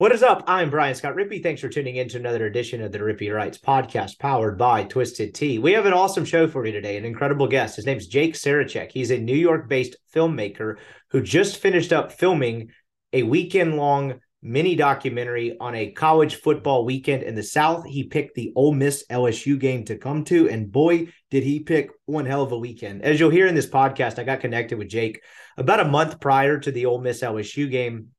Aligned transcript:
What 0.00 0.12
is 0.12 0.22
up? 0.22 0.44
I'm 0.46 0.70
Brian 0.70 0.94
Scott 0.94 1.14
Rippee. 1.14 1.42
Thanks 1.42 1.60
for 1.60 1.68
tuning 1.68 1.96
in 1.96 2.08
to 2.08 2.16
another 2.16 2.46
edition 2.46 2.80
of 2.80 2.90
the 2.90 3.00
Rippee 3.00 3.34
Writes 3.34 3.58
podcast 3.58 4.18
powered 4.18 4.56
by 4.56 4.84
Twisted 4.84 5.34
Tea. 5.34 5.58
We 5.58 5.72
have 5.72 5.84
an 5.84 5.92
awesome 5.92 6.24
show 6.24 6.48
for 6.48 6.64
you 6.64 6.72
today, 6.72 6.96
an 6.96 7.04
incredible 7.04 7.46
guest. 7.46 7.76
His 7.76 7.84
name's 7.84 8.06
Jake 8.06 8.32
Sarachek. 8.32 8.92
He's 8.92 9.10
a 9.10 9.18
New 9.18 9.36
York 9.36 9.68
based 9.68 9.96
filmmaker 10.14 10.76
who 11.10 11.20
just 11.20 11.58
finished 11.58 11.92
up 11.92 12.12
filming 12.12 12.70
a 13.12 13.24
weekend 13.24 13.76
long 13.76 14.20
mini 14.40 14.74
documentary 14.74 15.58
on 15.60 15.74
a 15.74 15.92
college 15.92 16.36
football 16.36 16.86
weekend 16.86 17.22
in 17.22 17.34
the 17.34 17.42
South. 17.42 17.84
He 17.84 18.04
picked 18.04 18.34
the 18.34 18.54
Ole 18.56 18.72
Miss 18.72 19.04
LSU 19.10 19.58
game 19.58 19.84
to 19.84 19.98
come 19.98 20.24
to, 20.24 20.48
and 20.48 20.72
boy, 20.72 21.08
did 21.30 21.42
he 21.42 21.60
pick 21.60 21.90
one 22.06 22.24
hell 22.24 22.42
of 22.42 22.52
a 22.52 22.58
weekend. 22.58 23.02
As 23.02 23.20
you'll 23.20 23.28
hear 23.28 23.46
in 23.46 23.54
this 23.54 23.68
podcast, 23.68 24.18
I 24.18 24.24
got 24.24 24.40
connected 24.40 24.78
with 24.78 24.88
Jake 24.88 25.22
about 25.58 25.80
a 25.80 25.84
month 25.84 26.20
prior 26.20 26.58
to 26.58 26.72
the 26.72 26.86
Ole 26.86 27.02
Miss 27.02 27.20
LSU 27.20 27.70
game 27.70 28.12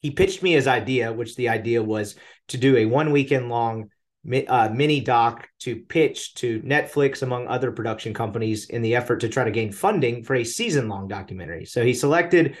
he 0.00 0.10
pitched 0.10 0.42
me 0.42 0.52
his 0.52 0.66
idea, 0.66 1.12
which 1.12 1.36
the 1.36 1.48
idea 1.48 1.82
was 1.82 2.14
to 2.48 2.56
do 2.58 2.76
a 2.76 2.86
one 2.86 3.12
weekend 3.12 3.48
long 3.48 3.90
uh, 4.48 4.68
mini 4.72 5.00
doc 5.00 5.48
to 5.60 5.76
pitch 5.76 6.34
to 6.34 6.60
Netflix, 6.60 7.22
among 7.22 7.48
other 7.48 7.72
production 7.72 8.12
companies, 8.14 8.68
in 8.68 8.82
the 8.82 8.94
effort 8.94 9.20
to 9.20 9.28
try 9.28 9.44
to 9.44 9.50
gain 9.50 9.72
funding 9.72 10.22
for 10.22 10.34
a 10.34 10.44
season 10.44 10.88
long 10.88 11.08
documentary. 11.08 11.64
So 11.64 11.84
he 11.84 11.94
selected 11.94 12.56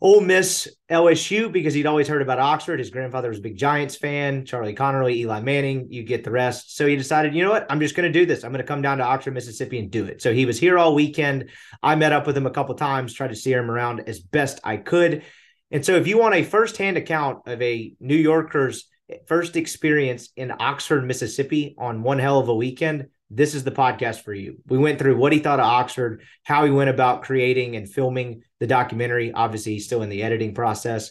Ole 0.00 0.20
Miss 0.20 0.68
LSU 0.90 1.50
because 1.50 1.74
he'd 1.74 1.86
always 1.86 2.06
heard 2.06 2.22
about 2.22 2.38
Oxford. 2.38 2.78
His 2.78 2.90
grandfather 2.90 3.30
was 3.30 3.38
a 3.38 3.42
big 3.42 3.56
Giants 3.56 3.96
fan, 3.96 4.44
Charlie 4.44 4.74
Connerly, 4.74 5.16
Eli 5.16 5.40
Manning, 5.40 5.88
you 5.90 6.04
get 6.04 6.22
the 6.22 6.30
rest. 6.30 6.76
So 6.76 6.86
he 6.86 6.94
decided, 6.94 7.34
you 7.34 7.42
know 7.42 7.50
what? 7.50 7.66
I'm 7.68 7.80
just 7.80 7.96
going 7.96 8.10
to 8.10 8.18
do 8.18 8.24
this. 8.24 8.44
I'm 8.44 8.52
going 8.52 8.62
to 8.62 8.68
come 8.68 8.82
down 8.82 8.98
to 8.98 9.04
Oxford, 9.04 9.34
Mississippi 9.34 9.80
and 9.80 9.90
do 9.90 10.04
it. 10.04 10.22
So 10.22 10.32
he 10.32 10.46
was 10.46 10.58
here 10.60 10.78
all 10.78 10.94
weekend. 10.94 11.50
I 11.82 11.96
met 11.96 12.12
up 12.12 12.28
with 12.28 12.36
him 12.36 12.46
a 12.46 12.50
couple 12.50 12.76
times, 12.76 13.12
tried 13.12 13.28
to 13.28 13.34
steer 13.34 13.58
him 13.58 13.70
around 13.70 14.00
as 14.06 14.20
best 14.20 14.60
I 14.62 14.76
could. 14.76 15.24
And 15.70 15.84
so, 15.84 15.96
if 15.96 16.06
you 16.06 16.18
want 16.18 16.34
a 16.34 16.42
firsthand 16.42 16.96
account 16.96 17.46
of 17.46 17.60
a 17.60 17.92
New 18.00 18.16
Yorker's 18.16 18.84
first 19.26 19.56
experience 19.56 20.30
in 20.36 20.52
Oxford, 20.58 21.06
Mississippi 21.06 21.74
on 21.78 22.02
one 22.02 22.18
hell 22.18 22.38
of 22.38 22.48
a 22.48 22.54
weekend, 22.54 23.08
this 23.30 23.54
is 23.54 23.64
the 23.64 23.70
podcast 23.70 24.22
for 24.22 24.32
you. 24.32 24.58
We 24.66 24.78
went 24.78 24.98
through 24.98 25.18
what 25.18 25.32
he 25.32 25.38
thought 25.38 25.60
of 25.60 25.66
Oxford, 25.66 26.22
how 26.44 26.64
he 26.64 26.70
went 26.70 26.90
about 26.90 27.22
creating 27.22 27.76
and 27.76 27.88
filming 27.88 28.42
the 28.60 28.66
documentary. 28.66 29.32
Obviously, 29.32 29.74
he's 29.74 29.84
still 29.84 30.02
in 30.02 30.08
the 30.08 30.22
editing 30.22 30.54
process, 30.54 31.10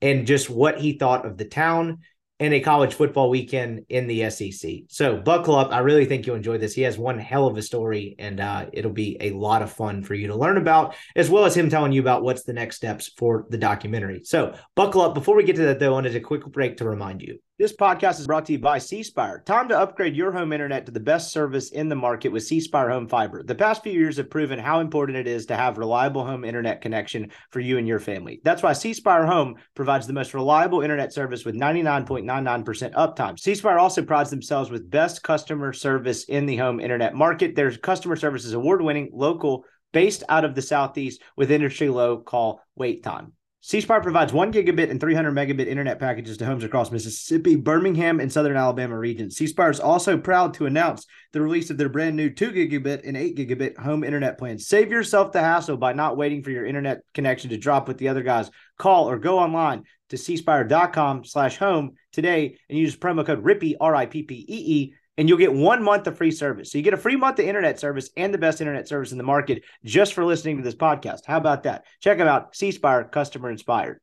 and 0.00 0.26
just 0.26 0.48
what 0.48 0.78
he 0.78 0.98
thought 0.98 1.26
of 1.26 1.36
the 1.36 1.44
town 1.44 1.98
and 2.40 2.54
a 2.54 2.60
college 2.60 2.94
football 2.94 3.30
weekend 3.30 3.84
in 3.88 4.06
the 4.06 4.30
SEC. 4.30 4.70
So 4.88 5.16
buckle 5.16 5.56
up. 5.56 5.72
I 5.72 5.78
really 5.78 6.04
think 6.04 6.26
you'll 6.26 6.36
enjoy 6.36 6.58
this. 6.58 6.74
He 6.74 6.82
has 6.82 6.98
one 6.98 7.18
hell 7.18 7.46
of 7.46 7.56
a 7.56 7.62
story, 7.62 8.14
and 8.18 8.40
uh, 8.40 8.66
it'll 8.72 8.92
be 8.92 9.16
a 9.20 9.32
lot 9.32 9.62
of 9.62 9.72
fun 9.72 10.02
for 10.02 10.14
you 10.14 10.28
to 10.28 10.36
learn 10.36 10.56
about, 10.56 10.94
as 11.16 11.30
well 11.30 11.44
as 11.44 11.56
him 11.56 11.68
telling 11.68 11.92
you 11.92 12.00
about 12.00 12.22
what's 12.22 12.44
the 12.44 12.52
next 12.52 12.76
steps 12.76 13.10
for 13.16 13.46
the 13.50 13.58
documentary. 13.58 14.22
So 14.24 14.54
buckle 14.74 15.00
up. 15.00 15.14
Before 15.14 15.36
we 15.36 15.44
get 15.44 15.56
to 15.56 15.62
that, 15.62 15.78
though, 15.78 15.88
I 15.88 15.92
wanted 15.92 16.16
a 16.16 16.20
quick 16.20 16.46
break 16.46 16.76
to 16.78 16.88
remind 16.88 17.22
you 17.22 17.38
this 17.58 17.74
podcast 17.74 18.20
is 18.20 18.26
brought 18.28 18.46
to 18.46 18.52
you 18.52 18.58
by 18.60 18.78
C 18.78 19.02
Spire. 19.02 19.42
Time 19.44 19.68
to 19.68 19.78
upgrade 19.78 20.14
your 20.14 20.30
home 20.30 20.52
internet 20.52 20.86
to 20.86 20.92
the 20.92 21.00
best 21.00 21.32
service 21.32 21.70
in 21.70 21.88
the 21.88 21.96
market 21.96 22.30
with 22.30 22.44
C 22.44 22.60
Spire 22.60 22.88
Home 22.88 23.08
Fiber. 23.08 23.42
The 23.42 23.56
past 23.56 23.82
few 23.82 23.92
years 23.92 24.16
have 24.18 24.30
proven 24.30 24.60
how 24.60 24.78
important 24.78 25.18
it 25.18 25.26
is 25.26 25.44
to 25.46 25.56
have 25.56 25.76
reliable 25.76 26.24
home 26.24 26.44
internet 26.44 26.80
connection 26.80 27.32
for 27.50 27.58
you 27.58 27.76
and 27.76 27.88
your 27.88 27.98
family. 27.98 28.40
That's 28.44 28.62
why 28.62 28.74
C 28.74 28.94
Spire 28.94 29.26
Home 29.26 29.56
provides 29.74 30.06
the 30.06 30.12
most 30.12 30.34
reliable 30.34 30.82
internet 30.82 31.12
service 31.12 31.44
with 31.44 31.56
99.99% 31.56 32.92
uptime. 32.92 33.36
C 33.36 33.56
Spire 33.56 33.78
also 33.78 34.02
prides 34.02 34.30
themselves 34.30 34.70
with 34.70 34.88
best 34.88 35.24
customer 35.24 35.72
service 35.72 36.26
in 36.26 36.46
the 36.46 36.56
home 36.56 36.78
internet 36.78 37.14
market. 37.14 37.56
Their 37.56 37.76
customer 37.76 38.14
service 38.14 38.44
is 38.44 38.52
award 38.52 38.82
winning, 38.82 39.10
local, 39.12 39.64
based 39.92 40.22
out 40.28 40.44
of 40.44 40.54
the 40.54 40.62
Southeast 40.62 41.22
with 41.36 41.50
industry 41.50 41.88
low 41.88 42.18
call 42.18 42.60
wait 42.76 43.02
time. 43.02 43.32
C 43.68 43.82
Spire 43.82 44.00
provides 44.00 44.32
one 44.32 44.50
gigabit 44.50 44.90
and 44.90 44.98
300 44.98 45.30
megabit 45.30 45.66
internet 45.66 45.98
packages 45.98 46.38
to 46.38 46.46
homes 46.46 46.64
across 46.64 46.90
Mississippi, 46.90 47.54
Birmingham, 47.54 48.18
and 48.18 48.32
Southern 48.32 48.56
Alabama 48.56 48.96
regions. 48.98 49.36
C 49.36 49.46
Spire 49.46 49.68
is 49.68 49.78
also 49.78 50.16
proud 50.16 50.54
to 50.54 50.64
announce 50.64 51.04
the 51.34 51.42
release 51.42 51.68
of 51.68 51.76
their 51.76 51.90
brand 51.90 52.16
new 52.16 52.30
2 52.30 52.50
gigabit 52.52 53.06
and 53.06 53.14
8 53.14 53.36
gigabit 53.36 53.76
home 53.76 54.04
internet 54.04 54.38
plans. 54.38 54.66
Save 54.66 54.90
yourself 54.90 55.32
the 55.32 55.40
hassle 55.40 55.76
by 55.76 55.92
not 55.92 56.16
waiting 56.16 56.42
for 56.42 56.50
your 56.50 56.64
internet 56.64 57.02
connection 57.12 57.50
to 57.50 57.58
drop 57.58 57.88
with 57.88 57.98
the 57.98 58.08
other 58.08 58.22
guys. 58.22 58.50
Call 58.78 59.10
or 59.10 59.18
go 59.18 59.38
online 59.38 59.84
to 60.08 60.16
cspire.com 60.16 61.26
slash 61.26 61.58
home 61.58 61.92
today 62.10 62.56
and 62.70 62.78
use 62.78 62.96
promo 62.96 63.26
code 63.26 63.44
RIPPEE, 63.44 63.76
R 63.78 63.94
I 63.94 64.06
P 64.06 64.22
P 64.22 64.34
E 64.34 64.46
E 64.48 64.94
and 65.18 65.28
you'll 65.28 65.36
get 65.36 65.52
one 65.52 65.82
month 65.82 66.06
of 66.06 66.16
free 66.16 66.30
service. 66.30 66.72
So 66.72 66.78
you 66.78 66.84
get 66.84 66.94
a 66.94 66.98
free 66.98 67.16
month 67.16 67.38
of 67.40 67.44
internet 67.44 67.78
service 67.78 68.08
and 68.16 68.32
the 68.32 68.38
best 68.38 68.62
internet 68.62 68.88
service 68.88 69.12
in 69.12 69.18
the 69.18 69.24
market 69.24 69.64
just 69.84 70.14
for 70.14 70.24
listening 70.24 70.56
to 70.56 70.62
this 70.62 70.76
podcast. 70.76 71.26
How 71.26 71.36
about 71.36 71.64
that? 71.64 71.84
Check 72.00 72.18
them 72.18 72.28
out. 72.28 72.56
C 72.56 72.70
Spire, 72.70 73.04
customer 73.04 73.50
inspired. 73.50 74.00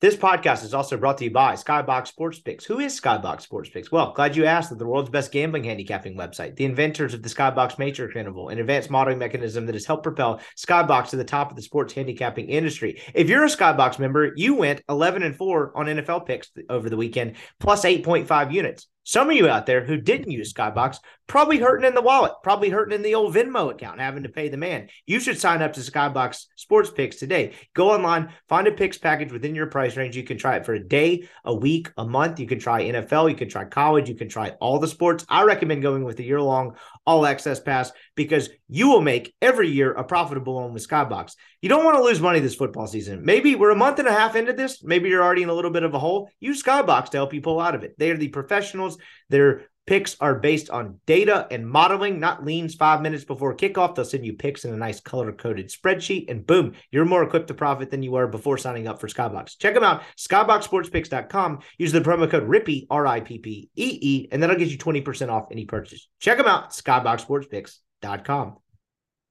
This 0.00 0.14
podcast 0.14 0.62
is 0.62 0.74
also 0.74 0.96
brought 0.96 1.18
to 1.18 1.24
you 1.24 1.32
by 1.32 1.54
Skybox 1.54 2.06
Sports 2.06 2.38
Picks. 2.38 2.64
Who 2.64 2.78
is 2.78 3.00
Skybox 3.00 3.40
Sports 3.40 3.70
Picks? 3.70 3.90
Well, 3.90 4.12
glad 4.12 4.36
you 4.36 4.44
asked. 4.44 4.70
They're 4.70 4.78
the 4.78 4.86
world's 4.86 5.10
best 5.10 5.32
gambling 5.32 5.64
handicapping 5.64 6.16
website, 6.16 6.54
the 6.54 6.66
inventors 6.66 7.14
of 7.14 7.22
the 7.24 7.28
Skybox 7.28 7.80
Matrix 7.80 8.14
Interval, 8.14 8.48
an 8.48 8.60
advanced 8.60 8.90
modeling 8.90 9.18
mechanism 9.18 9.66
that 9.66 9.74
has 9.74 9.86
helped 9.86 10.04
propel 10.04 10.40
Skybox 10.56 11.08
to 11.08 11.16
the 11.16 11.24
top 11.24 11.50
of 11.50 11.56
the 11.56 11.62
sports 11.62 11.94
handicapping 11.94 12.48
industry. 12.48 13.02
If 13.12 13.28
you're 13.28 13.44
a 13.44 13.48
Skybox 13.48 13.98
member, 13.98 14.32
you 14.36 14.54
went 14.54 14.82
11 14.88 15.24
and 15.24 15.34
4 15.34 15.72
on 15.76 15.86
NFL 15.86 16.26
picks 16.26 16.52
over 16.70 16.88
the 16.88 16.96
weekend, 16.96 17.34
plus 17.58 17.84
8.5 17.84 18.52
units. 18.52 18.86
Some 19.08 19.30
of 19.30 19.36
you 19.36 19.48
out 19.48 19.64
there 19.64 19.82
who 19.82 19.96
didn't 19.96 20.30
use 20.30 20.52
Skybox 20.52 20.98
probably 21.26 21.56
hurting 21.56 21.88
in 21.88 21.94
the 21.94 22.02
wallet, 22.02 22.32
probably 22.42 22.68
hurting 22.68 22.94
in 22.94 23.00
the 23.00 23.14
old 23.14 23.34
Venmo 23.34 23.70
account, 23.70 24.00
having 24.00 24.24
to 24.24 24.28
pay 24.28 24.50
the 24.50 24.58
man. 24.58 24.88
You 25.06 25.18
should 25.18 25.40
sign 25.40 25.62
up 25.62 25.72
to 25.74 25.80
Skybox 25.80 26.44
Sports 26.56 26.90
Picks 26.90 27.16
today. 27.16 27.54
Go 27.72 27.90
online, 27.90 28.34
find 28.48 28.66
a 28.66 28.72
picks 28.72 28.98
package 28.98 29.32
within 29.32 29.54
your 29.54 29.66
price 29.66 29.96
range. 29.96 30.14
You 30.14 30.24
can 30.24 30.36
try 30.36 30.56
it 30.56 30.66
for 30.66 30.74
a 30.74 30.82
day, 30.86 31.26
a 31.46 31.54
week, 31.54 31.90
a 31.96 32.04
month. 32.04 32.38
You 32.38 32.46
can 32.46 32.58
try 32.58 32.82
NFL, 32.82 33.30
you 33.30 33.36
can 33.36 33.48
try 33.48 33.64
college, 33.64 34.10
you 34.10 34.14
can 34.14 34.28
try 34.28 34.50
all 34.60 34.78
the 34.78 34.86
sports. 34.86 35.24
I 35.26 35.44
recommend 35.44 35.80
going 35.80 36.04
with 36.04 36.18
a 36.18 36.24
year 36.24 36.42
long 36.42 36.76
all 37.08 37.24
access 37.24 37.58
pass 37.58 37.90
because 38.16 38.50
you 38.68 38.86
will 38.86 39.00
make 39.00 39.34
every 39.40 39.70
year 39.70 39.92
a 39.92 40.04
profitable 40.04 40.56
one 40.56 40.74
with 40.74 40.86
Skybox. 40.86 41.36
You 41.62 41.70
don't 41.70 41.82
want 41.82 41.96
to 41.96 42.04
lose 42.04 42.20
money 42.20 42.38
this 42.38 42.54
football 42.54 42.86
season. 42.86 43.24
Maybe 43.24 43.54
we're 43.54 43.70
a 43.70 43.76
month 43.76 43.98
and 43.98 44.06
a 44.06 44.12
half 44.12 44.36
into 44.36 44.52
this. 44.52 44.84
Maybe 44.84 45.08
you're 45.08 45.22
already 45.22 45.42
in 45.42 45.48
a 45.48 45.54
little 45.54 45.70
bit 45.70 45.84
of 45.84 45.94
a 45.94 45.98
hole. 45.98 46.30
Use 46.38 46.62
Skybox 46.62 47.08
to 47.10 47.16
help 47.16 47.32
you 47.32 47.40
pull 47.40 47.60
out 47.60 47.74
of 47.74 47.82
it. 47.82 47.94
They 47.96 48.10
are 48.10 48.16
the 48.18 48.28
professionals. 48.28 48.98
They're 49.30 49.62
Picks 49.88 50.16
are 50.20 50.34
based 50.34 50.68
on 50.68 51.00
data 51.06 51.46
and 51.50 51.66
modeling, 51.66 52.20
not 52.20 52.44
leans 52.44 52.74
five 52.74 53.00
minutes 53.00 53.24
before 53.24 53.56
kickoff. 53.56 53.94
They'll 53.94 54.04
send 54.04 54.22
you 54.22 54.34
picks 54.34 54.66
in 54.66 54.74
a 54.74 54.76
nice 54.76 55.00
color 55.00 55.32
coded 55.32 55.70
spreadsheet, 55.70 56.28
and 56.30 56.46
boom, 56.46 56.74
you're 56.90 57.06
more 57.06 57.22
equipped 57.22 57.48
to 57.48 57.54
profit 57.54 57.90
than 57.90 58.02
you 58.02 58.10
were 58.10 58.26
before 58.26 58.58
signing 58.58 58.86
up 58.86 59.00
for 59.00 59.08
Skybox. 59.08 59.56
Check 59.58 59.72
them 59.72 59.84
out, 59.84 60.02
skyboxsportspicks.com. 60.18 61.60
Use 61.78 61.92
the 61.92 62.02
promo 62.02 62.30
code 62.30 62.46
RIPPEE, 62.46 62.86
R 62.90 63.06
I 63.06 63.20
P 63.20 63.38
P 63.38 63.70
E 63.76 63.98
E, 64.02 64.28
and 64.30 64.42
that'll 64.42 64.56
get 64.56 64.68
you 64.68 64.76
20% 64.76 65.30
off 65.30 65.46
any 65.50 65.64
purchase. 65.64 66.06
Check 66.20 66.36
them 66.36 66.46
out, 66.46 66.72
skyboxsportspicks.com. 66.72 68.56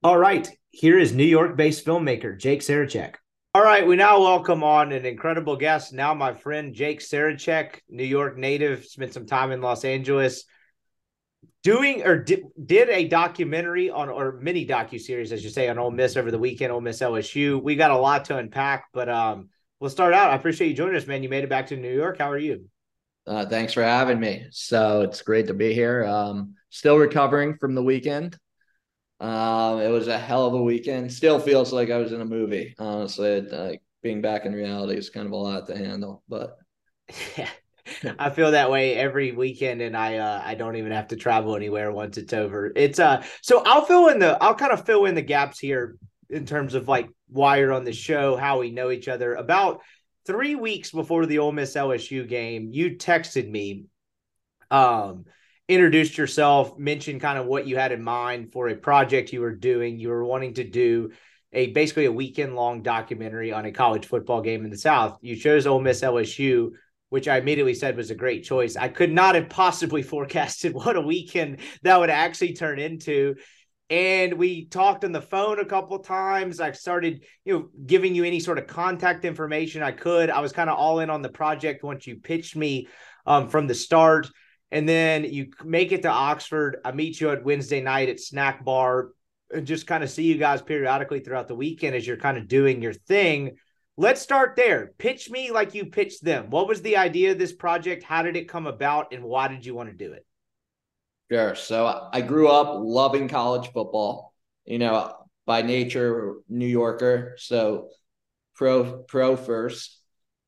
All 0.04 0.18
right, 0.18 0.50
here 0.72 0.98
is 0.98 1.14
New 1.14 1.24
York-based 1.24 1.86
filmmaker 1.86 2.36
Jake 2.36 2.62
Sarachek. 2.62 3.14
All 3.58 3.64
right, 3.64 3.88
we 3.88 3.96
now 3.96 4.20
welcome 4.20 4.64
on 4.64 4.92
an 4.92 5.04
incredible 5.04 5.56
guest. 5.56 5.92
Now, 5.92 6.14
my 6.14 6.32
friend 6.32 6.76
Jake 6.76 7.00
Sarachek, 7.00 7.80
New 7.90 8.04
York 8.04 8.38
native, 8.38 8.86
spent 8.86 9.16
some 9.16 9.26
time 9.26 9.52
in 9.52 9.62
Los 9.62 9.84
Angeles 9.84 10.44
doing 11.64 12.06
or 12.06 12.20
did, 12.20 12.44
did 12.64 12.88
a 12.90 13.08
documentary 13.08 13.90
on 13.90 14.10
or 14.10 14.34
mini 14.34 14.68
docu 14.68 15.02
series, 15.02 15.32
as 15.32 15.44
you 15.44 15.50
say, 15.50 15.70
on 15.70 15.80
Ole 15.80 15.90
Miss 15.90 16.18
over 16.18 16.30
the 16.30 16.38
weekend, 16.38 16.72
Ole 16.72 16.82
Miss 16.82 17.00
LSU. 17.00 17.60
We 17.60 17.76
got 17.76 17.90
a 17.90 17.98
lot 17.98 18.26
to 18.26 18.38
unpack, 18.38 18.90
but 18.94 19.10
um, 19.10 19.50
we'll 19.80 19.90
start 19.90 20.14
out. 20.14 20.30
I 20.30 20.36
appreciate 20.36 20.68
you 20.68 20.76
joining 20.76 20.96
us, 20.96 21.08
man. 21.08 21.24
You 21.24 21.30
made 21.30 21.44
it 21.44 21.50
back 21.50 21.66
to 21.68 21.78
New 21.78 21.92
York. 21.92 22.20
How 22.20 22.30
are 22.30 22.38
you? 22.38 22.70
Uh, 23.26 23.48
thanks 23.48 23.74
for 23.74 23.82
having 23.82 24.20
me. 24.20 24.46
So 24.52 25.02
it's 25.02 25.24
great 25.24 25.48
to 25.48 25.56
be 25.56 25.74
here. 25.74 26.06
Um, 26.06 26.54
still 26.70 26.98
recovering 26.98 27.58
from 27.58 27.74
the 27.74 27.82
weekend. 27.82 28.38
Um, 29.20 29.80
it 29.80 29.90
was 29.90 30.08
a 30.08 30.18
hell 30.18 30.46
of 30.46 30.54
a 30.54 30.62
weekend. 30.62 31.12
Still 31.12 31.40
feels 31.40 31.74
like 31.74 31.90
I 31.90 31.98
was 31.98 32.12
in 32.12 32.22
a 32.22 32.26
movie. 32.26 32.76
Honestly, 32.78 33.42
like 33.42 33.82
being 34.04 34.22
back 34.22 34.46
in 34.46 34.54
reality 34.54 34.98
is 34.98 35.10
kind 35.10 35.26
of 35.26 35.32
a 35.32 35.36
lot 35.36 35.68
to 35.68 35.78
handle. 35.78 36.24
But 36.30 36.58
yeah, 37.38 37.50
I 38.20 38.30
feel 38.30 38.52
that 38.52 38.70
way 38.70 38.96
every 38.96 39.32
weekend, 39.32 39.82
and 39.82 39.98
I 39.98 40.18
uh, 40.18 40.42
I 40.44 40.56
don't 40.56 40.76
even 40.76 40.92
have 40.92 41.08
to 41.10 41.16
travel 41.16 41.56
anywhere 41.56 41.92
once 41.92 42.18
it's 42.18 42.34
over. 42.34 42.72
It's 42.76 43.00
uh, 43.00 43.24
so 43.42 43.64
I'll 43.66 43.86
fill 43.86 44.10
in 44.10 44.20
the 44.20 44.42
I'll 44.42 44.56
kind 44.56 44.72
of 44.72 44.86
fill 44.86 45.06
in 45.06 45.16
the 45.16 45.22
gaps 45.22 45.60
here 45.60 45.98
in 46.30 46.46
terms 46.46 46.74
of 46.74 46.88
like 46.88 47.10
why 47.30 47.58
you're 47.58 47.74
on 47.74 47.86
the 47.86 47.94
show, 47.94 48.36
how 48.36 48.60
we 48.60 48.72
know 48.72 48.92
each 48.92 49.08
other. 49.08 49.34
About 49.34 49.82
three 50.26 50.56
weeks 50.56 50.92
before 50.92 51.26
the 51.26 51.40
Ole 51.40 51.52
Miss 51.52 51.76
LSU 51.76 52.28
game, 52.28 52.70
you 52.72 52.92
texted 52.98 53.50
me, 53.50 53.86
um, 54.70 55.26
introduced 55.68 56.18
yourself, 56.18 56.78
mentioned 56.78 57.22
kind 57.22 57.38
of 57.38 57.46
what 57.46 57.68
you 57.68 57.78
had 57.78 57.92
in 57.92 58.02
mind 58.02 58.52
for 58.52 58.70
a 58.70 58.76
project 58.76 59.34
you 59.34 59.42
were 59.42 59.56
doing. 59.56 60.00
You 60.00 60.10
were 60.10 60.24
wanting 60.24 60.56
to 60.56 60.64
do 60.64 61.12
a 61.54 61.68
basically 61.68 62.06
a 62.06 62.12
weekend 62.12 62.56
long 62.56 62.84
documentary 62.84 63.52
on 63.52 63.66
a 63.66 63.72
college 63.72 64.06
football 64.06 64.42
game 64.42 64.64
in 64.64 64.72
the 64.72 64.78
South. 64.78 65.18
You 65.22 65.36
chose 65.36 65.68
Ole 65.68 65.82
Miss 65.82 66.02
LSU 66.02 66.72
which 67.10 67.28
I 67.28 67.38
immediately 67.38 67.74
said 67.74 67.96
was 67.96 68.12
a 68.12 68.16
great 68.16 68.44
choice. 68.44 68.76
I 68.76 68.90
could 68.90 69.12
not 69.12 69.36
have 69.36 69.50
possibly 69.50 70.02
forecasted 70.04 70.74
what 70.74 70.96
a 70.96 71.02
weekend 71.02 71.60
that 71.84 72.00
would 72.00 72.10
actually 72.10 72.54
turn 72.54 72.80
into. 72.80 73.36
And 73.90 74.34
we 74.34 74.66
talked 74.66 75.06
on 75.06 75.14
the 75.14 75.22
phone 75.22 75.60
a 75.60 75.66
couple 75.66 76.00
times. 76.00 76.60
I 76.60 76.74
started, 76.74 77.24
you 77.46 77.54
know, 77.54 77.70
giving 77.86 78.16
you 78.16 78.26
any 78.26 78.42
sort 78.42 78.58
of 78.58 78.68
contact 78.68 79.24
information 79.24 79.82
I 79.82 79.92
could. 79.92 80.30
I 80.30 80.42
was 80.42 80.52
kind 80.52 80.70
of 80.70 80.78
all 80.78 81.00
in 81.00 81.10
on 81.10 81.22
the 81.22 81.30
project 81.30 81.84
once 81.84 82.06
you 82.06 82.18
pitched 82.18 82.58
me 82.58 82.90
um, 83.26 83.48
from 83.48 83.66
the 83.66 83.76
start. 83.76 84.28
And 84.72 84.88
then 84.88 85.24
you 85.24 85.52
make 85.64 85.92
it 85.92 86.02
to 86.02 86.10
Oxford. 86.10 86.78
I 86.84 86.92
meet 86.92 87.22
you 87.22 87.30
at 87.30 87.44
Wednesday 87.44 87.82
night 87.82 88.10
at 88.10 88.20
Snack 88.20 88.66
Bar 88.66 89.10
and 89.52 89.66
just 89.66 89.88
kind 89.88 90.04
of 90.04 90.10
see 90.10 90.24
you 90.24 90.38
guys 90.38 90.62
periodically 90.62 91.22
throughout 91.22 91.48
the 91.48 91.56
weekend 91.56 91.96
as 91.96 92.06
you're 92.06 92.18
kind 92.18 92.38
of 92.38 92.48
doing 92.48 92.82
your 92.82 92.94
thing 92.94 93.58
Let's 94.00 94.22
start 94.22 94.56
there. 94.56 94.94
Pitch 95.00 95.32
me 95.32 95.50
like 95.50 95.74
you 95.74 95.88
pitched 95.88 96.24
them. 96.24 96.52
What 96.52 96.68
was 96.68 96.84
the 96.84 96.98
idea 96.98 97.32
of 97.32 97.40
this 97.40 97.52
project? 97.52 98.04
How 98.04 98.22
did 98.22 98.36
it 98.36 98.48
come 98.48 98.68
about? 98.68 99.12
And 99.12 99.24
why 99.24 99.48
did 99.48 99.66
you 99.66 99.74
want 99.74 99.90
to 99.90 99.96
do 99.96 100.14
it? 100.14 100.24
Sure. 101.32 101.56
So 101.56 102.08
I 102.14 102.22
grew 102.22 102.48
up 102.48 102.78
loving 102.80 103.28
college 103.28 103.72
football, 103.72 104.36
you 104.66 104.78
know, 104.78 105.16
by 105.48 105.64
nature, 105.64 106.36
New 106.48 106.68
Yorker. 106.68 107.34
So 107.40 107.90
pro, 108.56 109.00
pro 109.00 109.36
first. 109.36 110.00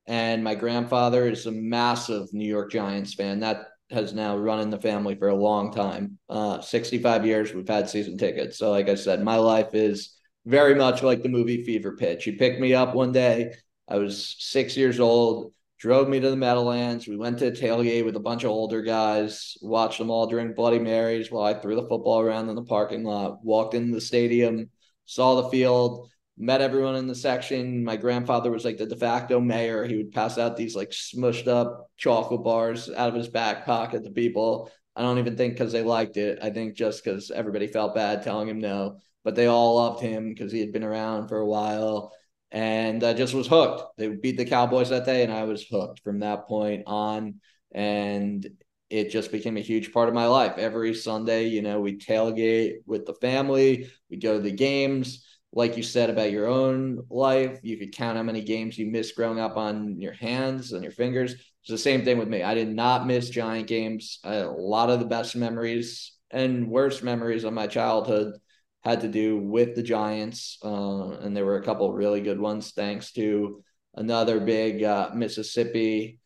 And 0.06 0.44
my 0.44 0.54
grandfather 0.54 1.27
is 1.27 1.48
a 1.48 1.51
massive 1.51 2.31
New 2.31 2.48
York 2.48 2.72
Giants 2.72 3.15
fan. 3.15 3.39
That 3.39 3.69
has 3.91 4.13
now 4.13 4.38
run 4.38 4.59
in 4.59 4.69
the 4.69 4.80
family 4.80 5.15
for 5.15 5.30
a 5.30 5.36
long 5.36 5.71
time. 5.74 6.18
Uh, 6.30 6.62
65 6.62 7.25
years 7.25 7.53
we've 7.53 7.68
had 7.68 7.89
season 7.89 8.18
tickets. 8.18 8.57
So, 8.57 8.71
like 8.71 8.89
I 8.89 8.95
said, 8.95 9.24
my 9.24 9.38
life 9.38 9.74
is 9.74 10.15
very 10.45 10.75
much 10.75 11.03
like 11.03 11.24
the 11.24 11.30
movie 11.30 11.63
Fever 11.63 11.95
Pitch. 11.95 12.24
He 12.24 12.33
picked 12.33 12.59
me 12.59 12.74
up 12.74 12.95
one 12.95 13.12
day. 13.12 13.53
I 13.88 13.97
was 13.97 14.36
six 14.39 14.77
years 14.77 15.00
old, 15.00 15.53
drove 15.80 16.07
me 16.07 16.19
to 16.19 16.30
the 16.30 16.36
Meadowlands. 16.36 17.07
We 17.07 17.18
went 17.18 17.39
to 17.39 17.47
a 17.47 17.51
tailgate 17.51 18.06
with 18.06 18.15
a 18.15 18.21
bunch 18.21 18.44
of 18.44 18.51
older 18.51 18.81
guys, 18.81 19.57
watched 19.62 19.97
them 19.97 20.12
all 20.12 20.27
drink 20.27 20.56
Bloody 20.56 20.80
Marys 20.80 21.31
while 21.31 21.44
I 21.44 21.53
threw 21.53 21.75
the 21.75 21.88
football 21.88 22.19
around 22.19 22.50
in 22.50 22.56
the 22.56 22.63
parking 22.63 23.03
lot, 23.03 23.44
walked 23.44 23.74
into 23.74 23.94
the 23.94 24.01
stadium, 24.01 24.69
saw 25.06 25.41
the 25.41 25.50
field, 25.50 26.09
met 26.39 26.62
everyone 26.62 26.95
in 26.95 27.07
the 27.07 27.15
section. 27.15 27.83
My 27.83 27.97
grandfather 27.97 28.50
was 28.50 28.65
like 28.65 28.77
the 28.77 28.86
de 28.86 28.95
facto 28.95 29.39
mayor. 29.39 29.83
He 29.86 29.97
would 29.97 30.12
pass 30.12 30.38
out 30.38 30.57
these 30.57 30.75
like 30.75 30.91
smushed 30.91 31.47
up 31.47 31.91
chocolate 31.97 32.44
bars 32.44 32.89
out 32.89 33.09
of 33.09 33.15
his 33.15 33.27
back 33.27 33.65
pocket 33.65 34.03
to 34.03 34.12
people. 34.12 34.71
I 34.95 35.01
don't 35.01 35.19
even 35.19 35.38
think 35.38 35.53
because 35.53 35.71
they 35.71 35.83
liked 35.83 36.18
it. 36.18 36.39
I 36.41 36.50
think 36.50 36.75
just 36.75 37.03
because 37.03 37.30
everybody 37.30 37.68
felt 37.68 37.95
bad 37.95 38.24
telling 38.24 38.47
him 38.47 38.59
no 38.59 39.00
but 39.24 39.36
they 39.36 39.47
all 39.47 39.75
loved 39.75 40.01
him 40.01 40.30
because 40.30 40.51
he 40.51 40.59
had 40.59 40.71
been 40.71 40.83
around 40.83 41.27
for 41.27 41.38
a 41.38 41.45
while. 41.45 42.13
And 42.51 43.03
I 43.03 43.13
just 43.13 43.33
was 43.33 43.47
hooked. 43.47 43.97
They 43.97 44.07
beat 44.07 44.38
the 44.38 44.45
Cowboys 44.45 44.89
that 44.89 45.06
day, 45.06 45.24
and 45.24 45.31
I 45.31 45.44
was 45.44 45.63
hooked 45.63 46.00
from 46.00 46.19
that 46.19 46.47
point 46.47 46.83
on. 46.88 47.36
And 47.71 48.47
it 48.89 49.12
just 49.12 49.31
became 49.31 49.57
a 49.57 49.62
huge 49.62 49.94
part 49.94 50.09
of 50.09 50.15
my 50.15 50.25
life. 50.25 50.57
Every 50.57 50.95
Sunday, 50.95 51.45
you 51.45 51.62
know, 51.62 51.80
we 51.80 51.97
tailgate 51.97 52.77
with 52.88 53.06
the 53.06 53.13
family, 53.13 53.91
we 54.09 54.18
go 54.18 54.38
to 54.38 54.41
the 54.41 54.51
games. 54.51 55.25
Like 55.51 55.78
you 55.78 55.84
said 55.84 56.10
about 56.10 56.31
your 56.31 56.48
own 56.48 57.04
life, 57.10 57.60
you 57.63 57.78
could 57.78 57.96
count 57.96 58.18
how 58.18 58.24
many 58.24 58.42
games 58.42 58.78
you 58.78 58.86
missed 58.86 59.16
growing 59.16 59.40
up 59.40 59.57
on 59.57 60.00
your 60.00 60.13
hands 60.13 60.74
and 60.74 60.84
your 60.84 60.92
fingers. 60.92 61.34
It's 61.34 61.69
the 61.69 61.78
same 61.78 62.06
thing 62.06 62.18
with 62.18 62.28
me. 62.28 62.44
I 62.44 62.54
did 62.54 62.69
not 62.69 63.07
miss 63.07 63.30
Giant 63.30 63.68
games. 63.68 64.19
A 64.24 64.46
lot 64.46 64.90
of 64.90 65.00
the 65.00 65.06
best 65.06 65.36
memories 65.36 66.13
and 66.31 66.69
worst 66.69 67.04
memories 67.04 67.44
of 67.44 67.54
my 67.54 67.68
childhood 67.68 68.36
had 68.81 69.01
to 69.01 69.07
do 69.07 69.38
with 69.38 69.75
the 69.75 69.84
Giants, 69.84 70.57
uh, 70.63 71.10
and 71.19 71.36
there 71.36 71.46
were 71.46 71.57
a 71.57 71.63
couple 71.63 71.92
really 71.92 72.22
good 72.22 72.40
ones 72.40 72.72
thanks 72.72 73.12
to 73.13 73.63
another 73.96 74.40
big 74.40 74.84
uh, 74.84 75.10
Mississippi, 75.13 76.19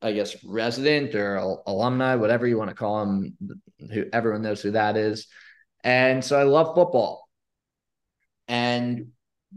I 0.00 0.12
guess, 0.12 0.42
resident 0.44 1.14
or 1.14 1.36
alumni, 1.66 2.14
whatever 2.14 2.46
you 2.46 2.56
want 2.56 2.70
to 2.70 2.76
call 2.76 3.02
him. 3.02 3.36
Who 3.92 4.06
everyone 4.12 4.42
knows 4.42 4.62
who 4.62 4.70
that 4.70 4.96
is, 4.96 5.26
and 5.84 6.24
so 6.24 6.38
I 6.40 6.44
love 6.44 6.74
football, 6.74 7.25
and 8.48 9.08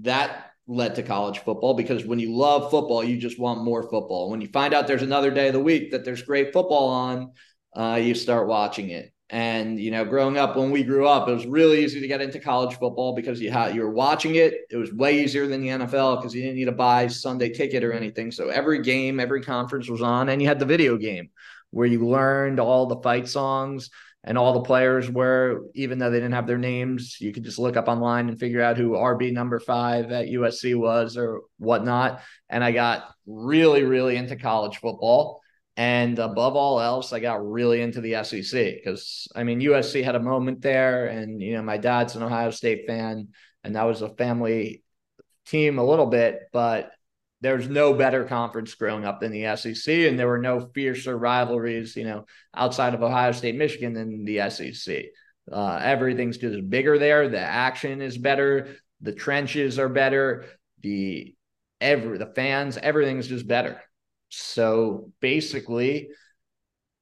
that 0.01 0.51
led 0.67 0.95
to 0.95 1.03
college 1.03 1.39
football 1.39 1.73
because 1.73 2.05
when 2.05 2.19
you 2.19 2.35
love 2.35 2.69
football, 2.69 3.03
you 3.03 3.17
just 3.17 3.39
want 3.39 3.63
more 3.63 3.83
football. 3.83 4.29
When 4.29 4.39
you 4.39 4.47
find 4.47 4.73
out 4.73 4.87
there's 4.87 5.01
another 5.01 5.31
day 5.31 5.47
of 5.47 5.53
the 5.53 5.59
week 5.59 5.91
that 5.91 6.05
there's 6.05 6.21
great 6.21 6.53
football 6.53 6.89
on, 6.89 7.31
uh, 7.75 7.95
you 7.95 8.13
start 8.13 8.47
watching 8.47 8.91
it. 8.91 9.11
And 9.31 9.79
you 9.79 9.91
know, 9.91 10.05
growing 10.05 10.37
up 10.37 10.55
when 10.55 10.71
we 10.71 10.83
grew 10.83 11.07
up, 11.07 11.27
it 11.27 11.33
was 11.33 11.45
really 11.45 11.83
easy 11.83 11.99
to 11.99 12.07
get 12.07 12.21
into 12.21 12.39
college 12.39 12.77
football 12.77 13.13
because 13.15 13.39
you 13.39 13.51
had 13.51 13.75
you 13.75 13.81
were 13.81 13.91
watching 13.91 14.35
it. 14.35 14.53
It 14.71 14.77
was 14.77 14.91
way 14.91 15.23
easier 15.23 15.45
than 15.45 15.61
the 15.61 15.67
NFL 15.67 16.17
because 16.17 16.33
you 16.33 16.41
didn't 16.41 16.57
need 16.57 16.65
to 16.65 16.71
buy 16.71 17.07
Sunday 17.07 17.49
ticket 17.49 17.83
or 17.83 17.91
anything. 17.91 18.31
So 18.31 18.49
every 18.49 18.81
game, 18.81 19.19
every 19.19 19.41
conference 19.41 19.87
was 19.87 20.01
on, 20.01 20.29
and 20.29 20.41
you 20.41 20.47
had 20.47 20.57
the 20.57 20.65
video 20.65 20.97
game 20.97 21.29
where 21.69 21.85
you 21.85 22.07
learned 22.07 22.59
all 22.59 22.87
the 22.87 23.01
fight 23.01 23.27
songs 23.27 23.91
and 24.23 24.37
all 24.37 24.53
the 24.53 24.61
players 24.61 25.09
were, 25.09 25.63
even 25.75 25.97
though 25.97 26.09
they 26.09 26.17
didn't 26.17 26.33
have 26.33 26.47
their 26.47 26.57
names, 26.57 27.17
you 27.21 27.31
could 27.31 27.43
just 27.43 27.59
look 27.59 27.77
up 27.77 27.87
online 27.87 28.27
and 28.27 28.39
figure 28.39 28.61
out 28.61 28.77
who 28.77 28.91
RB 28.91 29.31
number 29.31 29.59
five 29.59 30.11
at 30.11 30.27
USC 30.27 30.75
was 30.75 31.15
or 31.15 31.41
whatnot. 31.57 32.21
And 32.49 32.63
I 32.63 32.71
got 32.71 33.13
really, 33.25 33.83
really 33.83 34.17
into 34.17 34.35
college 34.35 34.77
football. 34.77 35.41
And 35.77 36.19
above 36.19 36.57
all 36.57 36.81
else, 36.81 37.13
I 37.13 37.21
got 37.21 37.47
really 37.49 37.81
into 37.81 38.01
the 38.01 38.21
SEC 38.25 38.51
because 38.51 39.29
I 39.33 39.43
mean, 39.43 39.61
USC 39.61 40.03
had 40.03 40.15
a 40.15 40.19
moment 40.19 40.61
there, 40.61 41.07
and 41.07 41.41
you 41.41 41.53
know, 41.53 41.61
my 41.61 41.77
dad's 41.77 42.17
an 42.17 42.23
Ohio 42.23 42.51
State 42.51 42.85
fan, 42.85 43.29
and 43.63 43.75
that 43.77 43.83
was 43.83 44.01
a 44.01 44.09
family 44.09 44.83
team 45.45 45.79
a 45.79 45.85
little 45.85 46.07
bit, 46.07 46.41
but 46.51 46.91
there's 47.41 47.69
no 47.69 47.93
better 47.93 48.25
conference 48.25 48.75
growing 48.75 49.05
up 49.05 49.21
than 49.21 49.31
the 49.31 49.55
SEC, 49.55 50.07
and 50.07 50.19
there 50.19 50.27
were 50.27 50.41
no 50.41 50.69
fiercer 50.73 51.17
rivalries, 51.17 51.95
you 51.95 52.03
know, 52.03 52.25
outside 52.53 52.93
of 52.93 53.01
Ohio 53.03 53.31
State, 53.31 53.55
Michigan 53.55 53.93
than 53.93 54.25
the 54.25 54.49
SEC. 54.49 55.05
Uh, 55.51 55.79
everything's 55.81 56.37
just 56.37 56.69
bigger 56.69 56.99
there. 56.99 57.29
The 57.29 57.39
action 57.39 58.01
is 58.01 58.17
better. 58.17 58.75
The 59.01 59.13
trenches 59.13 59.79
are 59.79 59.89
better. 59.89 60.45
The 60.81 61.35
every 61.81 62.17
the 62.17 62.33
fans, 62.35 62.77
everything's 62.77 63.27
just 63.27 63.47
better. 63.47 63.81
So 64.29 65.11
basically, 65.21 66.09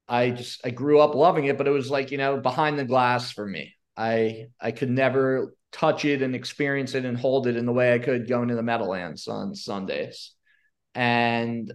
I 0.08 0.30
just 0.30 0.64
I 0.64 0.70
grew 0.70 1.00
up 1.00 1.14
loving 1.14 1.44
it, 1.46 1.58
but 1.58 1.66
it 1.66 1.72
was 1.72 1.90
like, 1.90 2.10
you 2.10 2.18
know, 2.18 2.38
behind 2.38 2.78
the 2.78 2.84
glass 2.84 3.32
for 3.32 3.46
me. 3.46 3.74
I 3.96 4.46
I 4.60 4.70
could 4.70 4.90
never 4.90 5.54
touch 5.72 6.04
it 6.04 6.22
and 6.22 6.34
experience 6.34 6.94
it 6.94 7.04
and 7.04 7.16
hold 7.18 7.46
it 7.46 7.56
in 7.56 7.66
the 7.66 7.72
way 7.72 7.94
I 7.94 7.98
could 7.98 8.28
going 8.28 8.48
to 8.48 8.54
the 8.54 8.62
Meadowlands 8.62 9.28
on 9.28 9.54
Sundays. 9.54 10.32
And 10.94 11.72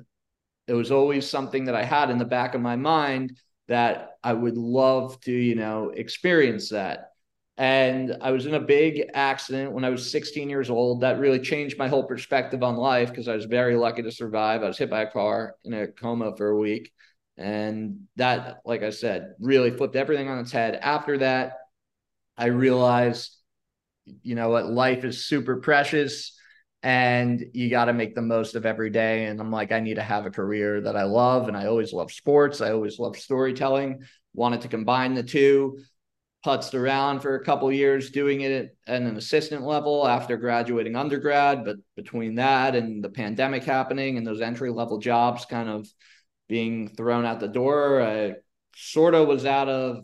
it 0.68 0.74
was 0.74 0.92
always 0.92 1.30
something 1.30 1.66
that 1.66 1.76
I 1.76 1.84
had 1.84 2.10
in 2.10 2.18
the 2.18 2.26
back 2.26 2.56
of 2.56 2.62
my 2.62 2.76
mind 2.76 3.38
that 3.68 4.12
I 4.24 4.34
would 4.34 4.58
love 4.58 5.20
to, 5.22 5.32
you 5.32 5.56
know, 5.56 5.90
experience 5.90 6.70
that. 6.70 7.10
And 7.56 8.18
I 8.22 8.32
was 8.32 8.48
in 8.48 8.56
a 8.56 8.60
big 8.60 9.04
accident 9.14 9.74
when 9.74 9.86
I 9.86 9.90
was 9.90 10.10
16 10.12 10.50
years 10.50 10.70
old. 10.70 11.02
That 11.02 11.20
really 11.20 11.40
changed 11.40 11.78
my 11.78 11.88
whole 11.88 12.04
perspective 12.04 12.64
on 12.64 12.76
life 12.76 13.10
because 13.10 13.28
I 13.28 13.36
was 13.36 13.46
very 13.46 13.76
lucky 13.76 14.02
to 14.02 14.12
survive. 14.12 14.64
I 14.64 14.68
was 14.68 14.78
hit 14.78 14.90
by 14.90 15.02
a 15.02 15.12
car 15.12 15.56
in 15.64 15.74
a 15.74 15.88
coma 15.88 16.36
for 16.36 16.50
a 16.50 16.58
week. 16.58 16.92
And 17.38 18.08
that, 18.16 18.62
like 18.66 18.82
I 18.84 18.90
said, 18.90 19.36
really 19.40 19.72
flipped 19.72 19.96
everything 19.96 20.30
on 20.30 20.40
its 20.40 20.52
head. 20.52 20.80
After 20.82 21.20
that, 21.20 21.58
I 22.38 22.48
realized 22.48 23.36
you 24.06 24.36
know 24.36 24.50
what, 24.50 24.72
life 24.72 25.04
is 25.04 25.26
super 25.26 25.58
precious 25.58 26.38
and 26.82 27.44
you 27.54 27.70
got 27.70 27.86
to 27.86 27.94
make 27.94 28.14
the 28.14 28.22
most 28.22 28.56
of 28.56 28.66
every 28.66 28.90
day. 28.90 29.26
And 29.26 29.40
I'm 29.40 29.52
like, 29.52 29.72
I 29.72 29.80
need 29.80 29.96
to 29.96 30.04
have 30.04 30.26
a 30.26 30.32
career 30.32 30.82
that 30.82 30.98
I 30.98 31.04
love. 31.04 31.48
And 31.48 31.56
I 31.56 31.68
always 31.68 31.94
love 31.94 32.12
sports. 32.12 32.60
I 32.60 32.72
always 32.72 33.00
love 33.00 33.18
storytelling, 33.18 34.04
wanted 34.34 34.62
to 34.62 34.68
combine 34.68 35.14
the 35.14 35.24
two 35.24 35.78
putzed 36.46 36.74
around 36.74 37.22
for 37.22 37.36
a 37.36 37.44
couple 37.44 37.72
years 37.72 38.12
doing 38.12 38.42
it 38.42 38.76
at 38.86 39.02
an 39.02 39.16
assistant 39.16 39.64
level 39.64 40.06
after 40.06 40.36
graduating 40.36 40.96
undergrad 40.96 41.64
but 41.64 41.78
between 41.96 42.36
that 42.36 42.76
and 42.76 43.02
the 43.04 43.10
pandemic 43.10 43.64
happening 43.64 44.18
and 44.18 44.28
those 44.28 44.42
entry 44.42 44.70
level 44.70 44.98
jobs 44.98 45.46
kind 45.46 45.70
of 45.70 45.88
being 46.50 46.90
thrown 46.90 47.24
out 47.24 47.40
the 47.40 47.48
door 47.48 48.02
i 48.02 48.34
sort 48.76 49.16
of 49.16 49.26
was 49.26 49.46
out 49.46 49.70
of 49.70 50.04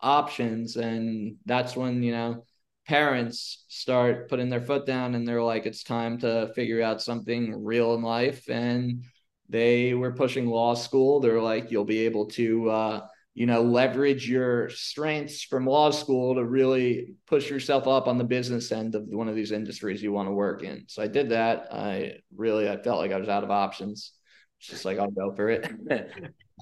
options 0.00 0.76
and 0.76 1.34
that's 1.46 1.74
when 1.74 2.00
you 2.02 2.12
know 2.12 2.44
parents 2.92 3.64
start 3.68 4.28
putting 4.28 4.50
their 4.50 4.60
foot 4.60 4.84
down 4.84 5.14
and 5.14 5.26
they're 5.26 5.42
like 5.42 5.64
it's 5.64 5.82
time 5.82 6.18
to 6.18 6.52
figure 6.54 6.82
out 6.82 7.00
something 7.00 7.64
real 7.64 7.94
in 7.94 8.02
life 8.02 8.50
and 8.50 9.02
they 9.48 9.94
were 9.94 10.12
pushing 10.12 10.46
law 10.46 10.74
school. 10.74 11.18
They're 11.18 11.40
like 11.40 11.70
you'll 11.70 11.86
be 11.86 12.00
able 12.00 12.26
to 12.32 12.68
uh, 12.68 13.06
you 13.32 13.46
know 13.46 13.62
leverage 13.62 14.28
your 14.28 14.68
strengths 14.68 15.42
from 15.42 15.64
law 15.64 15.90
school 15.90 16.34
to 16.34 16.44
really 16.44 17.14
push 17.26 17.48
yourself 17.48 17.88
up 17.88 18.08
on 18.08 18.18
the 18.18 18.24
business 18.24 18.70
end 18.70 18.94
of 18.94 19.04
one 19.04 19.26
of 19.26 19.34
these 19.34 19.52
industries 19.52 20.02
you 20.02 20.12
want 20.12 20.28
to 20.28 20.34
work 20.34 20.62
in. 20.62 20.84
So 20.88 21.02
i 21.02 21.06
did 21.06 21.30
that. 21.30 21.68
I 21.72 22.16
really 22.36 22.68
i 22.68 22.76
felt 22.76 22.98
like 22.98 23.12
i 23.12 23.16
was 23.16 23.30
out 23.30 23.42
of 23.42 23.50
options. 23.50 24.12
It's 24.60 24.68
just 24.68 24.84
like 24.84 24.98
i'll 24.98 25.10
go 25.10 25.32
for 25.34 25.48
it. 25.48 25.66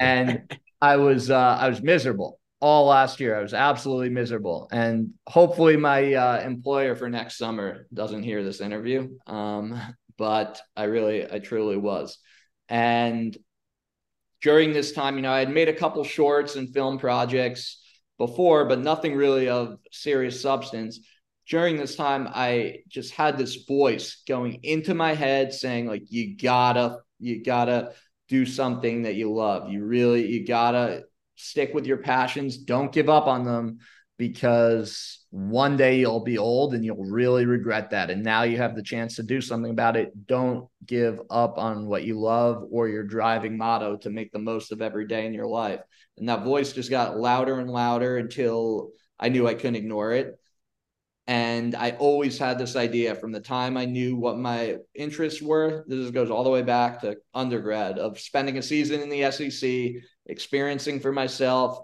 And 0.01 0.51
i 0.81 0.97
was 0.97 1.29
uh, 1.29 1.59
i 1.61 1.69
was 1.69 1.83
miserable 1.83 2.40
all 2.61 2.87
last 2.87 3.21
year 3.21 3.37
i 3.37 3.43
was 3.43 3.55
absolutely 3.55 4.11
miserable 4.11 4.69
and 4.71 5.11
hopefully 5.27 5.77
my 5.77 6.15
uh, 6.15 6.41
employer 6.41 6.95
for 6.95 7.09
next 7.09 7.39
summer 7.39 7.87
doesn't 7.93 8.23
hear 8.23 8.43
this 8.45 8.61
interview 8.61 9.09
um, 9.27 9.81
but 10.19 10.61
i 10.77 10.85
really 10.85 11.31
i 11.31 11.39
truly 11.39 11.77
was 11.77 12.19
and 12.69 13.37
during 14.43 14.73
this 14.73 14.93
time, 14.93 15.17
you 15.17 15.23
know, 15.23 15.33
I 15.33 15.41
had 15.41 15.51
made 15.51 15.69
a 15.69 15.75
couple 15.75 16.03
shorts 16.05 16.57
and 16.57 16.73
film 16.73 16.99
projects 16.99 17.83
before, 18.19 18.65
but 18.67 18.81
nothing 18.81 19.15
really 19.15 19.49
of 19.49 19.79
serious 19.93 20.41
substance. 20.41 21.01
During 21.49 21.77
this 21.77 21.97
time, 21.97 22.29
I 22.33 22.79
just 22.89 23.13
had 23.13 23.37
this 23.37 23.65
voice 23.67 24.23
going 24.27 24.61
into 24.63 24.95
my 24.95 25.15
head 25.15 25.53
saying, 25.53 25.87
like, 25.87 26.05
you 26.11 26.37
gotta, 26.37 26.99
you 27.19 27.43
gotta 27.43 27.93
do 28.29 28.47
something 28.47 29.03
that 29.03 29.17
you 29.17 29.33
love. 29.33 29.71
You 29.71 29.85
really, 29.85 30.31
you 30.31 30.47
gotta 30.47 31.05
stick 31.41 31.75
with 31.75 31.87
your 31.87 31.99
passions. 31.99 32.59
Don't 32.59 32.93
give 32.93 33.09
up 33.09 33.27
on 33.27 33.45
them 33.45 33.79
because 34.19 35.25
one 35.31 35.79
day 35.79 35.99
you'll 35.99 36.25
be 36.25 36.37
old 36.37 36.75
and 36.75 36.85
you'll 36.85 37.05
really 37.05 37.47
regret 37.47 37.91
that. 37.91 38.11
And 38.11 38.23
now 38.23 38.43
you 38.43 38.59
have 38.59 38.77
the 38.77 38.83
chance 38.83 39.17
to 39.17 39.23
do 39.23 39.41
something 39.41 39.71
about 39.71 39.97
it. 39.97 40.27
Don't 40.27 40.69
give 40.85 41.21
up 41.31 41.57
on 41.57 41.87
what 41.87 42.05
you 42.05 42.21
love 42.21 42.65
or 42.71 42.89
your 42.89 43.05
driving 43.05 43.57
motto 43.57 43.97
to 43.99 44.11
make 44.11 44.31
the 44.31 44.39
most 44.39 44.73
of 44.73 44.83
every 44.83 45.07
day 45.07 45.25
in 45.25 45.33
your 45.33 45.47
life. 45.47 45.81
And 46.19 46.29
that 46.29 46.45
voice 46.45 46.73
just 46.73 46.91
got 46.91 47.19
louder 47.19 47.61
and 47.61 47.71
louder 47.71 48.19
until 48.19 48.91
I 49.19 49.31
knew 49.31 49.49
I 49.49 49.55
couldn't 49.55 49.77
ignore 49.77 50.13
it. 50.13 50.39
And 51.27 51.75
I 51.75 51.93
always 51.93 52.39
had 52.39 52.59
this 52.59 52.75
idea 52.77 53.15
from 53.15 53.31
the 53.31 53.41
time 53.41 53.77
I 53.77 53.85
knew 53.85 54.17
what 54.17 54.37
my 54.37 54.79
interests 54.95 55.41
were. 55.41 55.85
This 55.87 56.11
goes 56.11 56.29
all 56.29 56.45
the 56.45 56.51
way 56.51 56.63
back 56.63 57.01
to 57.03 57.17
undergrad 57.33 57.99
of 57.99 58.19
spending 58.19 58.59
a 58.59 58.63
season 58.63 59.01
in 59.01 59.09
the 59.09 59.31
SEC, 59.31 60.03
experiencing 60.31 61.01
for 61.01 61.13
myself 61.13 61.81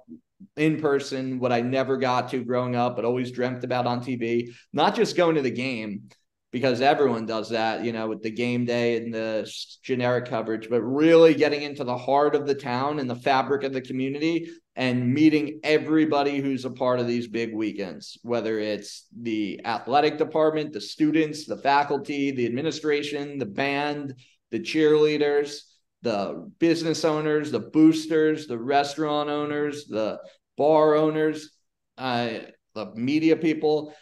in 0.56 0.80
person, 0.80 1.38
what 1.38 1.52
I 1.52 1.60
never 1.60 1.96
got 1.96 2.30
to 2.30 2.44
growing 2.44 2.76
up, 2.76 2.96
but 2.96 3.04
always 3.04 3.30
dreamt 3.30 3.64
about 3.64 3.86
on 3.86 4.00
TV. 4.00 4.54
Not 4.72 4.94
just 4.94 5.16
going 5.16 5.36
to 5.36 5.42
the 5.42 5.50
game, 5.50 6.08
because 6.52 6.80
everyone 6.80 7.26
does 7.26 7.50
that, 7.50 7.84
you 7.84 7.92
know, 7.92 8.08
with 8.08 8.22
the 8.22 8.30
game 8.30 8.64
day 8.64 8.96
and 8.96 9.12
the 9.12 9.50
generic 9.82 10.24
coverage, 10.24 10.70
but 10.70 10.80
really 10.80 11.34
getting 11.34 11.60
into 11.60 11.84
the 11.84 11.98
heart 11.98 12.34
of 12.34 12.46
the 12.46 12.54
town 12.54 12.98
and 12.98 13.10
the 13.10 13.14
fabric 13.14 13.62
of 13.62 13.74
the 13.74 13.80
community 13.82 14.48
and 14.74 15.12
meeting 15.12 15.60
everybody 15.64 16.38
who's 16.38 16.64
a 16.64 16.70
part 16.70 16.98
of 16.98 17.06
these 17.06 17.28
big 17.28 17.54
weekends, 17.54 18.16
whether 18.22 18.58
it's 18.58 19.06
the 19.20 19.60
athletic 19.66 20.16
department, 20.16 20.72
the 20.72 20.80
students, 20.80 21.44
the 21.44 21.58
faculty, 21.58 22.30
the 22.30 22.46
administration, 22.46 23.36
the 23.36 23.44
band, 23.44 24.14
the 24.50 24.60
cheerleaders 24.60 25.60
the 26.06 26.48
business 26.60 27.04
owners, 27.04 27.50
the 27.50 27.58
boosters, 27.58 28.46
the 28.46 28.56
restaurant 28.56 29.28
owners, 29.28 29.86
the 29.86 30.20
bar 30.56 30.94
owners, 30.94 31.50
uh, 31.98 32.28
the 32.76 32.94
media 32.94 33.34
people, 33.34 33.92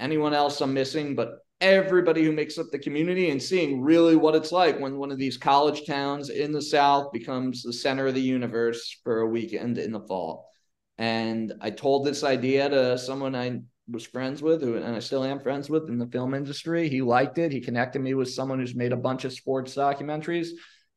anyone 0.00 0.34
else 0.34 0.60
I'm 0.60 0.74
missing, 0.74 1.14
but 1.14 1.38
everybody 1.60 2.24
who 2.24 2.32
makes 2.32 2.58
up 2.58 2.66
the 2.72 2.78
community 2.80 3.30
and 3.30 3.40
seeing 3.40 3.80
really 3.80 4.16
what 4.16 4.34
it's 4.34 4.50
like 4.50 4.80
when 4.80 4.98
one 4.98 5.12
of 5.12 5.18
these 5.18 5.36
college 5.36 5.86
towns 5.86 6.28
in 6.28 6.50
the 6.50 6.60
South 6.60 7.12
becomes 7.12 7.62
the 7.62 7.72
center 7.72 8.08
of 8.08 8.14
the 8.14 8.20
universe 8.20 8.98
for 9.04 9.20
a 9.20 9.28
weekend 9.28 9.78
in 9.78 9.92
the 9.92 10.00
fall. 10.00 10.50
And 10.98 11.52
I 11.60 11.70
told 11.70 12.04
this 12.04 12.24
idea 12.24 12.68
to 12.68 12.98
someone 12.98 13.36
I 13.36 13.60
was 13.88 14.04
friends 14.04 14.42
with, 14.42 14.60
who, 14.60 14.74
and 14.74 14.96
I 14.96 14.98
still 14.98 15.22
am 15.22 15.38
friends 15.38 15.70
with 15.70 15.88
in 15.88 15.98
the 15.98 16.08
film 16.08 16.34
industry. 16.34 16.88
He 16.88 17.00
liked 17.00 17.38
it. 17.38 17.52
He 17.52 17.60
connected 17.60 18.02
me 18.02 18.14
with 18.14 18.30
someone 18.30 18.58
who's 18.58 18.74
made 18.74 18.92
a 18.92 18.96
bunch 18.96 19.24
of 19.24 19.32
sports 19.32 19.76
documentaries. 19.76 20.48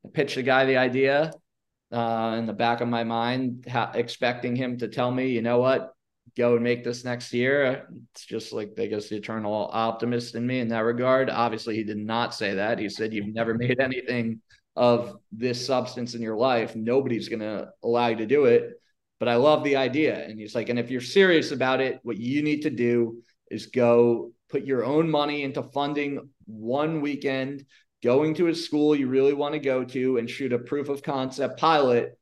I 0.06 0.10
pitched 0.14 0.36
the 0.36 0.44
guy 0.44 0.66
the 0.66 0.78
idea 0.78 1.32
uh, 1.92 2.36
in 2.38 2.46
the 2.46 2.54
back 2.54 2.82
of 2.82 2.88
my 2.88 3.04
mind, 3.04 3.66
ha- 3.70 3.92
expecting 3.94 4.56
him 4.56 4.78
to 4.80 4.88
tell 4.88 5.12
me, 5.12 5.28
you 5.30 5.42
know 5.42 5.60
what, 5.60 5.94
go 6.36 6.56
and 6.56 6.64
make 6.64 6.84
this 6.84 7.04
next 7.04 7.34
year. 7.34 7.88
It's 8.14 8.26
just 8.26 8.54
like, 8.54 8.74
I 8.80 8.88
guess, 8.88 9.10
the 9.10 9.18
eternal 9.18 9.70
optimist 9.72 10.36
in 10.36 10.46
me 10.46 10.60
in 10.60 10.68
that 10.70 10.80
regard. 10.80 11.30
Obviously, 11.30 11.76
he 11.76 11.84
did 11.84 11.98
not 11.98 12.34
say 12.34 12.56
that. 12.56 12.80
He 12.80 12.90
said, 12.90 13.14
You've 13.14 13.34
never 13.34 13.54
made 13.54 13.80
anything 13.80 14.42
of 14.76 15.18
this 15.32 15.66
substance 15.66 16.14
in 16.14 16.22
your 16.22 16.38
life. 16.38 16.76
Nobody's 16.76 17.30
going 17.30 17.40
to 17.40 17.70
allow 17.84 18.08
you 18.08 18.18
to 18.18 18.26
do 18.26 18.46
it. 18.46 18.74
But 19.20 19.28
I 19.28 19.36
love 19.36 19.64
the 19.64 19.78
idea. 19.78 20.24
And 20.24 20.40
he's 20.40 20.54
like, 20.54 20.70
And 20.70 20.78
if 20.78 20.92
you're 20.92 21.02
serious 21.02 21.52
about 21.52 21.82
it, 21.82 22.00
what 22.04 22.18
you 22.18 22.44
need 22.44 22.62
to 22.62 22.70
do 22.70 23.24
is 23.50 23.68
go 23.68 24.32
put 24.50 24.64
your 24.64 24.86
own 24.86 25.10
money 25.10 25.44
into 25.44 25.64
funding 25.64 26.30
one 26.46 27.02
weekend 27.02 27.66
going 28.04 28.34
to 28.36 28.48
a 28.48 28.56
school 28.56 28.96
you 28.96 29.08
really 29.08 29.34
want 29.34 29.54
to 29.54 29.60
go 29.60 29.84
to 29.84 30.18
and 30.18 30.30
shoot 30.30 30.54
a 30.54 30.60
proof 30.60 30.90
of 30.90 31.04
concept 31.04 31.60
pilot 31.60 32.18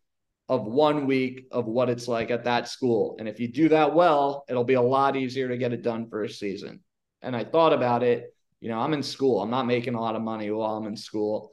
of 0.47 0.65
one 0.65 1.05
week 1.05 1.47
of 1.51 1.65
what 1.65 1.89
it's 1.89 2.07
like 2.07 2.31
at 2.31 2.43
that 2.43 2.67
school. 2.67 3.15
And 3.19 3.27
if 3.27 3.39
you 3.39 3.47
do 3.47 3.69
that 3.69 3.93
well, 3.93 4.45
it'll 4.47 4.63
be 4.63 4.75
a 4.75 4.81
lot 4.81 5.15
easier 5.15 5.49
to 5.49 5.57
get 5.57 5.73
it 5.73 5.81
done 5.81 6.07
for 6.07 6.23
a 6.23 6.29
season. 6.29 6.81
And 7.21 7.35
I 7.35 7.43
thought 7.43 7.73
about 7.73 8.03
it, 8.03 8.33
you 8.59 8.69
know, 8.69 8.79
I'm 8.79 8.93
in 8.93 9.03
school. 9.03 9.41
I'm 9.41 9.49
not 9.49 9.65
making 9.65 9.95
a 9.95 10.01
lot 10.01 10.15
of 10.15 10.21
money 10.21 10.51
while 10.51 10.77
I'm 10.77 10.87
in 10.87 10.95
school. 10.95 11.51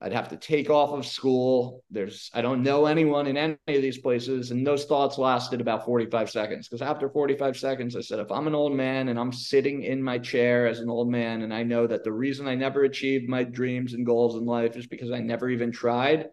I'd 0.00 0.12
have 0.12 0.28
to 0.28 0.36
take 0.36 0.70
off 0.70 0.90
of 0.90 1.04
school. 1.04 1.82
There's, 1.90 2.30
I 2.32 2.40
don't 2.40 2.62
know 2.62 2.86
anyone 2.86 3.26
in 3.26 3.36
any 3.36 3.56
of 3.66 3.82
these 3.82 3.98
places. 3.98 4.52
And 4.52 4.64
those 4.64 4.84
thoughts 4.84 5.18
lasted 5.18 5.60
about 5.60 5.84
45 5.84 6.30
seconds. 6.30 6.68
Because 6.68 6.82
after 6.82 7.08
45 7.08 7.56
seconds, 7.56 7.96
I 7.96 8.00
said, 8.00 8.20
if 8.20 8.30
I'm 8.30 8.46
an 8.46 8.54
old 8.54 8.74
man 8.74 9.08
and 9.08 9.18
I'm 9.18 9.32
sitting 9.32 9.82
in 9.82 10.00
my 10.00 10.18
chair 10.18 10.68
as 10.68 10.78
an 10.78 10.88
old 10.88 11.10
man, 11.10 11.42
and 11.42 11.52
I 11.52 11.64
know 11.64 11.88
that 11.88 12.04
the 12.04 12.12
reason 12.12 12.46
I 12.46 12.54
never 12.54 12.84
achieved 12.84 13.28
my 13.28 13.42
dreams 13.42 13.92
and 13.92 14.06
goals 14.06 14.36
in 14.36 14.46
life 14.46 14.76
is 14.76 14.86
because 14.86 15.10
I 15.10 15.18
never 15.18 15.50
even 15.50 15.72
tried, 15.72 16.28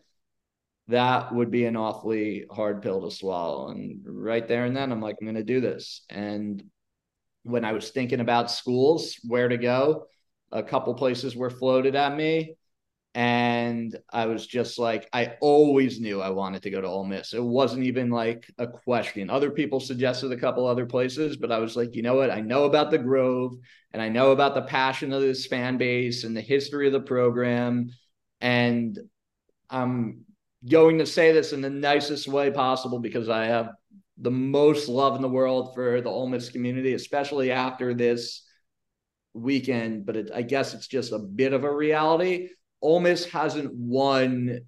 that 0.88 1.34
would 1.34 1.50
be 1.50 1.66
an 1.66 1.76
awfully 1.76 2.46
hard 2.52 2.84
pill 2.84 3.02
to 3.02 3.16
swallow. 3.16 3.70
And 3.70 4.02
right 4.06 4.48
there 4.48 4.66
and 4.66 4.78
then, 4.78 4.92
I'm 4.92 5.02
like, 5.02 5.16
I'm 5.20 5.26
going 5.26 5.36
to 5.36 5.44
do 5.44 5.60
this. 5.60 6.06
And 6.12 6.64
when 7.42 7.66
I 7.66 7.72
was 7.72 7.90
thinking 7.90 8.20
about 8.20 8.52
schools, 8.52 9.16
where 9.28 9.50
to 9.50 9.58
go, 9.58 10.06
a 10.52 10.62
couple 10.62 10.94
places 10.94 11.36
were 11.36 11.50
floated 11.50 11.96
at 11.96 12.16
me 12.16 12.58
and 13.16 13.98
I 14.12 14.26
was 14.26 14.46
just 14.46 14.78
like, 14.78 15.08
I 15.14 15.38
always 15.40 16.02
knew 16.02 16.22
I 16.22 16.32
wanted 16.32 16.64
to 16.64 16.70
go 16.70 16.82
to 16.82 16.88
Ole 16.88 17.06
Miss. 17.06 17.34
It 17.34 17.42
wasn't 17.42 17.86
even 17.86 18.10
like 18.10 18.46
a 18.58 18.68
question. 18.68 19.30
Other 19.30 19.52
people 19.52 19.80
suggested 19.80 20.34
a 20.34 20.38
couple 20.38 20.68
other 20.68 20.86
places, 20.86 21.38
but 21.38 21.50
I 21.50 21.60
was 21.60 21.78
like, 21.78 21.96
you 21.96 22.02
know 22.02 22.16
what? 22.16 22.30
I 22.30 22.42
know 22.42 22.66
about 22.66 22.92
the 22.92 22.98
Grove 22.98 23.56
and 23.94 24.02
I 24.02 24.10
know 24.10 24.32
about 24.32 24.54
the 24.54 24.64
passion 24.64 25.14
of 25.14 25.22
this 25.22 25.46
fan 25.46 25.78
base 25.78 26.26
and 26.26 26.36
the 26.36 26.42
history 26.42 26.88
of 26.88 26.94
the 26.94 27.00
program. 27.00 27.90
And 28.42 29.00
I'm 29.70 30.26
going 30.68 30.98
to 30.98 31.06
say 31.06 31.32
this 31.32 31.54
in 31.54 31.62
the 31.62 31.70
nicest 31.70 32.28
way 32.28 32.52
possible 32.52 33.00
because 33.00 33.30
I 33.30 33.46
have 33.46 33.70
the 34.18 34.32
most 34.32 34.90
love 34.90 35.16
in 35.16 35.22
the 35.22 35.30
world 35.30 35.74
for 35.74 36.02
the 36.02 36.10
Ole 36.10 36.28
Miss 36.28 36.50
community, 36.50 36.92
especially 36.92 37.52
after 37.52 37.94
this 37.94 38.46
weekend. 39.34 40.06
But 40.06 40.18
it, 40.18 40.32
I 40.36 40.42
guess 40.42 40.74
it's 40.74 40.88
just 40.88 41.14
a 41.14 41.20
bit 41.20 41.54
of 41.54 41.64
a 41.64 41.74
reality 41.74 42.50
Ole 42.82 43.00
Miss 43.00 43.26
hasn't 43.26 43.74
won 43.74 44.62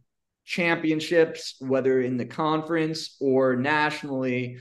championships, 0.45 1.55
whether 1.59 2.01
in 2.01 2.17
the 2.17 2.25
conference 2.25 3.17
or 3.19 3.55
nationally, 3.55 4.57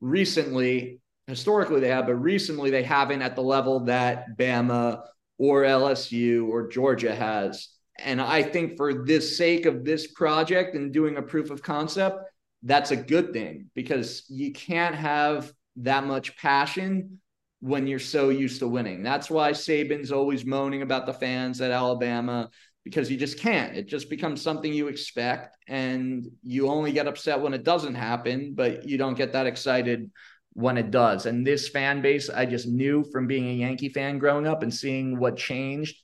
recently. 0.00 1.00
Historically, 1.26 1.80
they 1.80 1.88
have, 1.88 2.06
but 2.06 2.14
recently 2.16 2.70
they 2.70 2.82
haven't 2.82 3.22
at 3.22 3.36
the 3.36 3.42
level 3.42 3.80
that 3.80 4.36
Bama 4.36 5.02
or 5.38 5.62
LSU 5.62 6.48
or 6.48 6.68
Georgia 6.68 7.14
has. 7.14 7.68
And 7.98 8.20
I 8.20 8.42
think 8.42 8.76
for 8.76 9.04
this 9.04 9.36
sake 9.36 9.66
of 9.66 9.84
this 9.84 10.06
project 10.12 10.74
and 10.74 10.92
doing 10.92 11.16
a 11.16 11.22
proof 11.22 11.50
of 11.50 11.62
concept, 11.62 12.18
that's 12.62 12.90
a 12.90 12.96
good 12.96 13.32
thing 13.32 13.70
because 13.74 14.24
you 14.28 14.52
can't 14.52 14.94
have 14.94 15.52
that 15.76 16.04
much 16.04 16.36
passion 16.36 17.20
when 17.60 17.86
you're 17.86 17.98
so 17.98 18.28
used 18.28 18.60
to 18.60 18.68
winning. 18.68 19.02
That's 19.02 19.30
why 19.30 19.52
Saban's 19.52 20.12
always 20.12 20.44
moaning 20.44 20.82
about 20.82 21.06
the 21.06 21.12
fans 21.12 21.60
at 21.60 21.70
Alabama 21.70 22.50
because 22.88 23.10
you 23.10 23.18
just 23.18 23.38
can't. 23.38 23.76
It 23.76 23.86
just 23.86 24.08
becomes 24.08 24.40
something 24.40 24.72
you 24.72 24.88
expect 24.88 25.56
and 25.68 26.26
you 26.42 26.68
only 26.68 26.90
get 26.90 27.06
upset 27.06 27.40
when 27.40 27.52
it 27.52 27.62
doesn't 27.62 27.94
happen, 27.94 28.54
but 28.54 28.88
you 28.88 28.96
don't 28.96 29.16
get 29.16 29.32
that 29.34 29.46
excited 29.46 30.10
when 30.54 30.78
it 30.78 30.90
does. 30.90 31.26
And 31.26 31.46
this 31.46 31.68
fan 31.68 32.00
base, 32.00 32.30
I 32.30 32.46
just 32.46 32.66
knew 32.66 33.04
from 33.12 33.26
being 33.26 33.48
a 33.48 33.52
Yankee 33.52 33.90
fan 33.90 34.18
growing 34.18 34.46
up 34.46 34.62
and 34.62 34.72
seeing 34.72 35.18
what 35.18 35.36
changed 35.36 35.96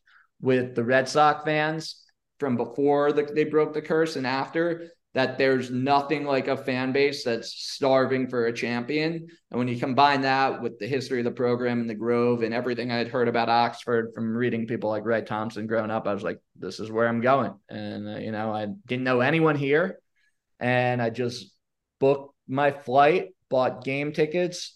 with 0.43 0.75
the 0.75 0.85
Red 0.85 1.09
Sox 1.09 1.43
fans 1.45 2.03
from 2.38 2.57
before 2.57 3.12
the, 3.12 3.23
they 3.23 3.45
broke 3.45 3.73
the 3.73 3.83
curse 3.83 4.17
and 4.17 4.26
after 4.26 4.91
that 5.14 5.38
there's 5.38 5.71
nothing 5.71 6.25
like 6.25 6.49
a 6.49 6.56
fan 6.56 6.92
base 6.92 7.23
that's 7.23 7.54
starving 7.54 8.28
for 8.28 8.47
a 8.47 8.52
champion. 8.52 9.28
And 9.50 9.59
when 9.59 9.68
you 9.68 9.78
combine 9.78 10.23
that 10.23 10.61
with 10.61 10.80
the 10.80 10.88
history 10.88 11.21
of 11.21 11.25
the 11.25 11.30
program 11.30 11.80
and 11.80 11.88
the 11.88 11.94
Grove 11.94 12.42
and 12.42 12.52
everything 12.52 12.90
I'd 12.90 13.09
heard 13.09 13.28
about 13.28 13.49
Oxford 13.49 14.11
from 14.12 14.37
reading 14.37 14.66
people 14.66 14.90
like 14.90 15.04
Ray 15.04 15.23
Thompson 15.23 15.68
growing 15.68 15.92
up, 15.92 16.09
I 16.09 16.14
was 16.14 16.25
like, 16.25 16.40
this 16.59 16.80
is 16.80 16.90
where 16.90 17.06
I'm 17.06 17.21
going. 17.21 17.54
And, 17.68 18.09
uh, 18.09 18.18
you 18.18 18.33
know, 18.33 18.52
I 18.52 18.66
didn't 18.87 19.04
know 19.04 19.21
anyone 19.21 19.54
here. 19.56 20.00
And 20.59 21.00
I 21.00 21.11
just 21.11 21.52
booked 22.00 22.35
my 22.49 22.73
flight, 22.73 23.35
bought 23.49 23.85
game 23.85 24.12
tickets, 24.12 24.75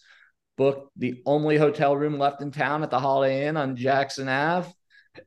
booked 0.57 0.93
the 0.97 1.21
only 1.27 1.57
hotel 1.57 1.97
room 1.97 2.17
left 2.17 2.43
in 2.43 2.53
town 2.53 2.85
at 2.85 2.91
the 2.91 3.01
Holiday 3.01 3.49
Inn 3.49 3.57
on 3.57 3.75
Jackson 3.75 4.29
Ave 4.29 4.71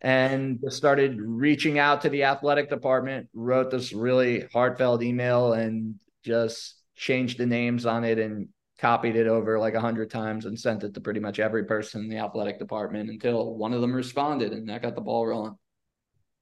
and 0.01 0.59
started 0.69 1.19
reaching 1.19 1.79
out 1.79 2.01
to 2.01 2.09
the 2.09 2.23
athletic 2.23 2.69
department, 2.69 3.27
wrote 3.33 3.71
this 3.71 3.93
really 3.93 4.45
heartfelt 4.53 5.03
email 5.03 5.53
and 5.53 5.95
just 6.23 6.75
changed 6.95 7.37
the 7.37 7.45
names 7.45 7.85
on 7.85 8.03
it 8.03 8.19
and 8.19 8.47
copied 8.79 9.15
it 9.15 9.27
over 9.27 9.59
like 9.59 9.75
a 9.75 9.81
hundred 9.81 10.09
times 10.09 10.45
and 10.45 10.59
sent 10.59 10.83
it 10.83 10.93
to 10.93 11.01
pretty 11.01 11.19
much 11.19 11.39
every 11.39 11.65
person 11.65 12.01
in 12.01 12.09
the 12.09 12.17
athletic 12.17 12.57
department 12.57 13.09
until 13.09 13.55
one 13.55 13.73
of 13.73 13.81
them 13.81 13.93
responded 13.93 14.53
and 14.53 14.67
that 14.67 14.81
got 14.81 14.95
the 14.95 15.01
ball 15.01 15.25
rolling. 15.25 15.55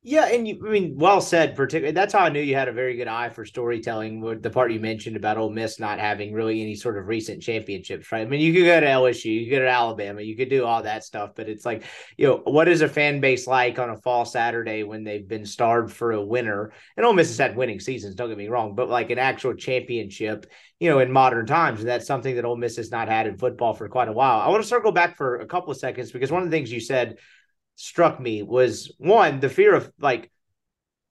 Yeah, 0.02 0.28
and 0.28 0.48
you, 0.48 0.66
I 0.66 0.70
mean, 0.70 0.96
well 0.98 1.20
said. 1.20 1.58
Particularly, 1.58 1.92
that's 1.92 2.14
how 2.14 2.20
I 2.20 2.30
knew 2.30 2.40
you 2.40 2.56
had 2.56 2.70
a 2.70 2.74
very 2.74 2.96
good 2.96 3.10
eye 3.10 3.28
for 3.28 3.44
storytelling. 3.44 4.22
With 4.22 4.42
the 4.42 4.50
part 4.50 4.72
you 4.72 4.80
mentioned 4.80 5.18
about 5.18 5.38
Ole 5.38 5.50
Miss 5.50 5.78
not 5.78 6.00
having 6.00 6.32
really 6.34 6.62
any 6.62 6.76
sort 6.76 6.98
of 6.98 7.08
recent 7.08 7.44
championships, 7.44 8.10
right? 8.10 8.22
I 8.22 8.26
mean, 8.26 8.40
you 8.40 8.54
could 8.54 8.64
go 8.64 8.80
to 8.80 8.86
LSU, 8.86 9.26
you 9.26 9.46
could 9.50 9.58
go 9.58 9.60
to 9.64 9.70
Alabama, 9.70 10.22
you 10.22 10.38
could 10.38 10.50
do 10.50 10.64
all 10.64 10.84
that 10.84 11.04
stuff, 11.04 11.32
but 11.36 11.50
it's 11.50 11.66
like, 11.66 11.84
you 12.16 12.28
know, 12.28 12.42
what 12.46 12.70
is 12.70 12.82
a 12.82 12.88
fan 12.88 13.20
base 13.20 13.46
like 13.46 13.78
on 13.78 13.90
a 13.90 13.98
fall 13.98 14.24
Saturday 14.24 14.84
when 14.84 15.04
they've 15.04 15.28
been 15.28 15.46
starved 15.46 15.94
for 15.94 16.14
a 16.14 16.24
winner? 16.24 16.72
And 16.96 17.06
Ole 17.06 17.12
Miss 17.12 17.28
has 17.28 17.38
had 17.38 17.58
winning 17.58 17.82
seasons, 17.82 18.16
don't 18.16 18.30
get 18.30 18.38
me 18.38 18.48
wrong, 18.48 18.76
but 18.76 18.88
like 18.88 19.10
an 19.10 19.20
actual 19.20 19.54
championship, 19.54 20.46
you 20.80 20.90
know, 20.90 21.00
in 21.00 21.12
modern 21.12 21.46
times, 21.46 21.82
and 21.82 21.90
that's 21.90 22.08
something 22.08 22.36
that 22.38 22.46
Ole 22.46 22.56
Miss 22.56 22.78
has 22.78 22.90
not 22.90 23.10
had 23.10 23.28
in 23.28 23.38
football 23.38 23.74
for 23.74 23.90
quite 23.90 24.08
a 24.08 24.14
while. 24.14 24.40
I 24.40 24.48
want 24.48 24.64
to 24.64 24.70
circle 24.70 24.94
back 24.94 25.18
for 25.18 25.40
a 25.40 25.46
couple 25.46 25.72
of 25.72 25.78
seconds 25.78 26.14
because 26.14 26.32
one 26.32 26.42
of 26.42 26.50
the 26.50 26.56
things 26.56 26.72
you 26.72 26.80
said 26.80 27.18
struck 27.80 28.20
me 28.20 28.44
was 28.44 28.92
one 28.98 29.40
the 29.40 29.48
fear 29.48 29.74
of 29.74 29.90
like 30.02 30.30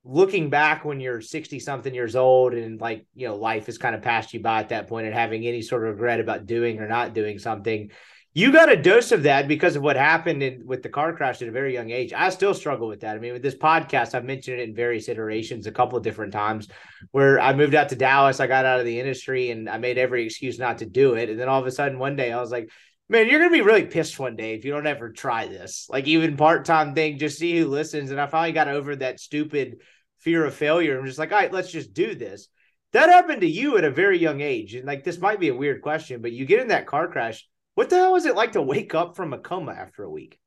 looking 0.04 0.50
back 0.50 0.84
when 0.84 1.00
you're 1.00 1.22
60 1.22 1.58
something 1.60 1.94
years 1.94 2.14
old 2.14 2.52
and 2.52 2.78
like 2.78 3.06
you 3.14 3.26
know 3.26 3.37
life 3.37 3.64
has 3.66 3.78
kind 3.78 3.94
of 3.94 4.02
passed 4.02 4.34
you 4.34 4.40
by 4.40 4.60
at 4.60 4.68
that 4.68 4.87
point 4.87 5.06
and 5.06 5.14
having 5.14 5.46
any 5.46 5.62
sort 5.62 5.82
of 5.82 5.94
regret 5.94 6.20
about 6.20 6.44
doing 6.44 6.78
or 6.78 6.87
not 6.87 7.14
doing 7.14 7.38
something 7.38 7.90
you 8.34 8.52
got 8.52 8.70
a 8.70 8.76
dose 8.76 9.12
of 9.12 9.22
that 9.22 9.48
because 9.48 9.75
of 9.75 9.82
what 9.82 9.96
happened 9.96 10.42
in, 10.42 10.66
with 10.66 10.82
the 10.82 10.90
car 10.90 11.16
crash 11.16 11.40
at 11.40 11.48
a 11.48 11.50
very 11.50 11.72
young 11.72 11.90
age. 11.90 12.12
I 12.12 12.28
still 12.28 12.52
struggle 12.52 12.87
with 12.87 13.00
that. 13.00 13.16
I 13.16 13.18
mean 13.18 13.32
with 13.32 13.42
this 13.42 13.56
podcast 13.56 14.14
i've 14.14 14.26
mentioned 14.26 14.60
it 14.60 14.68
in 14.68 14.75
various 14.75 15.08
iterations 15.08 15.66
a 15.66 15.72
couple 15.72 15.96
of 15.96 16.04
different 16.04 16.34
times 16.34 16.68
where 17.12 17.40
i 17.40 17.54
moved 17.54 17.75
out 17.75 17.88
to 17.88 17.96
dallas 17.96 18.40
i 18.40 18.46
got 18.46 18.66
out 18.66 18.78
of 18.78 18.84
the 18.84 19.00
industry 19.00 19.50
and 19.50 19.70
i 19.70 19.78
made 19.78 19.96
every 19.96 20.26
excuse 20.26 20.58
not 20.58 20.78
to 20.78 20.87
do 20.87 21.14
it. 21.14 21.30
And 21.30 21.40
then 21.40 21.48
all 21.48 21.60
of 21.60 21.66
a 21.66 21.70
sudden 21.70 21.98
one 21.98 22.14
day 22.14 22.30
i 22.30 22.40
was 22.40 22.50
like 22.50 22.70
man, 23.08 23.28
you're 23.28 23.40
gonna 23.40 23.50
be 23.50 23.62
really 23.62 23.86
pissed 23.86 24.18
one 24.18 24.36
day 24.36 24.54
if 24.54 24.64
you 24.64 24.72
don't 24.72 24.86
ever 24.86 25.10
try 25.10 25.46
this. 25.46 25.86
Like 25.90 26.06
even 26.06 26.36
part 26.36 26.64
time 26.64 26.94
thing, 26.94 27.18
just 27.18 27.38
see 27.38 27.58
who 27.58 27.66
listens. 27.66 28.10
And 28.10 28.20
I 28.20 28.26
finally 28.26 28.52
got 28.52 28.68
over 28.68 28.96
that 28.96 29.20
stupid 29.20 29.78
fear 30.18 30.44
of 30.44 30.54
failure. 30.54 30.98
I'm 30.98 31.06
just 31.06 31.18
like, 31.18 31.33
all 31.33 31.38
right, 31.38 31.52
let's 31.52 31.70
just 31.70 31.94
do 31.94 32.14
this. 32.14 32.48
That 32.92 33.11
happened 33.11 33.42
to 33.42 33.46
you 33.46 33.76
at 33.76 33.85
a 33.85 33.90
very 33.90 34.18
young 34.18 34.40
age, 34.40 34.74
and 34.74 34.87
like 34.87 35.04
this 35.04 35.18
might 35.18 35.40
be 35.40 35.48
a 35.48 35.54
weird 35.54 35.83
question, 35.83 36.22
but 36.22 36.33
you 36.33 36.46
get 36.46 36.61
in 36.61 36.68
that 36.68 36.87
car 36.87 37.09
crash. 37.09 37.46
What 37.74 37.90
the 37.90 37.96
hell 37.96 38.16
is 38.16 38.24
it 38.24 38.35
like 38.35 38.52
to 38.52 38.62
wake 38.62 38.94
up 38.94 39.14
from 39.14 39.33
a 39.33 39.38
coma 39.38 39.72
after 39.72 40.04
a 40.04 40.11
week? 40.11 40.40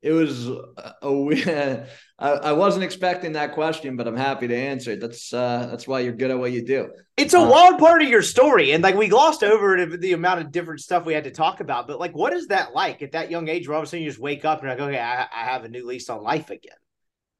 It 0.00 0.12
was 0.12 0.48
a, 0.48 1.86
I, 2.20 2.30
I 2.30 2.52
wasn't 2.52 2.84
expecting 2.84 3.32
that 3.32 3.52
question, 3.52 3.96
but 3.96 4.06
I'm 4.06 4.16
happy 4.16 4.48
to 4.48 4.56
answer 4.56 4.92
it. 4.92 5.00
That's 5.00 5.32
uh, 5.32 5.68
that's 5.70 5.86
why 5.86 6.00
you're 6.00 6.12
good 6.12 6.30
at 6.30 6.38
what 6.38 6.52
you 6.52 6.64
do. 6.64 6.90
It's 7.16 7.34
a 7.34 7.40
uh, 7.40 7.48
wild 7.48 7.78
part 7.78 8.02
of 8.02 8.08
your 8.08 8.22
story, 8.22 8.72
and 8.72 8.82
like 8.82 8.94
we 8.94 9.08
glossed 9.08 9.42
over 9.42 9.76
it, 9.76 10.00
the 10.00 10.12
amount 10.12 10.40
of 10.40 10.52
different 10.52 10.80
stuff 10.80 11.04
we 11.04 11.14
had 11.14 11.24
to 11.24 11.30
talk 11.30 11.60
about. 11.60 11.86
But 11.86 11.98
like, 11.98 12.16
what 12.16 12.32
is 12.32 12.48
that 12.48 12.74
like 12.74 13.02
at 13.02 13.12
that 13.12 13.30
young 13.30 13.48
age? 13.48 13.68
Where 13.68 13.76
all 13.76 13.82
of 13.82 13.86
a 13.86 13.90
sudden 13.90 14.04
you 14.04 14.10
just 14.10 14.20
wake 14.20 14.44
up 14.44 14.60
and 14.60 14.68
like, 14.68 14.80
okay, 14.80 14.98
I, 14.98 15.22
I 15.22 15.44
have 15.44 15.64
a 15.64 15.68
new 15.68 15.86
lease 15.86 16.08
on 16.10 16.22
life 16.22 16.50
again. 16.50 16.76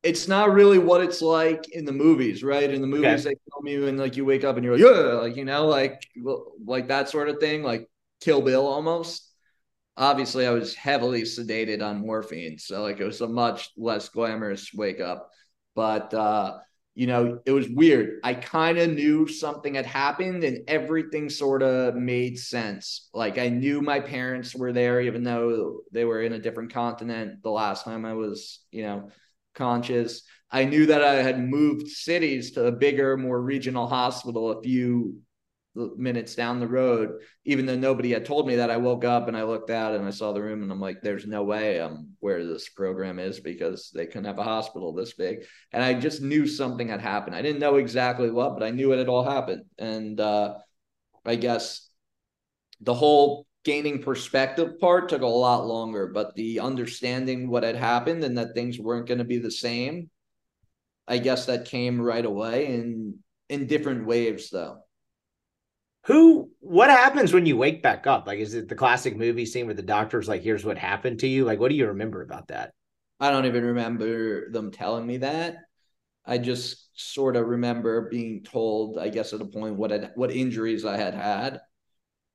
It's 0.05 0.29
not 0.29 0.53
really 0.53 0.79
what 0.79 1.01
it's 1.01 1.21
like 1.21 1.69
in 1.71 1.85
the 1.85 1.93
movies, 1.93 2.45
right? 2.45 2.71
In 2.73 2.81
the 2.81 2.87
movies, 2.87 3.27
okay. 3.27 3.35
they 3.35 3.51
film 3.51 3.67
you 3.67 3.89
and 3.89 3.99
like 3.99 4.17
you 4.17 4.25
wake 4.25 4.45
up 4.45 4.57
and 4.57 4.65
you're 4.65 4.77
like, 4.77 4.85
yeah, 4.85 5.13
like 5.15 5.37
you 5.37 5.45
know, 5.45 5.67
like 5.67 6.03
like 6.65 6.89
that 6.89 7.09
sort 7.09 7.29
of 7.29 7.39
thing, 7.39 7.63
like 7.63 7.89
Kill 8.21 8.43
Bill 8.43 8.67
almost 8.67 9.28
obviously 9.99 10.47
I 10.47 10.53
was 10.53 10.75
heavily 10.75 11.23
sedated 11.23 11.83
on 11.83 11.99
morphine, 12.01 12.59
so 12.59 12.83
like 12.83 13.01
it 13.01 13.05
was 13.05 13.21
a 13.21 13.29
much 13.29 13.71
less 13.77 14.09
glamorous 14.09 14.73
wake 14.73 15.01
up. 15.01 15.31
But 15.75 16.15
uh, 16.15 16.59
you 16.95 17.07
know, 17.07 17.41
it 17.45 17.53
was 17.53 17.69
weird. 17.69 18.21
I 18.25 18.35
kind 18.35 18.79
of 18.79 18.91
knew 18.91 19.29
something 19.29 19.75
had 19.75 19.87
happened, 19.87 20.45
and 20.45 20.69
everything 20.69 21.29
sort 21.29 21.63
of 21.63 21.97
made 21.97 22.39
sense. 22.39 23.11
Like 23.13 23.39
I 23.39 23.49
knew 23.49 23.83
my 23.83 24.01
parents 24.01 24.55
were 24.55 24.73
there, 24.73 25.01
even 25.01 25.25
though 25.25 25.81
they 25.93 26.05
were 26.05 26.23
in 26.23 26.33
a 26.33 26.39
different 26.39 26.73
continent 26.73 27.43
the 27.43 27.51
last 27.51 27.85
time 27.85 28.05
I 28.05 28.15
was, 28.15 28.61
you 28.71 28.83
know, 28.83 29.11
conscious. 29.55 30.23
I 30.51 30.65
knew 30.65 30.87
that 30.87 31.05
I 31.05 31.23
had 31.23 31.41
moved 31.41 31.89
cities 31.89 32.53
to 32.53 32.67
a 32.67 32.73
bigger, 32.73 33.17
more 33.17 33.41
regional 33.41 33.87
hospital 33.87 34.51
a 34.51 34.63
few 34.63 35.21
minutes 35.97 36.35
down 36.35 36.61
the 36.61 36.67
road, 36.67 37.21
even 37.45 37.67
though 37.67 37.77
nobody 37.77 38.13
had 38.13 38.25
told 38.25 38.47
me 38.47 38.57
that, 38.57 38.71
I 38.71 38.77
woke 38.77 39.05
up 39.05 39.29
and 39.29 39.37
I 39.37 39.45
looked 39.45 39.71
out 39.71 39.95
and 39.95 40.07
I 40.07 40.11
saw 40.11 40.33
the 40.33 40.43
room 40.43 40.63
and 40.63 40.73
I'm 40.73 40.81
like, 40.81 41.03
there's 41.03 41.27
no 41.27 41.45
way 41.45 41.81
I'm 41.81 42.17
where 42.21 42.45
this 42.45 42.69
program 42.69 43.19
is 43.19 43.41
because 43.41 43.91
they 43.95 44.07
couldn't 44.07 44.25
have 44.25 44.39
a 44.39 44.45
hospital 44.45 44.93
this 44.93 45.15
big. 45.15 45.45
And 45.73 45.83
I 45.83 45.95
just 45.95 46.23
knew 46.23 46.47
something 46.47 46.89
had 46.89 47.01
happened. 47.01 47.37
I 47.37 47.43
didn't 47.43 47.61
know 47.61 47.77
exactly 47.77 48.31
what, 48.31 48.55
but 48.55 48.63
I 48.63 48.71
knew 48.71 48.93
it 48.93 48.99
had 48.99 49.09
all 49.09 49.25
happened. 49.25 49.65
And 49.79 50.21
uh, 50.21 50.55
I 51.25 51.37
guess 51.37 51.89
the 52.81 52.95
whole 52.95 53.47
gaining 53.65 54.03
perspective 54.03 54.79
part 54.81 55.09
took 55.09 55.23
a 55.23 55.27
lot 55.27 55.67
longer, 55.67 56.09
but 56.09 56.35
the 56.35 56.61
understanding 56.61 57.49
what 57.51 57.63
had 57.63 57.77
happened 57.77 58.25
and 58.25 58.39
that 58.39 58.55
things 58.55 58.79
weren't 58.79 59.07
going 59.07 59.19
to 59.19 59.25
be 59.25 59.39
the 59.39 59.51
same, 59.51 60.11
I 61.07 61.19
guess 61.19 61.47
that 61.47 61.67
came 61.67 62.01
right 62.01 62.25
away 62.25 62.67
in 62.67 63.19
in 63.49 63.67
different 63.67 64.07
waves 64.07 64.51
though 64.51 64.83
who 66.05 66.51
what 66.61 66.91
happens 66.91 67.33
when 67.33 67.47
you 67.47 67.57
wake 67.57 67.83
back 67.83 68.07
up? 68.07 68.27
Like 68.27 68.39
is 68.39 68.55
it 68.55 68.69
the 68.69 68.75
classic 68.75 69.17
movie 69.17 69.47
scene 69.47 69.67
where 69.67 69.75
the 69.75 69.83
doctor's 69.83 70.29
like 70.29 70.43
here's 70.43 70.65
what 70.65 70.79
happened 70.79 71.21
to 71.21 71.29
you. 71.29 71.45
Like 71.45 71.61
what 71.61 71.69
do 71.69 71.75
you 71.77 71.89
remember 71.89 72.23
about 72.23 72.49
that? 72.49 72.73
I 73.21 73.31
don't 73.31 73.47
even 73.47 73.65
remember 73.65 74.51
them 74.51 74.71
telling 74.71 75.07
me 75.07 75.19
that. 75.19 75.57
I 76.25 76.39
just 76.39 76.89
sort 76.95 77.37
of 77.37 77.47
remember 77.47 78.09
being 78.11 78.43
told 78.43 78.99
i 78.99 79.09
guess 79.09 79.33
at 79.33 79.41
a 79.41 79.45
point 79.45 79.77
what 79.77 79.93
had, 79.93 80.11
what 80.15 80.33
injuries 80.33 80.85
i 80.85 80.97
had 80.97 81.15
had. 81.15 81.61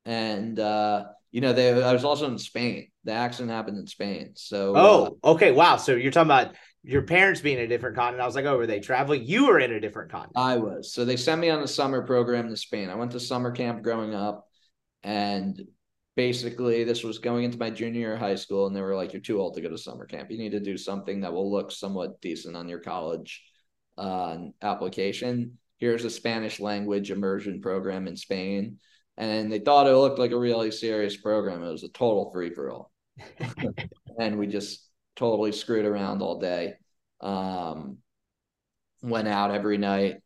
And 0.05 0.59
uh 0.59 1.05
you 1.31 1.41
know 1.41 1.53
they 1.53 1.81
i 1.81 1.93
was 1.93 2.05
also 2.05 2.27
in 2.27 2.37
spain. 2.37 2.89
The 3.05 3.13
accident 3.13 3.51
happened 3.51 3.77
in 3.77 3.87
spain. 3.87 4.33
So 4.35 4.73
oh 4.75 5.17
uh, 5.23 5.31
okay. 5.31 5.51
Wow. 5.51 5.77
So 5.77 5.95
you're 5.95 6.11
talking 6.11 6.27
about 6.27 6.55
your 6.83 7.01
parents 7.01 7.39
being 7.39 7.57
in 7.57 7.63
a 7.63 7.67
different 7.67 7.95
continent. 7.95 8.21
I 8.21 8.25
was 8.25 8.35
like, 8.35 8.45
oh, 8.45 8.57
were 8.57 8.67
they 8.67 8.81
traveling? 8.81 9.23
You 9.23 9.47
were 9.47 9.59
in 9.59 9.71
a 9.71 9.79
different 9.79 10.11
continent. 10.11 10.37
I 10.37 10.57
was. 10.57 10.93
So 10.93 11.05
they 11.05 11.15
sent 11.15 11.39
me 11.39 11.49
on 11.49 11.63
a 11.63 11.67
summer 11.67 12.01
program 12.01 12.49
to 12.49 12.57
Spain. 12.57 12.89
I 12.89 12.95
went 12.95 13.11
to 13.11 13.19
summer 13.19 13.51
camp 13.51 13.83
growing 13.83 14.13
up, 14.13 14.47
and 15.01 15.61
basically 16.15 16.83
this 16.83 17.03
was 17.03 17.19
going 17.19 17.45
into 17.45 17.57
my 17.57 17.69
junior 17.69 17.99
year 17.99 18.13
of 18.15 18.19
high 18.19 18.35
school, 18.35 18.67
and 18.67 18.75
they 18.75 18.81
were 18.81 18.95
like, 18.95 19.13
"You're 19.13 19.21
too 19.21 19.39
old 19.39 19.55
to 19.55 19.61
go 19.61 19.69
to 19.69 19.77
summer 19.77 20.05
camp. 20.05 20.29
You 20.29 20.37
need 20.37 20.51
to 20.51 20.59
do 20.59 20.77
something 20.77 21.21
that 21.21 21.31
will 21.31 21.49
look 21.49 21.71
somewhat 21.71 22.19
decent 22.19 22.57
on 22.57 22.67
your 22.67 22.79
college 22.79 23.43
uh, 23.97 24.37
application. 24.61 25.57
Here's 25.77 26.03
a 26.03 26.09
Spanish 26.09 26.59
language 26.59 27.11
immersion 27.11 27.61
program 27.61 28.07
in 28.07 28.17
Spain." 28.17 28.79
And 29.15 29.51
they 29.51 29.59
thought 29.59 29.87
it 29.87 29.95
looked 29.95 30.17
like 30.17 30.31
a 30.31 30.39
really 30.39 30.71
serious 30.71 31.15
program. 31.15 31.63
It 31.63 31.71
was 31.71 31.83
a 31.83 31.89
total 31.89 32.31
free 32.31 32.49
for 32.49 32.71
all. 32.71 32.91
and 34.19 34.39
we 34.39 34.47
just 34.47 34.89
totally 35.15 35.51
screwed 35.51 35.85
around 35.85 36.21
all 36.21 36.39
day. 36.39 36.75
Um, 37.21 37.97
went 39.01 39.27
out 39.27 39.51
every 39.51 39.77
night. 39.77 40.17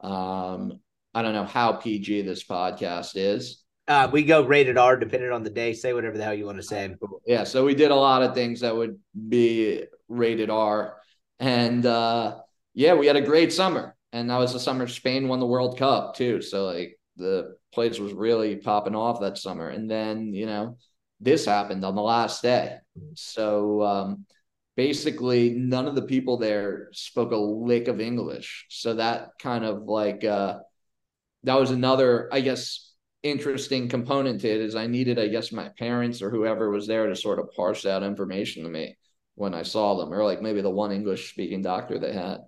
Um, 0.00 0.80
I 1.14 1.22
don't 1.22 1.34
know 1.34 1.44
how 1.44 1.72
PG 1.72 2.22
this 2.22 2.44
podcast 2.44 3.12
is. 3.16 3.62
Uh, 3.88 4.08
we 4.12 4.22
go 4.22 4.44
rated 4.44 4.78
R 4.78 4.96
depending 4.96 5.32
on 5.32 5.42
the 5.42 5.50
day. 5.50 5.72
Say 5.72 5.92
whatever 5.92 6.16
the 6.16 6.22
hell 6.22 6.34
you 6.34 6.46
want 6.46 6.58
to 6.58 6.62
say. 6.62 6.94
Yeah, 7.26 7.44
so 7.44 7.64
we 7.64 7.74
did 7.74 7.90
a 7.90 7.96
lot 7.96 8.22
of 8.22 8.34
things 8.34 8.60
that 8.60 8.76
would 8.76 8.98
be 9.28 9.84
rated 10.08 10.48
R, 10.48 10.96
and 11.40 11.84
uh, 11.84 12.38
yeah, 12.74 12.94
we 12.94 13.06
had 13.06 13.16
a 13.16 13.20
great 13.20 13.52
summer. 13.52 13.96
And 14.12 14.30
that 14.30 14.38
was 14.38 14.52
the 14.52 14.60
summer 14.60 14.86
Spain 14.86 15.28
won 15.28 15.40
the 15.40 15.46
World 15.46 15.78
Cup 15.78 16.14
too. 16.14 16.42
So 16.42 16.66
like 16.66 16.98
the 17.16 17.56
place 17.72 17.98
was 17.98 18.12
really 18.12 18.56
popping 18.56 18.94
off 18.94 19.20
that 19.20 19.38
summer. 19.38 19.68
And 19.68 19.90
then 19.90 20.34
you 20.34 20.46
know 20.46 20.78
this 21.20 21.44
happened 21.44 21.84
on 21.84 21.94
the 21.94 22.02
last 22.02 22.42
day. 22.42 22.78
So 23.14 23.82
um, 23.82 24.26
basically, 24.76 25.50
none 25.50 25.86
of 25.86 25.94
the 25.94 26.02
people 26.02 26.36
there 26.36 26.88
spoke 26.92 27.32
a 27.32 27.36
lick 27.36 27.88
of 27.88 28.00
English. 28.00 28.66
So 28.70 28.94
that 28.94 29.30
kind 29.40 29.64
of 29.64 29.84
like 29.84 30.24
uh, 30.24 30.58
that 31.44 31.58
was 31.58 31.70
another, 31.70 32.28
I 32.32 32.40
guess, 32.40 32.92
interesting 33.22 33.88
component 33.88 34.40
to 34.42 34.48
it. 34.48 34.60
Is 34.60 34.76
I 34.76 34.86
needed, 34.86 35.18
I 35.18 35.28
guess, 35.28 35.52
my 35.52 35.70
parents 35.78 36.22
or 36.22 36.30
whoever 36.30 36.70
was 36.70 36.86
there 36.86 37.06
to 37.06 37.16
sort 37.16 37.38
of 37.38 37.50
parse 37.54 37.82
that 37.82 38.02
information 38.02 38.64
to 38.64 38.70
me 38.70 38.96
when 39.34 39.54
I 39.54 39.62
saw 39.62 39.96
them, 39.96 40.12
or 40.12 40.24
like 40.24 40.42
maybe 40.42 40.60
the 40.60 40.70
one 40.70 40.92
English 40.92 41.30
speaking 41.30 41.62
doctor 41.62 41.98
they 41.98 42.12
had. 42.12 42.38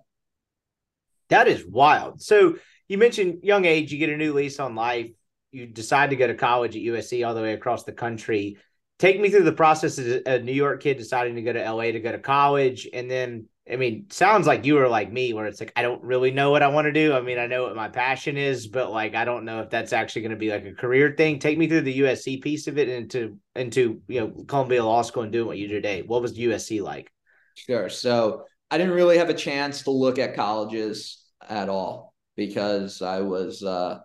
That 1.29 1.47
is 1.47 1.65
wild. 1.65 2.21
So 2.21 2.57
you 2.87 2.97
mentioned 2.97 3.43
young 3.43 3.65
age, 3.65 3.91
you 3.91 3.97
get 3.97 4.09
a 4.09 4.17
new 4.17 4.33
lease 4.33 4.59
on 4.59 4.75
life 4.75 5.09
you 5.53 5.67
decide 5.67 6.09
to 6.09 6.15
go 6.15 6.27
to 6.27 6.33
college 6.33 6.75
at 6.75 6.81
USC 6.81 7.25
all 7.25 7.35
the 7.35 7.41
way 7.41 7.53
across 7.53 7.83
the 7.83 7.93
country. 7.93 8.57
Take 8.99 9.19
me 9.19 9.29
through 9.29 9.43
the 9.43 9.51
process 9.51 9.97
as 9.99 10.21
a 10.25 10.39
New 10.39 10.53
York 10.53 10.81
kid 10.81 10.97
deciding 10.97 11.35
to 11.35 11.41
go 11.41 11.51
to 11.51 11.71
LA 11.71 11.91
to 11.91 11.99
go 11.99 12.11
to 12.11 12.19
college. 12.19 12.87
And 12.93 13.09
then, 13.09 13.47
I 13.69 13.75
mean, 13.75 14.05
sounds 14.09 14.47
like 14.47 14.65
you 14.65 14.75
were 14.75 14.87
like 14.87 15.11
me, 15.11 15.33
where 15.33 15.45
it's 15.45 15.59
like, 15.59 15.73
I 15.75 15.81
don't 15.81 16.01
really 16.03 16.31
know 16.31 16.51
what 16.51 16.63
I 16.63 16.67
want 16.67 16.85
to 16.85 16.91
do. 16.93 17.13
I 17.13 17.21
mean, 17.21 17.37
I 17.37 17.47
know 17.47 17.63
what 17.63 17.75
my 17.75 17.89
passion 17.89 18.37
is, 18.37 18.67
but 18.67 18.91
like, 18.91 19.15
I 19.15 19.25
don't 19.25 19.45
know 19.45 19.61
if 19.61 19.69
that's 19.69 19.93
actually 19.93 20.21
going 20.21 20.31
to 20.31 20.37
be 20.37 20.51
like 20.51 20.65
a 20.65 20.73
career 20.73 21.15
thing. 21.17 21.39
Take 21.39 21.57
me 21.57 21.67
through 21.67 21.81
the 21.81 21.99
USC 21.99 22.41
piece 22.41 22.67
of 22.67 22.77
it 22.77 22.87
into, 22.87 23.37
into, 23.55 24.01
you 24.07 24.21
know, 24.21 24.45
Columbia 24.47 24.85
Law 24.85 25.01
School 25.01 25.23
and 25.23 25.31
doing 25.31 25.47
what 25.47 25.57
you 25.57 25.67
do 25.67 25.75
today. 25.75 26.03
What 26.03 26.21
was 26.21 26.37
USC 26.37 26.81
like? 26.81 27.11
Sure. 27.55 27.89
So 27.89 28.45
I 28.71 28.77
didn't 28.77 28.93
really 28.93 29.17
have 29.17 29.29
a 29.29 29.33
chance 29.33 29.83
to 29.83 29.91
look 29.91 30.17
at 30.17 30.35
colleges 30.35 31.25
at 31.47 31.67
all 31.67 32.13
because 32.35 33.01
I 33.01 33.21
was, 33.21 33.63
uh, 33.63 33.99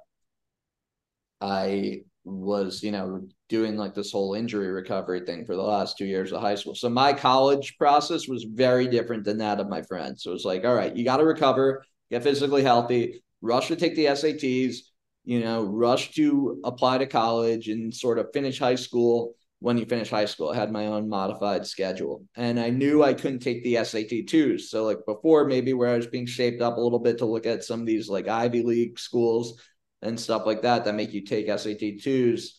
I 1.41 2.03
was, 2.25 2.83
you 2.83 2.91
know, 2.91 3.29
doing 3.49 3.77
like 3.77 3.95
this 3.95 4.13
whole 4.13 4.35
injury 4.35 4.69
recovery 4.69 5.21
thing 5.21 5.45
for 5.45 5.57
the 5.57 5.63
last 5.63 5.97
two 5.97 6.05
years 6.05 6.33
of 6.33 6.41
high 6.41 6.55
school. 6.55 6.75
So 6.75 6.89
my 6.89 7.13
college 7.13 7.77
process 7.79 8.29
was 8.29 8.45
very 8.45 8.87
different 8.87 9.25
than 9.25 9.39
that 9.39 9.61
of 9.61 9.69
my 9.69 9.83
friends. 9.83 10.23
So 10.23 10.31
it 10.31 10.35
was 10.35 10.45
like, 10.45 10.65
all 10.65 10.75
right, 10.75 10.95
you 10.95 11.05
got 11.05 11.19
to 11.19 11.25
recover, 11.25 11.85
get 12.11 12.23
physically 12.23 12.63
healthy, 12.63 13.23
rush 13.41 13.69
to 13.69 13.77
take 13.77 13.97
the 13.97 14.07
SATs, 14.07 14.77
you 15.25 15.41
know, 15.41 15.65
rush 15.65 16.13
to 16.13 16.61
apply 16.65 16.99
to 16.99 17.07
college 17.07 17.69
and 17.69 17.95
sort 17.95 18.19
of 18.19 18.29
finish 18.33 18.59
high 18.59 18.75
school. 18.75 19.35
When 19.61 19.77
you 19.77 19.87
finish 19.87 20.11
high 20.11 20.27
school, 20.27 20.51
I 20.51 20.55
had 20.55 20.71
my 20.71 20.87
own 20.87 21.09
modified 21.09 21.67
schedule 21.67 22.25
and 22.37 22.61
I 22.61 22.71
knew 22.71 23.03
I 23.03 23.13
couldn't 23.13 23.41
take 23.41 23.65
the 23.65 23.83
SAT 23.83 24.29
twos. 24.29 24.71
So, 24.71 24.85
like 24.85 24.99
before, 25.05 25.47
maybe 25.47 25.73
where 25.73 25.89
I 25.89 25.97
was 25.97 26.07
being 26.07 26.27
shaped 26.27 26.63
up 26.63 26.77
a 26.77 26.81
little 26.81 27.01
bit 27.01 27.19
to 27.19 27.25
look 27.25 27.45
at 27.45 27.65
some 27.65 27.81
of 27.81 27.87
these 27.87 28.09
like 28.09 28.29
Ivy 28.29 28.63
League 28.63 29.01
schools, 29.01 29.61
and 30.03 30.19
stuff 30.19 30.47
like 30.47 30.63
that 30.63 30.85
that 30.85 30.95
make 30.95 31.13
you 31.13 31.25
take 31.25 31.47
SAT 31.47 32.01
twos. 32.03 32.57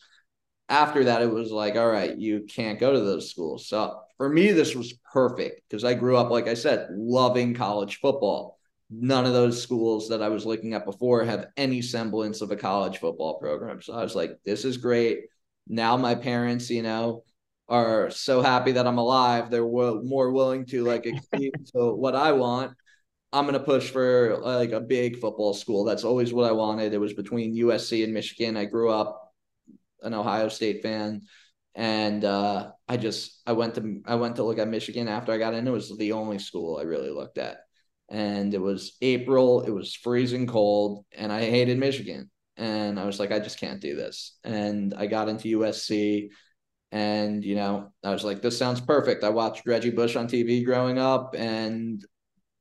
After 0.69 1.03
that, 1.05 1.21
it 1.21 1.31
was 1.31 1.51
like, 1.51 1.75
all 1.75 1.89
right, 1.89 2.15
you 2.15 2.41
can't 2.41 2.79
go 2.79 2.93
to 2.93 2.99
those 2.99 3.29
schools. 3.29 3.67
So 3.67 3.99
for 4.17 4.29
me, 4.29 4.51
this 4.51 4.75
was 4.75 4.93
perfect 5.11 5.61
because 5.67 5.83
I 5.83 5.95
grew 5.95 6.15
up, 6.15 6.29
like 6.29 6.47
I 6.47 6.53
said, 6.53 6.89
loving 6.91 7.55
college 7.55 7.99
football. 7.99 8.59
None 8.91 9.25
of 9.25 9.33
those 9.33 9.61
schools 9.61 10.09
that 10.09 10.21
I 10.21 10.29
was 10.29 10.45
looking 10.45 10.73
at 10.73 10.85
before 10.85 11.23
have 11.23 11.47
any 11.57 11.81
semblance 11.81 12.41
of 12.41 12.51
a 12.51 12.55
college 12.55 12.99
football 12.99 13.39
program. 13.39 13.81
So 13.81 13.93
I 13.93 14.03
was 14.03 14.15
like, 14.15 14.39
this 14.45 14.65
is 14.65 14.77
great. 14.77 15.25
Now 15.67 15.97
my 15.97 16.15
parents, 16.15 16.69
you 16.69 16.83
know, 16.83 17.23
are 17.67 18.09
so 18.09 18.41
happy 18.41 18.73
that 18.73 18.87
I'm 18.87 18.97
alive. 18.97 19.49
They're 19.49 19.61
w- 19.61 20.01
more 20.03 20.31
willing 20.31 20.65
to 20.67 20.83
like 20.83 21.05
accede 21.05 21.53
to 21.75 21.93
what 21.93 22.15
I 22.15 22.31
want. 22.31 22.73
I'm 23.31 23.45
going 23.45 23.53
to 23.53 23.59
push 23.59 23.91
for 23.91 24.37
like 24.39 24.71
a 24.71 24.81
big 24.81 25.19
football 25.19 25.53
school. 25.53 25.83
That's 25.83 26.03
always 26.03 26.33
what 26.33 26.49
I 26.49 26.51
wanted. 26.51 26.93
It 26.93 26.97
was 26.99 27.13
between 27.13 27.55
USC 27.55 28.03
and 28.03 28.13
Michigan. 28.13 28.57
I 28.57 28.65
grew 28.65 28.89
up 28.89 29.28
an 30.03 30.13
Ohio 30.13 30.49
State 30.49 30.81
fan 30.83 31.21
and 31.75 32.25
uh, 32.25 32.71
I 32.87 32.97
just 32.97 33.41
I 33.45 33.53
went 33.53 33.75
to 33.75 34.01
I 34.05 34.15
went 34.15 34.35
to 34.37 34.43
look 34.43 34.59
at 34.59 34.67
Michigan 34.67 35.07
after 35.07 35.31
I 35.31 35.37
got 35.37 35.53
in. 35.53 35.67
It 35.67 35.71
was 35.71 35.95
the 35.97 36.13
only 36.13 36.39
school 36.39 36.77
I 36.77 36.83
really 36.83 37.09
looked 37.09 37.37
at, 37.37 37.59
and 38.09 38.53
it 38.53 38.61
was 38.61 38.97
April. 39.01 39.61
It 39.61 39.71
was 39.71 39.95
freezing 39.95 40.47
cold, 40.47 41.05
and 41.15 41.31
I 41.31 41.41
hated 41.41 41.77
Michigan. 41.77 42.29
And 42.57 42.99
I 42.99 43.05
was 43.05 43.19
like, 43.19 43.31
I 43.31 43.39
just 43.39 43.59
can't 43.59 43.79
do 43.79 43.95
this. 43.95 44.37
And 44.43 44.93
I 44.93 45.07
got 45.07 45.29
into 45.29 45.57
USC, 45.59 46.31
and 46.91 47.45
you 47.45 47.55
know, 47.55 47.93
I 48.03 48.11
was 48.11 48.25
like, 48.25 48.41
this 48.41 48.57
sounds 48.57 48.81
perfect. 48.81 49.23
I 49.23 49.29
watched 49.29 49.65
Reggie 49.65 49.91
Bush 49.91 50.15
on 50.17 50.27
TV 50.27 50.65
growing 50.65 50.97
up, 50.97 51.35
and 51.37 52.03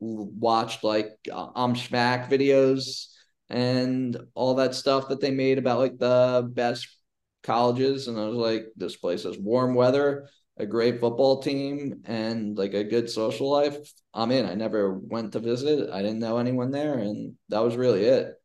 watched 0.01 0.85
like 0.85 1.11
um 1.33 1.74
Schmack 1.74 2.29
videos 2.31 3.07
and 3.51 4.16
all 4.35 4.55
that 4.57 4.77
stuff 4.77 5.09
that 5.09 5.20
they 5.20 5.33
made 5.33 5.59
about 5.59 5.81
like 5.81 5.98
the 5.98 6.48
best 6.53 6.98
colleges 7.42 8.09
and 8.09 8.18
I 8.18 8.27
was 8.27 8.37
like 8.37 8.66
this 8.77 8.96
place 8.96 9.24
has 9.24 9.38
warm 9.38 9.74
weather 9.74 10.29
a 10.59 10.66
great 10.66 11.01
football 11.01 11.40
team 11.40 12.03
and 12.05 12.59
like 12.59 12.74
a 12.74 12.83
good 12.83 13.09
social 13.09 13.48
life. 13.48 13.77
I'm 14.12 14.33
in. 14.33 14.44
I 14.44 14.55
never 14.55 14.98
went 14.98 15.33
to 15.33 15.38
visit. 15.38 15.88
I 15.90 16.03
didn't 16.03 16.18
know 16.18 16.38
anyone 16.38 16.72
there 16.72 16.94
and 16.94 17.35
that 17.48 17.61
was 17.61 17.77
really 17.77 18.05
it 18.05 18.38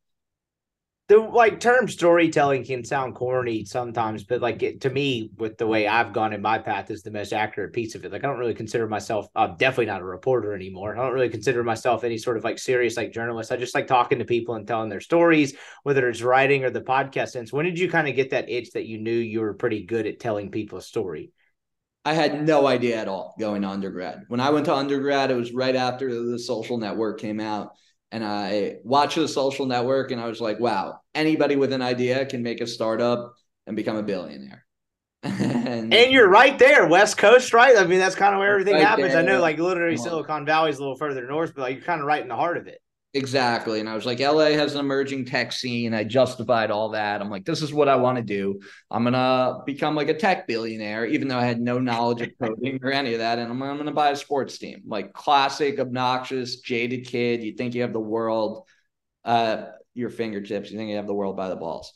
the 1.09 1.17
like 1.17 1.59
term 1.59 1.89
storytelling 1.89 2.63
can 2.63 2.85
sound 2.85 3.15
corny 3.15 3.65
sometimes, 3.65 4.23
but 4.23 4.41
like 4.41 4.63
it, 4.63 4.81
to 4.81 4.89
me, 4.89 5.31
with 5.37 5.57
the 5.57 5.67
way 5.67 5.85
I've 5.85 6.13
gone 6.13 6.31
in 6.31 6.41
my 6.41 6.57
path, 6.57 6.89
is 6.89 7.03
the 7.03 7.11
most 7.11 7.33
accurate 7.33 7.73
piece 7.73 7.93
of 7.93 8.05
it. 8.05 8.11
Like 8.11 8.23
I 8.23 8.27
don't 8.27 8.39
really 8.39 8.53
consider 8.53 8.87
myself, 8.87 9.27
I'm 9.35 9.57
definitely 9.57 9.87
not 9.87 10.01
a 10.01 10.05
reporter 10.05 10.55
anymore. 10.55 10.97
I 10.97 11.03
don't 11.03 11.13
really 11.13 11.29
consider 11.29 11.61
myself 11.61 12.05
any 12.05 12.17
sort 12.17 12.37
of 12.37 12.45
like 12.45 12.57
serious 12.57 12.95
like 12.95 13.11
journalist. 13.11 13.51
I 13.51 13.57
just 13.57 13.75
like 13.75 13.87
talking 13.87 14.19
to 14.19 14.25
people 14.25 14.55
and 14.55 14.65
telling 14.65 14.89
their 14.89 15.01
stories, 15.01 15.55
whether 15.83 16.07
it's 16.07 16.21
writing 16.21 16.63
or 16.63 16.69
the 16.69 16.81
podcast. 16.81 17.29
Sense. 17.29 17.51
When 17.51 17.65
did 17.65 17.79
you 17.79 17.89
kind 17.89 18.07
of 18.07 18.15
get 18.15 18.29
that 18.29 18.49
itch 18.49 18.71
that 18.71 18.85
you 18.85 18.97
knew 18.97 19.11
you 19.11 19.41
were 19.41 19.53
pretty 19.53 19.83
good 19.83 20.07
at 20.07 20.19
telling 20.19 20.51
people 20.51 20.77
a 20.77 20.81
story? 20.81 21.31
I 22.05 22.13
had 22.13 22.45
no 22.45 22.67
idea 22.67 22.97
at 22.97 23.07
all 23.07 23.35
going 23.39 23.61
to 23.61 23.69
undergrad. 23.69 24.23
When 24.27 24.39
I 24.39 24.51
went 24.51 24.65
to 24.65 24.75
undergrad, 24.75 25.31
it 25.31 25.35
was 25.35 25.53
right 25.53 25.75
after 25.75 26.23
the 26.23 26.37
social 26.37 26.77
network 26.77 27.19
came 27.19 27.39
out 27.39 27.71
and 28.13 28.23
I 28.23 28.75
watched 28.83 29.15
the 29.15 29.27
social 29.27 29.65
network 29.65 30.11
and 30.11 30.21
I 30.21 30.27
was 30.27 30.39
like, 30.39 30.59
wow, 30.59 30.99
anybody 31.15 31.55
with 31.55 31.73
an 31.73 31.81
idea 31.81 32.27
can 32.27 32.43
make 32.43 32.61
a 32.61 32.67
startup 32.67 33.33
and 33.65 33.75
become 33.75 33.97
a 33.97 34.03
billionaire. 34.03 34.63
and, 35.23 35.91
and, 35.91 36.11
you're 36.11 36.29
right 36.29 36.59
there, 36.59 36.85
West 36.87 37.17
Coast, 37.17 37.53
right? 37.53 37.75
I 37.75 37.87
mean, 37.87 37.97
that's 37.97 38.13
kind 38.13 38.35
of 38.35 38.39
where 38.39 38.51
everything 38.51 38.75
right 38.75 38.85
happens. 38.85 39.13
There. 39.13 39.23
I 39.23 39.25
know, 39.25 39.41
like 39.41 39.57
literally, 39.57 39.97
Silicon 39.97 40.45
Valley 40.45 40.69
is 40.69 40.77
a 40.77 40.81
little 40.81 40.97
further 40.97 41.25
north, 41.25 41.53
but 41.55 41.63
like 41.63 41.77
you're 41.77 41.85
kind 41.85 42.01
of 42.01 42.05
right 42.05 42.21
in 42.21 42.27
the 42.27 42.35
heart 42.35 42.57
of 42.57 42.67
it. 42.67 42.81
Exactly. 43.15 43.79
And 43.79 43.87
I 43.87 43.93
was 43.93 44.07
like, 44.07 44.19
LA 44.19 44.53
has 44.53 44.73
an 44.73 44.79
emerging 44.79 45.25
tech 45.25 45.51
scene. 45.51 45.93
I 45.93 46.03
justified 46.03 46.71
all 46.71 46.89
that. 46.89 47.21
I'm 47.21 47.29
like, 47.29 47.45
this 47.45 47.61
is 47.61 47.71
what 47.71 47.87
I 47.87 47.95
want 47.95 48.17
to 48.17 48.23
do. 48.23 48.59
I'm 48.89 49.03
going 49.03 49.13
to 49.13 49.59
become 49.67 49.95
like 49.95 50.09
a 50.09 50.15
tech 50.15 50.47
billionaire, 50.47 51.05
even 51.05 51.27
though 51.27 51.37
I 51.37 51.45
had 51.45 51.61
no 51.61 51.77
knowledge 51.77 52.21
of 52.21 52.29
coding 52.41 52.79
or 52.81 52.91
any 52.91 53.13
of 53.13 53.19
that. 53.19 53.37
And 53.37 53.51
I'm, 53.51 53.61
I'm 53.61 53.75
going 53.75 53.85
to 53.85 53.91
buy 53.91 54.09
a 54.09 54.15
sports 54.15 54.57
team, 54.57 54.81
like 54.87 55.13
classic, 55.13 55.79
obnoxious, 55.79 56.61
jaded 56.61 57.05
kid. 57.05 57.43
You 57.43 57.53
think 57.53 57.75
you 57.75 57.83
have 57.83 57.93
the 57.93 57.99
world, 57.99 58.67
uh, 59.23 59.65
your 59.93 60.09
fingertips. 60.09 60.71
You 60.71 60.77
think 60.79 60.89
you 60.89 60.95
have 60.95 61.05
the 61.05 61.13
world 61.13 61.37
by 61.37 61.49
the 61.49 61.55
balls. 61.55 61.93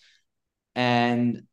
And 0.76 1.48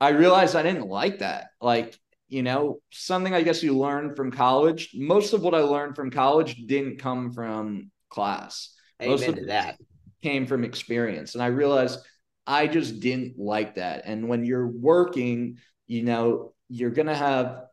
I 0.00 0.10
realized 0.10 0.54
I 0.54 0.62
didn't 0.62 0.86
like 0.86 1.18
that. 1.18 1.48
Like, 1.60 1.98
you 2.28 2.44
know, 2.44 2.78
something 2.92 3.34
I 3.34 3.42
guess 3.42 3.64
you 3.64 3.76
learn 3.76 4.14
from 4.14 4.30
college. 4.30 4.90
Most 4.94 5.32
of 5.32 5.42
what 5.42 5.56
I 5.56 5.60
learned 5.60 5.96
from 5.96 6.12
college 6.12 6.54
didn't 6.66 6.98
come 7.00 7.32
from 7.32 7.90
class 8.08 8.76
most 9.06 9.28
of 9.28 9.46
that 9.46 9.78
came 10.22 10.46
from 10.46 10.64
experience. 10.64 11.34
And 11.34 11.42
I 11.42 11.48
realized 11.48 11.98
I 12.46 12.66
just 12.66 13.00
didn't 13.00 13.38
like 13.38 13.76
that. 13.76 14.02
And 14.04 14.28
when 14.28 14.44
you're 14.44 14.66
working, 14.66 15.58
you 15.86 16.02
know, 16.02 16.54
you're 16.68 16.90
going 16.90 17.06
to 17.06 17.14
have, 17.14 17.64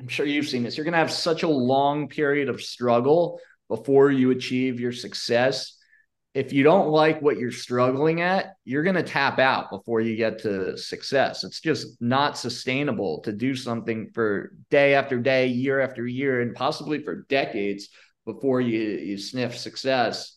I'm 0.00 0.08
sure 0.08 0.26
you've 0.26 0.48
seen 0.48 0.62
this, 0.62 0.76
you're 0.76 0.84
going 0.84 0.92
to 0.92 0.98
have 0.98 1.12
such 1.12 1.42
a 1.42 1.48
long 1.48 2.08
period 2.08 2.48
of 2.48 2.62
struggle 2.62 3.40
before 3.68 4.10
you 4.10 4.30
achieve 4.30 4.80
your 4.80 4.92
success. 4.92 5.76
If 6.34 6.52
you 6.52 6.62
don't 6.62 6.88
like 6.88 7.22
what 7.22 7.38
you're 7.38 7.50
struggling 7.50 8.20
at, 8.20 8.54
you're 8.64 8.82
going 8.82 8.96
to 8.96 9.02
tap 9.02 9.38
out 9.38 9.70
before 9.70 10.00
you 10.00 10.16
get 10.16 10.40
to 10.40 10.76
success. 10.76 11.44
It's 11.44 11.60
just 11.60 12.00
not 12.00 12.36
sustainable 12.36 13.20
to 13.22 13.32
do 13.32 13.54
something 13.54 14.10
for 14.12 14.52
day 14.70 14.94
after 14.94 15.18
day, 15.18 15.46
year 15.46 15.80
after 15.80 16.06
year, 16.06 16.42
and 16.42 16.54
possibly 16.54 17.02
for 17.02 17.24
decades 17.28 17.88
before 18.26 18.60
you, 18.60 18.80
you 18.80 19.16
sniff 19.16 19.56
success 19.56 20.35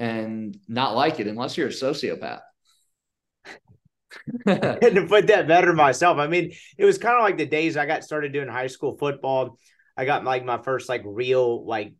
and 0.00 0.56
not 0.66 0.96
like 0.96 1.20
it 1.20 1.26
unless 1.26 1.56
you're 1.56 1.68
a 1.68 1.70
sociopath. 1.70 2.40
to 4.46 5.06
put 5.08 5.28
that 5.28 5.46
better 5.46 5.74
myself. 5.74 6.18
I 6.18 6.26
mean, 6.26 6.52
it 6.78 6.84
was 6.84 6.98
kind 6.98 7.16
of 7.16 7.22
like 7.22 7.36
the 7.36 7.46
days 7.46 7.76
I 7.76 7.86
got 7.86 8.02
started 8.02 8.32
doing 8.32 8.48
high 8.48 8.66
school 8.66 8.96
football. 8.96 9.58
I 9.96 10.06
got 10.06 10.24
like 10.24 10.44
my 10.44 10.58
first 10.58 10.88
like 10.88 11.02
real 11.04 11.64
like 11.66 11.92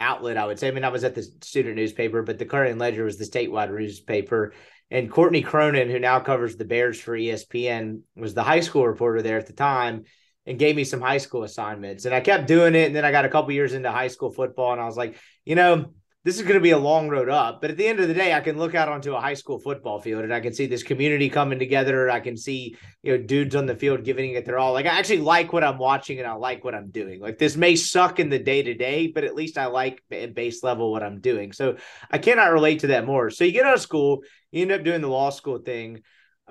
outlet, 0.00 0.36
I 0.36 0.46
would 0.46 0.60
say. 0.60 0.68
I 0.68 0.70
mean, 0.70 0.84
I 0.84 0.90
was 0.90 1.02
at 1.02 1.16
the 1.16 1.24
student 1.42 1.74
newspaper, 1.74 2.22
but 2.22 2.38
the 2.38 2.46
Clarion 2.46 2.78
Ledger 2.78 3.04
was 3.04 3.18
the 3.18 3.24
statewide 3.24 3.76
newspaper. 3.76 4.54
And 4.90 5.10
Courtney 5.10 5.42
Cronin, 5.42 5.90
who 5.90 5.98
now 5.98 6.20
covers 6.20 6.56
the 6.56 6.64
Bears 6.64 7.00
for 7.00 7.18
ESPN, 7.18 8.02
was 8.16 8.34
the 8.34 8.44
high 8.44 8.60
school 8.60 8.86
reporter 8.86 9.20
there 9.20 9.36
at 9.36 9.48
the 9.48 9.52
time 9.52 10.04
and 10.46 10.58
gave 10.58 10.76
me 10.76 10.84
some 10.84 11.00
high 11.00 11.18
school 11.18 11.42
assignments. 11.42 12.04
And 12.04 12.14
I 12.14 12.20
kept 12.20 12.46
doing 12.46 12.74
it. 12.76 12.86
And 12.86 12.96
then 12.96 13.04
I 13.04 13.10
got 13.10 13.26
a 13.26 13.28
couple 13.28 13.52
years 13.52 13.74
into 13.74 13.90
high 13.90 14.08
school 14.08 14.30
football 14.30 14.72
and 14.72 14.80
I 14.80 14.86
was 14.86 14.96
like, 14.96 15.18
you 15.44 15.56
know, 15.56 15.92
this 16.24 16.36
is 16.36 16.42
going 16.42 16.54
to 16.54 16.60
be 16.60 16.72
a 16.72 16.78
long 16.78 17.08
road 17.08 17.28
up. 17.28 17.60
But 17.60 17.70
at 17.70 17.76
the 17.76 17.86
end 17.86 18.00
of 18.00 18.08
the 18.08 18.14
day, 18.14 18.34
I 18.34 18.40
can 18.40 18.58
look 18.58 18.74
out 18.74 18.88
onto 18.88 19.14
a 19.14 19.20
high 19.20 19.34
school 19.34 19.58
football 19.58 20.00
field 20.00 20.24
and 20.24 20.34
I 20.34 20.40
can 20.40 20.52
see 20.52 20.66
this 20.66 20.82
community 20.82 21.28
coming 21.28 21.58
together. 21.58 22.10
I 22.10 22.20
can 22.20 22.36
see, 22.36 22.76
you 23.02 23.16
know, 23.16 23.22
dudes 23.22 23.54
on 23.54 23.66
the 23.66 23.76
field 23.76 24.04
giving 24.04 24.32
it 24.32 24.44
their 24.44 24.58
all. 24.58 24.72
Like, 24.72 24.86
I 24.86 24.98
actually 24.98 25.20
like 25.20 25.52
what 25.52 25.62
I'm 25.62 25.78
watching 25.78 26.18
and 26.18 26.26
I 26.26 26.32
like 26.32 26.64
what 26.64 26.74
I'm 26.74 26.90
doing. 26.90 27.20
Like, 27.20 27.38
this 27.38 27.56
may 27.56 27.76
suck 27.76 28.18
in 28.18 28.30
the 28.30 28.38
day 28.38 28.62
to 28.62 28.74
day, 28.74 29.06
but 29.06 29.24
at 29.24 29.36
least 29.36 29.56
I 29.56 29.66
like 29.66 30.02
at 30.10 30.34
base 30.34 30.64
level 30.64 30.90
what 30.90 31.04
I'm 31.04 31.20
doing. 31.20 31.52
So 31.52 31.76
I 32.10 32.18
cannot 32.18 32.52
relate 32.52 32.80
to 32.80 32.88
that 32.88 33.06
more. 33.06 33.30
So 33.30 33.44
you 33.44 33.52
get 33.52 33.64
out 33.64 33.74
of 33.74 33.80
school, 33.80 34.22
you 34.50 34.62
end 34.62 34.72
up 34.72 34.82
doing 34.82 35.00
the 35.00 35.08
law 35.08 35.30
school 35.30 35.58
thing. 35.58 36.02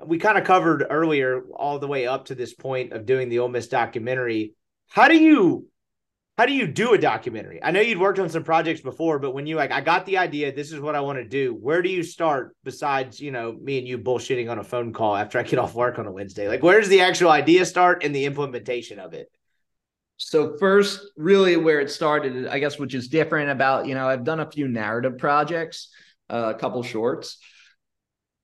We 0.04 0.18
kind 0.18 0.38
of 0.38 0.44
covered 0.44 0.86
earlier 0.88 1.42
all 1.54 1.78
the 1.78 1.88
way 1.88 2.06
up 2.06 2.26
to 2.26 2.34
this 2.34 2.54
point 2.54 2.92
of 2.92 3.04
doing 3.04 3.28
the 3.28 3.40
Ole 3.40 3.48
Miss 3.48 3.68
documentary. 3.68 4.54
How 4.88 5.08
do 5.08 5.16
you 5.16 5.66
how 6.38 6.46
do 6.46 6.52
you 6.52 6.68
do 6.68 6.94
a 6.94 6.98
documentary? 6.98 7.58
I 7.60 7.72
know 7.72 7.80
you'd 7.80 7.98
worked 7.98 8.20
on 8.20 8.28
some 8.28 8.44
projects 8.44 8.80
before, 8.80 9.18
but 9.18 9.32
when 9.32 9.48
you 9.48 9.56
like, 9.56 9.72
I 9.72 9.80
got 9.80 10.06
the 10.06 10.18
idea, 10.18 10.54
this 10.54 10.70
is 10.70 10.78
what 10.78 10.94
I 10.94 11.00
want 11.00 11.18
to 11.18 11.24
do. 11.24 11.52
Where 11.52 11.82
do 11.82 11.88
you 11.88 12.04
start 12.04 12.56
besides, 12.62 13.20
you 13.20 13.32
know, 13.32 13.58
me 13.60 13.78
and 13.78 13.88
you 13.88 13.98
bullshitting 13.98 14.48
on 14.48 14.60
a 14.60 14.64
phone 14.64 14.92
call 14.92 15.16
after 15.16 15.40
I 15.40 15.42
get 15.42 15.58
off 15.58 15.74
work 15.74 15.98
on 15.98 16.06
a 16.06 16.12
Wednesday? 16.12 16.46
Like, 16.46 16.62
where 16.62 16.78
does 16.78 16.88
the 16.88 17.00
actual 17.00 17.30
idea 17.30 17.66
start 17.66 18.04
and 18.04 18.14
the 18.14 18.24
implementation 18.24 19.00
of 19.00 19.14
it? 19.14 19.28
So 20.16 20.56
first, 20.58 21.00
really 21.16 21.56
where 21.56 21.80
it 21.80 21.90
started, 21.90 22.46
I 22.46 22.60
guess, 22.60 22.78
which 22.78 22.94
is 22.94 23.08
different 23.08 23.50
about, 23.50 23.86
you 23.86 23.96
know, 23.96 24.08
I've 24.08 24.22
done 24.22 24.38
a 24.38 24.48
few 24.48 24.68
narrative 24.68 25.18
projects, 25.18 25.88
uh, 26.30 26.52
a 26.54 26.58
couple 26.58 26.84
shorts 26.84 27.38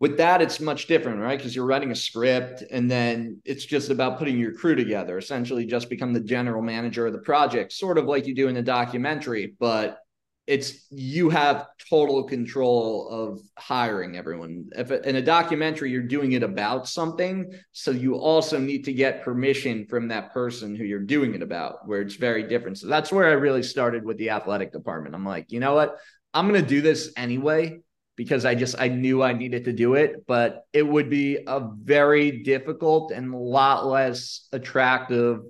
with 0.00 0.16
that 0.18 0.42
it's 0.42 0.60
much 0.60 0.86
different 0.86 1.20
right? 1.20 1.38
Because 1.38 1.54
you're 1.54 1.66
writing 1.66 1.90
a 1.90 1.96
script 1.96 2.62
and 2.70 2.90
then 2.90 3.40
it's 3.44 3.64
just 3.64 3.90
about 3.90 4.18
putting 4.18 4.38
your 4.38 4.52
crew 4.52 4.74
together 4.74 5.18
essentially 5.18 5.66
just 5.66 5.88
become 5.90 6.12
the 6.12 6.20
general 6.20 6.62
manager 6.62 7.06
of 7.06 7.12
the 7.12 7.20
project 7.20 7.72
sort 7.72 7.98
of 7.98 8.06
like 8.06 8.26
you 8.26 8.34
do 8.34 8.48
in 8.48 8.56
a 8.56 8.62
documentary 8.62 9.54
but 9.58 9.98
it's 10.46 10.86
you 10.90 11.30
have 11.30 11.68
total 11.88 12.22
control 12.24 13.08
of 13.08 13.40
hiring 13.56 14.16
everyone. 14.16 14.68
If 14.76 14.90
in 14.90 15.16
a 15.16 15.22
documentary 15.22 15.90
you're 15.90 16.02
doing 16.02 16.32
it 16.32 16.42
about 16.42 16.86
something 16.86 17.50
so 17.72 17.90
you 17.90 18.16
also 18.16 18.58
need 18.58 18.84
to 18.84 18.92
get 18.92 19.22
permission 19.22 19.86
from 19.86 20.08
that 20.08 20.32
person 20.34 20.74
who 20.74 20.84
you're 20.84 21.00
doing 21.00 21.34
it 21.34 21.42
about 21.42 21.88
where 21.88 22.02
it's 22.02 22.16
very 22.16 22.42
different. 22.42 22.78
So 22.78 22.88
that's 22.88 23.10
where 23.10 23.28
i 23.28 23.32
really 23.32 23.62
started 23.62 24.04
with 24.04 24.18
the 24.18 24.30
athletic 24.30 24.72
department. 24.72 25.14
I'm 25.14 25.24
like 25.24 25.50
you 25.50 25.60
know 25.60 25.74
what? 25.74 25.96
I'm 26.34 26.48
going 26.48 26.60
to 26.60 26.68
do 26.68 26.82
this 26.82 27.12
anyway 27.16 27.80
because 28.16 28.44
I 28.44 28.54
just 28.54 28.76
I 28.78 28.88
knew 28.88 29.22
I 29.22 29.32
needed 29.32 29.64
to 29.64 29.72
do 29.72 29.94
it, 29.94 30.26
but 30.26 30.64
it 30.72 30.82
would 30.82 31.10
be 31.10 31.38
a 31.46 31.68
very 31.76 32.42
difficult 32.42 33.10
and 33.10 33.32
a 33.32 33.36
lot 33.36 33.86
less 33.86 34.48
attractive 34.52 35.40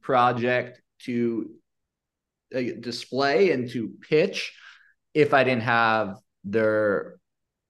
project 0.00 0.80
to 1.00 1.50
uh, 2.54 2.60
display 2.80 3.50
and 3.50 3.68
to 3.70 3.90
pitch 4.08 4.54
if 5.14 5.34
I 5.34 5.44
didn't 5.44 5.62
have 5.62 6.16
their 6.44 7.16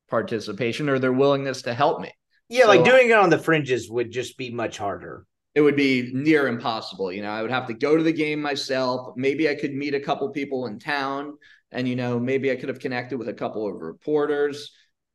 participation 0.09 0.89
or 0.89 0.99
their 0.99 1.13
willingness 1.13 1.63
to 1.63 1.75
help 1.75 2.01
me. 2.01 2.13
Yeah, 2.49 2.63
so, 2.63 2.69
like 2.69 2.85
doing 2.85 3.09
it 3.11 3.17
on 3.17 3.31
the 3.31 3.39
fringes 3.39 3.91
would 3.91 4.13
just 4.13 4.39
be 4.39 4.51
much 4.51 4.79
harder. 4.79 5.27
It 5.57 5.63
would 5.63 5.75
be 5.75 6.11
near 6.13 6.49
impossible. 6.49 7.11
You 7.11 7.23
know, 7.23 7.31
I 7.31 7.41
would 7.41 7.51
have 7.51 7.67
to 7.69 7.73
go 7.75 7.97
to 7.97 8.03
the 8.03 8.13
game 8.13 8.43
myself. 8.43 9.15
Maybe 9.17 9.49
I 9.49 9.55
could 9.55 9.73
meet 9.75 9.95
a 9.95 10.01
couple 10.01 10.29
people 10.29 10.67
in 10.67 10.79
town 10.79 11.39
and, 11.73 11.89
you 11.89 11.97
know, 11.97 12.21
maybe 12.21 12.53
I 12.53 12.57
could 12.57 12.69
have 12.69 12.79
connected 12.79 13.19
with 13.19 13.29
a 13.29 13.35
couple 13.35 13.67
of 13.67 13.81
reporters 13.81 14.71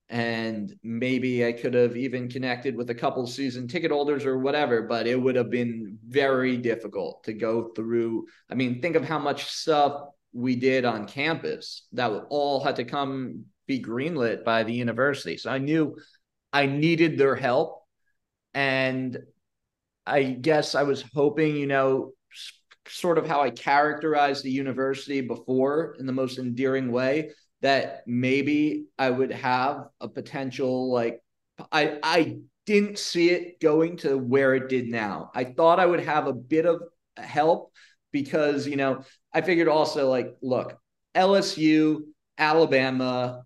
and 0.09 0.73
maybe 0.81 1.45
I 1.45 1.51
could 1.51 1.75
have 1.75 1.95
even 1.95 2.27
connected 2.27 2.75
with 2.75 2.89
a 2.89 2.95
couple 2.95 3.27
season 3.27 3.67
ticket 3.67 3.91
holders 3.91 4.25
or 4.25 4.39
whatever, 4.39 4.81
but 4.81 5.05
it 5.05 5.15
would 5.15 5.35
have 5.35 5.51
been 5.51 5.99
very 6.07 6.57
difficult 6.57 7.23
to 7.25 7.33
go 7.33 7.69
through. 7.75 8.25
I 8.49 8.55
mean, 8.55 8.81
think 8.81 8.95
of 8.95 9.05
how 9.05 9.19
much 9.19 9.45
stuff 9.45 10.07
we 10.33 10.55
did 10.55 10.85
on 10.85 11.05
campus 11.05 11.87
that 11.91 12.09
all 12.29 12.63
had 12.63 12.77
to 12.77 12.83
come 12.83 13.45
be 13.67 13.79
greenlit 13.79 14.43
by 14.43 14.63
the 14.63 14.73
university. 14.73 15.37
So 15.37 15.51
I 15.51 15.59
knew 15.59 15.95
I 16.51 16.65
needed 16.65 17.19
their 17.19 17.35
help. 17.35 17.77
And 18.53 19.17
I 20.05 20.23
guess 20.23 20.75
I 20.75 20.83
was 20.83 21.03
hoping, 21.13 21.55
you 21.55 21.67
know, 21.67 22.11
sort 22.87 23.17
of 23.17 23.27
how 23.27 23.41
I 23.41 23.51
characterized 23.51 24.43
the 24.43 24.51
university 24.51 25.21
before 25.21 25.95
in 25.99 26.05
the 26.05 26.13
most 26.13 26.39
endearing 26.39 26.91
way 26.91 27.31
that 27.61 28.03
maybe 28.07 28.85
I 28.97 29.09
would 29.09 29.31
have 29.31 29.87
a 29.99 30.07
potential 30.07 30.91
like 30.91 31.21
I 31.71 31.99
I 32.01 32.39
didn't 32.65 32.97
see 32.97 33.29
it 33.29 33.59
going 33.59 33.97
to 33.97 34.17
where 34.17 34.55
it 34.55 34.69
did 34.69 34.87
now. 34.87 35.31
I 35.33 35.43
thought 35.45 35.79
I 35.79 35.85
would 35.85 35.99
have 36.01 36.27
a 36.27 36.33
bit 36.33 36.65
of 36.65 36.81
help 37.17 37.71
because, 38.11 38.67
you 38.67 38.75
know, 38.75 39.03
I 39.33 39.41
figured 39.41 39.67
also 39.67 40.09
like 40.09 40.35
look, 40.41 40.77
LSU, 41.15 42.01
Alabama, 42.37 43.43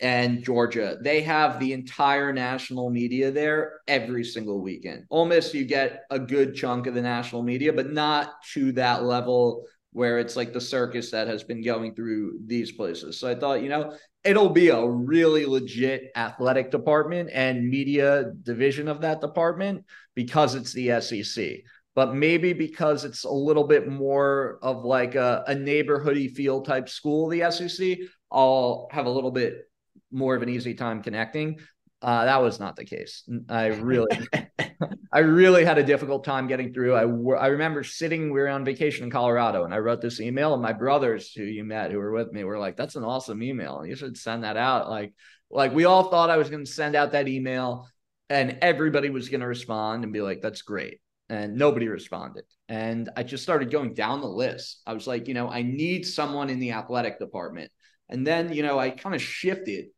and 0.00 0.44
Georgia. 0.44 0.96
They 1.00 1.22
have 1.22 1.58
the 1.58 1.72
entire 1.72 2.32
national 2.32 2.90
media 2.90 3.30
there 3.30 3.80
every 3.88 4.24
single 4.24 4.60
weekend. 4.60 5.04
Ole 5.10 5.26
Miss, 5.26 5.52
you 5.54 5.64
get 5.64 6.04
a 6.10 6.18
good 6.18 6.54
chunk 6.54 6.86
of 6.86 6.94
the 6.94 7.02
national 7.02 7.42
media, 7.42 7.72
but 7.72 7.90
not 7.90 8.42
to 8.52 8.72
that 8.72 9.04
level 9.04 9.64
where 9.92 10.18
it's 10.18 10.36
like 10.36 10.52
the 10.52 10.60
circus 10.60 11.10
that 11.10 11.28
has 11.28 11.42
been 11.42 11.62
going 11.62 11.94
through 11.94 12.38
these 12.46 12.72
places. 12.72 13.18
So 13.18 13.28
I 13.28 13.34
thought, 13.34 13.62
you 13.62 13.68
know, 13.68 13.96
it'll 14.22 14.50
be 14.50 14.68
a 14.68 14.86
really 14.86 15.46
legit 15.46 16.10
athletic 16.14 16.70
department 16.70 17.30
and 17.32 17.68
media 17.68 18.32
division 18.42 18.88
of 18.88 19.00
that 19.00 19.20
department 19.20 19.84
because 20.14 20.54
it's 20.54 20.72
the 20.72 21.00
SEC. 21.00 21.62
But 21.94 22.14
maybe 22.14 22.52
because 22.52 23.04
it's 23.04 23.24
a 23.24 23.30
little 23.30 23.64
bit 23.64 23.88
more 23.88 24.60
of 24.62 24.84
like 24.84 25.16
a, 25.16 25.42
a 25.48 25.54
neighborhoody 25.54 26.30
feel 26.30 26.62
type 26.62 26.88
school, 26.88 27.28
the 27.28 27.50
SEC, 27.50 27.98
I'll 28.30 28.88
have 28.92 29.06
a 29.06 29.10
little 29.10 29.32
bit 29.32 29.67
more 30.10 30.34
of 30.34 30.42
an 30.42 30.48
easy 30.48 30.74
time 30.74 31.02
connecting. 31.02 31.58
Uh, 32.00 32.26
that 32.26 32.40
was 32.40 32.60
not 32.60 32.76
the 32.76 32.84
case. 32.84 33.28
I 33.48 33.66
really, 33.66 34.28
I 35.12 35.18
really 35.20 35.64
had 35.64 35.78
a 35.78 35.82
difficult 35.82 36.24
time 36.24 36.46
getting 36.46 36.72
through. 36.72 36.94
I 36.94 37.02
I 37.36 37.48
remember 37.48 37.82
sitting. 37.82 38.32
We 38.32 38.38
were 38.38 38.48
on 38.48 38.64
vacation 38.64 39.04
in 39.04 39.10
Colorado, 39.10 39.64
and 39.64 39.74
I 39.74 39.78
wrote 39.78 40.00
this 40.00 40.20
email. 40.20 40.52
And 40.54 40.62
my 40.62 40.72
brothers, 40.72 41.32
who 41.32 41.42
you 41.42 41.64
met, 41.64 41.90
who 41.90 41.98
were 41.98 42.12
with 42.12 42.32
me, 42.32 42.44
were 42.44 42.58
like, 42.58 42.76
"That's 42.76 42.94
an 42.94 43.04
awesome 43.04 43.42
email. 43.42 43.84
You 43.84 43.96
should 43.96 44.16
send 44.16 44.44
that 44.44 44.56
out." 44.56 44.88
Like, 44.88 45.12
like 45.50 45.74
we 45.74 45.86
all 45.86 46.04
thought 46.04 46.30
I 46.30 46.36
was 46.36 46.50
going 46.50 46.64
to 46.64 46.70
send 46.70 46.94
out 46.94 47.12
that 47.12 47.26
email, 47.26 47.88
and 48.30 48.58
everybody 48.62 49.10
was 49.10 49.28
going 49.28 49.40
to 49.40 49.48
respond 49.48 50.04
and 50.04 50.12
be 50.12 50.20
like, 50.20 50.40
"That's 50.40 50.62
great." 50.62 51.00
And 51.28 51.56
nobody 51.56 51.88
responded. 51.88 52.44
And 52.68 53.10
I 53.16 53.22
just 53.22 53.42
started 53.42 53.70
going 53.70 53.94
down 53.94 54.20
the 54.20 54.28
list. 54.28 54.82
I 54.86 54.92
was 54.92 55.06
like, 55.06 55.28
you 55.28 55.34
know, 55.34 55.48
I 55.48 55.62
need 55.62 56.06
someone 56.06 56.48
in 56.48 56.58
the 56.58 56.72
athletic 56.72 57.18
department. 57.18 57.70
And 58.08 58.26
then, 58.26 58.52
you 58.52 58.62
know, 58.62 58.78
I 58.78 58.90
kind 58.90 59.14
of 59.14 59.20
shifted 59.20 59.88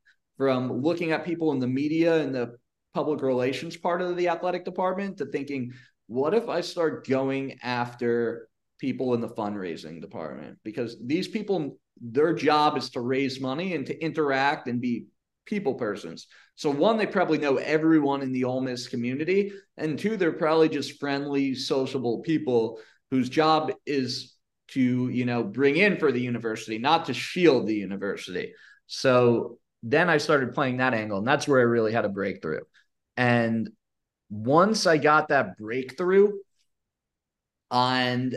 from 0.40 0.80
looking 0.80 1.12
at 1.12 1.26
people 1.26 1.52
in 1.52 1.58
the 1.58 1.66
media 1.66 2.16
and 2.16 2.34
the 2.34 2.56
public 2.94 3.20
relations 3.20 3.76
part 3.76 4.00
of 4.00 4.16
the 4.16 4.26
athletic 4.26 4.64
department 4.64 5.18
to 5.18 5.26
thinking, 5.26 5.70
what 6.06 6.32
if 6.32 6.48
I 6.48 6.62
start 6.62 7.06
going 7.06 7.58
after 7.62 8.48
people 8.78 9.12
in 9.12 9.20
the 9.20 9.28
fundraising 9.28 10.00
department? 10.00 10.56
Because 10.64 10.96
these 11.04 11.28
people, 11.28 11.78
their 12.00 12.32
job 12.32 12.78
is 12.78 12.88
to 12.92 13.02
raise 13.02 13.38
money 13.38 13.74
and 13.74 13.84
to 13.84 14.02
interact 14.02 14.66
and 14.66 14.80
be 14.80 15.08
people 15.44 15.74
persons. 15.74 16.26
So 16.54 16.70
one, 16.70 16.96
they 16.96 17.04
probably 17.04 17.36
know 17.36 17.56
everyone 17.56 18.22
in 18.22 18.32
the 18.32 18.44
Ole 18.44 18.62
Miss 18.62 18.88
community, 18.88 19.52
and 19.76 19.98
two, 19.98 20.16
they're 20.16 20.32
probably 20.32 20.70
just 20.70 20.98
friendly, 20.98 21.54
sociable 21.54 22.20
people 22.20 22.80
whose 23.10 23.28
job 23.28 23.72
is 23.84 24.36
to 24.68 25.10
you 25.10 25.26
know 25.26 25.44
bring 25.44 25.76
in 25.76 25.98
for 25.98 26.10
the 26.10 26.20
university, 26.22 26.78
not 26.78 27.04
to 27.04 27.12
shield 27.12 27.66
the 27.66 27.74
university. 27.74 28.54
So 28.86 29.59
then 29.82 30.10
I 30.10 30.18
started 30.18 30.54
playing 30.54 30.78
that 30.78 30.94
angle, 30.94 31.18
and 31.18 31.26
that's 31.26 31.48
where 31.48 31.60
I 31.60 31.64
really 31.64 31.92
had 31.92 32.04
a 32.04 32.10
breakthrough. 32.10 32.60
And 33.16 33.70
once 34.28 34.86
I 34.86 34.98
got 34.98 35.28
that 35.28 35.56
breakthrough, 35.56 36.32
and 37.70 38.36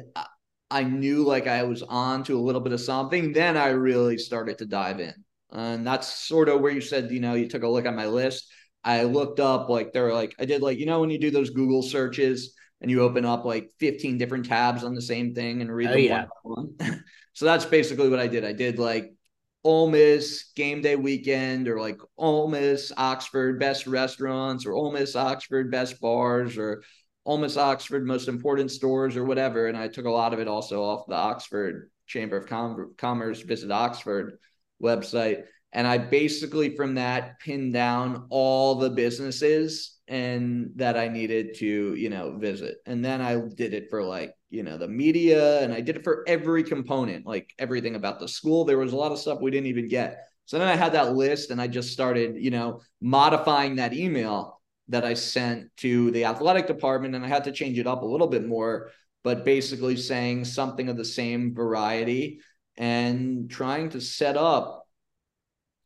I 0.70 0.84
knew 0.84 1.24
like 1.24 1.48
I 1.48 1.64
was 1.64 1.84
on 1.84 2.24
to 2.26 2.38
a 2.38 2.42
little 2.42 2.62
bit 2.62 2.74
of 2.74 2.82
something, 2.82 3.34
then 3.34 3.58
I 3.58 3.70
really 3.70 4.18
started 4.18 4.58
to 4.60 4.66
dive 4.66 5.00
in. 5.00 5.14
And 5.52 5.86
that's 5.86 6.08
sort 6.08 6.50
of 6.50 6.62
where 6.62 6.72
you 6.72 6.82
said, 6.82 7.12
you 7.12 7.20
know, 7.20 7.36
you 7.36 7.48
took 7.48 7.64
a 7.64 7.68
look 7.68 7.86
at 7.86 7.96
my 7.96 8.08
list. 8.08 8.48
I 8.84 9.04
looked 9.04 9.40
up 9.40 9.70
like 9.70 9.94
there 9.94 10.04
were 10.04 10.14
like 10.14 10.36
I 10.40 10.46
did 10.46 10.62
like 10.62 10.78
you 10.78 10.86
know 10.86 11.00
when 11.00 11.10
you 11.10 11.18
do 11.18 11.32
those 11.32 11.52
Google 11.52 11.84
searches 11.84 12.54
and 12.82 12.92
you 12.92 13.02
open 13.02 13.24
up 13.24 13.46
like 13.46 13.72
15 13.80 14.18
different 14.18 14.46
tabs 14.46 14.84
on 14.84 14.94
the 14.94 15.02
same 15.02 15.34
thing 15.34 15.62
and 15.62 15.74
read 15.74 15.90
oh, 15.90 15.94
them 15.94 16.02
yeah. 16.02 16.26
one 16.42 16.74
by 16.80 16.86
one. 16.86 17.04
so 17.34 17.46
that's 17.46 17.66
basically 17.66 18.10
what 18.10 18.20
I 18.20 18.28
did. 18.28 18.44
I 18.44 18.52
did 18.52 18.80
like 18.80 19.14
Ole 19.64 19.90
Miss 19.90 20.52
game 20.56 20.82
day 20.82 20.96
weekend 20.96 21.68
or 21.68 21.80
like 21.80 22.00
Ole 22.18 22.50
Miss 22.50 22.92
Oxford 22.98 23.60
best 23.60 23.88
restaurants 23.88 24.66
or 24.66 24.74
Ole 24.74 24.92
Miss 24.92 25.16
Oxford 25.16 25.72
best 25.72 26.02
bars 26.02 26.58
or 26.58 26.84
Ole 27.26 27.38
Miss 27.38 27.56
Oxford 27.56 28.06
most 28.06 28.28
important 28.28 28.72
stores 28.72 29.16
or 29.16 29.24
whatever. 29.24 29.68
And 29.68 29.78
I 29.78 29.88
took 29.88 30.06
a 30.06 30.12
lot 30.12 30.34
of 30.34 30.40
it 30.40 30.48
also 30.48 30.84
off 30.84 31.08
the 31.08 31.16
Oxford 31.16 31.90
Chamber 32.08 32.38
of 32.38 32.48
Com- 32.48 32.94
Commerce 32.98 33.42
Visit 33.42 33.72
Oxford 33.72 34.38
website. 34.82 35.44
And 35.72 35.88
I 35.88 35.98
basically 35.98 36.76
from 36.76 36.96
that 36.96 37.40
pinned 37.40 37.74
down 37.74 38.28
all 38.30 38.76
the 38.76 38.90
businesses 38.90 39.93
and 40.08 40.72
that 40.76 40.98
I 40.98 41.08
needed 41.08 41.56
to, 41.60 41.96
you 41.96 42.10
know, 42.10 42.38
visit. 42.38 42.78
And 42.86 43.04
then 43.04 43.22
I 43.22 43.40
did 43.56 43.74
it 43.74 43.90
for 43.90 44.04
like, 44.04 44.34
you 44.50 44.64
know, 44.64 44.78
the 44.78 44.88
media 44.88 45.62
and 45.62 45.74
I 45.74 45.82
did 45.82 45.98
it 45.98 46.04
for 46.04 46.24
every 46.28 46.64
component, 46.64 47.26
like 47.26 47.54
everything 47.58 47.96
about 47.96 48.20
the 48.20 48.28
school. 48.28 48.66
There 48.66 48.78
was 48.78 48.94
a 48.94 48.98
lot 48.98 49.12
of 49.12 49.20
stuff 49.20 49.40
we 49.42 49.52
didn't 49.52 49.68
even 49.68 49.88
get. 49.88 50.28
So 50.46 50.60
then 50.60 50.68
I 50.68 50.76
had 50.76 50.94
that 50.94 51.14
list 51.14 51.52
and 51.52 51.62
I 51.62 51.68
just 51.68 51.94
started, 51.94 52.36
you 52.38 52.52
know, 52.52 52.82
modifying 53.02 53.78
that 53.78 53.94
email 53.94 54.62
that 54.90 55.06
I 55.06 55.14
sent 55.14 55.76
to 55.78 56.12
the 56.12 56.26
athletic 56.26 56.68
department 56.68 57.16
and 57.16 57.26
I 57.26 57.30
had 57.30 57.46
to 57.46 57.54
change 57.54 57.80
it 57.80 57.88
up 57.88 58.02
a 58.02 58.06
little 58.06 58.28
bit 58.28 58.46
more, 58.46 58.92
but 59.24 59.46
basically 59.46 59.96
saying 59.96 60.44
something 60.46 60.90
of 60.90 60.98
the 60.98 61.06
same 61.06 61.56
variety 61.56 62.42
and 62.76 63.50
trying 63.50 63.90
to 63.92 64.02
set 64.02 64.36
up 64.36 64.86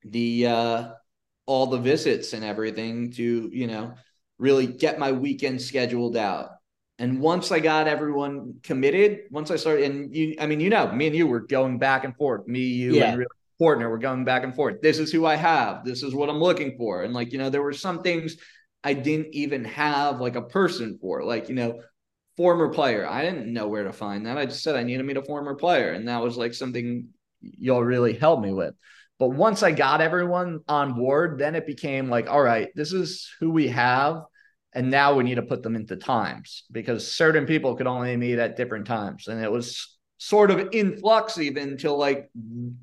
the 0.04 0.48
uh 0.48 0.90
all 1.46 1.68
the 1.68 1.80
visits 1.80 2.34
and 2.34 2.44
everything 2.44 3.12
to, 3.12 3.50
you 3.54 3.68
know, 3.68 3.94
really 4.40 4.68
get 4.68 5.00
my 5.00 5.12
weekend 5.12 5.62
scheduled 5.62 6.18
out. 6.18 6.50
And 7.00 7.20
once 7.20 7.52
I 7.52 7.60
got 7.60 7.88
everyone 7.88 8.56
committed, 8.64 9.22
once 9.30 9.52
I 9.52 9.56
started, 9.56 9.92
and 9.92 10.16
you, 10.16 10.36
I 10.40 10.48
mean, 10.48 10.60
you 10.60 10.70
know, 10.70 10.92
me 10.92 11.08
and 11.08 11.16
you 11.16 11.28
were 11.28 11.42
going 11.42 11.78
back 11.78 12.04
and 12.04 12.16
forth. 12.16 12.48
Me, 12.48 12.60
you, 12.60 12.96
yeah. 12.96 13.10
and 13.10 13.18
really 13.20 13.30
partner, 13.60 13.90
we're 13.90 13.98
going 13.98 14.26
back 14.26 14.44
and 14.44 14.56
forth. 14.56 14.82
This 14.82 15.00
is 15.00 15.12
who 15.12 15.26
I 15.26 15.36
have. 15.36 15.86
This 15.86 16.02
is 16.04 16.16
what 16.16 16.30
I'm 16.30 16.40
looking 16.40 16.76
for. 16.78 17.04
And 17.04 17.14
like, 17.14 17.32
you 17.32 17.38
know, 17.38 17.50
there 17.50 17.62
were 17.62 17.74
some 17.74 18.02
things 18.02 18.38
I 18.84 18.94
didn't 18.94 19.34
even 19.34 19.64
have 19.66 20.20
like 20.20 20.36
a 20.36 20.42
person 20.42 20.98
for, 21.00 21.24
like, 21.24 21.50
you 21.50 21.56
know, 21.56 21.82
former 22.36 22.70
player. 22.70 23.08
I 23.08 23.24
didn't 23.24 23.52
know 23.52 23.68
where 23.68 23.84
to 23.84 23.94
find 23.94 24.26
that. 24.26 24.38
I 24.38 24.46
just 24.46 24.64
said 24.64 24.76
I 24.76 24.84
need 24.84 24.98
to 24.98 25.04
meet 25.04 25.18
a 25.18 25.24
former 25.24 25.56
player. 25.56 25.92
And 25.94 26.08
that 26.08 26.22
was 26.22 26.38
like 26.38 26.54
something 26.54 27.10
y'all 27.42 27.84
really 27.84 28.14
helped 28.14 28.44
me 28.44 28.54
with. 28.54 28.74
But 29.20 29.30
once 29.30 29.64
I 29.64 29.72
got 29.72 30.02
everyone 30.02 30.60
on 30.68 30.94
board, 30.94 31.40
then 31.40 31.56
it 31.56 31.66
became 31.66 32.10
like, 32.10 32.30
all 32.30 32.42
right, 32.42 32.70
this 32.76 32.94
is 32.94 33.30
who 33.40 33.50
we 33.50 33.70
have. 33.70 34.22
And 34.74 34.92
now 34.92 35.16
we 35.16 35.24
need 35.24 35.36
to 35.36 35.42
put 35.42 35.64
them 35.64 35.76
into 35.76 35.96
times 35.96 36.64
because 36.72 37.12
certain 37.12 37.46
people 37.48 37.76
could 37.76 37.88
only 37.88 38.16
meet 38.16 38.38
at 38.38 38.58
different 38.58 38.86
times. 38.86 39.28
And 39.28 39.44
it 39.44 39.52
was 39.52 39.98
sort 40.20 40.52
of 40.52 40.70
in 40.72 40.98
flux 40.98 41.40
even 41.40 41.70
until 41.70 41.98
like 41.98 42.30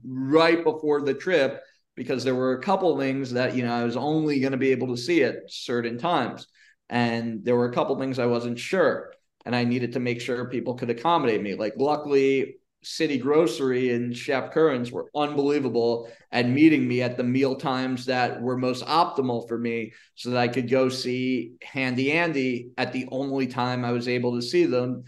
right 0.05 0.65
before 0.65 1.03
the 1.03 1.15
trip 1.15 1.63
because 1.95 2.25
there 2.25 2.35
were 2.35 2.55
a 2.55 2.63
couple 2.63 2.99
things 2.99 3.33
that, 3.33 3.55
you 3.55 3.65
know, 3.65 3.73
I 3.73 3.85
was 3.85 3.97
only 3.97 4.41
going 4.41 4.53
to 4.53 4.59
be 4.59 4.73
able 4.73 4.89
to 4.89 4.97
see 5.01 5.23
at 5.23 5.37
certain 5.49 5.99
times. 5.99 6.49
And 6.89 7.45
there 7.45 7.57
were 7.57 7.69
a 7.69 7.73
couple 7.73 7.99
things 7.99 8.19
I 8.19 8.27
wasn't 8.27 8.59
sure. 8.59 9.13
And 9.47 9.55
I 9.55 9.65
needed 9.65 9.93
to 9.93 10.01
make 10.01 10.21
sure 10.21 10.49
people 10.49 10.75
could 10.75 10.91
accommodate 10.91 11.43
me. 11.43 11.55
Like, 11.55 11.75
luckily, 11.77 12.57
City 12.85 13.19
Grocery 13.19 13.93
and 13.93 14.17
Chef 14.17 14.53
Currence 14.53 14.91
were 14.91 15.11
unbelievable 15.15 16.09
at 16.31 16.49
meeting 16.49 16.87
me 16.87 17.03
at 17.03 17.17
the 17.17 17.25
meal 17.25 17.57
times 17.57 18.07
that 18.07 18.41
were 18.41 18.57
most 18.57 18.85
optimal 18.85 19.49
for 19.49 19.59
me 19.59 19.93
so 20.15 20.31
that 20.31 20.39
I 20.39 20.49
could 20.49 20.69
go 20.69 20.89
see 20.89 21.55
Handy 21.63 22.13
Andy 22.13 22.71
at 22.77 22.93
the 22.93 23.09
only 23.11 23.47
time 23.47 23.85
I 23.85 23.93
was 23.93 24.09
able 24.09 24.37
to 24.37 24.43
see 24.43 24.67
them 24.67 25.05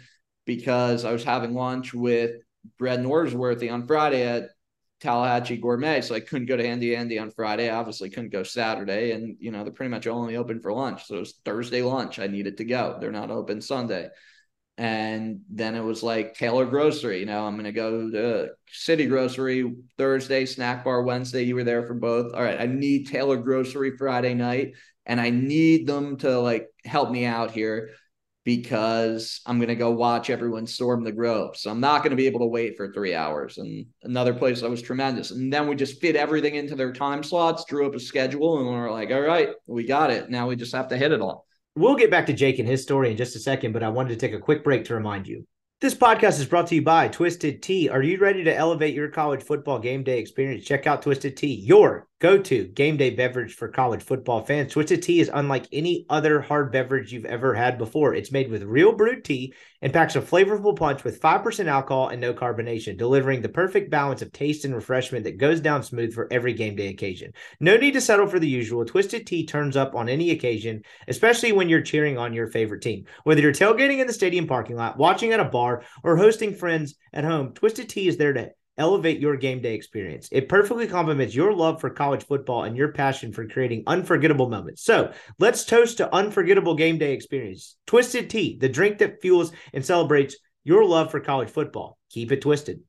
because 0.46 1.04
I 1.04 1.12
was 1.12 1.24
having 1.24 1.54
lunch 1.54 1.92
with 1.92 2.32
Brad 2.78 3.00
Norsworthy 3.00 3.72
on 3.72 3.86
Friday 3.86 4.22
at 4.22 4.50
Tallahatchie 5.00 5.58
Gourmet. 5.58 6.00
So 6.00 6.14
I 6.14 6.20
couldn't 6.20 6.46
go 6.46 6.56
to 6.56 6.66
Handy 6.66 6.96
Andy 6.96 7.18
on 7.18 7.30
Friday. 7.30 7.68
Obviously 7.68 8.10
couldn't 8.10 8.32
go 8.32 8.42
Saturday. 8.42 9.12
And, 9.12 9.36
you 9.40 9.50
know, 9.50 9.62
they're 9.62 9.72
pretty 9.72 9.90
much 9.90 10.06
only 10.06 10.36
open 10.36 10.60
for 10.60 10.72
lunch. 10.72 11.06
So 11.06 11.16
it 11.16 11.20
was 11.20 11.34
Thursday 11.44 11.82
lunch. 11.82 12.18
I 12.18 12.26
needed 12.26 12.56
to 12.58 12.64
go. 12.64 12.96
They're 13.00 13.12
not 13.12 13.30
open 13.30 13.60
Sunday. 13.60 14.08
And 14.78 15.40
then 15.48 15.74
it 15.74 15.82
was 15.82 16.02
like 16.02 16.34
Taylor 16.34 16.66
Grocery. 16.66 17.20
You 17.20 17.26
know, 17.26 17.46
I'm 17.46 17.54
going 17.54 17.64
to 17.64 17.72
go 17.72 18.10
to 18.10 18.50
City 18.70 19.06
Grocery 19.06 19.74
Thursday, 19.96 20.44
Snack 20.44 20.84
Bar 20.84 21.02
Wednesday. 21.02 21.44
You 21.44 21.54
were 21.54 21.64
there 21.64 21.86
for 21.86 21.94
both. 21.94 22.34
All 22.34 22.42
right. 22.42 22.60
I 22.60 22.66
need 22.66 23.08
Taylor 23.08 23.38
Grocery 23.38 23.96
Friday 23.96 24.34
night, 24.34 24.74
and 25.06 25.20
I 25.20 25.30
need 25.30 25.86
them 25.86 26.18
to 26.18 26.38
like 26.38 26.68
help 26.84 27.10
me 27.10 27.24
out 27.24 27.52
here 27.52 27.90
because 28.46 29.40
I'm 29.44 29.58
going 29.58 29.68
to 29.68 29.74
go 29.74 29.90
watch 29.90 30.30
everyone 30.30 30.68
storm 30.68 31.02
the 31.02 31.10
Grove. 31.10 31.56
So 31.56 31.68
I'm 31.68 31.80
not 31.80 32.02
going 32.02 32.10
to 32.10 32.16
be 32.16 32.26
able 32.26 32.40
to 32.40 32.46
wait 32.46 32.76
for 32.76 32.92
three 32.92 33.12
hours. 33.12 33.58
And 33.58 33.86
another 34.04 34.32
place 34.32 34.60
that 34.60 34.70
was 34.70 34.80
tremendous. 34.80 35.32
And 35.32 35.52
then 35.52 35.66
we 35.66 35.74
just 35.74 36.00
fit 36.00 36.14
everything 36.14 36.54
into 36.54 36.76
their 36.76 36.92
time 36.92 37.24
slots, 37.24 37.64
drew 37.64 37.88
up 37.88 37.96
a 37.96 38.00
schedule, 38.00 38.58
and 38.58 38.68
we 38.68 38.72
we're 38.72 38.92
like, 38.92 39.10
all 39.10 39.20
right, 39.20 39.48
we 39.66 39.84
got 39.84 40.12
it. 40.12 40.30
Now 40.30 40.46
we 40.46 40.54
just 40.54 40.76
have 40.76 40.88
to 40.88 40.96
hit 40.96 41.10
it 41.10 41.20
all. 41.20 41.44
We'll 41.76 41.94
get 41.94 42.10
back 42.10 42.24
to 42.26 42.32
Jake 42.32 42.58
and 42.58 42.66
his 42.66 42.82
story 42.82 43.10
in 43.10 43.18
just 43.18 43.36
a 43.36 43.38
second, 43.38 43.72
but 43.72 43.82
I 43.82 43.90
wanted 43.90 44.08
to 44.08 44.16
take 44.16 44.32
a 44.32 44.40
quick 44.40 44.64
break 44.64 44.86
to 44.86 44.94
remind 44.94 45.28
you. 45.28 45.46
This 45.82 45.94
podcast 45.94 46.40
is 46.40 46.46
brought 46.46 46.68
to 46.68 46.74
you 46.74 46.80
by 46.80 47.06
Twisted 47.08 47.62
Tea. 47.62 47.90
Are 47.90 48.02
you 48.02 48.16
ready 48.16 48.42
to 48.44 48.56
elevate 48.56 48.94
your 48.94 49.08
college 49.08 49.42
football 49.42 49.78
game 49.78 50.02
day 50.02 50.18
experience? 50.18 50.64
Check 50.64 50.86
out 50.86 51.02
Twisted 51.02 51.36
Tea, 51.36 51.52
your 51.52 52.08
go 52.18 52.38
to 52.38 52.64
game 52.68 52.96
day 52.96 53.10
beverage 53.10 53.54
for 53.54 53.68
college 53.68 54.02
football 54.02 54.42
fans. 54.42 54.72
Twisted 54.72 55.02
Tea 55.02 55.20
is 55.20 55.30
unlike 55.32 55.66
any 55.70 56.06
other 56.08 56.40
hard 56.40 56.72
beverage 56.72 57.12
you've 57.12 57.26
ever 57.26 57.54
had 57.54 57.76
before. 57.76 58.14
It's 58.14 58.32
made 58.32 58.50
with 58.50 58.62
real 58.62 58.92
brewed 58.92 59.24
tea 59.24 59.52
and 59.82 59.92
packs 59.92 60.16
a 60.16 60.22
flavorful 60.22 60.76
punch 60.76 61.04
with 61.04 61.20
5% 61.20 61.66
alcohol 61.66 62.08
and 62.08 62.20
no 62.20 62.32
carbonation, 62.32 62.96
delivering 62.96 63.42
the 63.42 63.50
perfect 63.50 63.90
balance 63.90 64.22
of 64.22 64.32
taste 64.32 64.64
and 64.64 64.74
refreshment 64.74 65.24
that 65.24 65.36
goes 65.36 65.60
down 65.60 65.82
smooth 65.82 66.14
for 66.14 66.32
every 66.32 66.54
game 66.54 66.74
day 66.74 66.88
occasion. 66.88 67.32
No 67.60 67.76
need 67.76 67.92
to 67.92 68.00
settle 68.00 68.26
for 68.26 68.38
the 68.38 68.48
usual. 68.48 68.84
Twisted 68.86 69.26
Tea 69.26 69.44
turns 69.44 69.76
up 69.76 69.94
on 69.94 70.08
any 70.08 70.30
occasion, 70.30 70.82
especially 71.08 71.52
when 71.52 71.68
you're 71.68 71.82
cheering 71.82 72.16
on 72.16 72.32
your 72.32 72.46
favorite 72.46 72.82
team. 72.82 73.04
Whether 73.24 73.42
you're 73.42 73.52
tailgating 73.52 73.98
in 74.00 74.06
the 74.06 74.12
stadium 74.12 74.46
parking 74.46 74.76
lot, 74.76 74.96
watching 74.96 75.32
at 75.32 75.40
a 75.40 75.44
bar, 75.44 75.82
or 76.02 76.16
hosting 76.16 76.54
friends 76.54 76.94
at 77.12 77.24
home, 77.24 77.52
Twisted 77.52 77.90
Tea 77.90 78.08
is 78.08 78.16
there 78.16 78.32
to 78.32 78.50
elevate 78.78 79.20
your 79.20 79.36
game 79.36 79.60
day 79.60 79.74
experience. 79.74 80.28
It 80.32 80.48
perfectly 80.48 80.86
complements 80.86 81.34
your 81.34 81.52
love 81.52 81.80
for 81.80 81.90
college 81.90 82.24
football 82.24 82.64
and 82.64 82.76
your 82.76 82.92
passion 82.92 83.32
for 83.32 83.46
creating 83.46 83.84
unforgettable 83.86 84.48
moments. 84.48 84.82
So 84.82 85.12
let's 85.38 85.64
toast 85.64 85.98
to 85.98 86.14
unforgettable 86.14 86.74
game 86.74 86.98
day 86.98 87.12
experience. 87.12 87.76
Twisted 87.86 88.30
Tea, 88.30 88.58
the 88.60 88.68
drink 88.68 88.98
that 88.98 89.20
fuels 89.20 89.52
and 89.72 89.84
celebrates 89.84 90.36
your 90.64 90.84
love 90.84 91.10
for 91.10 91.20
college 91.20 91.50
football. 91.50 91.98
Keep 92.10 92.32
it 92.32 92.40
twisted. 92.40 92.80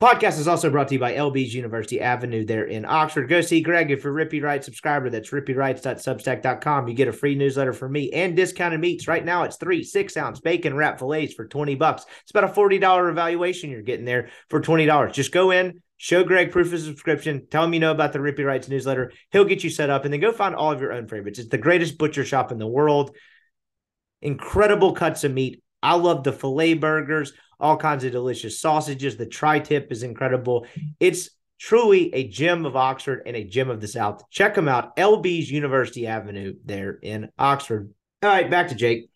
Podcast 0.00 0.38
is 0.38 0.48
also 0.48 0.70
brought 0.70 0.88
to 0.88 0.94
you 0.94 0.98
by 0.98 1.12
LB's 1.12 1.54
University 1.54 2.00
Avenue 2.00 2.42
there 2.42 2.64
in 2.64 2.86
Oxford. 2.86 3.28
Go 3.28 3.42
see 3.42 3.60
Greg 3.60 3.90
if 3.90 4.02
you're 4.02 4.14
Rippee 4.14 4.42
Writes 4.42 4.64
subscriber. 4.64 5.10
That's 5.10 5.28
rippeewrites.substack.com. 5.28 6.88
You 6.88 6.94
get 6.94 7.08
a 7.08 7.12
free 7.12 7.34
newsletter 7.34 7.74
from 7.74 7.92
me 7.92 8.10
and 8.10 8.34
discounted 8.34 8.80
meats. 8.80 9.06
Right 9.06 9.22
now 9.22 9.42
it's 9.42 9.58
three 9.58 9.84
six 9.84 10.16
ounce 10.16 10.40
bacon 10.40 10.74
wrap 10.74 10.98
fillets 10.98 11.34
for 11.34 11.44
20 11.44 11.74
bucks. 11.74 12.06
It's 12.22 12.30
about 12.30 12.44
a 12.44 12.48
$40 12.48 13.10
evaluation 13.10 13.68
you're 13.68 13.82
getting 13.82 14.06
there 14.06 14.30
for 14.48 14.62
$20. 14.62 15.12
Just 15.12 15.32
go 15.32 15.50
in, 15.50 15.82
show 15.98 16.24
Greg 16.24 16.50
proof 16.50 16.72
of 16.72 16.80
subscription, 16.80 17.46
tell 17.50 17.64
him 17.64 17.74
you 17.74 17.80
know 17.80 17.90
about 17.90 18.14
the 18.14 18.20
Rippee 18.20 18.46
Writes 18.46 18.70
newsletter. 18.70 19.12
He'll 19.32 19.44
get 19.44 19.62
you 19.62 19.68
set 19.68 19.90
up 19.90 20.06
and 20.06 20.14
then 20.14 20.20
go 20.22 20.32
find 20.32 20.54
all 20.54 20.72
of 20.72 20.80
your 20.80 20.94
own 20.94 21.08
favorites. 21.08 21.38
It's 21.38 21.50
the 21.50 21.58
greatest 21.58 21.98
butcher 21.98 22.24
shop 22.24 22.50
in 22.52 22.58
the 22.58 22.66
world. 22.66 23.14
Incredible 24.22 24.94
cuts 24.94 25.24
of 25.24 25.32
meat. 25.34 25.62
I 25.82 25.94
love 25.94 26.24
the 26.24 26.32
filet 26.32 26.74
burgers 26.74 27.32
all 27.60 27.76
kinds 27.76 28.04
of 28.04 28.12
delicious 28.12 28.58
sausages. 28.58 29.16
The 29.16 29.26
tri 29.26 29.60
tip 29.60 29.92
is 29.92 30.02
incredible. 30.02 30.66
It's 30.98 31.30
truly 31.58 32.12
a 32.14 32.26
gem 32.26 32.64
of 32.64 32.74
Oxford 32.74 33.22
and 33.26 33.36
a 33.36 33.44
gem 33.44 33.70
of 33.70 33.80
the 33.80 33.88
South. 33.88 34.24
Check 34.30 34.54
them 34.54 34.68
out. 34.68 34.96
LB's 34.96 35.50
University 35.50 36.06
Avenue 36.06 36.54
there 36.64 36.98
in 37.02 37.28
Oxford. 37.38 37.92
All 38.22 38.30
right, 38.30 38.50
back 38.50 38.68
to 38.68 38.74
Jake 38.74 39.10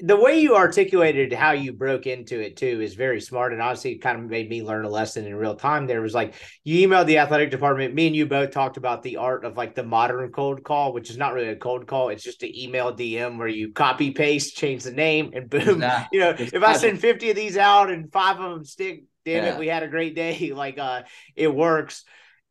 the 0.00 0.16
way 0.16 0.40
you 0.40 0.56
articulated 0.56 1.32
how 1.32 1.52
you 1.52 1.72
broke 1.72 2.06
into 2.06 2.40
it 2.40 2.56
too 2.56 2.80
is 2.80 2.94
very 2.94 3.20
smart 3.20 3.52
and 3.52 3.62
honestly 3.62 3.92
it 3.92 3.98
kind 3.98 4.18
of 4.18 4.28
made 4.28 4.50
me 4.50 4.62
learn 4.62 4.84
a 4.84 4.88
lesson 4.88 5.24
in 5.24 5.34
real 5.34 5.54
time 5.54 5.86
there. 5.86 6.02
Was 6.02 6.14
like 6.14 6.34
you 6.64 6.86
emailed 6.86 7.06
the 7.06 7.18
athletic 7.18 7.50
department 7.50 7.94
me 7.94 8.08
and 8.08 8.16
you 8.16 8.26
both 8.26 8.50
talked 8.50 8.76
about 8.76 9.02
the 9.02 9.18
art 9.18 9.44
of 9.44 9.56
like 9.56 9.74
the 9.74 9.84
modern 9.84 10.32
cold 10.32 10.64
call 10.64 10.92
which 10.92 11.10
is 11.10 11.16
not 11.16 11.32
really 11.32 11.48
a 11.48 11.56
cold 11.56 11.86
call 11.86 12.08
it's 12.08 12.24
just 12.24 12.42
an 12.42 12.56
email 12.56 12.92
dm 12.92 13.38
where 13.38 13.48
you 13.48 13.72
copy 13.72 14.10
paste 14.10 14.56
change 14.56 14.82
the 14.82 14.90
name 14.90 15.30
and 15.32 15.48
boom 15.48 15.84
you 16.12 16.20
know 16.20 16.34
if 16.36 16.62
i 16.62 16.76
send 16.76 17.00
50 17.00 17.30
of 17.30 17.36
these 17.36 17.56
out 17.56 17.90
and 17.90 18.12
five 18.12 18.40
of 18.40 18.50
them 18.50 18.64
stick 18.64 19.04
damn 19.24 19.44
yeah. 19.44 19.54
it 19.54 19.58
we 19.58 19.68
had 19.68 19.82
a 19.82 19.88
great 19.88 20.14
day 20.14 20.52
like 20.54 20.78
uh 20.78 21.02
it 21.36 21.52
works. 21.54 22.04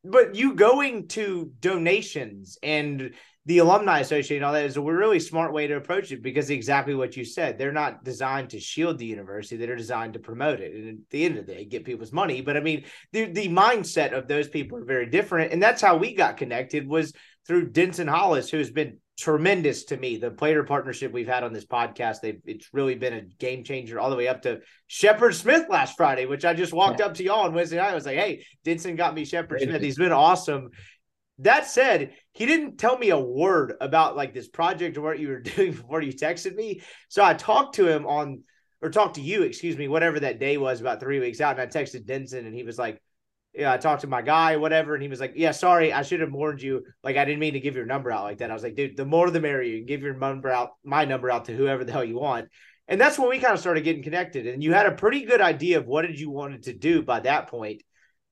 But 0.05 0.35
you 0.35 0.55
going 0.55 1.07
to 1.09 1.53
donations 1.61 2.57
and 2.61 3.13
the 3.45 3.57
alumni 3.57 3.99
association 3.99 4.43
all 4.43 4.53
that 4.53 4.65
is 4.65 4.77
a 4.77 4.81
really 4.81 5.19
smart 5.19 5.51
way 5.51 5.67
to 5.67 5.75
approach 5.75 6.11
it 6.11 6.23
because 6.23 6.49
exactly 6.49 6.95
what 6.95 7.17
you 7.17 7.25
said 7.25 7.57
they're 7.57 7.73
not 7.73 8.03
designed 8.03 8.49
to 8.49 8.59
shield 8.59 8.97
the 8.97 9.05
university 9.05 9.57
they're 9.57 9.75
designed 9.75 10.13
to 10.13 10.19
promote 10.19 10.59
it. 10.59 10.73
And 10.73 10.89
at 10.89 11.09
the 11.09 11.25
end 11.25 11.37
of 11.37 11.45
the 11.45 11.53
day 11.53 11.65
get 11.65 11.83
people's 11.83 12.13
money. 12.13 12.41
But 12.41 12.57
i 12.57 12.61
mean 12.61 12.85
the, 13.11 13.25
the 13.25 13.49
mindset 13.49 14.13
of 14.13 14.27
those 14.27 14.47
people 14.47 14.77
are 14.77 14.85
very 14.85 15.07
different. 15.07 15.51
And 15.51 15.61
that's 15.61 15.81
how 15.81 15.97
we 15.97 16.13
got 16.13 16.37
connected 16.37 16.87
was 16.87 17.13
through 17.45 17.71
denson 17.71 18.07
hollis 18.07 18.49
who's 18.49 18.71
been 18.71 18.97
tremendous 19.15 19.83
to 19.85 19.97
me. 19.97 20.17
The 20.17 20.31
player 20.31 20.63
partnership 20.63 21.11
we've 21.11 21.27
had 21.27 21.43
on 21.43 21.53
this 21.53 21.65
podcast 21.65 22.21
they've 22.21 22.41
it's 22.45 22.69
really 22.73 22.95
been 22.95 23.13
a 23.13 23.21
game 23.21 23.63
changer 23.63 23.99
all 23.99 24.09
the 24.09 24.15
way 24.15 24.27
up 24.27 24.41
to 24.43 24.61
shepard 24.87 25.35
smith 25.35 25.67
last 25.69 25.97
friday 25.97 26.25
which 26.25 26.45
i 26.45 26.53
just 26.53 26.73
walked 26.73 26.99
yeah. 26.99 27.07
up 27.07 27.13
to 27.15 27.23
y'all 27.23 27.45
on 27.45 27.53
wednesday 27.53 27.77
night. 27.77 27.91
I 27.91 27.95
was 27.95 28.05
like 28.05 28.17
hey 28.17 28.45
denson 28.63 28.95
got 28.95 29.13
me 29.13 29.25
shepard 29.25 29.61
smith. 29.61 29.81
He's 29.81 29.97
been 29.97 30.11
awesome 30.11 30.71
that 31.39 31.67
said, 31.67 32.13
he 32.31 32.45
didn't 32.45 32.77
tell 32.77 32.97
me 32.97 33.09
a 33.09 33.19
word 33.19 33.73
about 33.81 34.15
like 34.15 34.33
this 34.33 34.47
project 34.47 34.97
or 34.97 35.01
what 35.01 35.19
you 35.19 35.29
were 35.29 35.39
doing 35.41 35.71
before 35.71 36.01
you 36.01 36.13
texted 36.13 36.55
me. 36.55 36.81
So 37.09 37.23
I 37.23 37.33
talked 37.33 37.75
to 37.75 37.87
him 37.87 38.05
on 38.05 38.43
or 38.81 38.89
talked 38.89 39.15
to 39.15 39.21
you, 39.21 39.43
excuse 39.43 39.77
me, 39.77 39.87
whatever 39.87 40.19
that 40.19 40.39
day 40.39 40.57
was 40.57 40.81
about 40.81 40.99
three 40.99 41.19
weeks 41.19 41.41
out. 41.41 41.59
And 41.59 41.61
I 41.61 41.67
texted 41.67 42.05
Denson 42.05 42.45
and 42.45 42.53
he 42.53 42.63
was 42.63 42.77
like, 42.77 43.01
yeah, 43.53 43.71
I 43.71 43.77
talked 43.77 44.01
to 44.01 44.07
my 44.07 44.21
guy, 44.21 44.57
whatever, 44.57 44.95
and 44.95 45.03
he 45.03 45.09
was 45.09 45.19
like, 45.19 45.33
yeah, 45.35 45.51
sorry, 45.51 45.93
I 45.93 46.01
should 46.01 46.21
have 46.21 46.31
warned 46.31 46.61
you. 46.61 46.83
Like, 47.03 47.17
I 47.17 47.25
didn't 47.25 47.39
mean 47.39 47.53
to 47.53 47.59
give 47.59 47.75
your 47.75 47.85
number 47.85 48.11
out 48.11 48.23
like 48.23 48.39
that. 48.39 48.49
I 48.49 48.53
was 48.53 48.63
like, 48.63 48.75
dude, 48.75 48.97
the 48.97 49.05
more 49.05 49.29
the 49.29 49.39
merrier. 49.39 49.71
You 49.71 49.77
can 49.79 49.85
give 49.85 50.01
your 50.01 50.15
number 50.15 50.49
out, 50.49 50.71
my 50.83 51.05
number 51.05 51.29
out 51.29 51.45
to 51.45 51.55
whoever 51.55 51.83
the 51.83 51.91
hell 51.91 52.03
you 52.03 52.17
want. 52.17 52.49
And 52.87 52.99
that's 52.99 53.17
when 53.17 53.29
we 53.29 53.39
kind 53.39 53.53
of 53.53 53.59
started 53.59 53.83
getting 53.83 54.03
connected. 54.03 54.47
And 54.47 54.63
you 54.63 54.73
had 54.73 54.87
a 54.87 54.91
pretty 54.91 55.23
good 55.25 55.39
idea 55.39 55.77
of 55.77 55.85
what 55.85 56.01
did 56.01 56.19
you 56.19 56.31
wanted 56.31 56.63
to 56.63 56.73
do 56.73 57.03
by 57.03 57.19
that 57.21 57.47
point. 57.47 57.83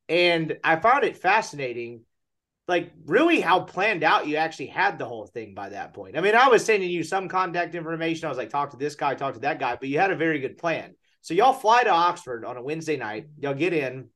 And 0.09 0.57
I 0.63 0.75
found 0.77 1.03
it 1.03 1.17
fascinating, 1.17 2.01
like 2.67 2.91
really 3.05 3.41
how 3.41 3.59
planned 3.59 4.03
out 4.03 4.27
you 4.27 4.37
actually 4.37 4.67
had 4.67 4.97
the 4.97 5.05
whole 5.05 5.25
thing 5.25 5.53
by 5.53 5.69
that 5.69 5.93
point. 5.93 6.17
I 6.17 6.21
mean, 6.21 6.35
I 6.35 6.47
was 6.47 6.63
sending 6.63 6.89
you 6.89 7.03
some 7.03 7.27
contact 7.27 7.75
information. 7.75 8.25
I 8.25 8.29
was 8.29 8.37
like, 8.37 8.49
talk 8.49 8.71
to 8.71 8.77
this 8.77 8.95
guy, 8.95 9.15
talk 9.15 9.33
to 9.33 9.39
that 9.41 9.59
guy, 9.59 9.75
but 9.75 9.89
you 9.89 9.99
had 9.99 10.11
a 10.11 10.15
very 10.15 10.39
good 10.39 10.57
plan. 10.57 10.95
So 11.21 11.33
y'all 11.33 11.53
fly 11.53 11.83
to 11.83 11.89
Oxford 11.89 12.45
on 12.45 12.57
a 12.57 12.63
Wednesday 12.63 12.97
night. 12.97 13.27
Y'all 13.39 13.53
get 13.53 13.73
in 13.73 14.09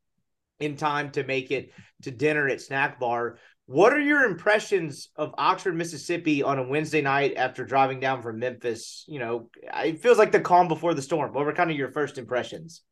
in 0.59 0.77
time 0.77 1.11
to 1.11 1.23
make 1.23 1.51
it 1.51 1.71
to 2.03 2.11
dinner 2.11 2.47
at 2.47 2.61
Snack 2.61 2.99
Bar. 2.99 3.37
What 3.67 3.93
are 3.93 3.99
your 3.99 4.23
impressions 4.23 5.09
of 5.15 5.33
Oxford, 5.37 5.75
Mississippi 5.75 6.43
on 6.43 6.59
a 6.59 6.67
Wednesday 6.67 7.01
night 7.01 7.33
after 7.35 7.65
driving 7.65 7.99
down 7.99 8.21
from 8.21 8.39
Memphis? 8.39 9.05
You 9.07 9.19
know, 9.19 9.49
it 9.63 10.01
feels 10.01 10.19
like 10.19 10.31
the 10.31 10.39
calm 10.39 10.67
before 10.67 10.93
the 10.93 11.01
storm. 11.01 11.33
What 11.33 11.45
were 11.45 11.53
kind 11.53 11.71
of 11.71 11.77
your 11.77 11.91
first 11.91 12.17
impressions? 12.17 12.83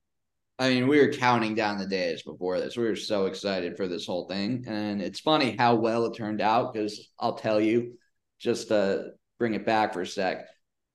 I 0.60 0.70
mean, 0.70 0.88
we 0.88 1.00
were 1.00 1.12
counting 1.12 1.56
down 1.56 1.78
the 1.78 1.88
days 1.88 2.22
before 2.22 2.60
this. 2.60 2.78
We 2.78 2.86
were 2.86 2.96
so 2.96 3.26
excited 3.26 3.76
for 3.76 3.88
this 3.88 4.06
whole 4.06 4.28
thing. 4.28 4.66
And 4.68 5.02
it's 5.02 5.20
funny 5.20 5.56
how 5.58 5.76
well 5.76 6.06
it 6.06 6.16
turned 6.16 6.42
out 6.42 6.74
because 6.74 7.10
I'll 7.20 7.36
tell 7.36 7.60
you, 7.60 7.98
just 8.40 8.68
to 8.68 9.12
bring 9.40 9.56
it 9.56 9.66
back 9.66 9.94
for 9.94 10.02
a 10.02 10.08
sec, 10.08 10.46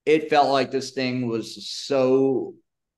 it 0.06 0.30
felt 0.30 0.48
like 0.48 0.70
this 0.70 0.92
thing 0.92 1.26
was 1.26 1.68
so 1.68 2.54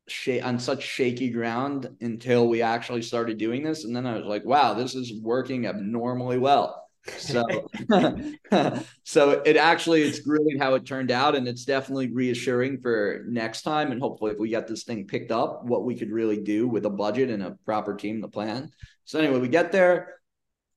sh- 0.07 0.41
on 0.43 0.59
such 0.59 0.83
shaky 0.83 1.31
ground 1.31 1.89
until 2.01 2.47
we 2.49 2.63
actually 2.63 3.03
started 3.03 3.39
doing 3.39 3.63
this. 3.63 3.85
And 3.85 3.97
then 3.97 4.07
I 4.07 4.17
was 4.17 4.27
like, 4.27 4.45
wow, 4.45 4.75
this 4.75 4.95
is 4.95 5.19
working 5.21 5.67
abnormally 5.67 6.39
well. 6.39 6.90
So, 7.07 7.45
so 9.05 9.31
it 9.45 9.57
actually 9.57 10.03
it's 10.03 10.27
really 10.27 10.59
how 10.59 10.75
it 10.75 10.85
turned 10.85 11.11
out, 11.11 11.35
and 11.35 11.49
it's 11.49 11.65
definitely 11.65 12.13
reassuring 12.13 12.81
for 12.81 13.25
next 13.27 13.63
time. 13.63 13.91
And 13.91 14.01
hopefully, 14.01 14.33
if 14.33 14.39
we 14.39 14.51
get 14.51 14.69
this 14.69 14.85
thing 14.85 15.07
picked 15.07 15.33
up, 15.33 15.65
what 15.65 15.85
we 15.85 15.97
could 15.97 16.11
really 16.11 16.41
do 16.41 16.69
with 16.69 16.85
a 16.87 16.91
budget 16.91 17.31
and 17.31 17.43
a 17.43 17.57
proper 17.65 17.95
team 17.95 18.21
to 18.23 18.29
plan. 18.29 18.71
So 19.05 19.19
anyway, 19.19 19.41
we 19.41 19.49
get 19.49 19.73
there. 19.73 20.17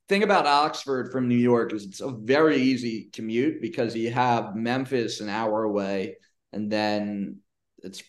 Thing 0.10 0.24
about 0.24 0.46
Oxford 0.46 1.12
from 1.12 1.28
New 1.28 1.38
York 1.38 1.74
is 1.74 1.86
it's 1.86 2.02
a 2.02 2.12
very 2.12 2.58
easy 2.58 3.10
commute 3.14 3.62
because 3.62 3.96
you 3.96 4.12
have 4.12 4.56
Memphis 4.56 5.22
an 5.22 5.30
hour 5.30 5.64
away, 5.64 6.18
and 6.52 6.72
then 6.72 7.38
it's 7.80 8.04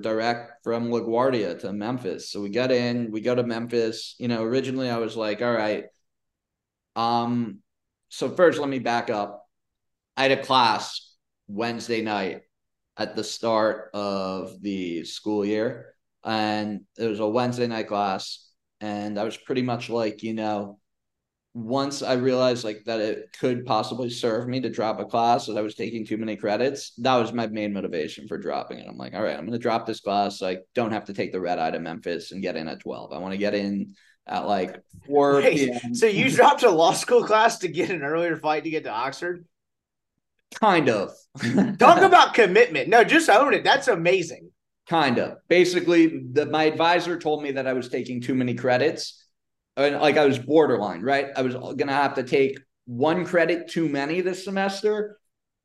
direct 0.00 0.64
from 0.64 0.90
LaGuardia 0.90 1.58
to 1.60 1.72
Memphis. 1.72 2.30
So 2.30 2.40
we 2.40 2.48
get 2.48 2.72
in, 2.72 3.10
we 3.10 3.20
go 3.20 3.34
to 3.34 3.42
Memphis. 3.42 4.14
You 4.18 4.28
know, 4.28 4.42
originally 4.42 4.90
I 4.90 4.98
was 4.98 5.16
like, 5.16 5.42
all 5.42 5.52
right. 5.52 5.84
Um, 6.98 7.60
so 8.08 8.28
first 8.28 8.58
let 8.58 8.68
me 8.68 8.80
back 8.80 9.08
up. 9.08 9.46
I 10.16 10.24
had 10.24 10.32
a 10.32 10.42
class 10.42 11.14
Wednesday 11.46 12.02
night 12.02 12.42
at 12.96 13.14
the 13.14 13.22
start 13.22 13.90
of 13.94 14.60
the 14.60 15.04
school 15.04 15.44
year. 15.44 15.94
And 16.24 16.80
it 16.98 17.06
was 17.06 17.20
a 17.20 17.28
Wednesday 17.28 17.68
night 17.68 17.86
class. 17.86 18.50
And 18.80 19.16
I 19.16 19.22
was 19.22 19.36
pretty 19.36 19.62
much 19.62 19.88
like, 19.88 20.24
you 20.24 20.34
know, 20.34 20.80
once 21.54 22.02
I 22.02 22.14
realized 22.14 22.64
like 22.64 22.82
that 22.86 23.00
it 23.00 23.36
could 23.38 23.64
possibly 23.64 24.10
serve 24.10 24.48
me 24.48 24.60
to 24.60 24.68
drop 24.68 24.98
a 24.98 25.04
class 25.04 25.46
that 25.46 25.56
I 25.56 25.62
was 25.62 25.76
taking 25.76 26.04
too 26.04 26.16
many 26.16 26.36
credits, 26.36 26.94
that 26.98 27.16
was 27.16 27.32
my 27.32 27.46
main 27.46 27.72
motivation 27.72 28.26
for 28.26 28.38
dropping 28.38 28.80
it. 28.80 28.86
I'm 28.88 28.96
like, 28.96 29.14
all 29.14 29.22
right, 29.22 29.38
I'm 29.38 29.50
to 29.50 29.58
drop 29.58 29.86
this 29.86 30.00
class. 30.00 30.42
I 30.42 30.58
don't 30.74 30.92
have 30.92 31.04
to 31.04 31.14
take 31.14 31.30
the 31.30 31.40
red 31.40 31.60
eye 31.60 31.70
to 31.70 31.78
Memphis 31.78 32.32
and 32.32 32.42
get 32.42 32.56
in 32.56 32.66
at 32.66 32.80
12. 32.80 33.12
I 33.12 33.18
want 33.18 33.32
to 33.32 33.38
get 33.38 33.54
in 33.54 33.94
at 34.28 34.46
like 34.46 34.80
4 35.06 35.36
Wait, 35.36 35.80
So 35.94 36.06
you 36.06 36.30
dropped 36.30 36.62
a 36.62 36.70
law 36.70 36.92
school 36.92 37.24
class 37.24 37.58
to 37.58 37.68
get 37.68 37.90
an 37.90 38.02
earlier 38.02 38.36
flight 38.36 38.64
to 38.64 38.70
get 38.70 38.84
to 38.84 38.90
Oxford? 38.90 39.44
Kind 40.60 40.88
of. 40.88 41.12
Talk 41.78 42.02
about 42.02 42.34
commitment. 42.34 42.88
No, 42.88 43.04
just 43.04 43.28
own 43.28 43.54
it. 43.54 43.64
That's 43.64 43.88
amazing. 43.88 44.50
Kind 44.88 45.18
of. 45.18 45.38
Basically, 45.48 46.22
the, 46.32 46.46
my 46.46 46.64
advisor 46.64 47.18
told 47.18 47.42
me 47.42 47.52
that 47.52 47.66
I 47.66 47.74
was 47.74 47.88
taking 47.88 48.20
too 48.20 48.34
many 48.34 48.54
credits 48.54 49.26
and 49.78 50.00
like 50.00 50.16
I 50.16 50.26
was 50.26 50.38
borderline, 50.38 51.02
right? 51.02 51.28
I 51.36 51.42
was 51.42 51.54
gonna 51.54 51.92
have 51.92 52.14
to 52.14 52.22
take 52.22 52.58
one 52.86 53.24
credit 53.24 53.68
too 53.68 53.88
many 53.88 54.20
this 54.20 54.44
semester 54.44 55.18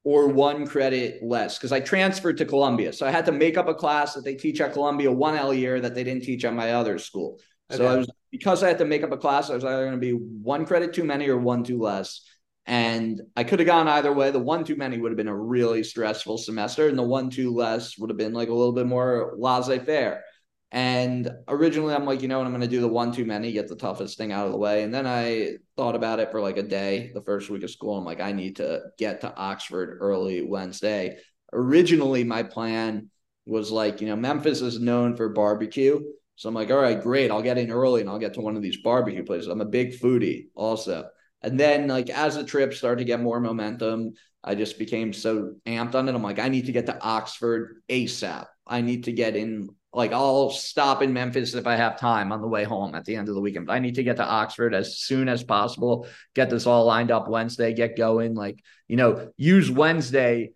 or 0.04 0.28
one 0.28 0.68
credit 0.68 1.24
less 1.24 1.58
because 1.58 1.72
I 1.72 1.80
transferred 1.80 2.38
to 2.38 2.46
Columbia. 2.46 2.94
So 2.94 3.08
I 3.08 3.12
had 3.12 3.26
to 3.26 3.32
make 3.32 3.58
up 3.58 3.68
a 3.68 3.74
class 3.74 4.14
that 4.14 4.24
they 4.24 4.36
teach 4.36 4.62
at 4.62 4.74
Columbia 4.74 5.12
one 5.12 5.36
L 5.36 5.54
year 5.54 5.80
that 5.80 5.96
they 5.96 6.04
didn't 6.04 6.24
teach 6.24 6.46
at 6.46 6.54
my 6.54 6.74
other 6.74 6.98
school. 6.98 7.40
Okay. 7.72 7.78
So 7.78 7.88
I 7.88 7.96
was 7.96 8.10
because 8.34 8.64
I 8.64 8.68
had 8.68 8.80
to 8.80 8.86
make 8.86 9.04
up 9.04 9.12
a 9.12 9.18
class, 9.18 9.52
I 9.52 9.54
was 9.54 9.64
either 9.64 9.86
going 9.86 9.94
to 9.94 10.00
be 10.00 10.14
one 10.14 10.66
credit 10.66 10.92
too 10.92 11.04
many 11.04 11.30
or 11.30 11.38
one 11.38 11.64
too 11.64 11.80
less. 11.80 12.28
And 12.66 13.22
I 13.36 13.44
could 13.44 13.60
have 13.60 13.68
gone 13.68 13.88
either 13.88 14.12
way. 14.12 14.32
The 14.32 14.40
one 14.40 14.64
too 14.64 14.76
many 14.76 14.98
would 14.98 15.12
have 15.12 15.18
been 15.18 15.28
a 15.28 15.38
really 15.38 15.84
stressful 15.84 16.40
semester, 16.40 16.88
and 16.88 16.98
the 16.98 17.04
one 17.04 17.30
too 17.30 17.54
less 17.54 17.96
would 18.00 18.10
have 18.10 18.18
been 18.18 18.34
like 18.34 18.50
a 18.50 18.54
little 18.54 18.74
bit 18.74 18.88
more 18.88 19.36
laissez 19.38 19.78
faire. 19.78 20.24
And 20.72 21.30
originally, 21.48 21.94
I'm 21.94 22.06
like, 22.06 22.24
you 22.24 22.28
know 22.28 22.40
what, 22.40 22.48
I'm 22.48 22.54
going 22.54 22.62
to 22.62 22.68
do 22.68 22.82
the 22.82 22.88
one 22.88 23.12
too 23.12 23.26
many, 23.26 23.52
get 23.52 23.68
the 23.68 23.76
toughest 23.76 24.18
thing 24.18 24.32
out 24.32 24.48
of 24.48 24.52
the 24.52 24.58
way. 24.58 24.82
And 24.82 24.92
then 24.92 25.06
I 25.06 25.58
thought 25.78 25.94
about 25.94 26.20
it 26.20 26.32
for 26.32 26.42
like 26.42 26.58
a 26.58 26.64
day, 26.64 27.12
the 27.14 27.22
first 27.22 27.52
week 27.52 27.62
of 27.62 27.70
school. 27.70 27.96
I'm 27.96 28.06
like, 28.06 28.20
I 28.20 28.32
need 28.32 28.56
to 28.56 28.82
get 28.98 29.22
to 29.22 29.36
Oxford 29.36 30.00
early 30.02 30.42
Wednesday. 30.42 31.20
Originally, 31.52 32.24
my 32.24 32.42
plan 32.42 33.12
was 33.46 33.70
like, 33.70 34.02
you 34.02 34.08
know, 34.08 34.16
Memphis 34.16 34.62
is 34.62 34.80
known 34.80 35.16
for 35.16 35.30
barbecue. 35.30 36.02
So 36.36 36.50
I'm 36.50 36.56
like, 36.56 36.72
all 36.72 36.78
right, 36.78 37.02
great. 37.02 37.32
I'll 37.32 37.42
get 37.42 37.58
in 37.58 37.72
early 37.72 38.02
and 38.02 38.10
I'll 38.10 38.20
get 38.20 38.34
to 38.36 38.42
one 38.42 38.56
of 38.56 38.62
these 38.62 38.82
barbecue 38.82 39.24
places. 39.24 39.48
I'm 39.48 39.62
a 39.62 39.66
big 39.66 40.00
foodie 40.00 40.48
also. 40.56 41.10
And 41.42 41.60
then, 41.60 41.88
like, 41.88 42.10
as 42.10 42.36
the 42.36 42.44
trip 42.44 42.74
started 42.74 43.00
to 43.00 43.06
get 43.06 43.20
more 43.20 43.40
momentum, 43.40 44.14
I 44.44 44.56
just 44.56 44.80
became 44.80 45.14
so 45.14 45.56
amped 45.66 45.96
on 45.96 46.08
it. 46.08 46.16
I'm 46.16 46.24
like, 46.24 46.40
I 46.40 46.50
need 46.50 46.66
to 46.68 46.72
get 46.72 46.86
to 46.88 47.02
Oxford 47.02 47.82
ASAP. 47.90 48.46
I 48.66 48.82
need 48.82 49.06
to 49.06 49.12
get 49.12 49.36
in 49.36 49.70
like 49.94 50.12
I'll 50.12 50.50
stop 50.50 51.02
in 51.02 51.14
Memphis 51.14 51.54
if 51.54 51.68
I 51.68 51.76
have 51.76 52.00
time 52.00 52.32
on 52.32 52.42
the 52.42 52.48
way 52.48 52.64
home 52.64 52.96
at 52.96 53.06
the 53.06 53.16
end 53.16 53.30
of 53.30 53.36
the 53.36 53.42
weekend. 53.42 53.68
But 53.68 53.74
I 53.74 53.80
need 53.80 53.96
to 53.96 54.04
get 54.04 54.18
to 54.18 54.26
Oxford 54.26 54.74
as 54.74 54.98
soon 54.98 55.30
as 55.30 55.44
possible, 55.44 56.08
get 56.34 56.50
this 56.50 56.66
all 56.66 56.86
lined 56.86 57.12
up 57.12 57.28
Wednesday, 57.28 57.74
get 57.74 57.96
going. 57.96 58.34
Like, 58.34 58.60
you 58.88 58.98
know, 58.98 59.30
use 59.38 59.70
Wednesday 59.70 60.52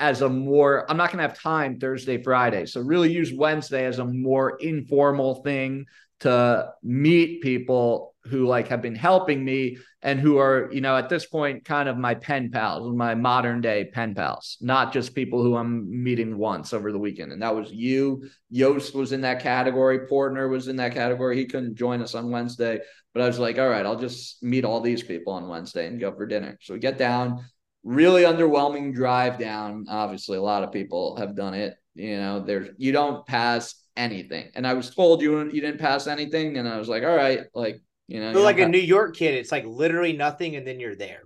as 0.00 0.22
a 0.22 0.28
more, 0.28 0.90
I'm 0.90 0.96
not 0.96 1.12
going 1.12 1.18
to 1.18 1.28
have 1.28 1.38
time 1.38 1.78
Thursday, 1.78 2.22
Friday. 2.22 2.66
So 2.66 2.80
really 2.80 3.12
use 3.12 3.32
Wednesday 3.32 3.84
as 3.84 3.98
a 3.98 4.04
more 4.04 4.56
informal 4.58 5.42
thing 5.42 5.86
to 6.20 6.72
meet 6.82 7.42
people 7.42 8.14
who 8.24 8.46
like 8.46 8.68
have 8.68 8.82
been 8.82 8.94
helping 8.94 9.42
me 9.42 9.78
and 10.02 10.20
who 10.20 10.38
are 10.38 10.68
you 10.72 10.82
know 10.82 10.94
at 10.96 11.08
this 11.08 11.24
point 11.24 11.64
kind 11.64 11.88
of 11.88 11.96
my 11.96 12.14
pen 12.14 12.50
pals 12.50 12.94
my 12.94 13.14
modern 13.14 13.62
day 13.62 13.84
pen 13.84 14.14
pals 14.14 14.58
not 14.60 14.92
just 14.92 15.14
people 15.14 15.42
who 15.42 15.56
i'm 15.56 16.02
meeting 16.02 16.36
once 16.36 16.74
over 16.74 16.92
the 16.92 16.98
weekend. 16.98 17.32
And 17.32 17.42
that 17.42 17.54
was 17.54 17.72
you. 17.72 18.28
Yost 18.50 18.94
was 18.94 19.12
in 19.12 19.22
that 19.22 19.42
category. 19.42 20.00
Portner 20.00 20.50
was 20.50 20.68
in 20.68 20.76
that 20.76 20.92
category. 20.92 21.36
He 21.36 21.46
couldn't 21.46 21.76
join 21.76 22.02
us 22.02 22.14
on 22.14 22.30
wednesday. 22.30 22.80
But 23.14 23.22
i 23.22 23.26
was 23.26 23.38
like 23.38 23.58
all 23.58 23.68
right 23.68 23.86
i'll 23.86 23.98
just 23.98 24.42
meet 24.42 24.64
all 24.64 24.80
these 24.80 25.02
people 25.02 25.32
on 25.32 25.48
wednesday 25.48 25.86
and 25.86 25.98
go 25.98 26.12
for 26.12 26.26
dinner. 26.26 26.58
So 26.60 26.74
we 26.74 26.80
get 26.80 26.98
down 26.98 27.44
really 27.82 28.22
underwhelming 28.22 28.94
drive 28.94 29.38
down. 29.38 29.86
Obviously 29.88 30.36
a 30.38 30.42
lot 30.42 30.64
of 30.64 30.72
people 30.72 31.16
have 31.16 31.34
done 31.34 31.54
it. 31.54 31.76
You 31.94 32.16
know 32.16 32.40
there's 32.40 32.68
you 32.78 32.92
don't 32.92 33.26
pass 33.26 33.74
anything. 33.96 34.50
And 34.54 34.66
i 34.66 34.72
was 34.72 34.94
told 34.94 35.20
you 35.20 35.44
you 35.50 35.60
didn't 35.60 35.80
pass 35.80 36.06
anything. 36.06 36.56
And 36.56 36.68
i 36.68 36.78
was 36.78 36.88
like 36.88 37.02
all 37.02 37.16
right 37.16 37.40
like 37.54 37.82
you 38.10 38.20
know, 38.20 38.42
like 38.42 38.58
a 38.58 38.66
New 38.66 38.78
York 38.78 39.14
kid, 39.14 39.34
it's 39.34 39.52
like 39.52 39.64
literally 39.64 40.12
nothing, 40.12 40.56
and 40.56 40.66
then 40.66 40.80
you're 40.80 40.96
there. 40.96 41.22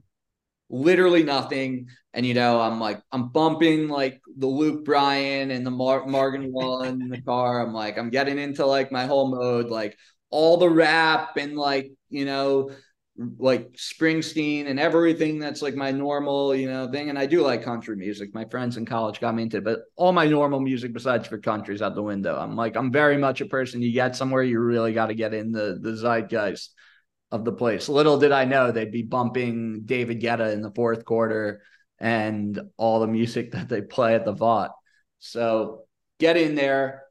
Literally 0.69 1.23
nothing, 1.23 1.89
and 2.13 2.27
you 2.27 2.35
know, 2.35 2.61
I'm 2.61 2.79
like, 2.79 3.01
I'm 3.11 3.29
bumping 3.29 3.89
like 3.89 4.21
the 4.37 4.47
Luke 4.47 4.85
Bryan 4.85 5.51
and 5.51 5.65
the 5.65 5.71
Mar- 5.71 6.05
Morgan 6.05 6.53
Wallen 6.53 7.01
in 7.01 7.09
the 7.09 7.23
car. 7.27 7.63
I'm 7.63 7.73
like, 7.73 7.97
I'm 7.97 8.11
getting 8.11 8.39
into 8.39 8.67
like 8.67 8.93
my 8.93 9.07
whole 9.07 9.35
mode, 9.35 9.71
like 9.71 9.97
all 10.29 10.59
the 10.59 10.69
rap 10.69 11.39
and 11.39 11.57
like 11.57 11.91
you 12.11 12.27
know, 12.27 12.71
like 13.17 13.73
Springsteen 13.75 14.67
and 14.67 14.81
everything 14.81 15.39
that's 15.39 15.62
like 15.62 15.77
my 15.77 15.93
normal, 15.93 16.55
you 16.55 16.69
know, 16.69 16.91
thing. 16.91 17.11
And 17.11 17.19
I 17.19 17.27
do 17.27 17.43
like 17.43 17.62
country 17.62 17.95
music. 17.97 18.35
My 18.35 18.45
friends 18.45 18.77
in 18.77 18.85
college 18.85 19.21
got 19.21 19.35
me 19.35 19.45
into 19.45 19.59
it, 19.59 19.65
but 19.65 19.81
all 19.97 20.12
my 20.12 20.27
normal 20.27 20.59
music 20.59 20.93
besides 20.93 21.29
for 21.29 21.39
country's 21.39 21.81
out 21.81 21.95
the 21.95 22.03
window. 22.03 22.37
I'm 22.37 22.57
like, 22.57 22.77
I'm 22.77 22.91
very 22.91 23.17
much 23.17 23.41
a 23.41 23.47
person 23.47 23.83
you 23.83 23.93
get 23.93 24.17
somewhere, 24.17 24.43
you 24.43 24.59
really 24.59 24.93
got 24.93 25.07
to 25.07 25.15
get 25.15 25.33
in 25.33 25.53
the 25.53 25.79
the 25.81 25.97
zeitgeist 25.97 26.75
of 27.31 27.45
the 27.45 27.53
place. 27.53 27.89
Little 27.89 28.19
did 28.19 28.33
I 28.33 28.47
know 28.47 28.73
they'd 28.73 28.91
be 28.91 29.03
bumping 29.03 29.83
David 29.85 30.21
Guetta 30.21 30.53
in 30.53 30.62
the 30.62 30.73
fourth 30.73 31.05
quarter 31.05 31.62
and 32.01 32.61
all 32.77 33.01
the 33.01 33.07
music 33.07 33.51
that 33.53 33.69
they 33.69 33.81
play 33.81 34.15
at 34.15 34.25
the 34.25 34.35
Vaught. 34.35 34.71
So 35.21 35.85
get 36.19 36.37
in 36.37 36.55
there. 36.57 37.03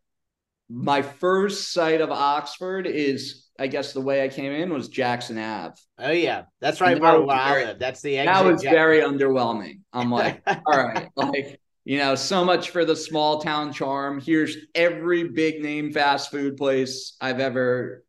My 0.70 1.02
first 1.02 1.72
sight 1.72 2.02
of 2.02 2.12
Oxford 2.12 2.88
is 2.88 3.43
I 3.60 3.68
guess 3.68 3.94
the 3.94 4.02
way 4.02 4.24
I 4.24 4.30
came 4.30 4.52
in 4.52 4.74
was 4.74 4.88
Jackson 4.88 5.38
Ave. 5.38 5.76
Oh 6.00 6.12
yeah, 6.12 6.44
that's 6.60 6.82
right 6.82 7.00
where, 7.00 7.22
where 7.22 7.36
I 7.36 7.66
live. 7.66 7.80
That's 7.80 8.02
the 8.02 8.18
exit. 8.18 8.34
That 8.34 8.46
was 8.46 8.62
Jackson. 8.62 8.78
very 8.78 9.02
underwhelming. 9.02 9.82
I'm 9.94 10.12
like, 10.12 10.42
all 10.48 10.78
right, 10.78 11.10
like 11.16 11.60
you 11.86 11.98
know, 11.98 12.16
so 12.16 12.44
much 12.46 12.72
for 12.72 12.86
the 12.86 12.96
small 12.96 13.42
town 13.42 13.74
charm. 13.74 14.20
Here's 14.20 14.56
every 14.74 15.28
big 15.28 15.62
name 15.62 15.92
fast 15.92 16.32
food 16.32 16.58
place 16.58 17.16
I've 17.22 17.40
ever 17.40 18.04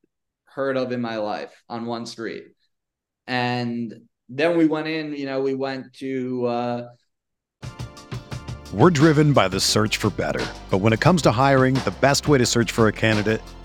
heard 0.44 0.76
of 0.76 0.92
in 0.92 1.00
my 1.00 1.16
life 1.16 1.52
on 1.68 1.84
one 1.84 2.06
street. 2.06 2.44
And 3.26 3.92
then 4.28 4.56
we 4.56 4.66
went 4.66 4.86
in, 4.86 5.12
you 5.12 5.26
know, 5.26 5.40
we 5.40 5.54
went 5.54 5.92
to 5.94 6.46
uh, 6.46 6.88
We're 8.72 8.90
driven 8.90 9.32
by 9.32 9.48
the 9.48 9.60
search 9.60 9.96
for 9.96 10.10
better. 10.10 10.44
But 10.70 10.78
when 10.78 10.92
it 10.92 11.00
comes 11.00 11.22
to 11.22 11.32
hiring, 11.32 11.74
the 11.74 11.94
best 12.00 12.28
way 12.28 12.38
to 12.38 12.46
search 12.46 12.70
for 12.70 12.86
a 12.86 12.92
candidate 12.92 13.42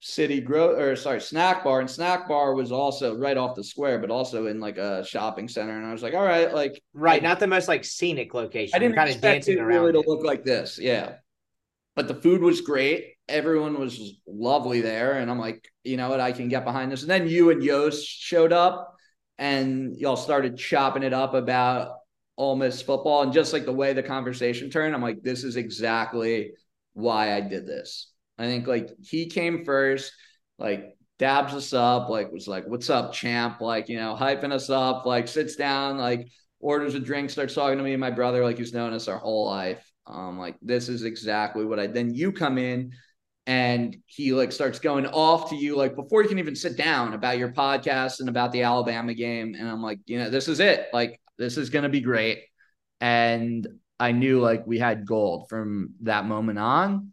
City 0.00 0.40
Grow 0.40 0.76
or 0.78 0.94
sorry, 0.94 1.20
Snack 1.20 1.64
Bar, 1.64 1.80
and 1.80 1.90
Snack 1.90 2.28
Bar 2.28 2.54
was 2.54 2.70
also 2.70 3.16
right 3.16 3.36
off 3.36 3.56
the 3.56 3.64
square, 3.64 3.98
but 3.98 4.10
also 4.10 4.46
in 4.46 4.60
like 4.60 4.78
a 4.78 5.04
shopping 5.04 5.48
center. 5.48 5.76
And 5.76 5.86
I 5.86 5.92
was 5.92 6.02
like, 6.02 6.14
all 6.14 6.24
right, 6.24 6.52
like 6.54 6.80
Right, 6.94 7.22
not 7.22 7.40
the 7.40 7.48
most 7.48 7.66
like 7.66 7.84
scenic 7.84 8.32
location. 8.32 8.76
I 8.76 8.78
didn't 8.78 8.94
kind 8.94 9.10
of 9.10 9.20
dancing 9.20 9.58
it 9.58 9.60
around. 9.60 9.82
really 9.82 9.92
to 9.92 10.08
look 10.08 10.24
like 10.24 10.44
this. 10.44 10.78
Yeah. 10.78 11.16
But 11.96 12.06
the 12.06 12.14
food 12.14 12.42
was 12.42 12.60
great. 12.60 13.14
Everyone 13.28 13.80
was 13.80 14.20
lovely 14.26 14.80
there. 14.80 15.14
And 15.14 15.28
I'm 15.28 15.40
like, 15.40 15.68
you 15.82 15.96
know 15.96 16.08
what? 16.08 16.20
I 16.20 16.30
can 16.30 16.48
get 16.48 16.64
behind 16.64 16.92
this. 16.92 17.02
And 17.02 17.10
then 17.10 17.26
you 17.26 17.50
and 17.50 17.62
Yost 17.62 18.06
showed 18.06 18.52
up 18.52 18.94
and 19.36 19.96
y'all 19.96 20.16
started 20.16 20.56
chopping 20.56 21.02
it 21.02 21.12
up 21.12 21.34
about 21.34 21.96
Ole 22.36 22.54
Miss 22.54 22.80
football. 22.80 23.22
And 23.22 23.32
just 23.32 23.52
like 23.52 23.64
the 23.64 23.72
way 23.72 23.94
the 23.94 24.04
conversation 24.04 24.70
turned, 24.70 24.94
I'm 24.94 25.02
like, 25.02 25.22
this 25.22 25.42
is 25.42 25.56
exactly 25.56 26.52
why 26.92 27.34
I 27.34 27.40
did 27.40 27.66
this. 27.66 28.12
I 28.38 28.46
think 28.46 28.66
like 28.66 28.90
he 29.02 29.26
came 29.26 29.64
first, 29.64 30.12
like 30.58 30.96
dabs 31.18 31.54
us 31.54 31.72
up, 31.72 32.08
like 32.08 32.32
was 32.32 32.48
like, 32.48 32.66
what's 32.66 32.90
up, 32.90 33.12
champ? 33.12 33.60
Like, 33.60 33.88
you 33.88 33.98
know, 33.98 34.16
hyping 34.18 34.52
us 34.52 34.70
up, 34.70 35.06
like 35.06 35.28
sits 35.28 35.56
down, 35.56 35.98
like 35.98 36.28
orders 36.60 36.94
a 36.94 37.00
drink, 37.00 37.30
starts 37.30 37.54
talking 37.54 37.78
to 37.78 37.84
me 37.84 37.92
and 37.92 38.00
my 38.00 38.10
brother 38.10 38.44
like 38.44 38.58
he's 38.58 38.72
known 38.72 38.92
us 38.92 39.08
our 39.08 39.18
whole 39.18 39.46
life. 39.46 39.84
Um, 40.06 40.38
like 40.38 40.56
this 40.62 40.88
is 40.88 41.04
exactly 41.04 41.64
what 41.64 41.78
I 41.78 41.86
then 41.86 42.14
you 42.14 42.32
come 42.32 42.56
in 42.56 42.92
and 43.46 43.96
he 44.06 44.32
like 44.32 44.52
starts 44.52 44.78
going 44.78 45.06
off 45.06 45.50
to 45.50 45.56
you 45.56 45.76
like 45.76 45.96
before 45.96 46.22
you 46.22 46.28
can 46.28 46.38
even 46.38 46.54
sit 46.54 46.76
down 46.76 47.14
about 47.14 47.38
your 47.38 47.50
podcast 47.50 48.20
and 48.20 48.28
about 48.28 48.52
the 48.52 48.62
Alabama 48.62 49.14
game. 49.14 49.54
And 49.58 49.68
I'm 49.68 49.82
like, 49.82 50.00
you 50.06 50.18
know, 50.18 50.30
this 50.30 50.48
is 50.48 50.60
it. 50.60 50.86
Like 50.92 51.20
this 51.38 51.56
is 51.56 51.70
gonna 51.70 51.88
be 51.88 52.00
great. 52.00 52.40
And 53.00 53.66
I 53.98 54.12
knew 54.12 54.40
like 54.40 54.66
we 54.66 54.78
had 54.78 55.06
gold 55.06 55.48
from 55.48 55.94
that 56.02 56.24
moment 56.24 56.58
on. 56.58 57.12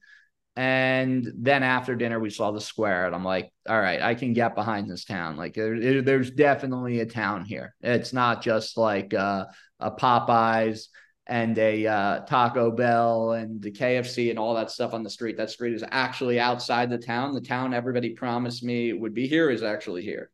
And 0.56 1.30
then 1.36 1.64
after 1.64 1.95
dinner, 1.95 2.20
we 2.20 2.30
saw 2.30 2.51
the 2.51 2.62
square, 2.62 3.06
and 3.06 3.14
I'm 3.16 3.26
like, 3.26 3.51
all 3.68 3.80
right, 3.80 4.01
I 4.01 4.16
can 4.16 4.32
get 4.32 4.56
behind 4.56 4.89
this 4.89 5.03
town. 5.03 5.36
Like, 5.36 5.53
there, 5.53 6.01
there's 6.01 6.32
definitely 6.32 7.01
a 7.01 7.06
town 7.06 7.43
here. 7.43 7.76
It's 7.82 8.14
not 8.14 8.41
just 8.41 8.78
like 8.78 9.14
uh, 9.14 9.45
a 9.82 9.91
Popeyes 9.91 10.88
and 11.28 11.58
a 11.58 11.88
uh, 11.88 12.20
Taco 12.22 12.72
Bell 12.72 13.34
and 13.34 13.62
the 13.62 13.72
KFC 13.72 14.30
and 14.30 14.39
all 14.39 14.56
that 14.56 14.72
stuff 14.72 14.93
on 14.93 15.03
the 15.03 15.10
street. 15.10 15.38
That 15.38 15.49
street 15.49 15.74
is 15.74 15.84
actually 15.91 16.39
outside 16.39 16.89
the 16.89 16.97
town. 16.99 17.34
The 17.34 17.41
town 17.41 17.74
everybody 17.74 18.12
promised 18.12 18.64
me 18.64 18.93
would 18.93 19.14
be 19.14 19.28
here 19.28 19.49
is 19.49 19.64
actually 19.64 20.03
here. 20.03 20.30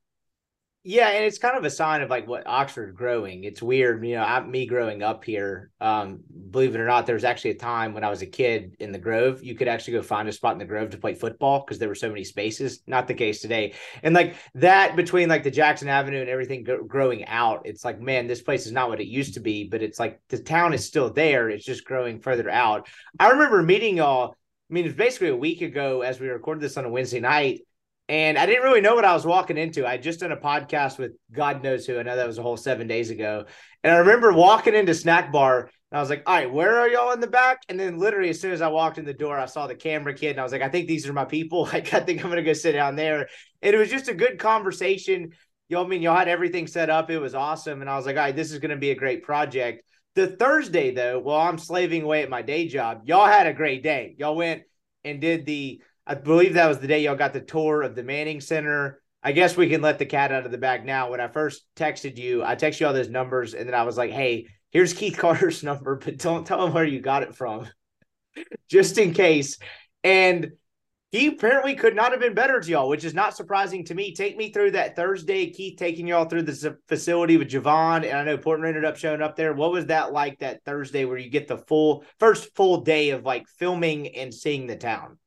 Yeah, 0.83 1.09
and 1.09 1.23
it's 1.23 1.37
kind 1.37 1.55
of 1.55 1.63
a 1.63 1.69
sign 1.69 2.01
of 2.01 2.09
like 2.09 2.27
what 2.27 2.47
Oxford 2.47 2.95
growing. 2.95 3.43
It's 3.43 3.61
weird, 3.61 4.03
you 4.03 4.15
know. 4.15 4.23
I, 4.23 4.39
me 4.43 4.65
growing 4.65 5.03
up 5.03 5.23
here, 5.23 5.69
um, 5.79 6.21
believe 6.49 6.73
it 6.73 6.81
or 6.81 6.87
not, 6.87 7.05
there 7.05 7.13
was 7.13 7.23
actually 7.23 7.51
a 7.51 7.55
time 7.55 7.93
when 7.93 8.03
I 8.03 8.09
was 8.09 8.23
a 8.23 8.25
kid 8.25 8.77
in 8.79 8.91
the 8.91 8.97
Grove, 8.97 9.43
you 9.43 9.53
could 9.53 9.67
actually 9.67 9.93
go 9.93 10.01
find 10.01 10.27
a 10.27 10.31
spot 10.31 10.53
in 10.53 10.57
the 10.57 10.65
Grove 10.65 10.89
to 10.89 10.97
play 10.97 11.13
football 11.13 11.59
because 11.59 11.77
there 11.77 11.87
were 11.87 11.93
so 11.93 12.09
many 12.09 12.23
spaces. 12.23 12.81
Not 12.87 13.07
the 13.07 13.13
case 13.13 13.41
today. 13.41 13.75
And 14.01 14.15
like 14.15 14.37
that 14.55 14.95
between 14.95 15.29
like 15.29 15.43
the 15.43 15.51
Jackson 15.51 15.87
Avenue 15.87 16.21
and 16.21 16.29
everything 16.29 16.63
growing 16.63 17.25
out, 17.27 17.61
it's 17.65 17.85
like, 17.85 18.01
man, 18.01 18.25
this 18.25 18.41
place 18.41 18.65
is 18.65 18.71
not 18.71 18.89
what 18.89 19.01
it 19.01 19.07
used 19.07 19.35
to 19.35 19.39
be. 19.39 19.65
But 19.65 19.83
it's 19.83 19.99
like 19.99 20.19
the 20.29 20.39
town 20.39 20.73
is 20.73 20.83
still 20.83 21.13
there. 21.13 21.51
It's 21.51 21.65
just 21.65 21.85
growing 21.85 22.19
further 22.19 22.49
out. 22.49 22.87
I 23.19 23.29
remember 23.29 23.61
meeting 23.61 23.97
y'all. 23.97 24.31
I 24.31 24.73
mean, 24.73 24.85
it's 24.85 24.95
basically 24.95 25.27
a 25.27 25.35
week 25.35 25.61
ago 25.61 26.01
as 26.01 26.19
we 26.19 26.27
recorded 26.27 26.63
this 26.63 26.77
on 26.77 26.85
a 26.85 26.89
Wednesday 26.89 27.19
night. 27.19 27.59
And 28.11 28.37
I 28.37 28.45
didn't 28.45 28.63
really 28.63 28.81
know 28.81 28.93
what 28.93 29.05
I 29.05 29.13
was 29.13 29.25
walking 29.25 29.57
into. 29.57 29.87
I 29.87 29.95
just 29.95 30.19
done 30.19 30.33
a 30.33 30.37
podcast 30.37 30.97
with 30.97 31.13
God 31.31 31.63
knows 31.63 31.85
who. 31.85 31.97
I 31.97 32.03
know 32.03 32.17
that 32.17 32.27
was 32.27 32.39
a 32.39 32.41
whole 32.41 32.57
seven 32.57 32.85
days 32.85 33.09
ago. 33.09 33.45
And 33.85 33.93
I 33.93 33.99
remember 33.99 34.33
walking 34.33 34.75
into 34.75 34.93
Snack 34.93 35.31
Bar 35.31 35.61
and 35.61 35.97
I 35.97 36.01
was 36.01 36.09
like, 36.09 36.23
all 36.25 36.35
right, 36.35 36.51
where 36.51 36.77
are 36.77 36.89
y'all 36.89 37.13
in 37.13 37.21
the 37.21 37.27
back? 37.27 37.61
And 37.69 37.79
then 37.79 37.99
literally 37.99 38.29
as 38.29 38.41
soon 38.41 38.51
as 38.51 38.61
I 38.61 38.67
walked 38.67 38.97
in 38.97 39.05
the 39.05 39.13
door, 39.13 39.39
I 39.39 39.45
saw 39.45 39.65
the 39.65 39.75
camera 39.75 40.13
kid 40.13 40.31
and 40.31 40.41
I 40.41 40.43
was 40.43 40.51
like, 40.51 40.61
I 40.61 40.67
think 40.67 40.89
these 40.89 41.07
are 41.07 41.13
my 41.13 41.23
people. 41.23 41.65
Like, 41.71 41.93
I 41.93 42.01
think 42.01 42.21
I'm 42.21 42.29
gonna 42.29 42.43
go 42.43 42.51
sit 42.51 42.73
down 42.73 42.97
there. 42.97 43.29
And 43.61 43.73
it 43.73 43.77
was 43.77 43.89
just 43.89 44.09
a 44.09 44.13
good 44.13 44.39
conversation. 44.39 45.31
Y'all 45.69 45.85
I 45.85 45.87
mean 45.87 46.01
y'all 46.01 46.17
had 46.17 46.27
everything 46.27 46.67
set 46.67 46.89
up. 46.89 47.09
It 47.09 47.19
was 47.19 47.33
awesome. 47.33 47.79
And 47.79 47.89
I 47.89 47.95
was 47.95 48.05
like, 48.05 48.17
all 48.17 48.23
right, 48.23 48.35
this 48.35 48.51
is 48.51 48.59
gonna 48.59 48.75
be 48.75 48.91
a 48.91 48.95
great 48.95 49.23
project. 49.23 49.83
The 50.15 50.27
Thursday, 50.27 50.93
though, 50.93 51.19
while 51.19 51.47
I'm 51.47 51.57
slaving 51.57 52.01
away 52.01 52.23
at 52.23 52.29
my 52.29 52.41
day 52.41 52.67
job, 52.67 53.03
y'all 53.05 53.25
had 53.25 53.47
a 53.47 53.53
great 53.53 53.83
day. 53.83 54.15
Y'all 54.17 54.35
went 54.35 54.63
and 55.05 55.21
did 55.21 55.45
the 55.45 55.81
I 56.11 56.15
believe 56.15 56.55
that 56.55 56.67
was 56.67 56.79
the 56.79 56.87
day 56.87 57.03
y'all 57.03 57.15
got 57.15 57.31
the 57.31 57.39
tour 57.39 57.83
of 57.83 57.95
the 57.95 58.03
Manning 58.03 58.41
Center. 58.41 59.01
I 59.23 59.31
guess 59.31 59.55
we 59.55 59.69
can 59.69 59.81
let 59.81 59.97
the 59.97 60.05
cat 60.05 60.33
out 60.33 60.45
of 60.45 60.51
the 60.51 60.57
bag 60.57 60.85
now. 60.85 61.09
When 61.09 61.21
I 61.21 61.29
first 61.29 61.63
texted 61.77 62.17
you, 62.17 62.43
I 62.43 62.55
texted 62.55 62.81
you 62.81 62.87
all 62.87 62.93
those 62.93 63.07
numbers, 63.07 63.53
and 63.53 63.65
then 63.65 63.73
I 63.73 63.83
was 63.83 63.97
like, 63.97 64.11
"Hey, 64.11 64.47
here's 64.71 64.91
Keith 64.91 65.17
Carter's 65.17 65.63
number, 65.63 65.95
but 65.95 66.17
don't 66.17 66.45
tell 66.45 66.67
him 66.67 66.73
where 66.73 66.83
you 66.83 66.99
got 66.99 67.23
it 67.23 67.33
from, 67.33 67.65
just 68.69 68.97
in 68.97 69.13
case." 69.13 69.57
And 70.03 70.51
he 71.13 71.27
apparently 71.27 71.75
could 71.75 71.95
not 71.95 72.11
have 72.11 72.19
been 72.19 72.33
better 72.33 72.59
to 72.59 72.69
y'all, 72.69 72.89
which 72.89 73.05
is 73.05 73.13
not 73.13 73.37
surprising 73.37 73.85
to 73.85 73.95
me. 73.95 74.13
Take 74.13 74.35
me 74.35 74.51
through 74.51 74.71
that 74.71 74.97
Thursday, 74.97 75.49
Keith 75.49 75.79
taking 75.79 76.07
y'all 76.07 76.25
through 76.25 76.43
the 76.43 76.77
facility 76.89 77.37
with 77.37 77.51
Javon, 77.51 78.03
and 78.03 78.17
I 78.17 78.25
know 78.25 78.37
Portner 78.37 78.67
ended 78.67 78.83
up 78.83 78.97
showing 78.97 79.21
up 79.21 79.37
there. 79.37 79.53
What 79.53 79.71
was 79.71 79.85
that 79.85 80.11
like 80.11 80.39
that 80.39 80.65
Thursday 80.65 81.05
where 81.05 81.17
you 81.17 81.29
get 81.29 81.47
the 81.47 81.59
full 81.59 82.03
first 82.19 82.53
full 82.53 82.81
day 82.81 83.11
of 83.11 83.23
like 83.23 83.47
filming 83.47 84.09
and 84.09 84.33
seeing 84.33 84.67
the 84.67 84.75
town? 84.75 85.17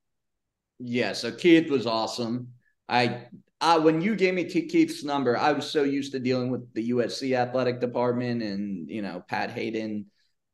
Yeah, 0.78 1.12
so 1.12 1.30
Keith 1.30 1.70
was 1.70 1.86
awesome. 1.86 2.48
I 2.88 3.26
uh, 3.60 3.80
when 3.80 4.00
you 4.00 4.14
gave 4.14 4.34
me 4.34 4.44
Keith's 4.44 5.04
number, 5.04 5.38
I 5.38 5.52
was 5.52 5.70
so 5.70 5.84
used 5.84 6.12
to 6.12 6.18
dealing 6.18 6.50
with 6.50 6.72
the 6.74 6.90
USC 6.90 7.36
athletic 7.36 7.80
department 7.80 8.42
and 8.42 8.90
you 8.90 9.02
know 9.02 9.24
Pat 9.26 9.50
Haden 9.50 10.06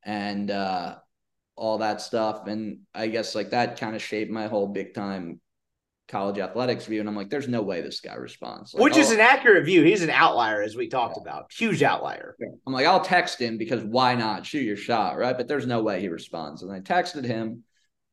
and 0.04 0.50
uh, 0.50 0.96
all 1.56 1.78
that 1.78 2.00
stuff. 2.00 2.46
And 2.46 2.80
I 2.94 3.08
guess 3.08 3.34
like 3.34 3.50
that 3.50 3.78
kind 3.78 3.96
of 3.96 4.02
shaped 4.02 4.30
my 4.30 4.46
whole 4.46 4.68
big 4.68 4.94
time 4.94 5.40
college 6.10 6.38
athletics 6.38 6.86
view. 6.86 7.00
And 7.00 7.08
I'm 7.08 7.16
like, 7.16 7.30
there's 7.30 7.48
no 7.48 7.62
way 7.62 7.80
this 7.80 8.00
guy 8.00 8.14
responds. 8.14 8.74
Like, 8.74 8.82
Which 8.82 8.96
is 8.96 9.12
an 9.12 9.20
accurate 9.20 9.64
view. 9.64 9.82
He's 9.82 10.02
an 10.02 10.10
outlier, 10.10 10.62
as 10.62 10.76
we 10.76 10.88
talked 10.88 11.16
yeah. 11.16 11.22
about. 11.30 11.52
Huge 11.52 11.82
outlier. 11.82 12.36
I'm 12.66 12.72
like, 12.72 12.86
I'll 12.86 13.00
text 13.00 13.40
him 13.40 13.56
because 13.56 13.82
why 13.84 14.14
not? 14.14 14.44
Shoot 14.44 14.64
your 14.64 14.76
shot, 14.76 15.16
right? 15.16 15.36
But 15.36 15.48
there's 15.48 15.66
no 15.66 15.82
way 15.82 16.00
he 16.00 16.08
responds. 16.08 16.62
And 16.62 16.72
I 16.72 16.80
texted 16.80 17.24
him 17.24 17.62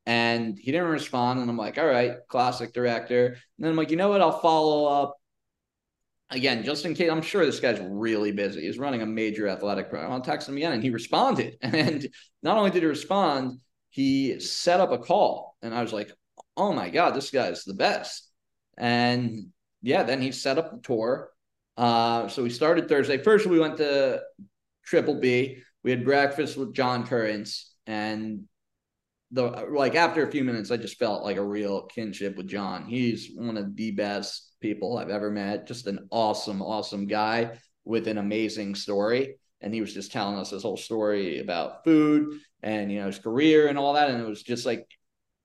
and 0.07 0.57
he 0.57 0.71
didn't 0.71 0.87
respond. 0.87 1.41
And 1.41 1.49
I'm 1.49 1.57
like, 1.57 1.77
all 1.77 1.85
right, 1.85 2.15
classic 2.29 2.73
director. 2.73 3.25
And 3.25 3.37
then 3.59 3.71
I'm 3.71 3.77
like, 3.77 3.91
you 3.91 3.97
know 3.97 4.07
what? 4.07 4.21
I'll 4.21 4.39
follow 4.39 4.85
up 4.85 5.17
again, 6.29 6.63
just 6.63 6.85
in 6.85 6.93
case, 6.93 7.11
I'm 7.11 7.21
sure 7.21 7.45
this 7.45 7.59
guy's 7.59 7.79
really 7.81 8.31
busy. 8.31 8.61
He's 8.61 8.79
running 8.79 9.01
a 9.01 9.05
major 9.05 9.49
athletic 9.49 9.89
program. 9.89 10.13
I'll 10.13 10.21
text 10.21 10.47
him 10.47 10.55
again, 10.55 10.71
and 10.71 10.81
he 10.81 10.89
responded. 10.89 11.57
And 11.61 12.07
not 12.41 12.57
only 12.57 12.71
did 12.71 12.83
he 12.83 12.87
respond, 12.87 13.59
he 13.89 14.39
set 14.39 14.79
up 14.79 14.91
a 14.91 14.97
call, 14.97 15.57
and 15.61 15.73
I 15.73 15.81
was 15.81 15.91
like, 15.91 16.11
"Oh 16.55 16.71
my 16.71 16.89
god, 16.89 17.13
this 17.13 17.29
guy's 17.29 17.65
the 17.65 17.73
best!" 17.73 18.29
And 18.77 19.47
yeah, 19.81 20.03
then 20.03 20.21
he 20.21 20.31
set 20.31 20.57
up 20.57 20.71
the 20.71 20.79
tour. 20.81 21.31
Uh, 21.75 22.29
so 22.29 22.43
we 22.43 22.49
started 22.49 22.87
Thursday. 22.87 23.17
First, 23.17 23.45
we 23.45 23.59
went 23.59 23.77
to 23.77 24.21
Triple 24.85 25.19
B. 25.19 25.63
We 25.83 25.91
had 25.91 26.05
breakfast 26.05 26.57
with 26.57 26.73
John 26.73 27.05
Currence, 27.05 27.73
and 27.85 28.47
the 29.31 29.67
like 29.71 29.95
after 29.95 30.25
a 30.25 30.31
few 30.31 30.43
minutes, 30.43 30.71
I 30.71 30.77
just 30.77 30.97
felt 30.97 31.23
like 31.23 31.37
a 31.37 31.43
real 31.43 31.83
kinship 31.83 32.37
with 32.37 32.47
John. 32.47 32.85
He's 32.85 33.31
one 33.35 33.57
of 33.57 33.75
the 33.75 33.91
best 33.91 34.53
people 34.61 34.97
I've 34.97 35.09
ever 35.09 35.29
met. 35.29 35.67
Just 35.67 35.87
an 35.87 36.07
awesome, 36.11 36.61
awesome 36.61 37.07
guy 37.07 37.57
with 37.83 38.07
an 38.07 38.17
amazing 38.17 38.75
story. 38.75 39.35
And 39.61 39.73
he 39.73 39.81
was 39.81 39.93
just 39.93 40.11
telling 40.11 40.37
us 40.37 40.51
his 40.51 40.63
whole 40.63 40.77
story 40.77 41.39
about 41.39 41.83
food 41.83 42.39
and 42.63 42.91
you 42.91 42.99
know 42.99 43.07
his 43.07 43.19
career 43.19 43.67
and 43.67 43.77
all 43.77 43.93
that. 43.93 44.09
And 44.09 44.21
it 44.21 44.27
was 44.27 44.43
just 44.43 44.65
like 44.65 44.87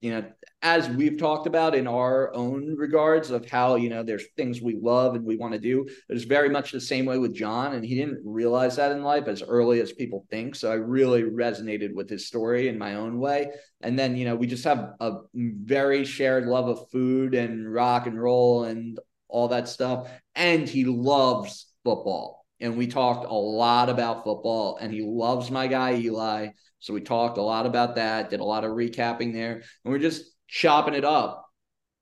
you 0.02 0.10
know, 0.10 0.24
as 0.62 0.88
we've 0.88 1.18
talked 1.18 1.48
about 1.48 1.74
in 1.74 1.88
our 1.88 2.32
own 2.34 2.76
regards 2.76 3.30
of 3.30 3.48
how, 3.50 3.74
you 3.74 3.88
know, 3.88 4.04
there's 4.04 4.24
things 4.36 4.62
we 4.62 4.78
love 4.80 5.16
and 5.16 5.24
we 5.24 5.36
want 5.36 5.52
to 5.52 5.58
do. 5.58 5.84
It's 6.08 6.22
very 6.22 6.48
much 6.48 6.70
the 6.70 6.80
same 6.80 7.04
way 7.04 7.18
with 7.18 7.34
John. 7.34 7.74
And 7.74 7.84
he 7.84 7.96
didn't 7.96 8.22
realize 8.24 8.76
that 8.76 8.92
in 8.92 9.02
life 9.02 9.26
as 9.26 9.42
early 9.42 9.80
as 9.80 9.92
people 9.92 10.24
think. 10.30 10.54
So 10.54 10.70
I 10.70 10.74
really 10.74 11.24
resonated 11.24 11.92
with 11.94 12.08
his 12.08 12.28
story 12.28 12.68
in 12.68 12.78
my 12.78 12.94
own 12.94 13.18
way. 13.18 13.48
And 13.80 13.98
then, 13.98 14.16
you 14.16 14.24
know, 14.24 14.36
we 14.36 14.46
just 14.46 14.64
have 14.64 14.92
a 15.00 15.14
very 15.34 16.04
shared 16.04 16.46
love 16.46 16.68
of 16.68 16.88
food 16.92 17.34
and 17.34 17.72
rock 17.72 18.06
and 18.06 18.20
roll 18.20 18.64
and 18.64 19.00
all 19.28 19.48
that 19.48 19.68
stuff. 19.68 20.08
And 20.36 20.68
he 20.68 20.84
loves 20.84 21.66
football. 21.82 22.46
And 22.60 22.76
we 22.76 22.86
talked 22.86 23.26
a 23.26 23.34
lot 23.34 23.88
about 23.88 24.22
football 24.22 24.78
and 24.80 24.92
he 24.92 25.02
loves 25.02 25.50
my 25.50 25.66
guy, 25.66 25.96
Eli. 25.96 26.50
So 26.78 26.92
we 26.92 27.00
talked 27.00 27.38
a 27.38 27.42
lot 27.42 27.64
about 27.64 27.94
that, 27.94 28.30
did 28.30 28.40
a 28.40 28.44
lot 28.44 28.64
of 28.64 28.72
recapping 28.72 29.32
there, 29.32 29.62
and 29.84 29.92
we're 29.92 30.00
just 30.00 30.31
chopping 30.52 30.92
it 30.92 31.04
up 31.04 31.46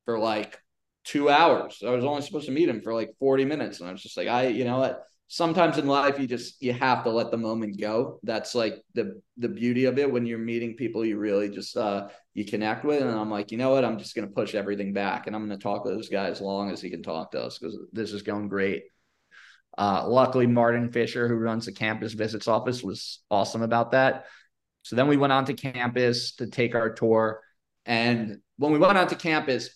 for 0.04 0.18
like 0.18 0.58
two 1.04 1.30
hours. 1.30 1.82
I 1.86 1.90
was 1.90 2.04
only 2.04 2.22
supposed 2.22 2.46
to 2.46 2.52
meet 2.52 2.68
him 2.68 2.82
for 2.82 2.92
like 2.92 3.10
40 3.20 3.44
minutes. 3.44 3.78
And 3.78 3.88
I 3.88 3.92
was 3.92 4.02
just 4.02 4.16
like, 4.16 4.26
I, 4.26 4.48
you 4.48 4.64
know 4.64 4.78
what? 4.78 5.04
Sometimes 5.28 5.78
in 5.78 5.86
life 5.86 6.18
you 6.18 6.26
just 6.26 6.60
you 6.60 6.72
have 6.72 7.04
to 7.04 7.10
let 7.10 7.30
the 7.30 7.36
moment 7.36 7.80
go. 7.80 8.18
That's 8.24 8.56
like 8.56 8.82
the 8.94 9.22
the 9.36 9.48
beauty 9.48 9.84
of 9.84 9.96
it 9.96 10.10
when 10.10 10.26
you're 10.26 10.40
meeting 10.40 10.74
people 10.74 11.04
you 11.04 11.18
really 11.18 11.48
just 11.48 11.76
uh 11.76 12.08
you 12.34 12.44
connect 12.44 12.84
with. 12.84 13.00
And 13.00 13.10
I'm 13.12 13.30
like, 13.30 13.52
you 13.52 13.58
know 13.58 13.70
what? 13.70 13.84
I'm 13.84 13.98
just 13.98 14.16
gonna 14.16 14.26
push 14.26 14.56
everything 14.56 14.92
back 14.92 15.28
and 15.28 15.36
I'm 15.36 15.42
gonna 15.42 15.56
talk 15.56 15.84
to 15.84 15.96
this 15.96 16.08
guy 16.08 16.26
as 16.26 16.40
long 16.40 16.72
as 16.72 16.82
he 16.82 16.90
can 16.90 17.04
talk 17.04 17.30
to 17.30 17.42
us 17.44 17.58
because 17.58 17.78
this 17.92 18.12
is 18.12 18.22
going 18.22 18.48
great. 18.48 18.82
Uh, 19.78 20.04
luckily, 20.08 20.48
Martin 20.48 20.90
Fisher, 20.90 21.28
who 21.28 21.36
runs 21.36 21.66
the 21.66 21.72
campus 21.72 22.12
visits 22.14 22.48
office, 22.48 22.82
was 22.82 23.20
awesome 23.30 23.62
about 23.62 23.92
that. 23.92 24.24
So 24.82 24.96
then 24.96 25.06
we 25.06 25.16
went 25.16 25.32
on 25.32 25.44
to 25.44 25.54
campus 25.54 26.34
to 26.36 26.48
take 26.48 26.74
our 26.74 26.90
tour. 26.90 27.40
And 27.90 28.38
when 28.56 28.70
we 28.70 28.78
went 28.78 28.96
out 28.96 29.08
to 29.08 29.16
campus, 29.16 29.68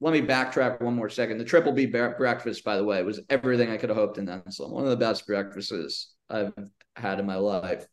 let 0.00 0.12
me 0.12 0.20
backtrack 0.20 0.80
one 0.80 0.96
more 0.96 1.08
second. 1.08 1.38
The 1.38 1.44
Triple 1.44 1.70
B 1.70 1.86
breakfast, 1.86 2.64
by 2.64 2.76
the 2.76 2.82
way, 2.84 3.00
was 3.04 3.20
everything 3.30 3.70
I 3.70 3.76
could 3.76 3.90
have 3.90 3.96
hoped 3.96 4.18
in 4.18 4.26
some. 4.50 4.72
One 4.72 4.82
of 4.82 4.90
the 4.90 4.96
best 4.96 5.24
breakfasts 5.24 6.12
I've 6.28 6.52
had 6.96 7.20
in 7.20 7.26
my 7.26 7.36
life. 7.36 7.86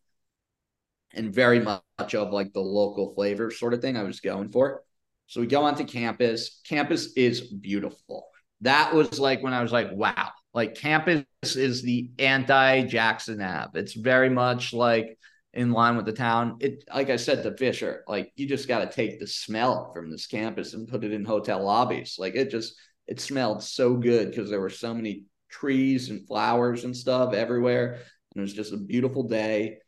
And 1.13 1.32
very 1.32 1.59
much 1.59 2.15
of 2.15 2.32
like 2.32 2.53
the 2.53 2.59
local 2.59 3.13
flavor 3.13 3.51
sort 3.51 3.75
of 3.75 3.82
thing 3.82 3.97
I 3.97 4.03
was 4.03 4.19
going 4.19 4.49
for. 4.49 4.82
So 5.28 5.41
we 5.41 5.47
go 5.47 5.63
onto 5.63 5.86
campus. 5.86 6.59
Campus 6.67 7.13
is 7.15 7.41
beautiful. 7.41 8.30
That 8.61 8.95
was 8.95 9.19
like 9.19 9.43
when 9.43 9.53
I 9.53 9.61
was 9.61 9.71
like, 9.71 9.91
wow, 9.91 10.32
like 10.55 10.73
campus 10.73 11.23
is 11.43 11.84
the 11.84 12.09
anti 12.17 12.82
Jackson 12.86 13.39
Ave. 13.43 13.80
It's 13.80 13.93
very 13.93 14.32
much 14.32 14.73
like 14.73 15.19
in 15.58 15.72
line 15.72 15.97
with 15.97 16.05
the 16.05 16.14
town. 16.14 16.55
It 16.60 16.84
like 16.93 17.10
I 17.10 17.16
said 17.16 17.41
to 17.43 17.58
Fisher, 17.58 18.03
like 18.08 18.32
you 18.36 18.47
just 18.47 18.68
got 18.68 18.80
to 18.80 18.95
take 18.95 19.20
the 19.20 19.26
smell 19.26 19.91
from 19.91 20.12
this 20.12 20.28
campus 20.28 20.74
and 20.74 20.88
put 20.88 21.03
it 21.03 21.12
in 21.12 21.26
hotel 21.26 21.66
lobbies. 21.66 22.16
Like 22.20 22.36
it 22.36 22.51
just 22.51 22.76
it 23.08 23.20
smelled 23.20 23.64
so 23.64 23.95
good 23.95 24.30
because 24.30 24.49
there 24.49 24.62
were 24.62 24.70
so 24.70 24.93
many 24.93 25.26
trees 25.49 26.10
and 26.12 26.28
flowers 26.28 26.84
and 26.84 26.95
stuff 26.95 27.34
everywhere. 27.34 27.93
And 27.93 28.38
it 28.38 28.41
was 28.41 28.53
just 28.53 28.72
a 28.72 28.78
beautiful 28.78 29.24
day. 29.24 29.80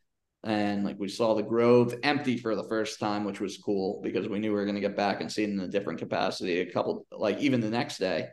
And 0.44 0.84
like 0.84 0.98
we 0.98 1.08
saw 1.08 1.36
the 1.36 1.44
Grove 1.44 1.94
empty 2.02 2.38
for 2.38 2.56
the 2.56 2.68
first 2.68 3.00
time, 3.00 3.24
which 3.24 3.40
was 3.40 3.58
cool 3.58 4.02
because 4.02 4.28
we 4.28 4.40
knew 4.40 4.50
we 4.50 4.56
were 4.56 4.66
going 4.66 4.76
to 4.76 4.82
get 4.82 4.98
back 4.98 5.22
and 5.22 5.32
see 5.32 5.44
it 5.44 5.52
in 5.52 5.60
a 5.60 5.68
different 5.68 6.00
capacity 6.00 6.62
a 6.62 6.72
couple, 6.72 7.06
like 7.12 7.38
even 7.40 7.62
the 7.62 7.70
next 7.70 8.00
day. 8.00 8.30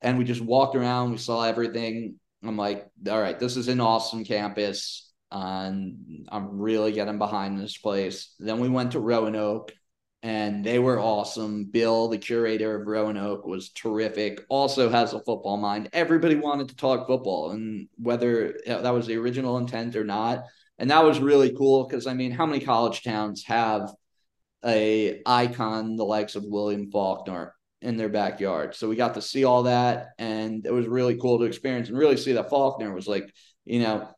And 0.00 0.18
we 0.18 0.24
just 0.24 0.40
walked 0.40 0.74
around, 0.74 1.12
we 1.12 1.18
saw 1.18 1.44
everything. 1.44 2.18
I'm 2.42 2.56
like, 2.56 2.88
all 3.08 3.20
right, 3.20 3.38
this 3.38 3.56
is 3.56 3.68
an 3.68 3.80
awesome 3.80 4.24
campus 4.24 5.07
and 5.30 6.26
I'm 6.30 6.58
really 6.58 6.92
getting 6.92 7.18
behind 7.18 7.58
this 7.58 7.76
place. 7.76 8.34
Then 8.38 8.60
we 8.60 8.68
went 8.68 8.92
to 8.92 9.00
Rowan 9.00 9.36
Oak 9.36 9.72
and 10.22 10.64
they 10.64 10.78
were 10.78 10.98
awesome. 10.98 11.66
Bill, 11.66 12.08
the 12.08 12.18
curator 12.18 12.80
of 12.80 12.86
Rowan 12.86 13.16
Oak, 13.16 13.46
was 13.46 13.70
terrific. 13.70 14.44
Also 14.48 14.90
has 14.90 15.12
a 15.12 15.22
football 15.22 15.56
mind. 15.56 15.90
Everybody 15.92 16.34
wanted 16.34 16.68
to 16.70 16.76
talk 16.76 17.06
football, 17.06 17.52
and 17.52 17.88
whether 17.98 18.58
that 18.66 18.92
was 18.92 19.06
the 19.06 19.16
original 19.16 19.58
intent 19.58 19.94
or 19.94 20.04
not, 20.04 20.44
and 20.78 20.90
that 20.90 21.04
was 21.04 21.20
really 21.20 21.54
cool 21.56 21.86
because 21.86 22.06
I 22.06 22.14
mean, 22.14 22.32
how 22.32 22.46
many 22.46 22.64
college 22.64 23.02
towns 23.04 23.44
have 23.44 23.90
a 24.64 25.22
icon 25.24 25.94
the 25.96 26.04
likes 26.04 26.34
of 26.34 26.44
William 26.44 26.90
Faulkner 26.90 27.54
in 27.80 27.96
their 27.96 28.08
backyard? 28.08 28.74
So 28.74 28.88
we 28.88 28.96
got 28.96 29.14
to 29.14 29.22
see 29.22 29.44
all 29.44 29.64
that, 29.64 30.08
and 30.18 30.66
it 30.66 30.72
was 30.72 30.88
really 30.88 31.16
cool 31.16 31.38
to 31.38 31.44
experience 31.44 31.90
and 31.90 31.98
really 31.98 32.16
see 32.16 32.32
that 32.32 32.50
Faulkner 32.50 32.92
was 32.92 33.06
like, 33.06 33.32
you 33.64 33.80
know, 33.80 34.08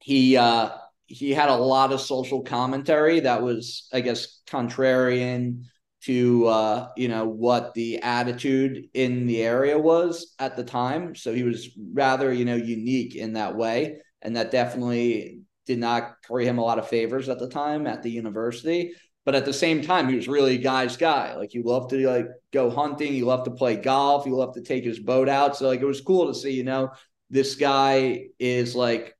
he 0.00 0.36
uh, 0.36 0.70
he 1.06 1.32
had 1.32 1.48
a 1.48 1.56
lot 1.56 1.92
of 1.92 2.00
social 2.00 2.42
commentary 2.42 3.20
that 3.20 3.42
was, 3.42 3.88
I 3.92 4.00
guess, 4.00 4.42
contrarian 4.46 5.64
to 6.02 6.46
uh, 6.46 6.88
you 6.96 7.08
know 7.08 7.26
what 7.26 7.74
the 7.74 7.98
attitude 8.02 8.88
in 8.94 9.26
the 9.26 9.42
area 9.42 9.78
was 9.78 10.34
at 10.38 10.56
the 10.56 10.64
time. 10.64 11.14
So 11.14 11.34
he 11.34 11.42
was 11.42 11.70
rather 11.92 12.32
you 12.32 12.44
know 12.44 12.56
unique 12.56 13.16
in 13.16 13.32
that 13.34 13.56
way, 13.56 14.00
and 14.22 14.36
that 14.36 14.50
definitely 14.50 15.40
did 15.66 15.78
not 15.78 16.14
curry 16.26 16.46
him 16.46 16.58
a 16.58 16.64
lot 16.64 16.78
of 16.78 16.88
favors 16.88 17.28
at 17.28 17.38
the 17.38 17.48
time 17.48 17.86
at 17.86 18.02
the 18.02 18.10
university. 18.10 18.92
But 19.24 19.34
at 19.34 19.44
the 19.44 19.52
same 19.52 19.82
time, 19.82 20.08
he 20.08 20.16
was 20.16 20.26
really 20.26 20.54
a 20.54 20.58
guy's 20.58 20.96
guy. 20.96 21.36
Like 21.36 21.50
he 21.52 21.62
loved 21.62 21.90
to 21.90 22.08
like 22.08 22.28
go 22.50 22.70
hunting, 22.70 23.12
he 23.12 23.22
loved 23.22 23.44
to 23.44 23.50
play 23.50 23.76
golf, 23.76 24.24
he 24.24 24.30
loved 24.30 24.54
to 24.54 24.62
take 24.62 24.84
his 24.84 24.98
boat 24.98 25.28
out. 25.28 25.56
So 25.56 25.68
like 25.68 25.80
it 25.80 25.84
was 25.84 26.00
cool 26.00 26.28
to 26.28 26.34
see, 26.34 26.52
you 26.52 26.64
know, 26.64 26.92
this 27.28 27.56
guy 27.56 28.28
is 28.38 28.74
like 28.74 29.14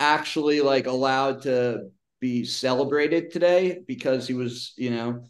actually 0.00 0.62
like 0.62 0.86
allowed 0.86 1.42
to 1.42 1.90
be 2.20 2.44
celebrated 2.44 3.30
today 3.30 3.80
because 3.86 4.26
he 4.26 4.34
was, 4.34 4.72
you 4.76 4.90
know, 4.90 5.24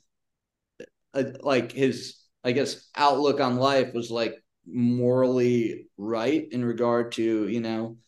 a, 1.13 1.25
like 1.41 1.73
his, 1.73 2.17
I 2.45 2.53
guess, 2.53 2.89
outlook 2.97 3.41
on 3.41 3.57
life 3.57 3.93
was 3.93 4.11
like 4.11 4.35
morally 4.67 5.89
right 5.99 6.47
in 6.51 6.65
regard 6.65 7.13
to, 7.13 7.49
you 7.49 7.61
know, 7.61 7.99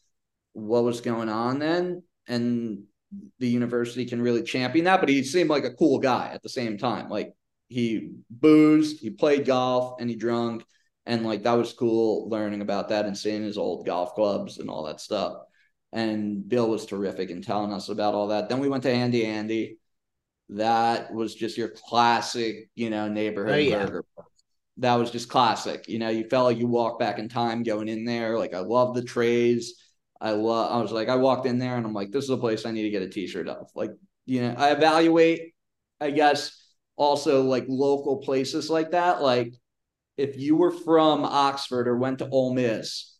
what 0.53 0.85
was 0.85 1.01
going 1.01 1.29
on 1.29 1.59
then. 1.59 2.03
And 2.29 2.85
the 3.41 3.49
university 3.49 4.07
can 4.07 4.23
really 4.23 4.43
champion 4.43 4.85
that, 4.87 5.01
but 5.01 5.09
he 5.09 5.25
seemed 5.25 5.51
like 5.51 5.65
a 5.65 5.75
cool 5.75 5.99
guy 5.99 6.31
at 6.33 6.43
the 6.43 6.49
same 6.49 6.79
time. 6.79 7.09
Like 7.09 7.33
he 7.69 8.13
boozed, 8.31 9.01
he 9.01 9.11
played 9.11 9.45
golf, 9.45 10.01
and 10.01 10.09
he 10.09 10.17
drunk. 10.17 10.65
And 11.05 11.27
like 11.27 11.43
that 11.43 11.55
was 11.55 11.73
cool 11.73 12.29
learning 12.29 12.63
about 12.63 12.91
that 12.91 13.07
and 13.07 13.19
seeing 13.19 13.43
his 13.43 13.59
old 13.59 13.85
golf 13.85 14.15
clubs 14.15 14.59
and 14.59 14.71
all 14.71 14.85
that 14.85 15.01
stuff 15.01 15.35
and 15.93 16.49
Bill 16.49 16.69
was 16.69 16.87
terrific 16.87 17.31
in 17.31 17.43
telling 17.43 17.73
us 17.73 17.89
about 17.89 18.15
all 18.15 18.29
that. 18.29 18.49
Then 18.49 18.61
we 18.61 18.69
went 18.69 18.83
to 18.85 18.95
Handy 18.95 19.27
Andy. 19.27 19.79
that 20.51 21.13
was 21.13 21.35
just 21.35 21.57
your 21.57 21.69
classic, 21.71 22.71
you 22.75 22.91
know, 22.91 23.09
neighborhood 23.09 23.55
Oh, 23.55 23.59
yeah. 23.59 23.87
burger. 23.87 24.05
That 24.79 24.95
was 24.97 25.11
just 25.11 25.29
classic. 25.29 25.89
You 25.89 25.99
know, 25.99 26.09
you 26.09 26.25
felt 26.29 26.47
like 26.47 26.59
you 26.59 26.67
walked 26.67 27.01
back 27.01 27.19
in 27.19 27.29
time 27.29 27.63
going 27.63 27.89
in 27.89 28.05
there. 28.05 28.39
Like 28.39 28.55
I 28.55 28.61
love 28.61 28.95
the 28.95 29.03
trays. 29.03 29.75
I 30.21 30.31
love 30.33 30.73
I 30.73 30.81
was 30.83 30.93
like, 30.93 31.09
I 31.09 31.17
walked 31.17 31.47
in 31.47 31.59
there 31.59 31.77
and 31.77 31.87
I'm 31.87 31.93
like, 31.95 32.11
this 32.11 32.25
is 32.25 32.31
a 32.31 32.37
place 32.39 32.65
I 32.67 32.71
need 32.71 32.85
to 32.85 32.91
get 32.91 33.03
a 33.03 33.09
t-shirt 33.09 33.49
of. 33.49 33.69
Like, 33.75 33.91
you 34.27 34.43
know, 34.43 34.55
I 34.57 34.71
evaluate, 34.73 35.55
I 36.01 36.11
guess, 36.11 36.59
also 36.97 37.43
like 37.43 37.67
local 37.69 38.19
places 38.19 38.71
like 38.71 38.93
that. 38.93 39.21
Like 39.23 39.55
if 40.17 40.39
you 40.39 40.57
were 40.57 40.71
from 40.73 41.25
Oxford 41.25 41.89
or 41.89 41.99
went 41.99 42.21
to 42.21 42.29
Ole 42.31 42.55
Miss 42.55 43.19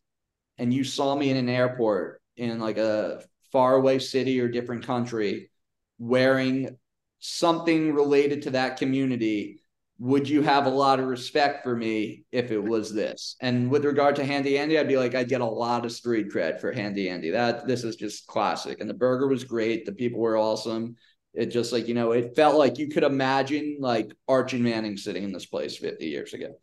and 0.59 0.73
you 0.73 0.85
saw 0.85 1.15
me 1.15 1.31
in 1.31 1.37
an 1.37 1.49
airport 1.51 2.22
in 2.43 2.59
like 2.59 2.79
a 2.79 3.23
faraway 3.53 3.99
city 3.99 4.41
or 4.41 4.49
different 4.49 4.85
country 4.85 5.51
wearing 5.99 6.77
something 7.21 7.95
related 7.95 8.43
to 8.43 8.51
that 8.51 8.79
community, 8.79 9.63
would 9.99 10.29
you 10.29 10.43
have 10.43 10.67
a 10.67 10.71
lot 10.71 10.99
of 10.99 11.07
respect 11.07 11.63
for 11.63 11.77
me 11.77 12.25
if 12.33 12.51
it 12.51 12.63
was 12.63 12.93
this? 12.93 13.37
And 13.41 13.71
with 13.71 13.85
regard 13.85 14.17
to 14.17 14.25
Handy 14.25 14.59
Andy, 14.59 14.77
I'd 14.77 14.89
be 14.89 14.97
like, 14.97 15.15
I'd 15.15 15.29
get 15.29 15.41
a 15.41 15.47
lot 15.47 15.85
of 15.85 15.93
street 15.93 16.31
cred 16.31 16.61
for 16.61 16.73
Handy 16.73 17.09
Andy. 17.09 17.31
That 17.31 17.69
this 17.69 17.85
is 17.85 17.95
just 17.95 18.27
classic. 18.27 18.81
And 18.81 18.91
the 18.91 18.95
burger 18.95 19.29
was 19.29 19.45
great. 19.45 19.87
The 19.87 19.93
people 19.93 20.21
were 20.21 20.37
awesome. 20.37 20.97
It 21.35 21.47
just 21.47 21.73
like, 21.73 21.87
you 21.87 21.95
know, 21.95 22.11
it 22.13 22.35
felt 22.35 22.57
like 22.57 22.79
you 22.79 22.89
could 22.89 23.05
imagine 23.05 23.77
like 23.79 24.13
Archie 24.27 24.59
Manning 24.59 24.97
sitting 24.97 25.23
in 25.23 25.33
this 25.33 25.47
place 25.47 25.77
50 25.77 26.05
years 26.07 26.35
ago. 26.35 26.55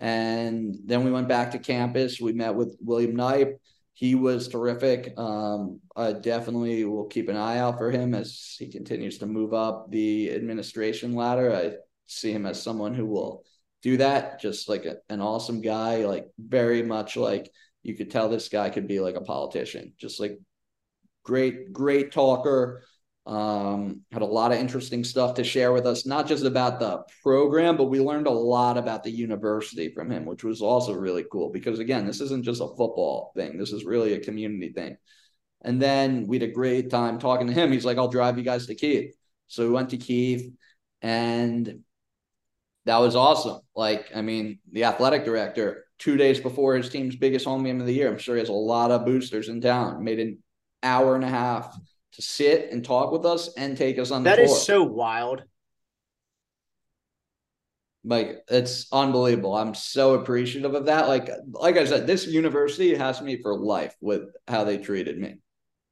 And 0.00 0.76
then 0.84 1.04
we 1.04 1.12
went 1.12 1.28
back 1.28 1.52
to 1.52 1.60
campus. 1.60 2.20
We 2.20 2.32
met 2.32 2.56
with 2.56 2.76
William 2.80 3.14
Knipe. 3.14 3.60
He 4.02 4.16
was 4.16 4.48
terrific. 4.48 5.16
Um, 5.16 5.78
I 5.94 6.12
definitely 6.12 6.84
will 6.84 7.04
keep 7.04 7.28
an 7.28 7.36
eye 7.36 7.58
out 7.58 7.78
for 7.78 7.88
him 7.88 8.14
as 8.14 8.56
he 8.58 8.66
continues 8.66 9.18
to 9.18 9.26
move 9.26 9.54
up 9.54 9.92
the 9.92 10.34
administration 10.34 11.14
ladder. 11.14 11.54
I 11.54 11.74
see 12.08 12.32
him 12.32 12.44
as 12.44 12.60
someone 12.60 12.94
who 12.94 13.06
will 13.06 13.44
do 13.80 13.98
that. 13.98 14.40
Just 14.40 14.68
like 14.68 14.86
a, 14.86 14.96
an 15.08 15.20
awesome 15.20 15.60
guy, 15.60 16.04
like 16.04 16.26
very 16.36 16.82
much 16.82 17.16
like 17.16 17.48
you 17.84 17.94
could 17.94 18.10
tell 18.10 18.28
this 18.28 18.48
guy 18.48 18.70
could 18.70 18.88
be 18.88 18.98
like 18.98 19.14
a 19.14 19.20
politician. 19.20 19.92
Just 19.98 20.18
like 20.18 20.36
great, 21.22 21.72
great 21.72 22.10
talker. 22.10 22.82
Um, 23.24 24.00
had 24.10 24.22
a 24.22 24.26
lot 24.26 24.50
of 24.50 24.58
interesting 24.58 25.04
stuff 25.04 25.34
to 25.34 25.44
share 25.44 25.72
with 25.72 25.86
us, 25.86 26.06
not 26.06 26.26
just 26.26 26.44
about 26.44 26.80
the 26.80 27.04
program, 27.22 27.76
but 27.76 27.84
we 27.84 28.00
learned 28.00 28.26
a 28.26 28.30
lot 28.30 28.76
about 28.76 29.04
the 29.04 29.12
university 29.12 29.92
from 29.92 30.10
him, 30.10 30.24
which 30.24 30.42
was 30.42 30.60
also 30.60 30.92
really 30.92 31.24
cool 31.30 31.50
because 31.50 31.78
again, 31.78 32.04
this 32.04 32.20
isn't 32.20 32.44
just 32.44 32.60
a 32.60 32.66
football 32.66 33.32
thing. 33.36 33.58
This 33.58 33.72
is 33.72 33.84
really 33.84 34.14
a 34.14 34.20
community 34.20 34.72
thing. 34.72 34.96
And 35.62 35.80
then 35.80 36.26
we 36.26 36.40
had 36.40 36.48
a 36.48 36.52
great 36.52 36.90
time 36.90 37.20
talking 37.20 37.46
to 37.46 37.52
him. 37.52 37.70
He's 37.70 37.84
like, 37.84 37.96
I'll 37.96 38.08
drive 38.08 38.38
you 38.38 38.44
guys 38.44 38.66
to 38.66 38.74
Keith. 38.74 39.14
So 39.46 39.64
we 39.64 39.72
went 39.72 39.90
to 39.90 39.98
Keith 39.98 40.52
and 41.00 41.84
that 42.86 42.98
was 42.98 43.14
awesome. 43.14 43.60
Like, 43.76 44.10
I 44.14 44.22
mean, 44.22 44.58
the 44.72 44.84
athletic 44.84 45.24
director, 45.24 45.84
two 46.00 46.16
days 46.16 46.40
before 46.40 46.74
his 46.74 46.88
team's 46.88 47.14
biggest 47.14 47.44
home 47.44 47.62
game 47.62 47.80
of 47.80 47.86
the 47.86 47.94
year, 47.94 48.08
I'm 48.08 48.18
sure 48.18 48.34
he 48.34 48.40
has 48.40 48.48
a 48.48 48.52
lot 48.52 48.90
of 48.90 49.06
boosters 49.06 49.48
in 49.48 49.60
town, 49.60 50.02
made 50.02 50.18
an 50.18 50.38
hour 50.82 51.14
and 51.14 51.24
a 51.24 51.28
half 51.28 51.76
to 52.12 52.22
sit 52.22 52.70
and 52.70 52.84
talk 52.84 53.12
with 53.12 53.24
us 53.24 53.52
and 53.54 53.76
take 53.76 53.98
us 53.98 54.10
on 54.10 54.22
the 54.22 54.34
tour. 54.34 54.44
is 54.44 54.62
so 54.62 54.82
wild. 54.82 55.42
like 58.04 58.44
it's 58.48 58.86
unbelievable. 58.92 59.56
I'm 59.56 59.74
so 59.74 60.14
appreciative 60.14 60.74
of 60.74 60.86
that. 60.86 61.08
Like, 61.08 61.30
like 61.52 61.76
I 61.76 61.84
said, 61.84 62.06
this 62.06 62.26
university 62.26 62.94
has 62.94 63.20
me 63.20 63.40
for 63.40 63.56
life 63.56 63.96
with 64.00 64.22
how 64.48 64.64
they 64.64 64.78
treated 64.78 65.18
me. 65.18 65.36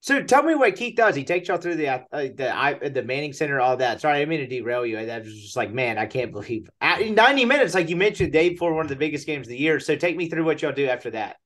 So 0.03 0.23
tell 0.23 0.43
me 0.43 0.55
what 0.55 0.77
Keith 0.77 0.97
does. 0.97 1.15
He 1.15 1.25
takes 1.25 1.49
y'all 1.49 1.59
through 1.59 1.77
the 1.77 1.89
uh, 1.89 2.01
the 2.11 2.51
I, 2.57 2.89
the 2.89 3.03
Manning 3.03 3.35
Center, 3.35 3.61
all 3.61 3.77
that. 3.77 4.01
Sorry, 4.01 4.17
I 4.17 4.19
didn't 4.21 4.31
mean 4.31 4.41
to 4.41 4.47
derail 4.47 4.87
you. 4.87 4.99
I 4.99 5.19
was 5.19 5.43
just 5.43 5.57
like, 5.57 5.73
man, 5.73 5.99
I 5.99 6.07
can't 6.07 6.33
believe 6.33 6.71
at 6.81 7.07
90 7.07 7.45
minutes, 7.45 7.75
like 7.75 7.91
you 7.91 7.97
mentioned, 7.97 8.33
day 8.33 8.49
before 8.49 8.73
one 8.73 8.87
of 8.87 8.89
the 8.89 8.97
biggest 8.97 9.27
games 9.27 9.47
of 9.47 9.51
the 9.51 9.59
year. 9.59 9.79
So 9.79 9.97
take 9.97 10.17
me 10.17 10.31
through 10.31 10.45
what 10.45 10.63
y'all 10.63 10.73
do 10.73 10.87
after 10.87 11.11
that. 11.11 11.37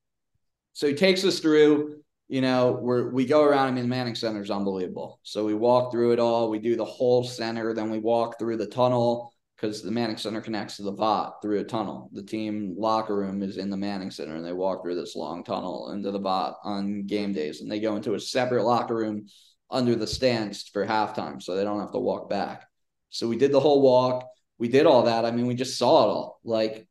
So 0.71 0.87
he 0.87 0.93
takes 0.93 1.25
us 1.25 1.39
through, 1.39 1.97
you 2.27 2.41
know, 2.41 2.79
we're 2.81 3.09
we 3.09 3.25
go 3.25 3.43
around. 3.43 3.67
I 3.67 3.71
mean, 3.71 3.83
the 3.83 3.89
Manning 3.89 4.15
Center 4.15 4.41
is 4.41 4.51
unbelievable. 4.51 5.19
So 5.23 5.45
we 5.45 5.53
walk 5.53 5.91
through 5.91 6.13
it 6.13 6.19
all. 6.19 6.49
We 6.49 6.59
do 6.59 6.75
the 6.75 6.85
whole 6.85 7.23
center, 7.23 7.73
then 7.73 7.89
we 7.89 7.99
walk 7.99 8.39
through 8.39 8.57
the 8.57 8.67
tunnel 8.67 9.31
because 9.55 9.81
the 9.81 9.91
Manning 9.91 10.17
Center 10.17 10.41
connects 10.41 10.77
to 10.77 10.83
the 10.83 10.93
Vaught 10.93 11.41
through 11.41 11.59
a 11.59 11.63
tunnel. 11.63 12.09
The 12.13 12.23
team 12.23 12.75
locker 12.77 13.15
room 13.15 13.41
is 13.41 13.57
in 13.57 13.69
the 13.69 13.77
Manning 13.77 14.11
Center, 14.11 14.35
and 14.35 14.45
they 14.45 14.53
walk 14.53 14.83
through 14.83 14.95
this 14.95 15.15
long 15.15 15.43
tunnel 15.43 15.91
into 15.91 16.11
the 16.11 16.19
Vaught 16.19 16.55
on 16.63 17.05
game 17.05 17.31
days, 17.31 17.61
and 17.61 17.71
they 17.71 17.79
go 17.79 17.95
into 17.95 18.15
a 18.15 18.19
separate 18.19 18.63
locker 18.63 18.95
room 18.95 19.27
under 19.71 19.95
the 19.95 20.07
stands 20.07 20.67
for 20.69 20.85
halftime, 20.85 21.41
so 21.41 21.55
they 21.55 21.63
don't 21.63 21.79
have 21.79 21.91
to 21.93 21.99
walk 21.99 22.29
back. 22.29 22.65
So 23.09 23.27
we 23.27 23.37
did 23.37 23.51
the 23.51 23.59
whole 23.59 23.81
walk. 23.81 24.27
We 24.57 24.67
did 24.67 24.85
all 24.85 25.03
that. 25.03 25.25
I 25.25 25.31
mean, 25.31 25.47
we 25.47 25.55
just 25.55 25.77
saw 25.77 26.03
it 26.03 26.09
all. 26.09 26.39
Like 26.43 26.87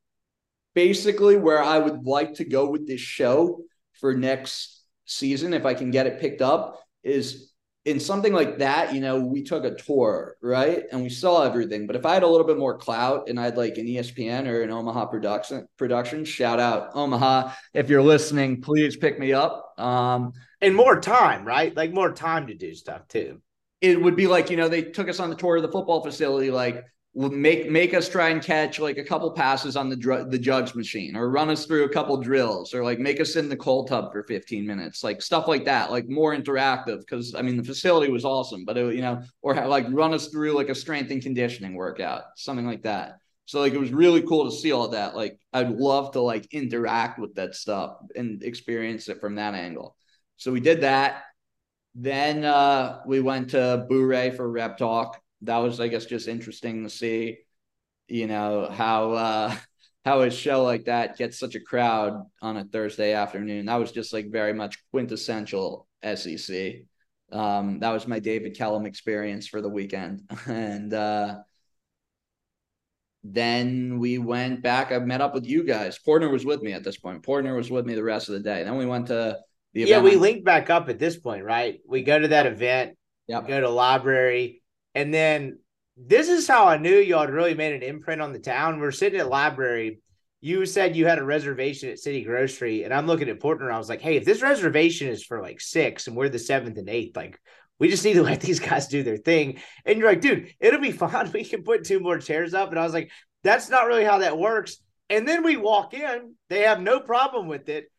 basically 0.75 1.37
where 1.37 1.63
I 1.63 1.79
would 1.79 2.05
like 2.05 2.35
to 2.35 2.45
go 2.45 2.69
with 2.69 2.87
this 2.87 3.01
show 3.01 3.63
for 4.01 4.15
next 4.15 4.74
season, 5.05 5.55
if 5.55 5.65
I 5.67 5.75
can 5.75 5.91
get 5.91 6.07
it 6.07 6.21
picked 6.21 6.43
up, 6.43 6.81
is 7.03 7.51
in 7.85 8.01
something 8.01 8.33
like 8.33 8.59
that, 8.59 8.95
you 8.95 9.01
know, 9.01 9.21
we 9.21 9.43
took 9.43 9.65
a 9.65 9.75
tour, 9.75 10.37
right? 10.43 10.85
And 10.91 11.03
we 11.03 11.11
saw 11.11 11.43
everything. 11.43 11.87
But 11.87 11.97
if 11.97 12.07
I 12.07 12.15
had 12.15 12.23
a 12.23 12.27
little 12.27 12.47
bit 12.47 12.57
more 12.57 12.79
clout 12.79 13.29
and 13.29 13.39
I'd 13.39 13.59
like 13.59 13.77
an 13.77 13.87
ESPN 13.87 14.47
or 14.47 14.63
an 14.63 14.71
Omaha 14.71 15.07
production 15.07 15.69
production, 15.77 16.25
shout 16.25 16.59
out 16.61 16.91
Omaha. 16.95 17.53
If 17.75 17.91
you're 17.91 18.03
listening, 18.03 18.63
please 18.63 18.97
pick 18.97 19.19
me 19.19 19.35
up. 19.35 19.79
Um, 19.79 20.33
And 20.63 20.75
more 20.75 20.99
time, 21.01 21.45
right? 21.45 21.77
Like 21.77 21.93
more 21.93 22.13
time 22.13 22.47
to 22.47 22.55
do 22.55 22.75
stuff 22.75 23.07
too. 23.09 23.43
it 23.83 24.01
would 24.01 24.17
be 24.17 24.27
like 24.29 24.49
you 24.51 24.57
know 24.57 24.69
they 24.69 24.83
took 24.83 25.09
us 25.11 25.21
on 25.21 25.29
the 25.29 25.37
tour 25.37 25.57
of 25.57 25.63
the 25.63 25.71
football 25.71 26.03
facility 26.03 26.51
like 26.51 26.85
make 27.15 27.71
make 27.71 27.95
us 27.95 28.09
try 28.09 28.31
and 28.31 28.43
catch 28.43 28.81
like 28.81 28.99
a 28.99 29.05
couple 29.05 29.31
passes 29.31 29.77
on 29.77 29.89
the 29.89 29.95
dr- 29.95 30.31
the 30.31 30.39
jugs 30.39 30.75
machine 30.75 31.15
or 31.15 31.31
run 31.31 31.49
us 31.49 31.65
through 31.65 31.85
a 31.85 31.89
couple 31.89 32.17
drills 32.17 32.75
or 32.75 32.83
like 32.83 32.99
make 32.99 33.21
us 33.21 33.37
in 33.37 33.49
the 33.49 33.57
cold 33.57 33.87
tub 33.87 34.13
for 34.13 34.25
15 34.25 34.67
minutes 34.67 35.05
like 35.05 35.23
stuff 35.23 35.47
like 35.47 35.65
that 35.65 35.93
like 35.93 36.09
more 36.09 36.37
interactive 36.37 36.99
because 37.01 37.35
i 37.37 37.43
mean 37.43 37.57
the 37.57 37.63
facility 37.63 38.11
was 38.11 38.25
awesome 38.25 38.65
but 38.65 38.77
it, 38.77 38.97
you 38.97 39.01
know 39.01 39.23
or 39.43 39.55
like 39.69 39.87
run 39.91 40.13
us 40.13 40.29
through 40.29 40.53
like 40.53 40.71
a 40.71 40.75
strength 40.75 41.11
and 41.13 41.23
conditioning 41.23 41.75
workout 41.75 42.25
something 42.37 42.67
like 42.67 42.83
that. 42.83 43.19
So 43.47 43.61
like 43.61 43.75
it 43.75 43.81
was 43.81 43.93
really 43.93 44.23
cool 44.23 44.51
to 44.51 44.57
see 44.57 44.73
all 44.73 44.89
that 44.89 45.15
like 45.15 45.39
i'd 45.53 45.71
love 45.71 46.13
to 46.13 46.21
like 46.21 46.53
interact 46.53 47.19
with 47.19 47.35
that 47.35 47.55
stuff 47.55 47.99
and 48.17 48.43
experience 48.43 49.09
it 49.09 49.21
from 49.21 49.35
that 49.37 49.55
angle. 49.55 49.97
So 50.37 50.51
we 50.51 50.61
did 50.61 50.81
that. 50.81 51.25
Then 51.95 52.45
uh, 52.45 53.03
we 53.07 53.21
went 53.21 53.51
to 53.51 53.87
Boo-Ray 53.89 54.31
for 54.31 54.51
rep 54.51 54.79
talk. 54.79 55.21
That 55.45 55.59
was, 55.59 55.81
I 55.81 55.89
guess, 55.89 56.07
just 56.07 56.29
interesting 56.29 56.85
to 56.85 56.91
see, 56.91 57.39
you 58.09 58.27
know, 58.27 58.69
how 58.71 59.13
uh, 59.13 59.57
how 60.05 60.21
a 60.23 60.31
show 60.31 60.63
like 60.63 60.85
that 60.85 61.17
gets 61.17 61.39
such 61.39 61.55
a 61.55 61.61
crowd 61.61 62.23
on 62.43 62.57
a 62.57 62.65
Thursday 62.65 63.13
afternoon. 63.13 63.67
That 63.67 63.77
was 63.77 63.93
just 63.93 64.13
like 64.13 64.31
very 64.31 64.53
much 64.53 64.79
quintessential 64.91 65.87
SEC. 66.03 66.83
Um, 67.33 67.81
that 67.81 67.91
was 67.91 68.07
my 68.07 68.19
David 68.21 68.57
Kellum 68.57 68.87
experience 68.87 69.47
for 69.49 69.61
the 69.61 69.69
weekend, 69.69 70.23
and 70.47 70.93
uh, 70.93 71.39
then 73.23 73.99
we 73.99 74.19
went 74.19 74.63
back. 74.63 74.93
I 74.93 74.99
met 74.99 75.23
up 75.23 75.35
with 75.35 75.47
you 75.47 75.65
guys. 75.65 75.99
Portner 75.99 76.31
was 76.31 76.45
with 76.45 76.63
me 76.63 76.73
at 76.73 76.85
this 76.85 76.99
point. 76.99 77.23
Portner 77.23 77.57
was 77.57 77.71
with 77.71 77.87
me 77.87 77.95
the 77.95 78.03
rest 78.03 78.29
of 78.29 78.35
the 78.35 78.41
day. 78.41 78.63
Then 78.65 78.77
we 78.77 78.87
went 78.87 79.07
to 79.07 79.39
the 79.73 79.81
Yeah, 79.81 80.01
we 80.01 80.15
on- 80.15 80.21
link 80.21 80.45
back 80.45 80.69
up 80.69 80.89
at 80.91 80.99
this 80.99 81.17
point, 81.17 81.45
right? 81.45 81.81
We 81.89 82.03
go 82.03 82.19
to 82.19 82.29
that 82.29 82.47
event, 82.47 82.97
Yep. 83.29 83.49
go 83.49 83.61
to 83.63 83.71
library, 83.71 84.63
and 84.95 85.13
then 85.13 85.59
this 85.97 86.29
is 86.29 86.49
how 86.49 86.67
I 86.67 86.79
knew 86.79 86.97
y'all 86.97 87.21
had 87.21 87.31
really 87.31 87.55
made 87.55 87.75
an 87.75 87.83
imprint 87.83 88.21
on 88.21 88.33
the 88.33 88.39
town. 88.39 88.81
We're 88.81 88.91
sitting 88.91 89.21
at 89.21 89.29
library. 89.29 90.01
You 90.41 90.67
said 90.67 90.97
you 90.97 91.07
had 91.07 91.19
a 91.19 91.25
reservation 91.25 91.89
at 91.91 91.99
City 91.99 92.23
Grocery, 92.23 92.83
and 92.85 92.93
I'm 92.93 93.07
looking 93.07 93.29
at 93.29 93.41
Portner. 93.41 93.73
I 93.73 93.79
was 93.79 93.89
like, 93.89 94.03
"Hey, 94.03 94.17
if 94.17 94.25
this 94.25 94.43
reservation 94.43 95.09
is 95.09 95.25
for 95.25 95.41
like 95.41 95.61
six, 95.61 96.07
and 96.07 96.17
we're 96.17 96.29
the 96.29 96.39
seventh 96.39 96.77
and 96.79 96.89
eighth, 96.89 97.17
like 97.17 97.41
we 97.79 97.89
just 97.89 98.05
need 98.05 98.15
to 98.15 98.23
let 98.25 98.41
these 98.41 98.61
guys 98.61 98.89
do 98.89 99.03
their 99.03 99.17
thing." 99.17 99.61
And 99.87 99.99
you're 99.99 100.09
like, 100.09 100.21
"Dude, 100.21 100.53
it'll 100.61 100.81
be 100.81 100.93
fine. 100.93 101.31
We 101.33 101.45
can 101.45 101.63
put 101.63 101.85
two 101.85 102.01
more 102.01 102.19
chairs 102.19 102.55
up." 102.55 102.71
And 102.71 102.79
I 102.79 102.85
was 102.85 102.93
like, 102.93 103.11
"That's 103.43 103.71
not 103.71 103.87
really 103.87 104.05
how 104.05 104.19
that 104.19 104.39
works." 104.39 104.79
And 105.11 105.29
then 105.29 105.45
we 105.45 105.57
walk 105.57 105.95
in; 105.95 106.35
they 106.49 106.63
have 106.63 106.81
no 106.81 107.01
problem 107.01 107.47
with 107.47 107.69
it 107.69 107.91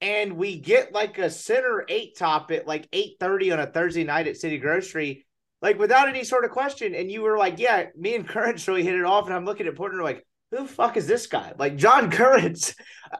and 0.00 0.34
we 0.34 0.58
get 0.58 0.92
like 0.92 1.16
a 1.16 1.30
center 1.30 1.86
eight 1.88 2.14
top 2.18 2.50
at 2.50 2.66
like 2.66 2.90
8:30 2.92 3.52
on 3.54 3.60
a 3.60 3.66
Thursday 3.66 4.04
night 4.04 4.26
at 4.26 4.36
City 4.36 4.58
Grocery, 4.58 5.24
like 5.64 5.78
without 5.78 6.08
any 6.08 6.24
sort 6.24 6.44
of 6.44 6.50
question. 6.50 6.94
And 6.94 7.10
you 7.10 7.22
were 7.22 7.38
like, 7.38 7.58
Yeah, 7.58 7.86
me 7.96 8.14
and 8.14 8.28
Currence 8.28 8.68
really 8.68 8.84
hit 8.84 8.94
it 8.94 9.04
off. 9.04 9.26
And 9.26 9.34
I'm 9.34 9.46
looking 9.46 9.66
at 9.66 9.74
Portner 9.74 10.02
like, 10.02 10.24
who 10.50 10.58
the 10.58 10.68
fuck 10.68 10.96
is 10.96 11.06
this 11.08 11.26
guy? 11.26 11.54
Like 11.58 11.76
John 11.76 12.10
Currence, 12.12 12.74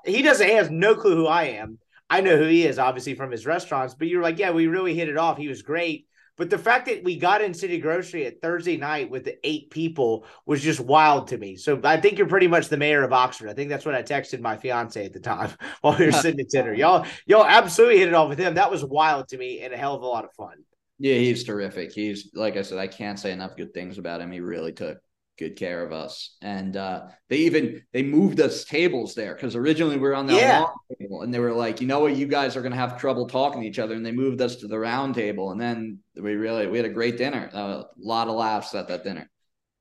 he 0.04 0.22
doesn't 0.22 0.46
he 0.46 0.54
has 0.54 0.70
no 0.70 0.94
clue 0.94 1.16
who 1.16 1.26
I 1.26 1.44
am. 1.44 1.78
I 2.10 2.20
know 2.20 2.36
who 2.36 2.44
he 2.44 2.66
is, 2.66 2.78
obviously, 2.78 3.14
from 3.14 3.30
his 3.30 3.46
restaurants, 3.46 3.94
but 3.94 4.08
you're 4.08 4.22
like, 4.22 4.38
Yeah, 4.38 4.50
we 4.50 4.66
really 4.66 4.94
hit 4.94 5.08
it 5.08 5.16
off. 5.16 5.38
He 5.38 5.48
was 5.48 5.62
great. 5.62 6.06
But 6.36 6.50
the 6.50 6.58
fact 6.58 6.86
that 6.86 7.04
we 7.04 7.16
got 7.16 7.42
in 7.42 7.54
City 7.54 7.78
Grocery 7.78 8.26
at 8.26 8.42
Thursday 8.42 8.76
night 8.76 9.08
with 9.08 9.24
the 9.24 9.38
eight 9.46 9.70
people 9.70 10.26
was 10.44 10.60
just 10.60 10.80
wild 10.80 11.28
to 11.28 11.38
me. 11.38 11.54
So 11.54 11.80
I 11.84 12.00
think 12.00 12.18
you're 12.18 12.26
pretty 12.26 12.48
much 12.48 12.68
the 12.68 12.76
mayor 12.76 13.04
of 13.04 13.12
Oxford. 13.12 13.48
I 13.48 13.54
think 13.54 13.70
that's 13.70 13.86
what 13.86 13.94
I 13.94 14.02
texted 14.02 14.40
my 14.40 14.56
fiance 14.56 15.02
at 15.02 15.12
the 15.12 15.20
time 15.20 15.52
while 15.80 15.96
we 15.96 16.06
were 16.06 16.12
sitting 16.12 16.40
at 16.40 16.48
dinner. 16.48 16.74
Y'all, 16.74 17.06
y'all 17.24 17.46
absolutely 17.46 18.00
hit 18.00 18.08
it 18.08 18.14
off 18.14 18.28
with 18.28 18.40
him. 18.40 18.56
That 18.56 18.72
was 18.72 18.84
wild 18.84 19.28
to 19.28 19.38
me 19.38 19.60
and 19.60 19.72
a 19.72 19.76
hell 19.76 19.94
of 19.94 20.02
a 20.02 20.06
lot 20.06 20.24
of 20.24 20.32
fun. 20.32 20.56
Yeah, 20.98 21.16
he's 21.16 21.44
terrific. 21.44 21.92
He's 21.92 22.30
like 22.34 22.56
I 22.56 22.62
said, 22.62 22.78
I 22.78 22.86
can't 22.86 23.18
say 23.18 23.32
enough 23.32 23.56
good 23.56 23.74
things 23.74 23.98
about 23.98 24.20
him. 24.20 24.30
He 24.30 24.40
really 24.40 24.72
took 24.72 24.98
good 25.36 25.56
care 25.56 25.84
of 25.84 25.92
us. 25.92 26.36
And 26.42 26.76
uh, 26.76 27.06
they 27.28 27.38
even 27.38 27.82
they 27.92 28.02
moved 28.02 28.40
us 28.40 28.64
tables 28.64 29.14
there 29.14 29.34
because 29.34 29.56
originally 29.56 29.96
we 29.96 30.02
were 30.02 30.14
on 30.14 30.26
that 30.28 30.36
Yeah. 30.36 30.60
long 30.60 30.76
table, 31.00 31.22
and 31.22 31.34
they 31.34 31.40
were 31.40 31.52
like, 31.52 31.80
you 31.80 31.88
know 31.88 31.98
what, 32.00 32.16
you 32.16 32.26
guys 32.26 32.56
are 32.56 32.62
gonna 32.62 32.76
have 32.76 33.00
trouble 33.00 33.26
talking 33.26 33.62
to 33.62 33.66
each 33.66 33.80
other, 33.80 33.94
and 33.94 34.06
they 34.06 34.12
moved 34.12 34.40
us 34.40 34.56
to 34.56 34.68
the 34.68 34.78
round 34.78 35.14
table, 35.16 35.50
and 35.50 35.60
then 35.60 35.98
we 36.14 36.34
really 36.34 36.68
we 36.68 36.78
had 36.78 36.86
a 36.86 36.90
great 36.90 37.16
dinner. 37.16 37.50
A 37.52 37.84
lot 37.98 38.28
of 38.28 38.34
laughs 38.36 38.74
at 38.74 38.86
that 38.88 39.02
dinner. 39.02 39.28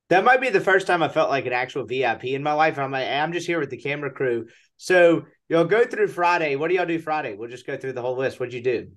That 0.10 0.24
might 0.26 0.42
be 0.42 0.50
the 0.50 0.62
first 0.62 0.86
time 0.88 1.02
I 1.02 1.10
felt 1.10 1.30
like 1.30 1.46
an 1.46 1.54
actual 1.54 1.86
VIP 1.86 2.26
in 2.26 2.44
my 2.44 2.54
life. 2.54 2.78
I'm 2.78 2.92
like, 2.92 3.08
I'm 3.08 3.34
just 3.34 3.48
here 3.48 3.60
with 3.60 3.70
the 3.70 3.78
camera 3.78 4.12
crew. 4.12 4.48
So 4.78 5.26
you'll 5.50 5.66
go 5.66 5.86
through 5.86 6.08
Friday. 6.10 6.56
What 6.56 6.68
do 6.70 6.76
y'all 6.76 6.86
do 6.86 7.00
Friday? 7.00 7.36
We'll 7.36 7.50
just 7.50 7.66
go 7.66 7.78
through 7.78 7.94
the 7.94 8.02
whole 8.02 8.18
list. 8.18 8.40
What'd 8.40 8.54
you 8.54 8.62
do? 8.62 8.92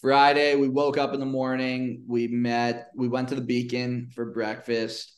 Friday, 0.00 0.54
we 0.54 0.68
woke 0.68 0.96
up 0.96 1.12
in 1.12 1.20
the 1.20 1.26
morning. 1.26 2.04
We 2.06 2.28
met. 2.28 2.90
We 2.94 3.08
went 3.08 3.28
to 3.30 3.34
the 3.34 3.40
Beacon 3.40 4.10
for 4.14 4.26
breakfast. 4.26 5.12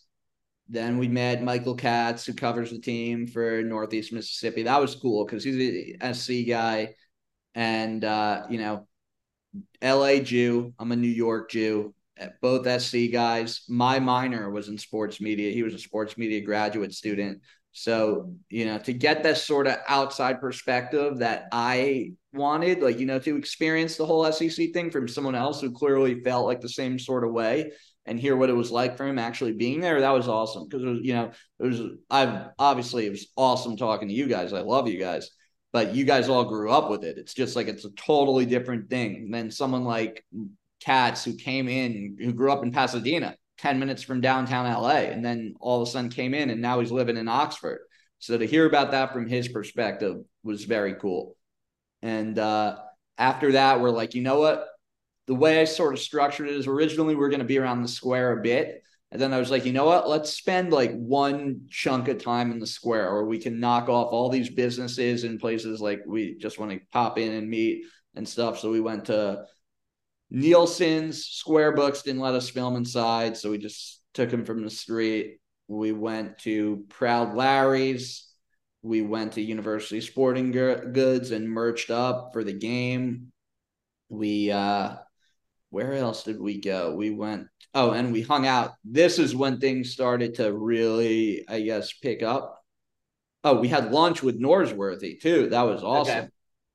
Then 0.68 0.96
we 0.96 1.08
met 1.08 1.42
Michael 1.42 1.74
Katz, 1.74 2.24
who 2.24 2.32
covers 2.32 2.70
the 2.70 2.78
team 2.78 3.26
for 3.26 3.62
Northeast 3.62 4.12
Mississippi. 4.12 4.62
That 4.62 4.80
was 4.80 4.94
cool 4.94 5.26
because 5.26 5.44
he's 5.44 5.96
a 6.00 6.14
SC 6.14 6.48
guy, 6.48 6.94
and 7.54 8.04
uh, 8.04 8.44
you 8.48 8.58
know, 8.58 8.86
LA 9.82 10.20
Jew. 10.20 10.72
I'm 10.78 10.92
a 10.92 10.96
New 10.96 11.08
York 11.08 11.50
Jew. 11.50 11.94
Both 12.40 12.66
SC 12.80 13.10
guys. 13.12 13.62
My 13.68 13.98
minor 13.98 14.50
was 14.50 14.68
in 14.68 14.78
sports 14.78 15.20
media. 15.20 15.52
He 15.52 15.62
was 15.62 15.74
a 15.74 15.78
sports 15.78 16.16
media 16.16 16.40
graduate 16.40 16.94
student. 16.94 17.40
So, 17.72 18.34
you 18.48 18.66
know, 18.66 18.78
to 18.78 18.92
get 18.92 19.22
that 19.22 19.38
sort 19.38 19.66
of 19.66 19.76
outside 19.88 20.40
perspective 20.40 21.18
that 21.18 21.46
I 21.52 22.12
wanted, 22.32 22.82
like, 22.82 22.98
you 22.98 23.06
know, 23.06 23.20
to 23.20 23.36
experience 23.36 23.96
the 23.96 24.06
whole 24.06 24.30
SEC 24.32 24.72
thing 24.72 24.90
from 24.90 25.06
someone 25.06 25.36
else 25.36 25.60
who 25.60 25.70
clearly 25.70 26.20
felt 26.20 26.46
like 26.46 26.60
the 26.60 26.68
same 26.68 26.98
sort 26.98 27.24
of 27.24 27.32
way 27.32 27.72
and 28.06 28.18
hear 28.18 28.34
what 28.36 28.50
it 28.50 28.54
was 28.54 28.72
like 28.72 28.96
for 28.96 29.06
him 29.06 29.18
actually 29.18 29.52
being 29.52 29.80
there, 29.80 30.00
that 30.00 30.10
was 30.10 30.26
awesome. 30.26 30.66
Because 30.68 30.82
it 30.82 30.88
was, 30.88 31.00
you 31.02 31.14
know, 31.14 31.30
it 31.60 31.66
was, 31.66 31.80
I've 32.10 32.48
obviously, 32.58 33.06
it 33.06 33.10
was 33.10 33.28
awesome 33.36 33.76
talking 33.76 34.08
to 34.08 34.14
you 34.14 34.26
guys. 34.26 34.52
I 34.52 34.62
love 34.62 34.88
you 34.88 34.98
guys, 34.98 35.30
but 35.72 35.94
you 35.94 36.04
guys 36.04 36.28
all 36.28 36.44
grew 36.46 36.72
up 36.72 36.90
with 36.90 37.04
it. 37.04 37.18
It's 37.18 37.34
just 37.34 37.54
like, 37.54 37.68
it's 37.68 37.84
a 37.84 37.90
totally 37.90 38.46
different 38.46 38.90
thing 38.90 39.30
than 39.30 39.52
someone 39.52 39.84
like 39.84 40.24
Katz 40.80 41.24
who 41.24 41.36
came 41.36 41.68
in, 41.68 42.16
who 42.20 42.32
grew 42.32 42.50
up 42.50 42.64
in 42.64 42.72
Pasadena. 42.72 43.36
10 43.60 43.78
minutes 43.78 44.02
from 44.02 44.22
downtown 44.22 44.64
LA 44.64 45.10
and 45.10 45.22
then 45.22 45.54
all 45.60 45.82
of 45.82 45.88
a 45.88 45.90
sudden 45.90 46.08
came 46.08 46.32
in 46.32 46.48
and 46.48 46.62
now 46.62 46.80
he's 46.80 46.90
living 46.90 47.18
in 47.18 47.28
Oxford. 47.28 47.80
So 48.18 48.38
to 48.38 48.46
hear 48.46 48.64
about 48.66 48.92
that 48.92 49.12
from 49.12 49.28
his 49.28 49.48
perspective 49.48 50.16
was 50.42 50.64
very 50.64 50.94
cool. 50.94 51.36
And 52.00 52.38
uh, 52.38 52.78
after 53.18 53.52
that, 53.52 53.80
we're 53.80 53.90
like, 53.90 54.14
you 54.14 54.22
know 54.22 54.38
what? 54.38 54.66
The 55.26 55.34
way 55.34 55.60
I 55.60 55.64
sort 55.64 55.92
of 55.92 56.00
structured 56.00 56.48
it 56.48 56.54
is 56.56 56.66
originally 56.66 57.14
we 57.14 57.22
are 57.22 57.28
going 57.28 57.40
to 57.40 57.46
be 57.46 57.58
around 57.58 57.82
the 57.82 57.88
square 57.88 58.38
a 58.38 58.42
bit. 58.42 58.82
And 59.12 59.20
then 59.20 59.34
I 59.34 59.38
was 59.38 59.50
like, 59.50 59.66
you 59.66 59.72
know 59.72 59.84
what? 59.84 60.08
Let's 60.08 60.32
spend 60.32 60.72
like 60.72 60.92
one 60.94 61.66
chunk 61.68 62.08
of 62.08 62.22
time 62.22 62.52
in 62.52 62.60
the 62.60 62.66
square 62.66 63.12
where 63.12 63.24
we 63.24 63.38
can 63.38 63.60
knock 63.60 63.90
off 63.90 64.12
all 64.12 64.30
these 64.30 64.48
businesses 64.48 65.24
and 65.24 65.38
places 65.38 65.80
like 65.80 66.00
we 66.06 66.38
just 66.38 66.58
want 66.58 66.72
to 66.72 66.80
pop 66.92 67.18
in 67.18 67.32
and 67.32 67.48
meet 67.48 67.84
and 68.14 68.26
stuff. 68.26 68.58
So 68.58 68.70
we 68.70 68.80
went 68.80 69.06
to 69.06 69.44
Neilson's 70.30 71.24
Square 71.24 71.72
Books 71.72 72.02
didn't 72.02 72.20
let 72.20 72.34
us 72.34 72.50
film 72.50 72.76
inside, 72.76 73.36
so 73.36 73.50
we 73.50 73.58
just 73.58 74.00
took 74.14 74.30
him 74.30 74.44
from 74.44 74.62
the 74.62 74.70
street. 74.70 75.38
We 75.68 75.92
went 75.92 76.38
to 76.38 76.84
Proud 76.88 77.34
Larry's. 77.34 78.26
We 78.82 79.02
went 79.02 79.32
to 79.32 79.42
University 79.42 80.00
Sporting 80.00 80.52
Goods 80.52 81.30
and 81.32 81.48
merched 81.48 81.90
up 81.90 82.30
for 82.32 82.44
the 82.44 82.52
game. 82.52 83.32
We 84.08 84.50
uh 84.50 84.96
where 85.70 85.94
else 85.94 86.24
did 86.24 86.40
we 86.40 86.60
go? 86.60 86.94
We 86.94 87.10
went 87.10 87.46
oh, 87.74 87.92
and 87.92 88.12
we 88.12 88.22
hung 88.22 88.46
out. 88.46 88.72
This 88.84 89.18
is 89.18 89.34
when 89.34 89.60
things 89.60 89.92
started 89.92 90.34
to 90.36 90.52
really, 90.52 91.44
I 91.48 91.60
guess, 91.60 91.92
pick 91.92 92.22
up. 92.22 92.60
Oh, 93.44 93.60
we 93.60 93.68
had 93.68 93.92
lunch 93.92 94.22
with 94.22 94.40
Norsworthy 94.40 95.20
too. 95.20 95.48
That 95.50 95.62
was 95.62 95.82
awesome. 95.82 96.18
Okay. 96.18 96.28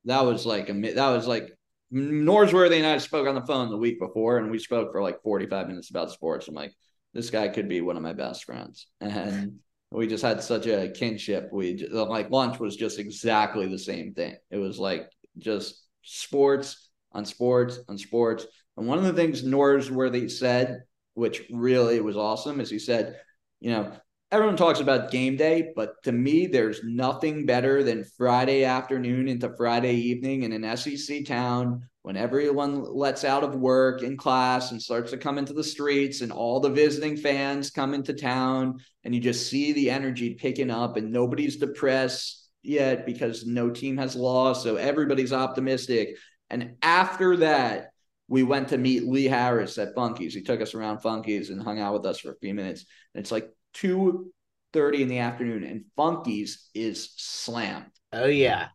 That 0.05 0.21
was 0.21 0.45
like 0.45 0.69
a 0.69 0.73
that 0.73 1.09
was 1.09 1.27
like 1.27 1.54
Norsworthy 1.95 2.77
and 2.77 2.85
I 2.85 2.97
spoke 2.97 3.27
on 3.27 3.35
the 3.35 3.45
phone 3.45 3.69
the 3.69 3.77
week 3.77 3.99
before, 3.99 4.37
and 4.37 4.51
we 4.51 4.59
spoke 4.59 4.91
for 4.91 5.01
like 5.01 5.21
45 5.23 5.67
minutes 5.67 5.89
about 5.89 6.11
sports. 6.11 6.47
I'm 6.47 6.53
like, 6.53 6.73
this 7.13 7.29
guy 7.29 7.47
could 7.47 7.69
be 7.69 7.79
one 7.79 7.95
of 7.95 8.03
my 8.03 8.13
best 8.13 8.43
friends. 8.43 8.87
And 8.99 9.59
we 9.91 10.07
just 10.07 10.23
had 10.23 10.43
such 10.43 10.67
a 10.67 10.89
kinship. 10.89 11.49
We 11.53 11.75
just, 11.75 11.93
like 11.93 12.29
lunch 12.29 12.59
was 12.59 12.75
just 12.75 12.99
exactly 12.99 13.67
the 13.67 13.79
same 13.79 14.13
thing. 14.13 14.35
It 14.51 14.57
was 14.57 14.77
like 14.77 15.09
just 15.37 15.83
sports 16.01 16.89
on 17.13 17.23
sports 17.23 17.79
on 17.87 17.97
sports. 17.97 18.45
And 18.75 18.87
one 18.87 18.97
of 18.97 19.05
the 19.05 19.13
things 19.13 19.43
Norsworthy 19.43 20.29
said, 20.29 20.81
which 21.13 21.43
really 21.49 22.01
was 22.01 22.17
awesome, 22.17 22.59
is 22.59 22.69
he 22.69 22.79
said, 22.79 23.17
you 23.61 23.71
know, 23.71 23.93
everyone 24.35 24.57
talks 24.57 24.81
about 24.81 25.11
game 25.11 25.37
day, 25.37 25.71
but 25.77 26.03
to 26.03 26.11
me, 26.11 26.45
there's 26.45 26.83
nothing 26.83 27.45
better 27.45 27.83
than 27.83 28.03
Friday 28.03 28.65
afternoon 28.65 29.29
into 29.29 29.55
Friday 29.55 29.93
evening 29.93 30.43
in 30.43 30.51
an 30.51 30.75
SEC 30.75 31.23
town 31.23 31.87
when 32.01 32.17
everyone 32.17 32.83
lets 32.83 33.23
out 33.23 33.45
of 33.45 33.55
work 33.55 34.03
in 34.03 34.17
class 34.17 34.71
and 34.71 34.81
starts 34.81 35.11
to 35.11 35.17
come 35.17 35.37
into 35.37 35.53
the 35.53 35.63
streets 35.63 36.19
and 36.19 36.33
all 36.33 36.59
the 36.59 36.69
visiting 36.69 37.15
fans 37.15 37.69
come 37.69 37.93
into 37.93 38.13
town 38.13 38.77
and 39.05 39.15
you 39.15 39.21
just 39.21 39.49
see 39.49 39.71
the 39.71 39.89
energy 39.89 40.33
picking 40.33 40.69
up 40.69 40.97
and 40.97 41.13
nobody's 41.13 41.55
depressed 41.55 42.49
yet 42.61 43.05
because 43.05 43.45
no 43.45 43.69
team 43.69 43.95
has 43.95 44.17
lost. 44.17 44.63
So 44.63 44.75
everybody's 44.75 45.31
optimistic. 45.31 46.17
And 46.49 46.75
after 46.81 47.37
that, 47.37 47.91
we 48.27 48.43
went 48.43 48.67
to 48.69 48.77
meet 48.77 49.07
Lee 49.07 49.25
Harris 49.25 49.77
at 49.77 49.95
Funky's. 49.95 50.33
He 50.33 50.41
took 50.41 50.59
us 50.59 50.73
around 50.73 50.99
Funky's 50.99 51.51
and 51.51 51.63
hung 51.63 51.79
out 51.79 51.93
with 51.93 52.05
us 52.05 52.19
for 52.19 52.31
a 52.31 52.39
few 52.39 52.53
minutes. 52.53 52.85
And 53.13 53.21
it's 53.21 53.31
like 53.31 53.49
two 53.75 54.33
thirty 54.73 55.03
in 55.03 55.07
the 55.07 55.19
afternoon, 55.19 55.63
and 55.63 55.85
Funky's 55.95 56.69
is 56.73 57.13
slammed. 57.15 57.91
Oh 58.11 58.25
yeah. 58.25 58.69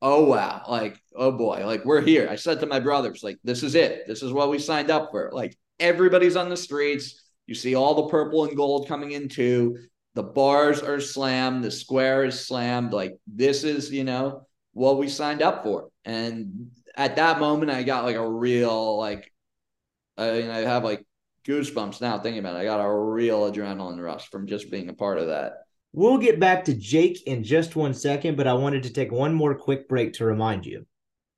Oh 0.00 0.24
wow! 0.24 0.62
Like 0.68 1.00
oh 1.14 1.32
boy! 1.32 1.64
Like 1.64 1.84
we're 1.84 2.00
here. 2.00 2.28
I 2.30 2.36
said 2.36 2.60
to 2.60 2.66
my 2.66 2.80
brothers, 2.80 3.22
like 3.22 3.38
this 3.44 3.62
is 3.62 3.74
it. 3.74 4.06
This 4.06 4.22
is 4.22 4.32
what 4.32 4.50
we 4.50 4.58
signed 4.58 4.90
up 4.90 5.10
for. 5.10 5.30
Like 5.32 5.56
everybody's 5.80 6.36
on 6.36 6.48
the 6.48 6.56
streets. 6.56 7.22
You 7.46 7.54
see 7.54 7.74
all 7.74 7.94
the 7.94 8.08
purple 8.08 8.44
and 8.44 8.56
gold 8.56 8.88
coming 8.88 9.12
in 9.12 9.28
too. 9.28 9.78
The 10.14 10.22
bars 10.22 10.82
are 10.82 11.00
slammed. 11.00 11.64
The 11.64 11.70
square 11.70 12.24
is 12.24 12.46
slammed. 12.46 12.92
Like 12.92 13.18
this 13.26 13.64
is 13.64 13.90
you 13.90 14.04
know 14.04 14.46
what 14.72 14.98
we 14.98 15.08
signed 15.08 15.42
up 15.42 15.64
for. 15.64 15.88
And 16.04 16.70
at 16.96 17.16
that 17.16 17.40
moment, 17.40 17.70
I 17.70 17.82
got 17.82 18.04
like 18.04 18.16
a 18.16 18.28
real 18.28 18.98
like. 18.98 19.32
I 20.16 20.32
mean, 20.32 20.50
I 20.50 20.58
have 20.58 20.82
like 20.82 21.04
goosebumps 21.46 22.00
now 22.00 22.18
thinking 22.18 22.40
about 22.40 22.56
it. 22.56 22.60
I 22.60 22.64
got 22.64 22.84
a 22.84 22.92
real 22.92 23.50
adrenaline 23.50 24.02
rush 24.02 24.28
from 24.30 24.46
just 24.46 24.70
being 24.70 24.88
a 24.88 24.94
part 24.94 25.18
of 25.18 25.28
that. 25.28 25.64
We'll 25.92 26.18
get 26.18 26.38
back 26.38 26.64
to 26.66 26.74
Jake 26.74 27.22
in 27.26 27.42
just 27.42 27.74
one 27.74 27.94
second, 27.94 28.36
but 28.36 28.46
I 28.46 28.52
wanted 28.52 28.82
to 28.84 28.92
take 28.92 29.10
one 29.10 29.34
more 29.34 29.54
quick 29.54 29.88
break 29.88 30.12
to 30.14 30.24
remind 30.24 30.66
you. 30.66 30.86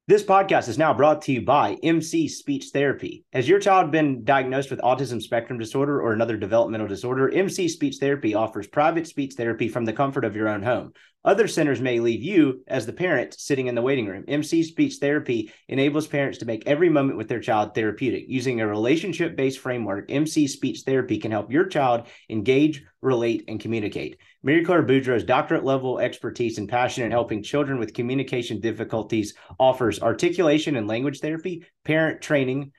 This 0.08 0.24
podcast 0.24 0.68
is 0.68 0.76
now 0.76 0.92
brought 0.92 1.22
to 1.22 1.32
you 1.32 1.42
by 1.42 1.76
MC 1.84 2.26
Speech 2.26 2.70
Therapy. 2.72 3.24
Has 3.32 3.48
your 3.48 3.60
child 3.60 3.92
been 3.92 4.24
diagnosed 4.24 4.68
with 4.68 4.80
autism 4.80 5.22
spectrum 5.22 5.56
disorder 5.56 6.02
or 6.02 6.12
another 6.12 6.36
developmental 6.36 6.88
disorder? 6.88 7.30
MC 7.32 7.68
Speech 7.68 7.98
Therapy 8.00 8.34
offers 8.34 8.66
private 8.66 9.06
speech 9.06 9.34
therapy 9.36 9.68
from 9.68 9.84
the 9.84 9.92
comfort 9.92 10.24
of 10.24 10.34
your 10.34 10.48
own 10.48 10.64
home. 10.64 10.94
Other 11.22 11.48
centers 11.48 11.82
may 11.82 12.00
leave 12.00 12.22
you, 12.22 12.62
as 12.66 12.86
the 12.86 12.94
parent, 12.94 13.38
sitting 13.38 13.66
in 13.66 13.74
the 13.74 13.82
waiting 13.82 14.06
room. 14.06 14.24
MC 14.26 14.62
Speech 14.62 14.96
Therapy 14.96 15.52
enables 15.68 16.06
parents 16.06 16.38
to 16.38 16.46
make 16.46 16.66
every 16.66 16.88
moment 16.88 17.18
with 17.18 17.28
their 17.28 17.40
child 17.40 17.74
therapeutic. 17.74 18.24
Using 18.28 18.60
a 18.60 18.66
relationship 18.66 19.36
based 19.36 19.58
framework, 19.58 20.10
MC 20.10 20.46
Speech 20.46 20.80
Therapy 20.86 21.18
can 21.18 21.30
help 21.30 21.52
your 21.52 21.66
child 21.66 22.06
engage, 22.30 22.82
relate, 23.02 23.44
and 23.48 23.60
communicate. 23.60 24.16
Mary 24.42 24.64
Claire 24.64 24.82
Boudreau's 24.82 25.24
doctorate 25.24 25.64
level 25.64 25.98
expertise 25.98 26.56
and 26.56 26.70
passion 26.70 27.04
in 27.04 27.10
helping 27.10 27.42
children 27.42 27.78
with 27.78 27.92
communication 27.92 28.58
difficulties 28.58 29.34
offers 29.58 30.00
articulation 30.00 30.76
and 30.76 30.88
language 30.88 31.20
therapy, 31.20 31.66
parent 31.84 32.22
training, 32.22 32.72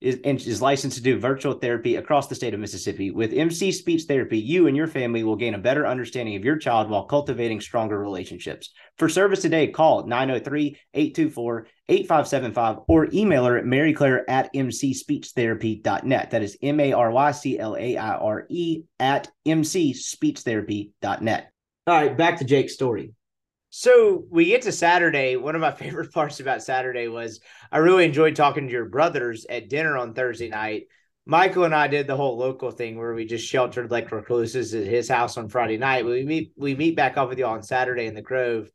is, 0.00 0.16
is 0.24 0.62
licensed 0.62 0.98
to 0.98 1.02
do 1.02 1.18
virtual 1.18 1.54
therapy 1.54 1.96
across 1.96 2.28
the 2.28 2.34
state 2.34 2.52
of 2.54 2.60
Mississippi. 2.60 3.10
With 3.10 3.32
MC 3.32 3.72
Speech 3.72 4.02
Therapy, 4.04 4.38
you 4.38 4.66
and 4.66 4.76
your 4.76 4.86
family 4.86 5.24
will 5.24 5.36
gain 5.36 5.54
a 5.54 5.58
better 5.58 5.86
understanding 5.86 6.36
of 6.36 6.44
your 6.44 6.58
child 6.58 6.90
while 6.90 7.04
cultivating 7.04 7.58
stronger 7.60 7.98
relationships. 7.98 8.72
For 8.98 9.08
service 9.08 9.40
today, 9.40 9.68
call 9.68 10.06
903 10.06 10.78
824 10.92 11.68
8575 11.88 12.76
or 12.88 13.08
email 13.12 13.46
her 13.46 13.56
at 13.58 13.64
maryclaire 13.64 14.22
at 14.28 14.52
mcspeechtherapy.net. 14.54 16.30
That 16.30 16.42
is 16.42 16.58
M 16.62 16.78
A 16.80 16.92
R 16.92 17.10
Y 17.10 17.30
C 17.32 17.58
L 17.58 17.76
A 17.76 17.96
I 17.96 18.16
R 18.16 18.46
E 18.50 18.82
at 18.98 19.30
mcspeechtherapy.net. 19.46 21.50
All 21.86 21.94
right, 21.94 22.16
back 22.16 22.38
to 22.38 22.44
Jake's 22.44 22.74
story. 22.74 23.12
So 23.78 24.24
we 24.30 24.46
get 24.46 24.62
to 24.62 24.72
Saturday. 24.72 25.36
One 25.36 25.54
of 25.54 25.60
my 25.60 25.70
favorite 25.84 26.10
parts 26.10 26.40
about 26.40 26.62
Saturday 26.62 27.08
was 27.08 27.40
I 27.70 27.76
really 27.76 28.06
enjoyed 28.06 28.34
talking 28.34 28.66
to 28.66 28.72
your 28.72 28.86
brothers 28.86 29.44
at 29.50 29.68
dinner 29.68 29.98
on 29.98 30.14
Thursday 30.14 30.48
night. 30.48 30.84
Michael 31.26 31.64
and 31.64 31.74
I 31.74 31.86
did 31.86 32.06
the 32.06 32.16
whole 32.16 32.38
local 32.38 32.70
thing 32.70 32.96
where 32.96 33.12
we 33.12 33.26
just 33.26 33.46
sheltered 33.46 33.90
like 33.90 34.10
recluses 34.12 34.72
at 34.72 34.84
his 34.84 35.10
house 35.10 35.36
on 35.36 35.50
Friday 35.50 35.76
night. 35.76 36.06
We 36.06 36.24
meet 36.24 36.52
we 36.56 36.74
meet 36.74 36.96
back 36.96 37.18
up 37.18 37.28
with 37.28 37.38
you 37.38 37.44
on 37.44 37.62
Saturday 37.62 38.06
in 38.06 38.14
the 38.14 38.22
Grove, 38.22 38.70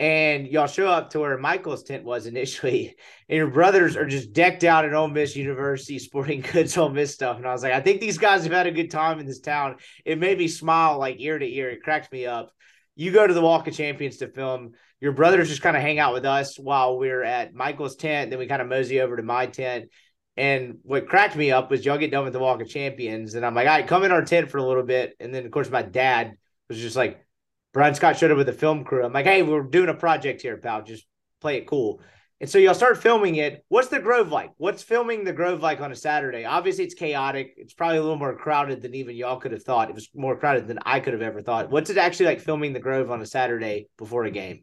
and 0.00 0.46
y'all 0.46 0.66
show 0.66 0.88
up 0.88 1.10
to 1.10 1.20
where 1.20 1.36
Michael's 1.36 1.82
tent 1.82 2.04
was 2.04 2.24
initially, 2.24 2.96
and 3.28 3.36
your 3.36 3.50
brothers 3.50 3.98
are 3.98 4.06
just 4.06 4.32
decked 4.32 4.64
out 4.64 4.86
in 4.86 4.94
Ole 4.94 5.08
Miss 5.08 5.36
University 5.36 5.98
sporting 5.98 6.40
goods, 6.52 6.74
Ole 6.78 6.88
Miss 6.88 7.12
stuff. 7.12 7.36
And 7.36 7.46
I 7.46 7.52
was 7.52 7.62
like, 7.62 7.74
I 7.74 7.82
think 7.82 8.00
these 8.00 8.16
guys 8.16 8.44
have 8.44 8.52
had 8.52 8.66
a 8.66 8.72
good 8.72 8.90
time 8.90 9.20
in 9.20 9.26
this 9.26 9.40
town. 9.40 9.76
It 10.06 10.18
made 10.18 10.38
me 10.38 10.48
smile 10.48 10.98
like 10.98 11.16
ear 11.20 11.38
to 11.38 11.46
ear. 11.46 11.68
It 11.68 11.82
cracked 11.82 12.10
me 12.10 12.24
up. 12.24 12.54
You 12.98 13.12
go 13.12 13.24
to 13.24 13.32
the 13.32 13.40
Walk 13.40 13.68
of 13.68 13.74
Champions 13.74 14.16
to 14.16 14.26
film. 14.26 14.72
Your 15.00 15.12
brothers 15.12 15.48
just 15.48 15.62
kind 15.62 15.76
of 15.76 15.82
hang 15.84 16.00
out 16.00 16.14
with 16.14 16.24
us 16.24 16.58
while 16.58 16.98
we're 16.98 17.22
at 17.22 17.54
Michael's 17.54 17.94
tent. 17.94 18.30
Then 18.30 18.40
we 18.40 18.48
kind 18.48 18.60
of 18.60 18.66
mosey 18.66 19.00
over 19.00 19.16
to 19.16 19.22
my 19.22 19.46
tent. 19.46 19.90
And 20.36 20.78
what 20.82 21.06
cracked 21.08 21.36
me 21.36 21.52
up 21.52 21.70
was 21.70 21.86
y'all 21.86 21.96
get 21.96 22.10
done 22.10 22.24
with 22.24 22.32
the 22.32 22.40
Walk 22.40 22.60
of 22.60 22.68
Champions, 22.68 23.36
and 23.36 23.46
I'm 23.46 23.54
like, 23.54 23.68
all 23.68 23.76
right, 23.76 23.86
come 23.86 24.02
in 24.02 24.10
our 24.10 24.24
tent 24.24 24.50
for 24.50 24.58
a 24.58 24.64
little 24.64 24.82
bit. 24.82 25.14
And 25.20 25.32
then 25.32 25.46
of 25.46 25.52
course 25.52 25.70
my 25.70 25.82
dad 25.82 26.32
was 26.68 26.78
just 26.78 26.96
like, 26.96 27.24
Brian 27.72 27.94
Scott 27.94 28.18
showed 28.18 28.32
up 28.32 28.36
with 28.36 28.46
the 28.46 28.52
film 28.52 28.82
crew. 28.82 29.04
I'm 29.04 29.12
like, 29.12 29.26
hey, 29.26 29.42
we're 29.42 29.62
doing 29.62 29.88
a 29.88 29.94
project 29.94 30.42
here, 30.42 30.56
pal. 30.56 30.82
Just 30.82 31.06
play 31.40 31.58
it 31.58 31.68
cool. 31.68 32.00
And 32.40 32.48
so 32.48 32.58
y'all 32.58 32.74
start 32.74 32.98
filming 32.98 33.36
it. 33.36 33.64
What's 33.68 33.88
the 33.88 33.98
Grove 33.98 34.30
like? 34.30 34.52
What's 34.58 34.82
filming 34.82 35.24
the 35.24 35.32
Grove 35.32 35.60
like 35.60 35.80
on 35.80 35.90
a 35.90 35.96
Saturday? 35.96 36.44
Obviously, 36.44 36.84
it's 36.84 36.94
chaotic. 36.94 37.54
It's 37.56 37.74
probably 37.74 37.96
a 37.98 38.02
little 38.02 38.16
more 38.16 38.36
crowded 38.36 38.80
than 38.80 38.94
even 38.94 39.16
y'all 39.16 39.38
could 39.40 39.50
have 39.50 39.64
thought. 39.64 39.88
It 39.88 39.94
was 39.96 40.08
more 40.14 40.36
crowded 40.36 40.68
than 40.68 40.78
I 40.86 41.00
could 41.00 41.14
have 41.14 41.22
ever 41.22 41.42
thought. 41.42 41.70
What's 41.70 41.90
it 41.90 41.98
actually 41.98 42.26
like 42.26 42.40
filming 42.40 42.72
the 42.72 42.80
Grove 42.80 43.10
on 43.10 43.20
a 43.20 43.26
Saturday 43.26 43.88
before 43.98 44.24
a 44.24 44.30
game? 44.30 44.62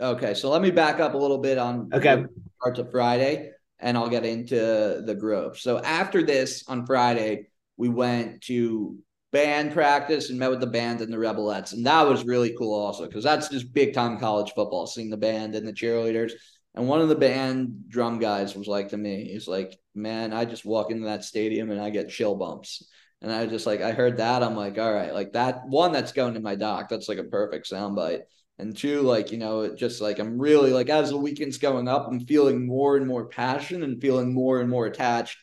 Okay, 0.00 0.34
so 0.34 0.50
let 0.50 0.60
me 0.60 0.72
back 0.72 0.98
up 0.98 1.14
a 1.14 1.18
little 1.18 1.38
bit 1.38 1.58
on 1.58 1.90
okay 1.92 2.24
parts 2.60 2.80
of 2.80 2.90
Friday, 2.90 3.52
and 3.78 3.96
I'll 3.96 4.08
get 4.08 4.24
into 4.24 5.02
the 5.04 5.14
Grove. 5.14 5.58
So 5.58 5.78
after 5.78 6.22
this 6.22 6.64
on 6.66 6.84
Friday, 6.84 7.46
we 7.76 7.88
went 7.88 8.40
to 8.44 8.98
band 9.32 9.72
practice 9.72 10.30
and 10.30 10.38
met 10.38 10.50
with 10.50 10.60
the 10.60 10.66
band 10.66 11.00
and 11.00 11.12
the 11.12 11.16
Rebelettes. 11.16 11.74
And 11.74 11.86
that 11.86 12.08
was 12.08 12.24
really 12.24 12.54
cool 12.56 12.74
also 12.74 13.06
because 13.06 13.22
that's 13.22 13.48
just 13.48 13.72
big 13.72 13.92
time 13.92 14.18
college 14.18 14.52
football, 14.54 14.86
seeing 14.86 15.10
the 15.10 15.16
band 15.16 15.54
and 15.54 15.68
the 15.68 15.72
cheerleaders. 15.72 16.32
And 16.76 16.86
one 16.86 17.00
of 17.00 17.08
the 17.08 17.14
band 17.14 17.88
drum 17.88 18.18
guys 18.18 18.54
was 18.54 18.68
like 18.68 18.90
to 18.90 18.96
me, 18.96 19.30
he's 19.32 19.48
like, 19.48 19.78
man, 19.94 20.32
I 20.32 20.44
just 20.44 20.66
walk 20.66 20.90
into 20.90 21.06
that 21.06 21.24
stadium 21.24 21.70
and 21.70 21.80
I 21.80 21.88
get 21.90 22.10
chill 22.10 22.36
bumps. 22.36 22.86
And 23.22 23.32
I 23.32 23.46
just 23.46 23.66
like, 23.66 23.80
I 23.80 23.92
heard 23.92 24.18
that. 24.18 24.42
I'm 24.42 24.54
like, 24.54 24.78
all 24.78 24.92
right, 24.92 25.12
like 25.14 25.32
that 25.32 25.66
one 25.66 25.92
that's 25.92 26.12
going 26.12 26.34
to 26.34 26.40
my 26.40 26.54
doc. 26.54 26.88
That's 26.90 27.08
like 27.08 27.18
a 27.18 27.24
perfect 27.24 27.70
soundbite. 27.70 28.20
And 28.58 28.76
two, 28.76 29.00
like, 29.02 29.32
you 29.32 29.38
know, 29.38 29.74
just 29.74 30.02
like 30.02 30.18
I'm 30.18 30.38
really 30.38 30.70
like 30.70 30.90
as 30.90 31.10
the 31.10 31.16
weekend's 31.16 31.58
going 31.58 31.88
up, 31.88 32.08
I'm 32.08 32.20
feeling 32.20 32.66
more 32.66 32.96
and 32.96 33.06
more 33.06 33.26
passion 33.26 33.82
and 33.82 34.00
feeling 34.00 34.34
more 34.34 34.60
and 34.60 34.68
more 34.68 34.86
attached 34.86 35.38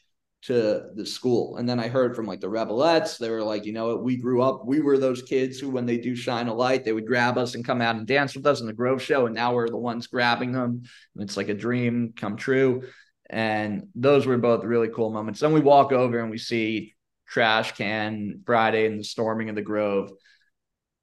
to 0.45 0.89
the 0.95 1.05
school. 1.05 1.55
And 1.55 1.67
then 1.67 1.79
I 1.79 1.87
heard 1.87 2.15
from 2.15 2.25
like 2.25 2.41
the 2.41 2.49
Rebelettes, 2.49 3.17
they 3.17 3.29
were 3.29 3.43
like, 3.43 3.65
you 3.65 3.71
know, 3.71 3.87
what, 3.87 4.03
we 4.03 4.17
grew 4.17 4.41
up, 4.41 4.65
we 4.65 4.81
were 4.81 4.97
those 4.97 5.21
kids 5.21 5.57
who, 5.57 5.69
when 5.69 5.85
they 5.85 5.97
do 5.97 6.15
shine 6.15 6.49
a 6.49 6.53
light, 6.53 6.83
they 6.83 6.91
would 6.91 7.07
grab 7.07 7.37
us 7.37 7.55
and 7.55 7.63
come 7.63 7.81
out 7.81 7.95
and 7.95 8.05
dance 8.05 8.35
with 8.35 8.45
us 8.45 8.59
in 8.59 8.67
the 8.67 8.73
Grove 8.73 9.01
Show. 9.01 9.25
And 9.25 9.35
now 9.35 9.53
we're 9.53 9.69
the 9.69 9.77
ones 9.77 10.07
grabbing 10.07 10.51
them. 10.51 10.83
And 11.15 11.23
it's 11.23 11.37
like 11.37 11.47
a 11.47 11.53
dream 11.53 12.13
come 12.17 12.35
true. 12.35 12.83
And 13.29 13.87
those 13.95 14.25
were 14.25 14.37
both 14.37 14.65
really 14.65 14.89
cool 14.89 15.11
moments. 15.11 15.39
Then 15.39 15.53
we 15.53 15.61
walk 15.61 15.93
over 15.93 16.19
and 16.19 16.29
we 16.29 16.37
see 16.37 16.93
Trash 17.25 17.71
Can 17.77 18.41
Friday 18.45 18.85
and 18.85 18.99
the 18.99 19.05
storming 19.05 19.47
of 19.47 19.55
the 19.55 19.61
Grove. 19.61 20.11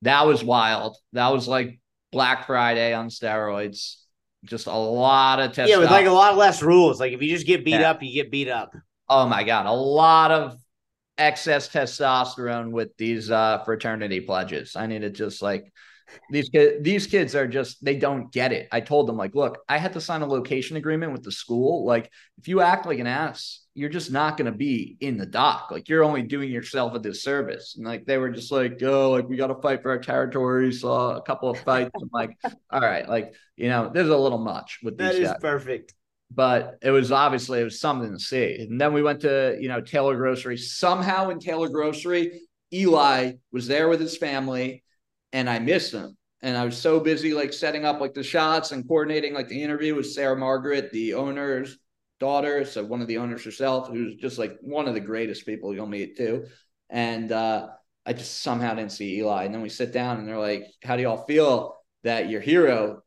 That 0.03 0.27
was 0.27 0.45
wild. 0.45 0.99
That 1.15 1.29
was 1.33 1.49
like 1.49 1.81
Black 2.13 2.47
Friday 2.47 2.93
on 2.93 3.09
steroids. 3.09 3.97
Just 4.45 4.67
a 4.67 4.73
lot 4.75 5.41
of 5.41 5.53
testosterone. 5.53 5.69
Yeah, 5.69 5.79
with 5.79 5.91
like 5.91 6.07
a 6.07 6.13
lot 6.13 6.37
less 6.37 6.63
rules. 6.63 7.01
Like 7.01 7.13
if 7.13 7.23
you 7.23 7.35
just 7.35 7.47
get 7.47 7.65
beat 7.65 7.81
yeah. 7.81 7.91
up, 7.91 8.03
you 8.03 8.13
get 8.13 8.31
beat 8.31 8.49
up 8.49 8.75
oh 9.11 9.27
my 9.27 9.45
god, 9.45 9.67
a 9.67 9.73
lot 9.73 10.31
of 10.31 10.57
excess 11.19 11.69
testosterone 11.69 12.71
with 12.71 12.97
these 12.97 13.31
uh, 13.31 13.63
fraternity 13.65 14.21
pledges. 14.21 14.75
I 14.77 14.87
need 14.87 15.03
to 15.03 15.11
just 15.11 15.43
like 15.43 15.71
these 16.31 16.49
kids 16.49 16.83
these 16.83 17.07
kids 17.07 17.35
are 17.35 17.47
just 17.47 17.85
they 17.85 17.97
don't 17.97 18.33
get 18.33 18.53
it. 18.53 18.69
I 18.73 18.81
told 18.81 19.07
them 19.07 19.17
like 19.17 19.35
look 19.35 19.59
i 19.69 19.79
had 19.79 19.93
to 19.93 20.01
sign 20.01 20.23
a 20.23 20.27
location 20.27 20.77
agreement 20.77 21.13
with 21.13 21.23
the 21.23 21.33
school. 21.33 21.85
Like 21.85 22.11
if 22.39 22.49
you 22.49 22.61
act 22.63 22.87
like 22.87 22.99
an 22.99 23.07
ass 23.07 23.65
you're 23.75 23.89
just 23.89 24.11
not 24.11 24.37
going 24.37 24.51
to 24.51 24.57
be 24.57 24.97
in 25.01 25.17
the 25.17 25.27
dock. 25.27 25.69
Like 25.71 25.89
you're 25.89 26.03
only 26.03 26.23
doing 26.23 26.51
yourself 26.51 26.95
a 26.95 26.99
disservice. 26.99 27.77
And 27.77 27.87
like 27.87 28.05
they 28.05 28.19
were 28.19 28.31
just 28.31 28.51
like 28.51 28.83
oh 28.83 29.13
like 29.13 29.29
we 29.29 29.37
got 29.37 29.49
to 29.49 29.61
fight 29.61 29.83
for 29.83 29.91
our 29.91 30.01
territory 30.01 30.73
saw 30.73 31.17
a 31.17 31.23
couple 31.23 31.51
of 31.51 31.59
fights. 31.61 31.91
I'm 31.95 32.11
like 32.13 32.37
all 32.71 32.81
right 32.81 33.09
like 33.09 33.35
you 33.57 33.69
know 33.69 33.91
there's 33.93 34.09
a 34.09 34.17
little 34.17 34.39
much 34.39 34.81
with 34.83 34.99
that 34.99 35.15
is 35.15 35.29
guys. 35.29 35.39
perfect 35.41 35.95
but 36.31 36.79
it 36.83 36.91
was 36.91 37.11
obviously 37.11 37.61
it 37.61 37.65
was 37.65 37.81
something 37.81 38.13
to 38.13 38.19
see. 38.19 38.67
And 38.69 38.81
then 38.81 38.93
we 38.93 39.03
went 39.03 39.21
to 39.21 39.57
you 39.61 39.69
know 39.69 39.81
Taylor 39.81 40.17
Grocery. 40.17 40.57
Somehow 40.57 41.31
in 41.31 41.41
Taylor 41.41 41.69
Grocery, 41.69 42.43
Eli 42.73 43.33
was 43.53 43.67
there 43.67 43.89
with 43.89 44.01
his 44.01 44.17
family, 44.17 44.83
and 45.33 45.51
I 45.51 45.59
missed 45.59 45.93
him. 45.93 46.17
And 46.43 46.57
I 46.57 46.65
was 46.65 46.79
so 46.79 47.01
busy 47.01 47.35
like 47.35 47.53
setting 47.53 47.85
up 47.85 48.01
like 48.01 48.15
the 48.15 48.23
shots 48.23 48.73
and 48.73 48.87
coordinating 48.87 49.35
like 49.35 49.49
the 49.49 49.63
interview 49.63 49.95
with 49.95 50.11
Sarah 50.11 50.37
Margaret, 50.37 50.91
the 50.93 51.15
owner's 51.15 51.77
daughter, 52.19 52.65
so 52.65 52.85
one 52.85 53.03
of 53.03 53.09
the 53.09 53.19
owners 53.19 53.45
herself, 53.45 53.89
who's 53.89 54.15
just 54.17 54.39
like 54.39 54.57
one 54.61 54.89
of 54.89 54.95
the 54.95 55.01
greatest 55.01 55.45
people 55.45 55.75
you'll 55.75 55.87
meet 55.87 56.17
too. 56.17 56.47
And 56.89 57.33
uh, 57.33 57.69
I 58.07 58.13
just 58.13 58.43
somehow 58.43 58.75
didn't 58.75 58.93
see 58.93 59.19
Eli. 59.19 59.45
And 59.45 59.55
then 59.55 59.63
we 59.63 59.69
sit 59.69 59.93
down 59.93 60.19
and 60.19 60.29
they're 60.29 60.39
like, 60.39 60.65
"How 60.83 60.97
do 60.97 61.03
y'all 61.03 61.25
feel 61.27 61.77
that 62.05 62.31
your 62.31 62.41
hero 62.41 63.03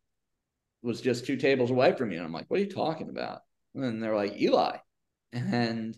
was 0.84 1.02
just 1.02 1.26
two 1.26 1.38
tables 1.38 1.72
away 1.72 1.94
from 1.94 2.10
me. 2.10 2.18
And 2.18 2.26
I'm 2.26 2.34
like, 2.34 2.46
what 2.50 2.60
are 2.60 2.64
you 2.64 2.70
talking 2.70 3.10
about? 3.10 3.40
And 3.74 4.04
they're 4.04 4.16
like, 4.16 4.40
Eli. 4.40 4.78
And 5.32 5.98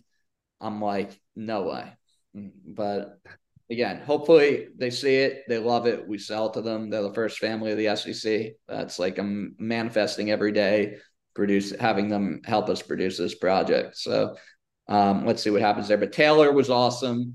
I'm 0.60 0.80
like, 0.80 1.20
no 1.34 1.62
way. 1.64 1.92
But 2.34 3.18
again, 3.70 4.00
hopefully 4.00 4.68
they 4.76 4.90
see 4.90 5.16
it, 5.16 5.42
they 5.48 5.58
love 5.58 5.86
it. 5.86 6.06
We 6.06 6.18
sell 6.18 6.50
to 6.50 6.62
them. 6.62 6.88
They're 6.88 7.02
the 7.02 7.12
first 7.12 7.38
family 7.38 7.72
of 7.72 7.78
the 7.78 7.96
SEC. 7.96 8.52
That's 8.68 8.98
like 8.98 9.18
I'm 9.18 9.56
manifesting 9.58 10.30
every 10.30 10.52
day, 10.52 10.98
produce 11.34 11.70
having 11.78 12.08
them 12.08 12.40
help 12.44 12.68
us 12.68 12.80
produce 12.80 13.18
this 13.18 13.34
project. 13.34 13.96
So 13.96 14.36
um, 14.88 15.26
let's 15.26 15.42
see 15.42 15.50
what 15.50 15.62
happens 15.62 15.88
there. 15.88 15.98
But 15.98 16.12
Taylor 16.12 16.52
was 16.52 16.70
awesome. 16.70 17.34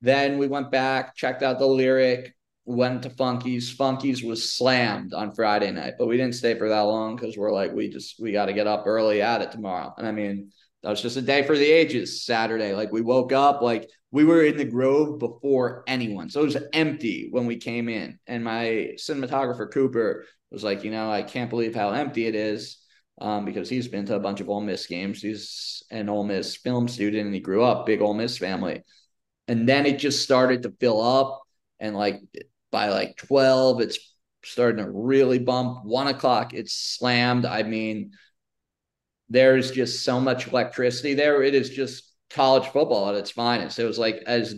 Then 0.00 0.38
we 0.38 0.48
went 0.48 0.70
back, 0.70 1.14
checked 1.14 1.42
out 1.42 1.58
the 1.58 1.66
lyric, 1.66 2.34
went 2.68 3.02
to 3.02 3.10
Funky's. 3.10 3.72
Funky's 3.72 4.22
was 4.22 4.52
slammed 4.52 5.14
on 5.14 5.34
Friday 5.34 5.70
night, 5.70 5.94
but 5.98 6.06
we 6.06 6.18
didn't 6.18 6.34
stay 6.34 6.56
for 6.56 6.68
that 6.68 6.80
long 6.80 7.16
because 7.16 7.36
we're 7.36 7.52
like, 7.52 7.72
we 7.72 7.88
just 7.88 8.20
we 8.20 8.30
got 8.30 8.46
to 8.46 8.52
get 8.52 8.66
up 8.66 8.84
early 8.86 9.22
at 9.22 9.40
it 9.40 9.50
tomorrow. 9.50 9.94
And 9.96 10.06
I 10.06 10.12
mean, 10.12 10.52
that 10.82 10.90
was 10.90 11.00
just 11.00 11.16
a 11.16 11.22
day 11.22 11.42
for 11.42 11.56
the 11.56 11.64
ages. 11.64 12.26
Saturday, 12.26 12.74
like 12.74 12.92
we 12.92 13.00
woke 13.00 13.32
up, 13.32 13.62
like 13.62 13.88
we 14.10 14.24
were 14.24 14.44
in 14.44 14.58
the 14.58 14.66
Grove 14.66 15.18
before 15.18 15.82
anyone, 15.86 16.28
so 16.28 16.42
it 16.42 16.44
was 16.44 16.56
empty 16.74 17.28
when 17.30 17.46
we 17.46 17.56
came 17.56 17.88
in. 17.88 18.18
And 18.26 18.44
my 18.44 18.90
cinematographer 18.98 19.72
Cooper 19.72 20.26
was 20.50 20.62
like, 20.62 20.84
you 20.84 20.90
know, 20.90 21.10
I 21.10 21.22
can't 21.22 21.50
believe 21.50 21.74
how 21.74 21.90
empty 21.90 22.26
it 22.26 22.34
is. 22.34 22.78
Um, 23.20 23.44
because 23.44 23.68
he's 23.68 23.88
been 23.88 24.06
to 24.06 24.14
a 24.14 24.20
bunch 24.20 24.40
of 24.40 24.48
Ole 24.48 24.60
Miss 24.60 24.86
games. 24.86 25.20
He's 25.20 25.82
an 25.90 26.08
Ole 26.08 26.22
Miss 26.22 26.54
film 26.54 26.86
student 26.86 27.26
and 27.26 27.34
he 27.34 27.40
grew 27.40 27.64
up 27.64 27.84
big 27.84 28.00
Ole 28.00 28.14
Miss 28.14 28.38
family. 28.38 28.84
And 29.48 29.68
then 29.68 29.86
it 29.86 29.98
just 29.98 30.22
started 30.22 30.62
to 30.62 30.74
fill 30.78 31.00
up. 31.00 31.42
And 31.80 31.96
like 31.96 32.20
by 32.70 32.88
like 32.88 33.16
12 33.16 33.80
it's 33.80 33.98
starting 34.44 34.84
to 34.84 34.90
really 34.90 35.38
bump. 35.38 35.84
One 35.84 36.06
o'clock 36.06 36.54
it's 36.54 36.72
slammed. 36.72 37.44
I 37.44 37.62
mean 37.62 38.12
there's 39.28 39.70
just 39.70 40.04
so 40.04 40.20
much 40.20 40.48
electricity 40.48 41.14
there. 41.14 41.42
It 41.42 41.54
is 41.54 41.70
just 41.70 42.12
college 42.30 42.66
football 42.68 43.08
at 43.08 43.14
its 43.14 43.30
finest. 43.30 43.78
It 43.78 43.84
was 43.84 43.98
like 43.98 44.22
as 44.26 44.54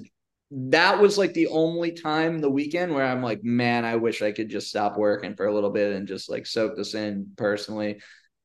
that 0.52 1.00
was 1.00 1.16
like 1.16 1.32
the 1.32 1.46
only 1.48 1.92
time 1.92 2.40
the 2.40 2.50
weekend 2.50 2.92
where 2.92 3.04
i'm 3.04 3.22
like 3.22 3.44
man 3.44 3.84
i 3.84 3.94
wish 3.94 4.20
i 4.20 4.32
could 4.32 4.48
just 4.48 4.68
stop 4.68 4.96
working 4.96 5.36
for 5.36 5.46
a 5.46 5.54
little 5.54 5.70
bit 5.70 5.92
and 5.92 6.08
just 6.08 6.28
like 6.28 6.44
soak 6.44 6.76
this 6.76 6.94
in 6.94 7.30
personally 7.36 8.00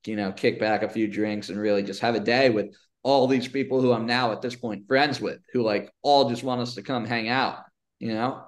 you 0.06 0.16
know 0.16 0.32
kick 0.32 0.60
back 0.60 0.84
a 0.84 0.90
few 0.90 1.08
drinks 1.08 1.50
and 1.50 1.60
really 1.60 1.82
just 1.82 2.02
have 2.02 2.14
a 2.14 2.20
day 2.20 2.50
with 2.50 2.76
all 3.02 3.28
these 3.28 3.48
people 3.48 3.82
who 3.82 3.92
i'm 3.92 4.06
now 4.06 4.32
at 4.32 4.42
this 4.42 4.56
point 4.56 4.88
friends 4.88 5.20
with 5.20 5.40
who 5.52 5.64
like 5.64 5.92
all 6.04 6.30
just 6.30 6.44
want 6.44 6.62
us 6.62 6.76
to 6.76 6.84
come 6.84 7.06
hang 7.06 7.28
out 7.28 7.64
you 7.98 8.14
know 8.14 8.44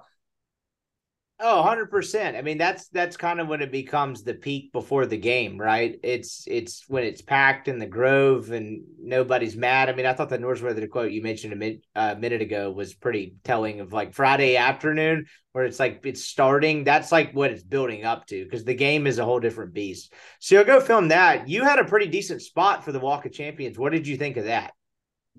Oh, 1.40 1.58
100%. 1.58 2.34
I 2.36 2.42
mean, 2.42 2.58
that's 2.58 2.88
that's 2.88 3.16
kind 3.16 3.38
of 3.38 3.46
when 3.46 3.60
it 3.60 3.70
becomes 3.70 4.24
the 4.24 4.34
peak 4.34 4.72
before 4.72 5.06
the 5.06 5.16
game, 5.16 5.56
right? 5.56 5.96
It's 6.02 6.42
it's 6.48 6.82
when 6.88 7.04
it's 7.04 7.22
packed 7.22 7.68
in 7.68 7.78
the 7.78 7.86
Grove 7.86 8.50
and 8.50 8.82
nobody's 9.00 9.54
mad. 9.54 9.88
I 9.88 9.94
mean, 9.94 10.04
I 10.04 10.14
thought 10.14 10.30
the 10.30 10.38
Norsworthy 10.38 10.90
quote 10.90 11.12
you 11.12 11.22
mentioned 11.22 11.52
a 11.52 11.56
min, 11.56 11.80
uh, 11.94 12.16
minute 12.18 12.42
ago 12.42 12.72
was 12.72 12.92
pretty 12.92 13.36
telling 13.44 13.78
of 13.78 13.92
like 13.92 14.14
Friday 14.14 14.56
afternoon 14.56 15.26
where 15.52 15.64
it's 15.64 15.78
like 15.78 16.00
it's 16.04 16.24
starting. 16.24 16.82
That's 16.82 17.12
like 17.12 17.32
what 17.34 17.52
it's 17.52 17.62
building 17.62 18.04
up 18.04 18.26
to 18.26 18.42
because 18.42 18.64
the 18.64 18.74
game 18.74 19.06
is 19.06 19.20
a 19.20 19.24
whole 19.24 19.38
different 19.38 19.72
beast. 19.72 20.12
So 20.40 20.56
you'll 20.56 20.64
go 20.64 20.80
film 20.80 21.08
that. 21.08 21.48
You 21.48 21.62
had 21.62 21.78
a 21.78 21.84
pretty 21.84 22.08
decent 22.08 22.42
spot 22.42 22.84
for 22.84 22.90
the 22.90 22.98
Walk 22.98 23.26
of 23.26 23.32
Champions. 23.32 23.78
What 23.78 23.92
did 23.92 24.08
you 24.08 24.16
think 24.16 24.38
of 24.38 24.46
that? 24.46 24.72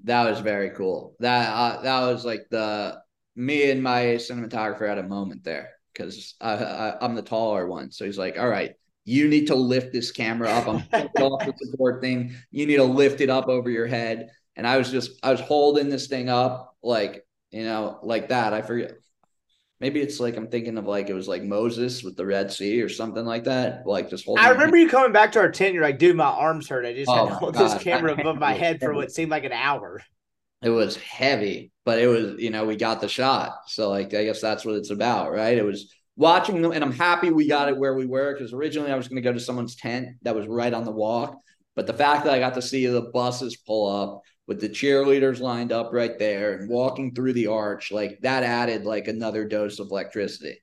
That 0.05 0.29
was 0.29 0.39
very 0.39 0.69
cool. 0.69 1.15
That 1.19 1.49
uh, 1.49 1.81
that 1.81 2.01
was 2.03 2.23
like 2.23 2.45
the 2.49 3.01
me 3.35 3.69
and 3.69 3.83
my 3.83 4.01
cinematographer 4.15 4.87
had 4.87 4.97
a 4.97 5.03
moment 5.03 5.43
there 5.43 5.71
because 5.99 6.35
I, 6.39 6.95
am 7.01 7.15
the 7.15 7.21
taller 7.21 7.67
one. 7.67 7.91
So 7.91 8.05
he's 8.05 8.17
like, 8.17 8.39
all 8.39 8.47
right, 8.47 8.73
you 9.03 9.27
need 9.27 9.47
to 9.47 9.55
lift 9.55 9.91
this 9.91 10.11
camera 10.11 10.49
up. 10.49 10.67
I'm 10.67 10.83
off 11.21 11.45
the 11.45 11.53
support 11.57 12.01
thing. 12.01 12.35
You 12.51 12.65
need 12.65 12.77
to 12.77 12.83
lift 12.83 13.21
it 13.21 13.29
up 13.29 13.47
over 13.47 13.69
your 13.69 13.87
head. 13.87 14.29
And 14.55 14.65
I 14.65 14.77
was 14.77 14.91
just, 14.91 15.11
I 15.23 15.31
was 15.31 15.41
holding 15.41 15.89
this 15.89 16.07
thing 16.07 16.29
up 16.29 16.75
like, 16.81 17.25
you 17.51 17.63
know, 17.63 17.99
like 18.01 18.29
that. 18.29 18.53
I 18.53 18.61
forget. 18.61 18.93
Maybe 19.81 20.01
it's 20.01 20.19
like 20.19 20.35
I'm 20.35 20.47
thinking 20.47 20.77
of 20.77 20.85
like 20.85 21.09
it 21.09 21.13
was 21.13 21.29
like 21.29 21.41
Moses 21.41 22.03
with 22.03 22.17
the 22.17 22.25
Red 22.25 22.51
Sea 22.51 22.81
or 22.81 22.89
something 22.89 23.25
like 23.25 23.45
that. 23.45 23.87
Like 23.87 24.09
just 24.09 24.25
holding. 24.25 24.43
I 24.43 24.49
remember 24.49 24.75
you 24.75 24.89
coming 24.89 25.13
back 25.13 25.31
to 25.33 25.39
our 25.39 25.49
tent. 25.49 25.73
You're 25.73 25.83
like, 25.83 25.97
dude, 25.97 26.17
my 26.17 26.25
arms 26.25 26.67
hurt. 26.67 26.85
I 26.85 26.93
just 26.93 27.09
Oh 27.09 27.13
had 27.13 27.25
to 27.27 27.31
oh, 27.31 27.35
hold 27.35 27.53
God. 27.53 27.63
this 27.63 27.81
camera 27.81 28.11
above 28.19 28.37
my 28.37 28.51
head 28.51 28.81
for 28.81 28.93
what 28.93 29.09
seemed 29.09 29.31
like 29.31 29.45
an 29.45 29.53
hour. 29.53 30.03
It 30.61 30.69
was 30.69 30.97
heavy, 30.97 31.71
but 31.85 31.99
it 31.99 32.07
was, 32.07 32.39
you 32.39 32.49
know, 32.49 32.65
we 32.65 32.75
got 32.75 33.01
the 33.01 33.07
shot. 33.07 33.53
So 33.67 33.89
like 33.89 34.13
I 34.13 34.25
guess 34.25 34.41
that's 34.41 34.65
what 34.65 34.75
it's 34.75 34.91
about, 34.91 35.31
right? 35.31 35.57
It 35.57 35.65
was 35.65 35.93
watching 36.15 36.61
them 36.61 36.71
and 36.71 36.83
I'm 36.83 36.91
happy 36.91 37.31
we 37.31 37.47
got 37.47 37.69
it 37.69 37.77
where 37.77 37.95
we 37.95 38.05
were 38.05 38.33
because 38.33 38.53
originally 38.53 38.91
I 38.91 38.95
was 38.95 39.07
gonna 39.07 39.21
go 39.21 39.33
to 39.33 39.39
someone's 39.39 39.75
tent 39.75 40.17
that 40.23 40.35
was 40.35 40.47
right 40.47 40.73
on 40.73 40.85
the 40.85 40.91
walk. 40.91 41.37
But 41.75 41.87
the 41.87 41.93
fact 41.93 42.25
that 42.25 42.33
I 42.33 42.39
got 42.39 42.55
to 42.55 42.61
see 42.61 42.85
the 42.87 43.09
buses 43.13 43.55
pull 43.55 43.87
up 43.87 44.21
with 44.47 44.59
the 44.59 44.67
cheerleaders 44.67 45.39
lined 45.39 45.71
up 45.71 45.93
right 45.93 46.17
there 46.17 46.57
and 46.57 46.69
walking 46.69 47.13
through 47.13 47.33
the 47.33 47.47
arch, 47.47 47.91
like 47.91 48.19
that 48.21 48.43
added 48.43 48.83
like 48.83 49.07
another 49.07 49.45
dose 49.47 49.79
of 49.79 49.91
electricity. 49.91 50.57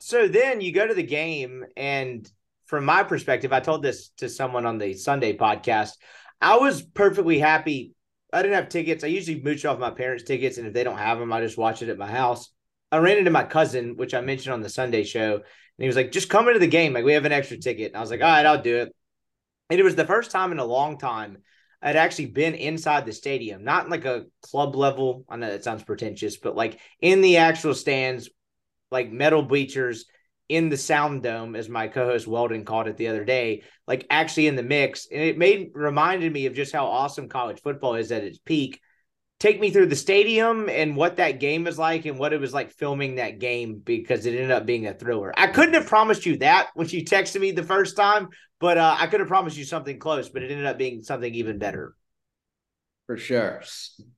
So 0.00 0.28
then 0.28 0.60
you 0.60 0.72
go 0.72 0.86
to 0.86 0.92
the 0.92 1.02
game, 1.02 1.64
and 1.76 2.28
from 2.66 2.84
my 2.84 3.04
perspective, 3.04 3.52
I 3.52 3.60
told 3.60 3.82
this 3.82 4.08
to 4.18 4.28
someone 4.28 4.66
on 4.66 4.76
the 4.76 4.92
Sunday 4.94 5.36
podcast. 5.36 5.92
I 6.40 6.56
was 6.58 6.82
perfectly 6.82 7.38
happy. 7.38 7.94
I 8.34 8.42
didn't 8.42 8.56
have 8.56 8.68
tickets. 8.68 9.04
I 9.04 9.06
usually 9.06 9.40
mooch 9.40 9.64
off 9.64 9.78
my 9.78 9.90
parents' 9.90 10.24
tickets, 10.24 10.58
and 10.58 10.66
if 10.66 10.74
they 10.74 10.84
don't 10.84 10.98
have 10.98 11.18
them, 11.18 11.32
I 11.32 11.40
just 11.40 11.56
watch 11.56 11.82
it 11.82 11.88
at 11.88 11.98
my 11.98 12.10
house. 12.10 12.50
I 12.90 12.98
ran 12.98 13.18
into 13.18 13.30
my 13.30 13.44
cousin, 13.44 13.96
which 13.96 14.12
I 14.12 14.20
mentioned 14.20 14.52
on 14.52 14.60
the 14.60 14.68
Sunday 14.68 15.04
show, 15.04 15.34
and 15.34 15.42
he 15.78 15.86
was 15.86 15.96
like, 15.96 16.12
"Just 16.12 16.28
come 16.28 16.48
into 16.48 16.58
the 16.58 16.66
game. 16.66 16.92
Like 16.92 17.04
we 17.04 17.14
have 17.14 17.24
an 17.24 17.32
extra 17.32 17.56
ticket." 17.56 17.88
And 17.88 17.96
I 17.96 18.00
was 18.00 18.10
like, 18.10 18.20
"All 18.20 18.28
right, 18.28 18.44
I'll 18.44 18.60
do 18.60 18.78
it." 18.78 18.94
And 19.70 19.80
it 19.80 19.84
was 19.84 19.94
the 19.94 20.06
first 20.06 20.30
time 20.30 20.52
in 20.52 20.58
a 20.58 20.64
long 20.64 20.98
time 20.98 21.38
I'd 21.80 21.96
actually 21.96 22.26
been 22.26 22.54
inside 22.54 23.04
the 23.04 23.12
stadium, 23.12 23.62
not 23.62 23.90
like 23.90 24.06
a 24.06 24.24
club 24.40 24.74
level. 24.74 25.24
I 25.28 25.36
know 25.36 25.50
that 25.50 25.64
sounds 25.64 25.84
pretentious, 25.84 26.38
but 26.38 26.56
like 26.56 26.80
in 27.00 27.20
the 27.20 27.36
actual 27.36 27.74
stands, 27.74 28.30
like 28.90 29.12
metal 29.12 29.42
bleachers 29.42 30.06
in 30.48 30.68
the 30.68 30.76
sound 30.76 31.22
dome, 31.22 31.56
as 31.56 31.68
my 31.68 31.88
co-host 31.88 32.26
Weldon 32.26 32.64
called 32.64 32.86
it 32.86 32.96
the 32.96 33.08
other 33.08 33.24
day, 33.24 33.62
like 33.86 34.06
actually 34.10 34.46
in 34.46 34.56
the 34.56 34.62
mix. 34.62 35.08
And 35.10 35.22
it 35.22 35.38
made 35.38 35.70
reminded 35.74 36.32
me 36.32 36.46
of 36.46 36.54
just 36.54 36.72
how 36.72 36.86
awesome 36.86 37.28
college 37.28 37.62
football 37.62 37.94
is 37.94 38.12
at 38.12 38.24
its 38.24 38.38
peak. 38.38 38.80
Take 39.40 39.60
me 39.60 39.70
through 39.70 39.86
the 39.86 39.96
stadium 39.96 40.68
and 40.68 40.96
what 40.96 41.16
that 41.16 41.40
game 41.40 41.66
is 41.66 41.78
like 41.78 42.04
and 42.04 42.18
what 42.18 42.32
it 42.32 42.40
was 42.40 42.54
like 42.54 42.70
filming 42.70 43.16
that 43.16 43.40
game 43.40 43.80
because 43.84 44.26
it 44.26 44.34
ended 44.34 44.52
up 44.52 44.64
being 44.64 44.86
a 44.86 44.94
thriller. 44.94 45.32
I 45.36 45.48
couldn't 45.48 45.74
have 45.74 45.86
promised 45.86 46.24
you 46.24 46.38
that 46.38 46.68
when 46.74 46.88
you 46.88 47.04
texted 47.04 47.40
me 47.40 47.50
the 47.50 47.62
first 47.62 47.96
time, 47.96 48.28
but 48.60 48.78
uh, 48.78 48.96
I 48.98 49.06
could 49.08 49.20
have 49.20 49.28
promised 49.28 49.56
you 49.56 49.64
something 49.64 49.98
close, 49.98 50.28
but 50.28 50.42
it 50.42 50.50
ended 50.50 50.66
up 50.66 50.78
being 50.78 51.02
something 51.02 51.34
even 51.34 51.58
better. 51.58 51.94
For 53.06 53.18
sure. 53.18 53.62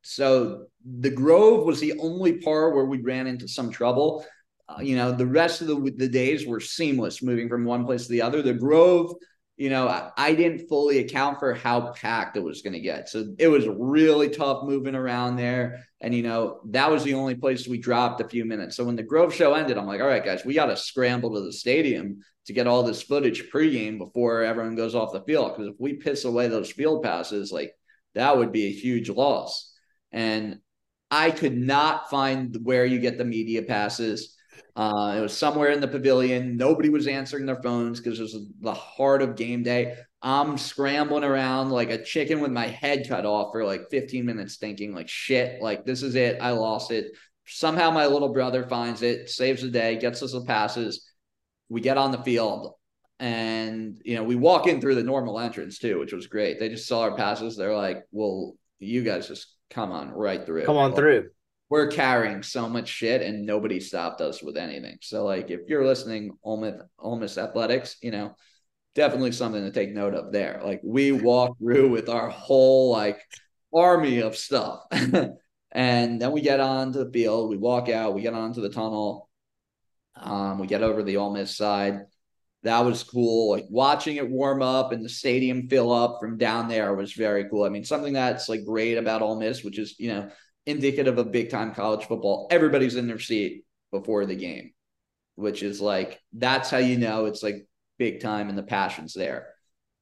So 0.02 0.66
the 0.84 1.10
Grove 1.10 1.66
was 1.66 1.80
the 1.80 1.98
only 1.98 2.38
part 2.40 2.74
where 2.74 2.84
we 2.84 3.00
ran 3.00 3.26
into 3.26 3.48
some 3.48 3.70
trouble. 3.70 4.24
Uh, 4.68 4.80
you 4.80 4.96
know, 4.96 5.12
the 5.12 5.26
rest 5.26 5.60
of 5.60 5.68
the, 5.68 5.94
the 5.96 6.08
days 6.08 6.46
were 6.46 6.60
seamless 6.60 7.22
moving 7.22 7.48
from 7.48 7.64
one 7.64 7.84
place 7.84 8.06
to 8.06 8.12
the 8.12 8.22
other. 8.22 8.42
The 8.42 8.52
Grove, 8.52 9.14
you 9.56 9.70
know, 9.70 9.88
I, 9.88 10.10
I 10.16 10.34
didn't 10.34 10.68
fully 10.68 10.98
account 10.98 11.38
for 11.38 11.54
how 11.54 11.92
packed 11.92 12.36
it 12.36 12.42
was 12.42 12.62
going 12.62 12.72
to 12.72 12.80
get. 12.80 13.08
So 13.08 13.34
it 13.38 13.48
was 13.48 13.66
really 13.68 14.28
tough 14.28 14.64
moving 14.64 14.94
around 14.94 15.36
there. 15.36 15.84
And, 16.00 16.14
you 16.14 16.22
know, 16.22 16.60
that 16.66 16.90
was 16.90 17.04
the 17.04 17.14
only 17.14 17.36
place 17.36 17.66
we 17.66 17.78
dropped 17.78 18.20
a 18.20 18.28
few 18.28 18.44
minutes. 18.44 18.76
So 18.76 18.84
when 18.84 18.96
the 18.96 19.02
Grove 19.02 19.34
show 19.34 19.54
ended, 19.54 19.78
I'm 19.78 19.86
like, 19.86 20.00
all 20.00 20.08
right, 20.08 20.24
guys, 20.24 20.44
we 20.44 20.54
got 20.54 20.66
to 20.66 20.76
scramble 20.76 21.34
to 21.34 21.40
the 21.42 21.52
stadium 21.52 22.20
to 22.46 22.52
get 22.52 22.66
all 22.66 22.82
this 22.82 23.02
footage 23.02 23.50
pregame 23.50 23.98
before 23.98 24.42
everyone 24.42 24.76
goes 24.76 24.94
off 24.94 25.12
the 25.12 25.22
field. 25.22 25.52
Because 25.52 25.72
if 25.72 25.80
we 25.80 25.94
piss 25.94 26.24
away 26.24 26.48
those 26.48 26.70
field 26.70 27.02
passes, 27.02 27.50
like 27.50 27.72
that 28.14 28.36
would 28.36 28.52
be 28.52 28.66
a 28.66 28.72
huge 28.72 29.08
loss. 29.08 29.72
And 30.12 30.58
I 31.10 31.30
could 31.30 31.56
not 31.56 32.10
find 32.10 32.56
where 32.62 32.84
you 32.84 32.98
get 32.98 33.16
the 33.16 33.24
media 33.24 33.62
passes. 33.62 34.35
Uh, 34.74 35.14
it 35.16 35.20
was 35.20 35.36
somewhere 35.36 35.70
in 35.70 35.80
the 35.80 35.88
pavilion. 35.88 36.56
Nobody 36.56 36.88
was 36.88 37.06
answering 37.06 37.46
their 37.46 37.62
phones 37.62 38.00
because 38.00 38.18
it 38.20 38.24
was 38.24 38.36
the 38.60 38.74
heart 38.74 39.22
of 39.22 39.36
game 39.36 39.62
day. 39.62 39.96
I'm 40.22 40.58
scrambling 40.58 41.24
around 41.24 41.70
like 41.70 41.90
a 41.90 42.02
chicken 42.02 42.40
with 42.40 42.50
my 42.50 42.66
head 42.66 43.08
cut 43.08 43.24
off 43.24 43.52
for 43.52 43.64
like 43.64 43.90
15 43.90 44.24
minutes, 44.26 44.56
thinking 44.56 44.94
like 44.94 45.08
shit, 45.08 45.62
like 45.62 45.84
this 45.84 46.02
is 46.02 46.14
it. 46.14 46.38
I 46.40 46.50
lost 46.50 46.90
it. 46.90 47.12
Somehow 47.46 47.90
my 47.90 48.06
little 48.06 48.32
brother 48.32 48.66
finds 48.66 49.02
it, 49.02 49.30
saves 49.30 49.62
the 49.62 49.68
day, 49.68 49.96
gets 49.98 50.22
us 50.22 50.32
the 50.32 50.44
passes. 50.44 51.08
We 51.68 51.80
get 51.80 51.98
on 51.98 52.10
the 52.12 52.22
field, 52.22 52.74
and 53.18 54.00
you 54.04 54.16
know 54.16 54.24
we 54.24 54.34
walk 54.36 54.66
in 54.66 54.80
through 54.80 54.96
the 54.96 55.02
normal 55.02 55.38
entrance 55.38 55.78
too, 55.78 55.98
which 55.98 56.12
was 56.12 56.26
great. 56.26 56.58
They 56.58 56.68
just 56.68 56.88
saw 56.88 57.02
our 57.02 57.16
passes. 57.16 57.56
They're 57.56 57.74
like, 57.76 58.04
"Well, 58.10 58.56
you 58.78 59.02
guys 59.02 59.28
just 59.28 59.54
come 59.70 59.92
on 59.92 60.10
right 60.10 60.44
through. 60.44 60.64
Come 60.64 60.76
on 60.76 60.90
Like, 60.90 60.98
through. 60.98 61.30
We're 61.68 61.88
carrying 61.88 62.42
so 62.42 62.68
much 62.68 62.88
shit 62.88 63.22
and 63.22 63.44
nobody 63.44 63.80
stopped 63.80 64.20
us 64.20 64.42
with 64.42 64.56
anything. 64.56 64.98
So 65.02 65.24
like 65.24 65.50
if 65.50 65.62
you're 65.68 65.84
listening, 65.84 66.36
Ole 66.42 67.18
Miss, 67.18 67.38
Athletics, 67.38 67.96
you 68.02 68.12
know, 68.12 68.36
definitely 68.94 69.32
something 69.32 69.64
to 69.64 69.72
take 69.72 69.92
note 69.92 70.14
of 70.14 70.32
there. 70.32 70.60
Like 70.64 70.80
we 70.84 71.12
walk 71.12 71.58
through 71.58 71.90
with 71.90 72.08
our 72.08 72.30
whole 72.30 72.92
like 72.92 73.20
army 73.74 74.20
of 74.20 74.36
stuff. 74.36 74.80
and 75.72 76.20
then 76.20 76.32
we 76.32 76.40
get 76.40 76.60
onto 76.60 77.04
the 77.04 77.10
field, 77.10 77.50
we 77.50 77.56
walk 77.56 77.88
out, 77.88 78.14
we 78.14 78.22
get 78.22 78.34
onto 78.34 78.60
the 78.60 78.70
tunnel. 78.70 79.28
Um, 80.18 80.58
we 80.58 80.66
get 80.66 80.82
over 80.82 81.02
the 81.02 81.18
Ole 81.18 81.34
Miss 81.34 81.56
side. 81.56 82.00
That 82.62 82.84
was 82.84 83.02
cool. 83.02 83.50
Like 83.50 83.66
watching 83.68 84.16
it 84.16 84.28
warm 84.28 84.62
up 84.62 84.92
and 84.92 85.04
the 85.04 85.08
stadium 85.08 85.68
fill 85.68 85.92
up 85.92 86.18
from 86.20 86.38
down 86.38 86.68
there 86.68 86.94
was 86.94 87.12
very 87.12 87.48
cool. 87.50 87.64
I 87.64 87.68
mean, 87.68 87.84
something 87.84 88.14
that's 88.14 88.48
like 88.48 88.64
great 88.64 88.96
about 88.96 89.20
Ole 89.20 89.38
Miss, 89.38 89.62
which 89.62 89.78
is, 89.78 89.94
you 89.98 90.08
know, 90.08 90.30
indicative 90.66 91.18
of 91.18 91.32
big 91.32 91.50
time 91.50 91.74
college 91.74 92.04
football. 92.06 92.48
Everybody's 92.50 92.96
in 92.96 93.06
their 93.06 93.18
seat 93.18 93.64
before 93.92 94.26
the 94.26 94.34
game, 94.34 94.72
which 95.36 95.62
is 95.62 95.80
like 95.80 96.20
that's 96.32 96.70
how 96.70 96.78
you 96.78 96.98
know 96.98 97.26
it's 97.26 97.42
like 97.42 97.66
big 97.98 98.20
time 98.20 98.48
and 98.48 98.58
the 98.58 98.62
passion's 98.62 99.14
there. 99.14 99.48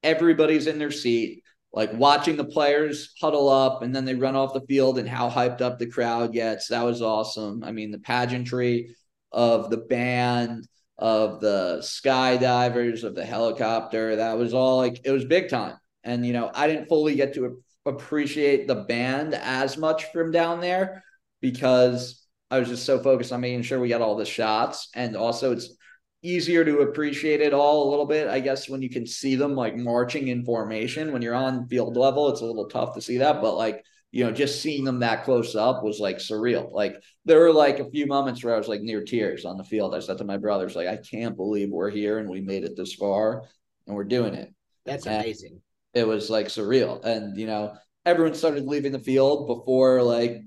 Everybody's 0.03 0.67
in 0.67 0.79
their 0.79 0.91
seat, 0.91 1.45
like 1.73 1.93
watching 1.93 2.37
the 2.37 2.45
players 2.45 3.13
huddle 3.21 3.49
up 3.49 3.83
and 3.83 3.95
then 3.95 4.05
they 4.05 4.15
run 4.15 4.37
off 4.37 4.55
the 4.55 4.61
field 4.63 4.99
and 4.99 5.09
how 5.09 5.31
hyped 5.31 5.61
up 5.61 5.79
the 5.79 5.87
crowd 5.87 6.33
gets. 6.33 6.69
That 6.69 6.85
was 6.85 7.03
awesome. 7.03 7.63
I 7.63 7.73
mean, 7.73 7.91
the 7.91 7.99
pageantry 7.99 8.97
of 9.33 9.71
the 9.71 9.79
band, 9.79 10.67
of 10.97 11.41
the 11.41 11.79
skydivers, 11.81 13.05
of 13.05 13.15
the 13.15 13.25
helicopter, 13.25 14.17
that 14.17 14.39
was 14.39 14.55
all 14.55 14.79
like 14.79 15.01
it 15.05 15.11
was 15.11 15.25
big 15.25 15.49
time. 15.49 15.77
And 16.03 16.25
you 16.25 16.33
know, 16.33 16.51
I 16.55 16.67
didn't 16.67 16.87
fully 16.87 17.17
get 17.17 17.35
to 17.35 17.63
appreciate 17.87 18.67
the 18.67 18.75
band 18.75 19.35
as 19.35 19.77
much 19.77 20.11
from 20.13 20.31
down 20.31 20.61
there 20.61 21.03
because 21.41 22.27
I 22.51 22.59
was 22.59 22.69
just 22.69 22.87
so 22.87 22.99
focused 22.99 23.33
on 23.33 23.41
making 23.41 23.63
sure 23.63 23.81
we 23.81 23.89
got 23.89 24.01
all 24.01 24.17
the 24.17 24.25
shots. 24.25 24.89
And 24.95 25.17
also, 25.17 25.53
it's 25.53 25.75
easier 26.23 26.65
to 26.65 26.79
appreciate 26.81 27.41
it 27.41 27.53
all 27.53 27.89
a 27.89 27.91
little 27.91 28.07
bit, 28.07 28.29
I 28.29 28.41
guess, 28.41 28.69
when 28.69 28.81
you 28.81 28.89
can 28.89 29.07
see 29.07 29.35
them 29.35 29.55
like 29.55 29.77
marching 29.77 30.29
in 30.29 30.45
formation. 30.45 31.13
When 31.13 31.21
you're 31.23 31.35
on 31.35 31.69
field 31.69 31.97
level, 31.97 32.29
it's 32.31 32.41
a 32.41 32.47
little 32.47 32.69
tough 32.69 32.95
to 32.95 33.01
see 33.03 33.19
that. 33.19 33.43
But 33.43 33.57
like, 33.57 33.85
you 34.13 34.25
know, 34.25 34.31
just 34.33 34.63
seeing 34.63 34.85
them 34.85 35.01
that 35.01 35.25
close 35.25 35.55
up 35.57 35.83
was 35.83 35.99
like 36.01 36.19
surreal. 36.19 36.71
Like, 36.73 36.97
there 37.25 37.41
were 37.41 37.53
like 37.53 37.81
a 37.81 37.91
few 37.91 38.07
moments 38.07 38.43
where 38.45 38.55
I 38.55 38.59
was 38.59 38.69
like 38.69 38.81
near 38.81 39.03
tears 39.03 39.45
on 39.45 39.57
the 39.59 39.65
field. 39.65 39.95
I 39.95 39.99
said 39.99 40.19
to 40.19 40.25
my 40.25 40.37
brothers, 40.37 40.77
like, 40.77 40.87
I 40.87 40.97
can't 40.99 41.37
believe 41.37 41.71
we're 41.71 41.91
here 41.91 42.19
and 42.19 42.31
we 42.31 42.41
made 42.41 42.65
it 42.65 42.77
this 42.77 42.95
far 42.95 43.43
and 43.87 43.97
we're 43.97 44.05
doing 44.05 44.35
it 44.35 44.55
That's 44.87 45.07
And- 45.07 45.23
amazing. 45.23 45.61
It 45.95 46.07
was 46.07 46.31
like 46.31 46.47
surreal. 46.47 47.03
And 47.05 47.37
you 47.37 47.47
know, 47.47 47.75
everyone 48.05 48.35
started 48.35 48.67
leaving 48.67 48.93
the 48.93 48.99
field 48.99 49.47
before 49.47 50.03
like 50.03 50.43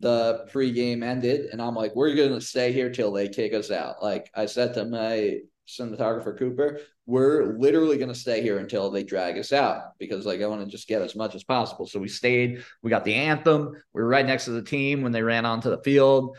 the 0.00 0.48
pregame 0.52 1.04
ended, 1.04 1.50
and 1.52 1.60
I'm 1.62 1.74
like, 1.74 1.94
we're 1.94 2.14
gonna 2.14 2.40
stay 2.40 2.72
here 2.72 2.90
till 2.90 3.12
they 3.12 3.28
kick 3.28 3.54
us 3.54 3.70
out. 3.70 4.02
Like 4.02 4.30
I 4.34 4.46
said 4.46 4.74
to 4.74 4.84
my 4.84 5.38
cinematographer 5.68 6.36
Cooper, 6.36 6.80
we're 7.06 7.56
literally 7.58 7.98
gonna 7.98 8.14
stay 8.14 8.42
here 8.42 8.58
until 8.58 8.90
they 8.90 9.04
drag 9.04 9.38
us 9.38 9.52
out 9.52 9.98
because 9.98 10.26
like 10.26 10.40
I 10.40 10.46
want 10.46 10.64
to 10.64 10.70
just 10.70 10.88
get 10.88 11.02
as 11.02 11.14
much 11.14 11.34
as 11.34 11.44
possible. 11.44 11.86
So 11.86 12.00
we 12.00 12.08
stayed. 12.08 12.64
We 12.82 12.90
got 12.90 13.04
the 13.04 13.14
anthem. 13.14 13.72
We 13.92 14.02
were 14.02 14.08
right 14.08 14.26
next 14.26 14.46
to 14.46 14.50
the 14.52 14.62
team 14.62 15.02
when 15.02 15.12
they 15.12 15.22
ran 15.22 15.46
onto 15.46 15.70
the 15.70 15.82
field. 15.82 16.36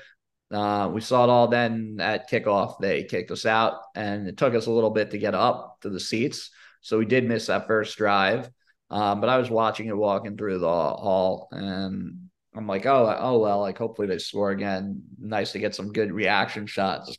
Uh, 0.51 0.89
we 0.93 1.01
saw 1.01 1.23
it 1.23 1.29
all. 1.29 1.47
Then 1.47 1.97
at 1.99 2.29
kickoff, 2.29 2.79
they 2.79 3.03
kicked 3.03 3.31
us 3.31 3.45
out, 3.45 3.81
and 3.95 4.27
it 4.27 4.37
took 4.37 4.53
us 4.53 4.67
a 4.67 4.71
little 4.71 4.91
bit 4.91 5.11
to 5.11 5.17
get 5.17 5.33
up 5.33 5.79
to 5.81 5.89
the 5.89 5.99
seats. 5.99 6.51
So 6.81 6.99
we 6.99 7.05
did 7.05 7.27
miss 7.27 7.47
that 7.47 7.65
first 7.65 7.97
drive. 7.97 8.49
Um, 8.93 9.21
but 9.21 9.29
I 9.29 9.39
was 9.39 9.49
watching 9.49 9.87
it 9.87 9.97
walking 9.97 10.37
through 10.37 10.59
the 10.59 10.67
hall, 10.67 11.47
and 11.51 12.29
I'm 12.55 12.67
like, 12.67 12.85
oh, 12.85 13.17
oh 13.19 13.39
well, 13.39 13.61
like 13.61 13.75
hopefully 13.75 14.07
they 14.07 14.19
score 14.19 14.51
again. 14.51 15.01
Nice 15.19 15.53
to 15.53 15.59
get 15.59 15.73
some 15.73 15.91
good 15.91 16.11
reaction 16.11 16.67
shots. 16.67 17.17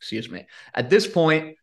Excuse 0.00 0.30
me. 0.30 0.46
At 0.74 0.88
this 0.88 1.06
point, 1.06 1.56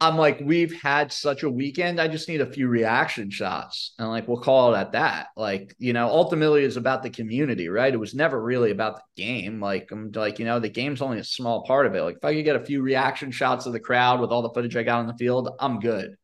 I'm 0.00 0.16
like, 0.16 0.40
we've 0.40 0.80
had 0.82 1.12
such 1.12 1.42
a 1.42 1.50
weekend. 1.50 2.00
I 2.00 2.06
just 2.06 2.28
need 2.28 2.40
a 2.40 2.52
few 2.52 2.68
reaction 2.68 3.28
shots. 3.28 3.94
And 3.98 4.08
like, 4.08 4.28
we'll 4.28 4.40
call 4.40 4.72
it 4.72 4.78
at 4.78 4.92
that. 4.92 5.28
Like, 5.36 5.74
you 5.78 5.92
know, 5.92 6.06
ultimately 6.06 6.62
it's 6.62 6.76
about 6.76 7.02
the 7.02 7.10
community, 7.10 7.68
right? 7.68 7.92
It 7.92 7.98
was 7.98 8.14
never 8.14 8.40
really 8.40 8.70
about 8.70 8.96
the 8.96 9.22
game. 9.22 9.60
Like, 9.60 9.90
I'm 9.90 10.12
like, 10.12 10.38
you 10.38 10.44
know, 10.44 10.60
the 10.60 10.68
game's 10.68 11.02
only 11.02 11.18
a 11.18 11.24
small 11.24 11.64
part 11.64 11.86
of 11.86 11.94
it. 11.96 12.02
Like, 12.02 12.18
if 12.18 12.24
I 12.24 12.34
could 12.34 12.44
get 12.44 12.56
a 12.56 12.64
few 12.64 12.82
reaction 12.82 13.32
shots 13.32 13.66
of 13.66 13.72
the 13.72 13.80
crowd 13.80 14.20
with 14.20 14.30
all 14.30 14.42
the 14.42 14.50
footage 14.50 14.76
I 14.76 14.84
got 14.84 15.00
on 15.00 15.08
the 15.08 15.14
field, 15.14 15.50
I'm 15.58 15.80
good. 15.80 16.16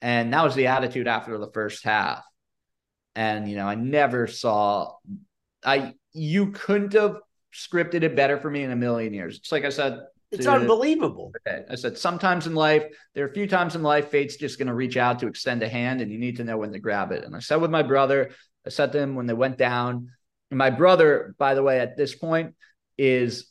And 0.00 0.32
that 0.32 0.44
was 0.44 0.54
the 0.54 0.68
attitude 0.68 1.08
after 1.08 1.36
the 1.38 1.50
first 1.52 1.84
half. 1.84 2.24
And, 3.14 3.48
you 3.50 3.56
know, 3.56 3.66
I 3.66 3.74
never 3.74 4.26
saw, 4.26 4.92
I, 5.64 5.94
you 6.12 6.52
couldn't 6.52 6.92
have 6.92 7.16
scripted 7.52 8.02
it 8.02 8.14
better 8.14 8.38
for 8.38 8.50
me 8.50 8.62
in 8.62 8.70
a 8.70 8.76
million 8.76 9.12
years. 9.12 9.38
It's 9.38 9.50
like 9.50 9.64
I 9.64 9.70
said. 9.70 10.00
It's 10.30 10.44
to- 10.44 10.52
unbelievable. 10.52 11.32
I 11.46 11.74
said 11.74 11.98
sometimes 11.98 12.46
in 12.46 12.54
life, 12.54 12.84
there 13.14 13.24
are 13.24 13.28
a 13.28 13.32
few 13.32 13.46
times 13.46 13.74
in 13.74 13.82
life, 13.82 14.10
fate's 14.10 14.36
just 14.36 14.58
going 14.58 14.68
to 14.68 14.74
reach 14.74 14.96
out 14.96 15.18
to 15.20 15.26
extend 15.26 15.62
a 15.62 15.68
hand, 15.68 16.00
and 16.00 16.12
you 16.12 16.18
need 16.18 16.36
to 16.36 16.44
know 16.44 16.58
when 16.58 16.72
to 16.72 16.78
grab 16.78 17.12
it. 17.12 17.24
And 17.24 17.34
I 17.34 17.40
said 17.40 17.56
with 17.56 17.70
my 17.70 17.82
brother, 17.82 18.30
I 18.66 18.70
said 18.70 18.92
to 18.92 19.00
him 19.00 19.14
when 19.14 19.26
they 19.26 19.34
went 19.34 19.56
down. 19.56 20.10
And 20.50 20.58
my 20.58 20.70
brother, 20.70 21.34
by 21.38 21.54
the 21.54 21.62
way, 21.62 21.80
at 21.80 21.96
this 21.96 22.14
point 22.14 22.54
is 22.96 23.50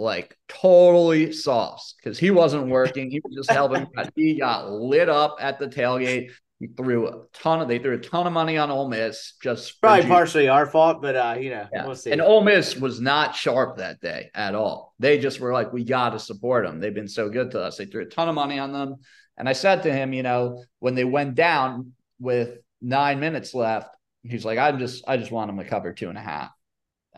like 0.00 0.36
totally 0.48 1.32
sauce 1.32 1.94
because 2.02 2.18
he 2.18 2.30
wasn't 2.30 2.68
working. 2.68 3.10
He 3.10 3.20
was 3.22 3.34
just 3.34 3.50
helping. 3.50 3.86
he 4.16 4.38
got 4.38 4.70
lit 4.70 5.08
up 5.08 5.36
at 5.40 5.58
the 5.58 5.68
tailgate. 5.68 6.30
He 6.58 6.66
threw 6.66 7.08
a 7.08 7.22
ton 7.32 7.62
of 7.62 7.68
they 7.68 7.78
threw 7.78 7.94
a 7.94 7.98
ton 7.98 8.26
of 8.26 8.32
money 8.34 8.58
on 8.58 8.70
Ole 8.70 8.88
Miss 8.88 9.34
just 9.42 9.80
Probably 9.80 10.06
partially 10.06 10.48
our 10.48 10.66
fault, 10.66 11.00
but 11.00 11.16
uh, 11.16 11.36
you 11.40 11.50
know, 11.50 11.66
Yeah. 11.72 11.86
we'll 11.86 11.94
see. 11.94 12.10
And 12.10 12.20
Ole 12.20 12.42
Miss 12.42 12.76
was 12.76 13.00
not 13.00 13.34
sharp 13.34 13.78
that 13.78 14.00
day 14.00 14.30
at 14.34 14.54
all. 14.54 14.94
They 14.98 15.18
just 15.18 15.40
were 15.40 15.52
like, 15.52 15.72
we 15.72 15.84
got 15.84 16.10
to 16.10 16.18
support 16.18 16.66
them. 16.66 16.80
They've 16.80 16.94
been 16.94 17.08
so 17.08 17.30
good 17.30 17.50
to 17.52 17.62
us. 17.62 17.78
They 17.78 17.86
threw 17.86 18.02
a 18.02 18.06
ton 18.06 18.28
of 18.28 18.34
money 18.34 18.58
on 18.58 18.72
them. 18.72 18.96
And 19.38 19.48
I 19.48 19.54
said 19.54 19.84
to 19.84 19.92
him, 19.92 20.12
you 20.12 20.22
know, 20.22 20.62
when 20.80 20.94
they 20.94 21.04
went 21.04 21.34
down 21.34 21.92
with 22.18 22.58
nine 22.82 23.20
minutes 23.20 23.54
left, 23.54 23.88
he's 24.22 24.44
like, 24.44 24.58
I'm 24.58 24.78
just, 24.78 25.02
I 25.08 25.16
just 25.16 25.30
want 25.30 25.48
them 25.48 25.56
to 25.58 25.64
cover 25.64 25.94
two 25.94 26.10
and 26.10 26.18
a 26.18 26.22
half. 26.22 26.50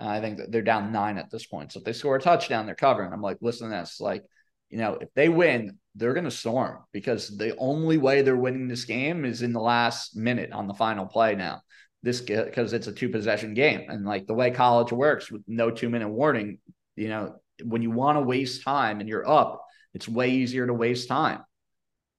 And 0.02 0.10
I 0.10 0.20
think 0.20 0.38
that 0.38 0.50
they're 0.50 0.62
down 0.62 0.90
nine 0.90 1.16
at 1.16 1.30
this 1.30 1.46
point. 1.46 1.72
So 1.72 1.78
if 1.78 1.84
they 1.84 1.92
score 1.92 2.16
a 2.16 2.20
touchdown, 2.20 2.66
they're 2.66 2.74
covering. 2.74 3.12
I'm 3.12 3.22
like, 3.22 3.38
listen 3.40 3.70
to 3.70 3.76
this. 3.76 4.00
Like, 4.00 4.24
you 4.68 4.78
know, 4.78 4.98
if 5.00 5.08
they 5.14 5.28
win, 5.28 5.78
they're 5.94 6.12
going 6.12 6.24
to 6.24 6.30
storm 6.30 6.78
because 6.92 7.36
the 7.36 7.56
only 7.56 7.98
way 7.98 8.22
they're 8.22 8.36
winning 8.36 8.66
this 8.66 8.84
game 8.84 9.24
is 9.24 9.42
in 9.42 9.52
the 9.52 9.60
last 9.60 10.16
minute 10.16 10.50
on 10.50 10.66
the 10.66 10.74
final 10.74 11.06
play 11.06 11.36
now 11.36 11.60
this 12.02 12.20
because 12.20 12.72
it's 12.72 12.88
a 12.88 12.92
two 12.92 13.08
possession 13.08 13.54
game 13.54 13.88
and 13.88 14.04
like 14.04 14.26
the 14.26 14.34
way 14.34 14.50
college 14.50 14.90
works 14.90 15.30
with 15.30 15.42
no 15.46 15.70
two 15.70 15.88
minute 15.88 16.08
warning 16.08 16.58
you 16.96 17.08
know 17.08 17.36
when 17.62 17.82
you 17.82 17.90
want 17.90 18.16
to 18.16 18.22
waste 18.22 18.64
time 18.64 18.98
and 18.98 19.08
you're 19.08 19.28
up 19.28 19.64
it's 19.94 20.08
way 20.08 20.30
easier 20.30 20.66
to 20.66 20.74
waste 20.74 21.08
time 21.08 21.44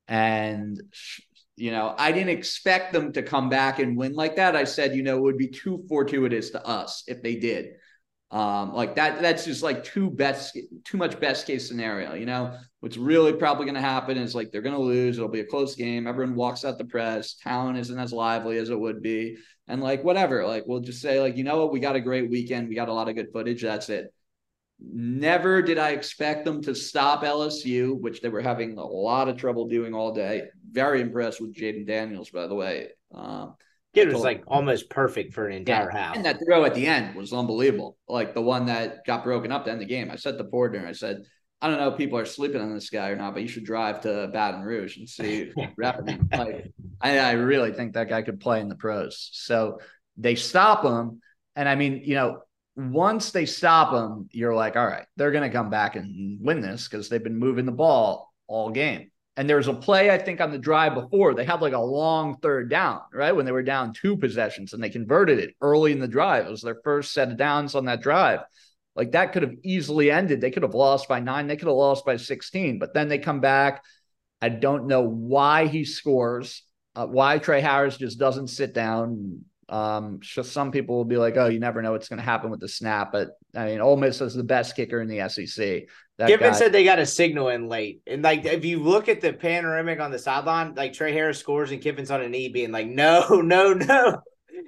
and 0.07 0.81
you 1.55 1.71
know 1.71 1.93
i 1.97 2.11
didn't 2.11 2.29
expect 2.29 2.93
them 2.93 3.11
to 3.13 3.21
come 3.21 3.49
back 3.49 3.79
and 3.79 3.95
win 3.95 4.13
like 4.13 4.35
that. 4.37 4.55
I 4.55 4.63
said 4.63 4.95
you 4.95 5.03
know 5.03 5.17
it 5.17 5.21
would 5.21 5.37
be 5.37 5.49
too 5.49 5.85
fortuitous 5.87 6.49
to 6.51 6.65
us 6.65 7.03
if 7.07 7.21
they 7.21 7.35
did. 7.35 7.75
Um 8.31 8.73
like 8.73 8.95
that 8.95 9.21
that's 9.21 9.45
just 9.45 9.61
like 9.61 9.83
too 9.83 10.09
best 10.09 10.57
too 10.83 10.97
much 10.97 11.19
best 11.19 11.45
case 11.45 11.67
scenario 11.67 12.13
you 12.15 12.25
know? 12.25 12.57
What's 12.79 12.97
really 12.97 13.31
probably 13.31 13.65
going 13.65 13.75
to 13.75 13.81
happen 13.81 14.17
is 14.17 14.35
like 14.35 14.51
they're 14.51 14.61
going 14.61 14.75
to 14.75 14.81
lose 14.81 15.17
it'll 15.17 15.29
be 15.29 15.39
a 15.39 15.45
close 15.45 15.75
game 15.75 16.07
everyone 16.07 16.35
walks 16.35 16.65
out 16.65 16.77
the 16.77 16.85
press 16.85 17.35
town 17.35 17.77
isn't 17.77 17.97
as 17.97 18.11
lively 18.11 18.57
as 18.57 18.69
it 18.69 18.79
would 18.79 19.01
be 19.01 19.37
and 19.67 19.81
like 19.81 20.03
whatever 20.03 20.45
like 20.45 20.65
we'll 20.67 20.81
just 20.81 21.01
say 21.01 21.21
like 21.21 21.37
you 21.37 21.43
know 21.43 21.57
what 21.57 21.71
we 21.71 21.79
got 21.79 21.95
a 21.95 22.01
great 22.01 22.29
weekend 22.29 22.67
we 22.67 22.75
got 22.75 22.89
a 22.89 22.93
lot 22.93 23.07
of 23.07 23.15
good 23.15 23.31
footage 23.31 23.61
that's 23.61 23.89
it 23.89 24.13
never 24.83 25.61
did 25.61 25.77
i 25.77 25.91
expect 25.91 26.43
them 26.45 26.61
to 26.61 26.75
stop 26.75 27.23
lsu 27.23 27.99
which 27.99 28.21
they 28.21 28.29
were 28.29 28.41
having 28.41 28.77
a 28.77 28.85
lot 28.85 29.29
of 29.29 29.37
trouble 29.37 29.67
doing 29.67 29.93
all 29.93 30.13
day 30.13 30.43
very 30.71 31.01
impressed 31.01 31.39
with 31.39 31.55
jayden 31.55 31.87
daniels 31.87 32.29
by 32.29 32.47
the 32.47 32.55
way 32.55 32.89
um 33.13 33.55
It 33.93 34.11
was 34.11 34.23
like 34.23 34.43
almost 34.47 34.89
perfect 34.89 35.33
for 35.33 35.47
an 35.47 35.55
entire 35.57 35.89
yeah. 35.93 35.97
half. 35.97 36.15
And 36.15 36.25
that 36.25 36.39
throw 36.43 36.65
at 36.65 36.73
the 36.73 36.87
end 36.87 37.15
was 37.15 37.31
unbelievable. 37.31 37.95
Like 38.07 38.33
the 38.33 38.41
one 38.41 38.65
that 38.65 39.05
got 39.05 39.23
broken 39.23 39.51
up 39.51 39.65
to 39.65 39.71
end 39.71 39.79
the 39.81 39.85
game. 39.85 40.09
I 40.09 40.15
said 40.15 40.37
to 40.39 40.43
Portner, 40.43 40.87
I 40.87 40.93
said, 40.93 41.21
I 41.61 41.67
don't 41.69 41.77
know 41.77 41.89
if 41.91 41.97
people 41.97 42.17
are 42.17 42.25
sleeping 42.25 42.59
on 42.59 42.73
this 42.73 42.89
guy 42.89 43.09
or 43.09 43.15
not, 43.15 43.33
but 43.33 43.43
you 43.43 43.47
should 43.47 43.65
drive 43.65 44.01
to 44.01 44.29
Baton 44.33 44.63
Rouge 44.63 44.97
and 44.97 45.07
see. 45.07 45.51
Like 45.77 46.73
I, 47.01 47.19
I 47.19 47.31
really 47.33 47.71
think 47.71 47.93
that 47.93 48.09
guy 48.09 48.23
could 48.23 48.39
play 48.39 48.61
in 48.61 48.67
the 48.67 48.75
pros. 48.75 49.29
So 49.31 49.79
they 50.17 50.33
stop 50.35 50.83
him. 50.83 51.21
And 51.55 51.69
I 51.69 51.75
mean, 51.75 52.01
you 52.03 52.15
know, 52.15 52.41
once 52.75 53.31
they 53.31 53.45
stop 53.45 53.91
them, 53.91 54.27
you're 54.31 54.55
like, 54.55 54.75
all 54.75 54.85
right, 54.85 55.05
they're 55.15 55.31
gonna 55.31 55.49
come 55.49 55.69
back 55.69 55.95
and 55.95 56.39
win 56.41 56.61
this 56.61 56.87
because 56.87 57.09
they've 57.09 57.23
been 57.23 57.37
moving 57.37 57.65
the 57.65 57.71
ball 57.71 58.33
all 58.47 58.69
game. 58.69 59.11
And 59.35 59.49
there 59.49 59.57
was 59.57 59.67
a 59.67 59.73
play, 59.73 60.11
I 60.11 60.19
think, 60.19 60.41
on 60.41 60.51
the 60.51 60.59
drive 60.59 60.93
before. 60.93 61.33
They 61.33 61.43
had 61.43 61.61
like 61.61 61.73
a 61.73 61.79
long 61.79 62.37
third 62.37 62.69
down, 62.69 63.01
right? 63.11 63.35
When 63.35 63.45
they 63.45 63.51
were 63.51 63.63
down 63.63 63.93
two 63.93 64.15
possessions 64.15 64.73
and 64.73 64.83
they 64.83 64.89
converted 64.89 65.39
it 65.39 65.55
early 65.59 65.91
in 65.91 65.99
the 65.99 66.07
drive. 66.07 66.45
It 66.45 66.51
was 66.51 66.61
their 66.61 66.79
first 66.83 67.13
set 67.13 67.31
of 67.31 67.37
downs 67.37 67.73
on 67.73 67.85
that 67.85 68.01
drive. 68.01 68.41
Like 68.95 69.13
that 69.13 69.33
could 69.33 69.41
have 69.41 69.55
easily 69.63 70.11
ended. 70.11 70.39
They 70.39 70.51
could 70.51 70.61
have 70.61 70.75
lost 70.75 71.07
by 71.07 71.19
nine. 71.19 71.47
They 71.47 71.55
could 71.55 71.67
have 71.67 71.75
lost 71.75 72.05
by 72.05 72.17
16. 72.17 72.77
But 72.77 72.93
then 72.93 73.07
they 73.07 73.17
come 73.17 73.39
back. 73.39 73.83
I 74.39 74.49
don't 74.49 74.87
know 74.87 75.01
why 75.01 75.65
he 75.65 75.85
scores, 75.85 76.63
uh, 76.95 77.07
why 77.07 77.39
Tre 77.39 77.61
Harris 77.61 77.97
just 77.97 78.19
doesn't 78.19 78.49
sit 78.49 78.73
down. 78.73 79.45
Um, 79.69 80.19
so 80.23 80.41
some 80.41 80.71
people 80.71 80.95
will 80.97 81.05
be 81.05 81.17
like, 81.17 81.37
oh, 81.37 81.47
you 81.47 81.59
never 81.59 81.81
know 81.81 81.91
what's 81.91 82.09
going 82.09 82.17
to 82.19 82.23
happen 82.25 82.51
with 82.51 82.59
the 82.59 82.67
snap. 82.67 83.11
But 83.11 83.29
I 83.55 83.65
mean, 83.65 83.79
Ole 83.81 83.97
Miss 83.97 84.21
is 84.21 84.33
the 84.33 84.43
best 84.43 84.75
kicker 84.75 85.01
in 85.01 85.07
the 85.07 85.27
SEC. 85.29 85.87
That 86.17 86.27
Given 86.27 86.51
guy- 86.51 86.57
said 86.57 86.71
they 86.71 86.83
got 86.83 86.99
a 86.99 87.05
signal 87.05 87.49
in 87.49 87.67
late. 87.67 88.01
And 88.05 88.21
like 88.23 88.45
if 88.45 88.65
you 88.65 88.79
look 88.83 89.09
at 89.09 89.21
the 89.21 89.33
panoramic 89.33 89.99
on 89.99 90.11
the 90.11 90.19
sideline, 90.19 90.75
like 90.75 90.93
Tre 90.93 91.11
Harris 91.13 91.39
scores 91.39 91.71
and 91.71 91.81
Kiffin's 91.81 92.11
on 92.11 92.21
a 92.21 92.29
knee 92.29 92.49
being 92.49 92.71
like, 92.71 92.87
no, 92.87 93.27
no, 93.43 93.73
no. 93.73 94.21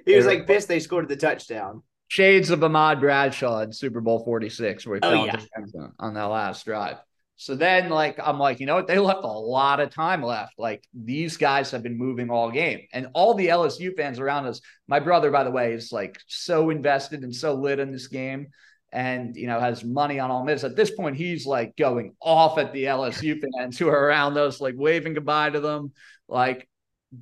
He 0.04 0.16
was 0.16 0.26
like 0.26 0.46
pissed 0.46 0.68
they 0.68 0.80
scored 0.80 1.08
the 1.08 1.16
touchdown. 1.16 1.82
shades 2.08 2.50
of 2.50 2.62
Ahmad 2.64 3.00
Bradshaw 3.00 3.60
in 3.60 3.72
Super 3.72 4.00
Bowl 4.00 4.24
46 4.24 4.86
where 4.86 4.96
he 4.96 5.00
Oh, 5.02 5.10
fell 5.10 5.26
yeah. 5.26 5.34
into 5.34 5.46
the 5.46 5.58
end 5.60 5.70
zone 5.70 5.92
on 5.98 6.14
that 6.14 6.24
last 6.24 6.64
drive. 6.64 6.96
So 7.36 7.54
then, 7.54 7.90
like, 7.90 8.18
I'm 8.22 8.38
like, 8.38 8.60
you 8.60 8.66
know 8.66 8.74
what? 8.74 8.86
They 8.86 8.98
left 8.98 9.24
a 9.24 9.26
lot 9.26 9.78
of 9.80 9.90
time 9.90 10.22
left. 10.22 10.54
Like, 10.58 10.82
these 10.94 11.36
guys 11.36 11.70
have 11.70 11.82
been 11.82 11.98
moving 11.98 12.30
all 12.30 12.50
game. 12.50 12.80
And 12.92 13.08
all 13.12 13.34
the 13.34 13.48
LSU 13.48 13.94
fans 13.94 14.18
around 14.18 14.46
us, 14.46 14.62
my 14.88 15.00
brother, 15.00 15.30
by 15.30 15.44
the 15.44 15.50
way, 15.50 15.74
is 15.74 15.92
like 15.92 16.18
so 16.26 16.70
invested 16.70 17.22
and 17.22 17.34
so 17.34 17.54
lit 17.54 17.78
in 17.78 17.92
this 17.92 18.06
game 18.06 18.48
and, 18.90 19.36
you 19.36 19.46
know, 19.46 19.60
has 19.60 19.84
money 19.84 20.18
on 20.18 20.30
all 20.30 20.46
this. 20.46 20.64
At 20.64 20.76
this 20.76 20.90
point, 20.90 21.16
he's 21.16 21.44
like 21.44 21.76
going 21.76 22.14
off 22.20 22.56
at 22.56 22.72
the 22.72 22.84
LSU 22.84 23.38
fans 23.58 23.78
who 23.78 23.88
are 23.88 24.06
around 24.06 24.38
us, 24.38 24.58
like 24.58 24.74
waving 24.76 25.12
goodbye 25.12 25.50
to 25.50 25.60
them, 25.60 25.92
like, 26.28 26.66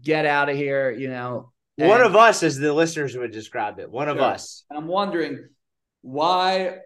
get 0.01 0.27
out 0.27 0.49
of 0.49 0.57
here, 0.57 0.93
you 0.93 1.09
know. 1.09 1.53
One 1.77 2.01
of 2.01 2.15
us, 2.15 2.45
as 2.45 2.57
the 2.57 2.73
listeners 2.73 3.17
would 3.17 3.33
describe 3.33 3.81
it, 3.81 3.91
one 3.91 4.09
of 4.09 4.21
us. 4.21 4.65
and 4.71 4.79
I'm 4.79 4.87
wondering 4.87 5.49
why 6.03 6.79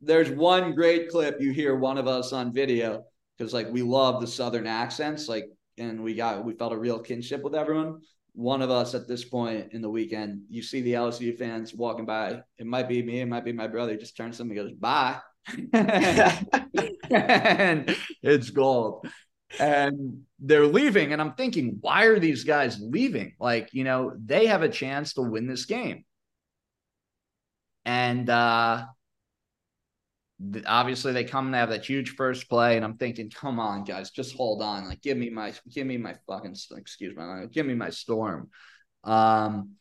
there's 0.00 0.30
one 0.30 0.74
great 0.74 1.10
clip 1.10 1.40
you 1.40 1.52
hear 1.52 1.74
one 1.76 1.98
of 1.98 2.06
us 2.06 2.32
on 2.32 2.52
video 2.52 3.04
because 3.36 3.52
like 3.54 3.70
we 3.70 3.82
love 3.82 4.20
the 4.20 4.26
southern 4.26 4.66
accents 4.66 5.28
like 5.28 5.44
and 5.78 6.02
we 6.02 6.14
got 6.14 6.44
we 6.44 6.54
felt 6.54 6.72
a 6.72 6.78
real 6.78 6.98
kinship 6.98 7.42
with 7.42 7.54
everyone. 7.54 8.00
One 8.32 8.60
of 8.60 8.70
us 8.70 8.94
at 8.94 9.08
this 9.08 9.24
point 9.24 9.72
in 9.72 9.80
the 9.80 9.90
weekend 9.90 10.42
you 10.48 10.62
see 10.62 10.82
the 10.82 10.94
lsu 10.94 11.36
fans 11.36 11.74
walking 11.74 12.06
by. 12.06 12.40
It 12.58 12.66
might 12.66 12.88
be 12.88 13.02
me 13.02 13.20
it 13.20 13.26
might 13.26 13.44
be 13.44 13.52
my 13.52 13.66
brother 13.66 13.92
he 13.92 13.98
just 13.98 14.16
turns 14.16 14.38
to 14.38 14.44
me 14.44 14.54
goes 14.54 14.72
bye. 14.72 15.18
And 17.08 17.96
it's 18.22 18.50
gold. 18.50 19.06
And 19.60 20.22
they're 20.40 20.66
leaving 20.66 21.12
and 21.12 21.22
i'm 21.22 21.32
thinking 21.34 21.78
why 21.80 22.04
are 22.04 22.18
these 22.18 22.44
guys 22.44 22.78
leaving? 22.80 23.34
Like 23.40 23.70
you 23.72 23.84
know 23.84 24.12
they 24.22 24.46
have 24.46 24.62
a 24.62 24.68
chance 24.68 25.14
to 25.14 25.22
win 25.22 25.46
this 25.46 25.64
game. 25.64 26.04
And 27.84 28.28
uh 28.28 28.84
obviously 30.66 31.12
they 31.12 31.24
come 31.24 31.46
and 31.46 31.54
have 31.54 31.70
that 31.70 31.84
huge 31.84 32.10
first 32.10 32.48
play 32.48 32.76
and 32.76 32.84
i'm 32.84 32.96
thinking 32.96 33.30
come 33.30 33.58
on 33.58 33.84
guys 33.84 34.10
just 34.10 34.36
hold 34.36 34.60
on 34.60 34.86
like 34.86 35.00
give 35.00 35.16
me 35.16 35.30
my 35.30 35.52
give 35.72 35.86
me 35.86 35.96
my 35.96 36.14
fucking 36.26 36.54
excuse 36.76 37.16
language, 37.16 37.52
give 37.52 37.66
me 37.66 37.74
my 37.74 37.90
storm. 37.90 38.50
Um 39.04 39.76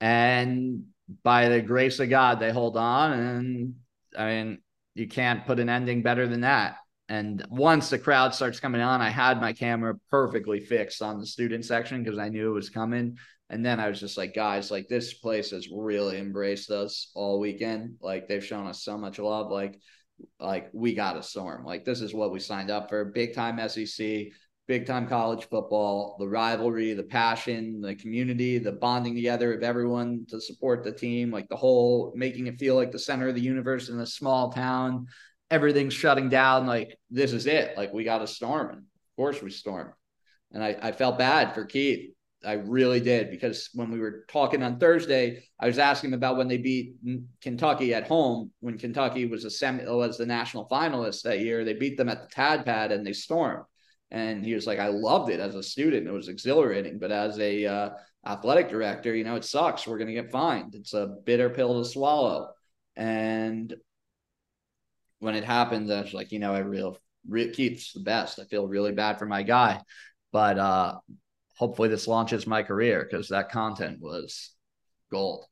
and 0.00 0.84
by 1.22 1.48
the 1.48 1.62
grace 1.62 1.98
of 1.98 2.10
god 2.10 2.40
they 2.40 2.50
hold 2.50 2.76
on 2.76 3.12
and 3.12 3.74
i 4.18 4.26
mean 4.26 4.58
you 4.94 5.08
can't 5.08 5.46
put 5.46 5.60
an 5.60 5.68
ending 5.68 6.02
better 6.02 6.26
than 6.26 6.40
that. 6.40 6.76
And 7.08 7.44
once 7.50 7.90
the 7.90 7.98
crowd 7.98 8.34
starts 8.34 8.60
coming 8.60 8.82
on 8.82 9.00
i 9.00 9.08
had 9.08 9.40
my 9.40 9.54
camera 9.54 9.94
perfectly 10.10 10.60
fixed 10.60 11.00
on 11.00 11.20
the 11.20 11.26
student 11.26 11.64
section 11.64 12.02
because 12.02 12.18
i 12.18 12.28
knew 12.28 12.50
it 12.50 12.54
was 12.54 12.68
coming 12.68 13.16
and 13.48 13.64
then 13.64 13.78
I 13.78 13.88
was 13.88 14.00
just 14.00 14.16
like, 14.16 14.34
guys, 14.34 14.70
like 14.70 14.88
this 14.88 15.14
place 15.14 15.50
has 15.50 15.68
really 15.70 16.18
embraced 16.18 16.70
us 16.70 17.10
all 17.14 17.38
weekend. 17.38 17.96
Like 18.00 18.26
they've 18.26 18.44
shown 18.44 18.66
us 18.66 18.82
so 18.82 18.98
much 18.98 19.18
love. 19.18 19.52
Like, 19.52 19.80
like 20.40 20.68
we 20.72 20.94
got 20.94 21.16
a 21.16 21.22
storm. 21.22 21.64
Like 21.64 21.84
this 21.84 22.00
is 22.00 22.12
what 22.12 22.32
we 22.32 22.40
signed 22.40 22.70
up 22.70 22.88
for. 22.88 23.04
Big 23.04 23.34
time 23.34 23.60
SEC, 23.68 24.26
big 24.66 24.84
time 24.84 25.06
college 25.06 25.48
football, 25.48 26.16
the 26.18 26.26
rivalry, 26.26 26.92
the 26.94 27.04
passion, 27.04 27.80
the 27.80 27.94
community, 27.94 28.58
the 28.58 28.72
bonding 28.72 29.14
together 29.14 29.54
of 29.54 29.62
everyone 29.62 30.26
to 30.30 30.40
support 30.40 30.82
the 30.82 30.92
team, 30.92 31.30
like 31.30 31.48
the 31.48 31.56
whole 31.56 32.12
making 32.16 32.48
it 32.48 32.58
feel 32.58 32.74
like 32.74 32.90
the 32.90 32.98
center 32.98 33.28
of 33.28 33.36
the 33.36 33.40
universe 33.40 33.88
in 33.88 34.00
a 34.00 34.06
small 34.06 34.50
town. 34.50 35.06
Everything's 35.52 35.94
shutting 35.94 36.28
down. 36.28 36.66
Like 36.66 36.98
this 37.10 37.32
is 37.32 37.46
it. 37.46 37.76
Like 37.76 37.92
we 37.92 38.02
got 38.02 38.22
a 38.22 38.26
storm. 38.26 38.70
And 38.70 38.78
of 38.78 39.16
course 39.16 39.40
we 39.40 39.50
stormed. 39.50 39.92
And 40.50 40.64
I, 40.64 40.76
I 40.82 40.90
felt 40.90 41.18
bad 41.18 41.54
for 41.54 41.64
Keith. 41.64 42.15
I 42.46 42.54
really 42.54 43.00
did 43.00 43.30
because 43.30 43.70
when 43.74 43.90
we 43.90 43.98
were 43.98 44.24
talking 44.28 44.62
on 44.62 44.78
Thursday, 44.78 45.42
I 45.58 45.66
was 45.66 45.78
asking 45.78 46.14
about 46.14 46.36
when 46.36 46.48
they 46.48 46.58
beat 46.58 46.94
Kentucky 47.40 47.92
at 47.92 48.06
home. 48.06 48.52
When 48.60 48.78
Kentucky 48.78 49.26
was 49.26 49.44
a 49.44 49.50
semi 49.50 49.84
was 49.84 50.16
the 50.16 50.26
national 50.26 50.68
finalist 50.68 51.22
that 51.22 51.40
year, 51.40 51.64
they 51.64 51.74
beat 51.74 51.96
them 51.96 52.08
at 52.08 52.22
the 52.22 52.28
Tad 52.28 52.64
Pad 52.64 52.92
and 52.92 53.04
they 53.04 53.12
stormed. 53.12 53.64
And 54.10 54.44
he 54.44 54.54
was 54.54 54.66
like, 54.66 54.78
"I 54.78 54.88
loved 54.88 55.30
it 55.30 55.40
as 55.40 55.56
a 55.56 55.62
student; 55.62 56.06
it 56.06 56.12
was 56.12 56.28
exhilarating. 56.28 56.98
But 57.00 57.10
as 57.10 57.38
a 57.40 57.66
uh, 57.66 57.90
athletic 58.24 58.68
director, 58.68 59.14
you 59.14 59.24
know, 59.24 59.34
it 59.34 59.44
sucks. 59.44 59.86
We're 59.86 59.98
going 59.98 60.14
to 60.14 60.22
get 60.22 60.30
fined. 60.30 60.76
It's 60.76 60.94
a 60.94 61.16
bitter 61.24 61.50
pill 61.50 61.82
to 61.82 61.88
swallow." 61.88 62.50
And 62.94 63.74
when 65.18 65.34
it 65.34 65.44
happened, 65.44 65.92
I 65.92 66.02
was 66.02 66.14
like, 66.14 66.32
you 66.32 66.38
know, 66.38 66.54
I 66.54 66.60
real 66.60 66.98
re- 67.28 67.50
Keith's 67.50 67.92
the 67.92 68.00
best. 68.00 68.38
I 68.38 68.44
feel 68.44 68.66
really 68.68 68.92
bad 68.92 69.18
for 69.18 69.26
my 69.26 69.42
guy, 69.42 69.80
but 70.32 70.58
uh, 70.58 70.98
hopefully 71.56 71.88
this 71.88 72.08
launches 72.08 72.46
my 72.46 72.62
career 72.62 73.06
because 73.08 73.28
that 73.28 73.50
content 73.50 74.00
was 74.00 74.52
gold. 75.10 75.44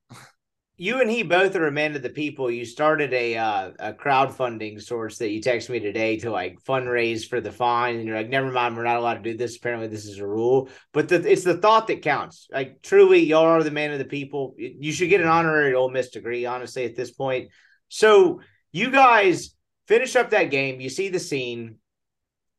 you 0.77 1.01
and 1.01 1.09
he 1.09 1.23
both 1.23 1.55
are 1.55 1.67
a 1.67 1.73
man 1.73 1.95
of 1.95 2.03
the 2.03 2.11
people. 2.11 2.51
You 2.51 2.65
started 2.65 3.13
a 3.13 3.37
uh, 3.37 3.71
a 3.79 3.93
crowdfunding 3.93 4.83
source 4.83 5.19
that 5.19 5.31
you 5.31 5.41
texted 5.41 5.71
me 5.71 5.81
today 5.81 6.17
to 6.19 6.31
like 6.31 6.59
fundraise 6.65 7.29
for 7.29 7.41
the 7.41 7.53
fine, 7.53 7.97
and 7.97 8.05
you're 8.05 8.17
like, 8.17 8.29
never 8.29 8.51
mind, 8.51 8.77
we're 8.77 8.85
not 8.85 8.97
allowed 8.97 9.15
to 9.15 9.33
do 9.33 9.37
this. 9.37 9.57
Apparently, 9.57 9.89
this 9.89 10.05
is 10.05 10.19
a 10.19 10.27
rule. 10.27 10.69
But 10.93 11.09
the, 11.09 11.31
it's 11.31 11.45
the 11.45 11.57
thought 11.59 11.87
that 11.89 12.03
counts. 12.03 12.49
Like 12.53 12.83
truly, 12.83 13.25
y'all 13.25 13.45
are 13.45 13.63
the 13.63 13.71
man 13.71 13.93
of 13.93 13.99
the 13.99 14.05
people. 14.05 14.55
You 14.59 14.93
should 14.93 15.11
get 15.11 15.21
an 15.21 15.29
honorary 15.29 15.75
Ole 15.75 15.91
Miss 15.91 16.11
degree, 16.11 16.45
honestly, 16.45 16.85
at 16.85 16.97
this 16.97 17.13
point. 17.13 17.51
So 17.89 18.41
you 18.73 18.91
guys 18.91 19.55
finish 19.87 20.17
up 20.17 20.31
that 20.31 20.51
game. 20.51 20.81
You 20.81 20.89
see 20.89 21.09
the 21.09 21.21
scene. 21.21 21.77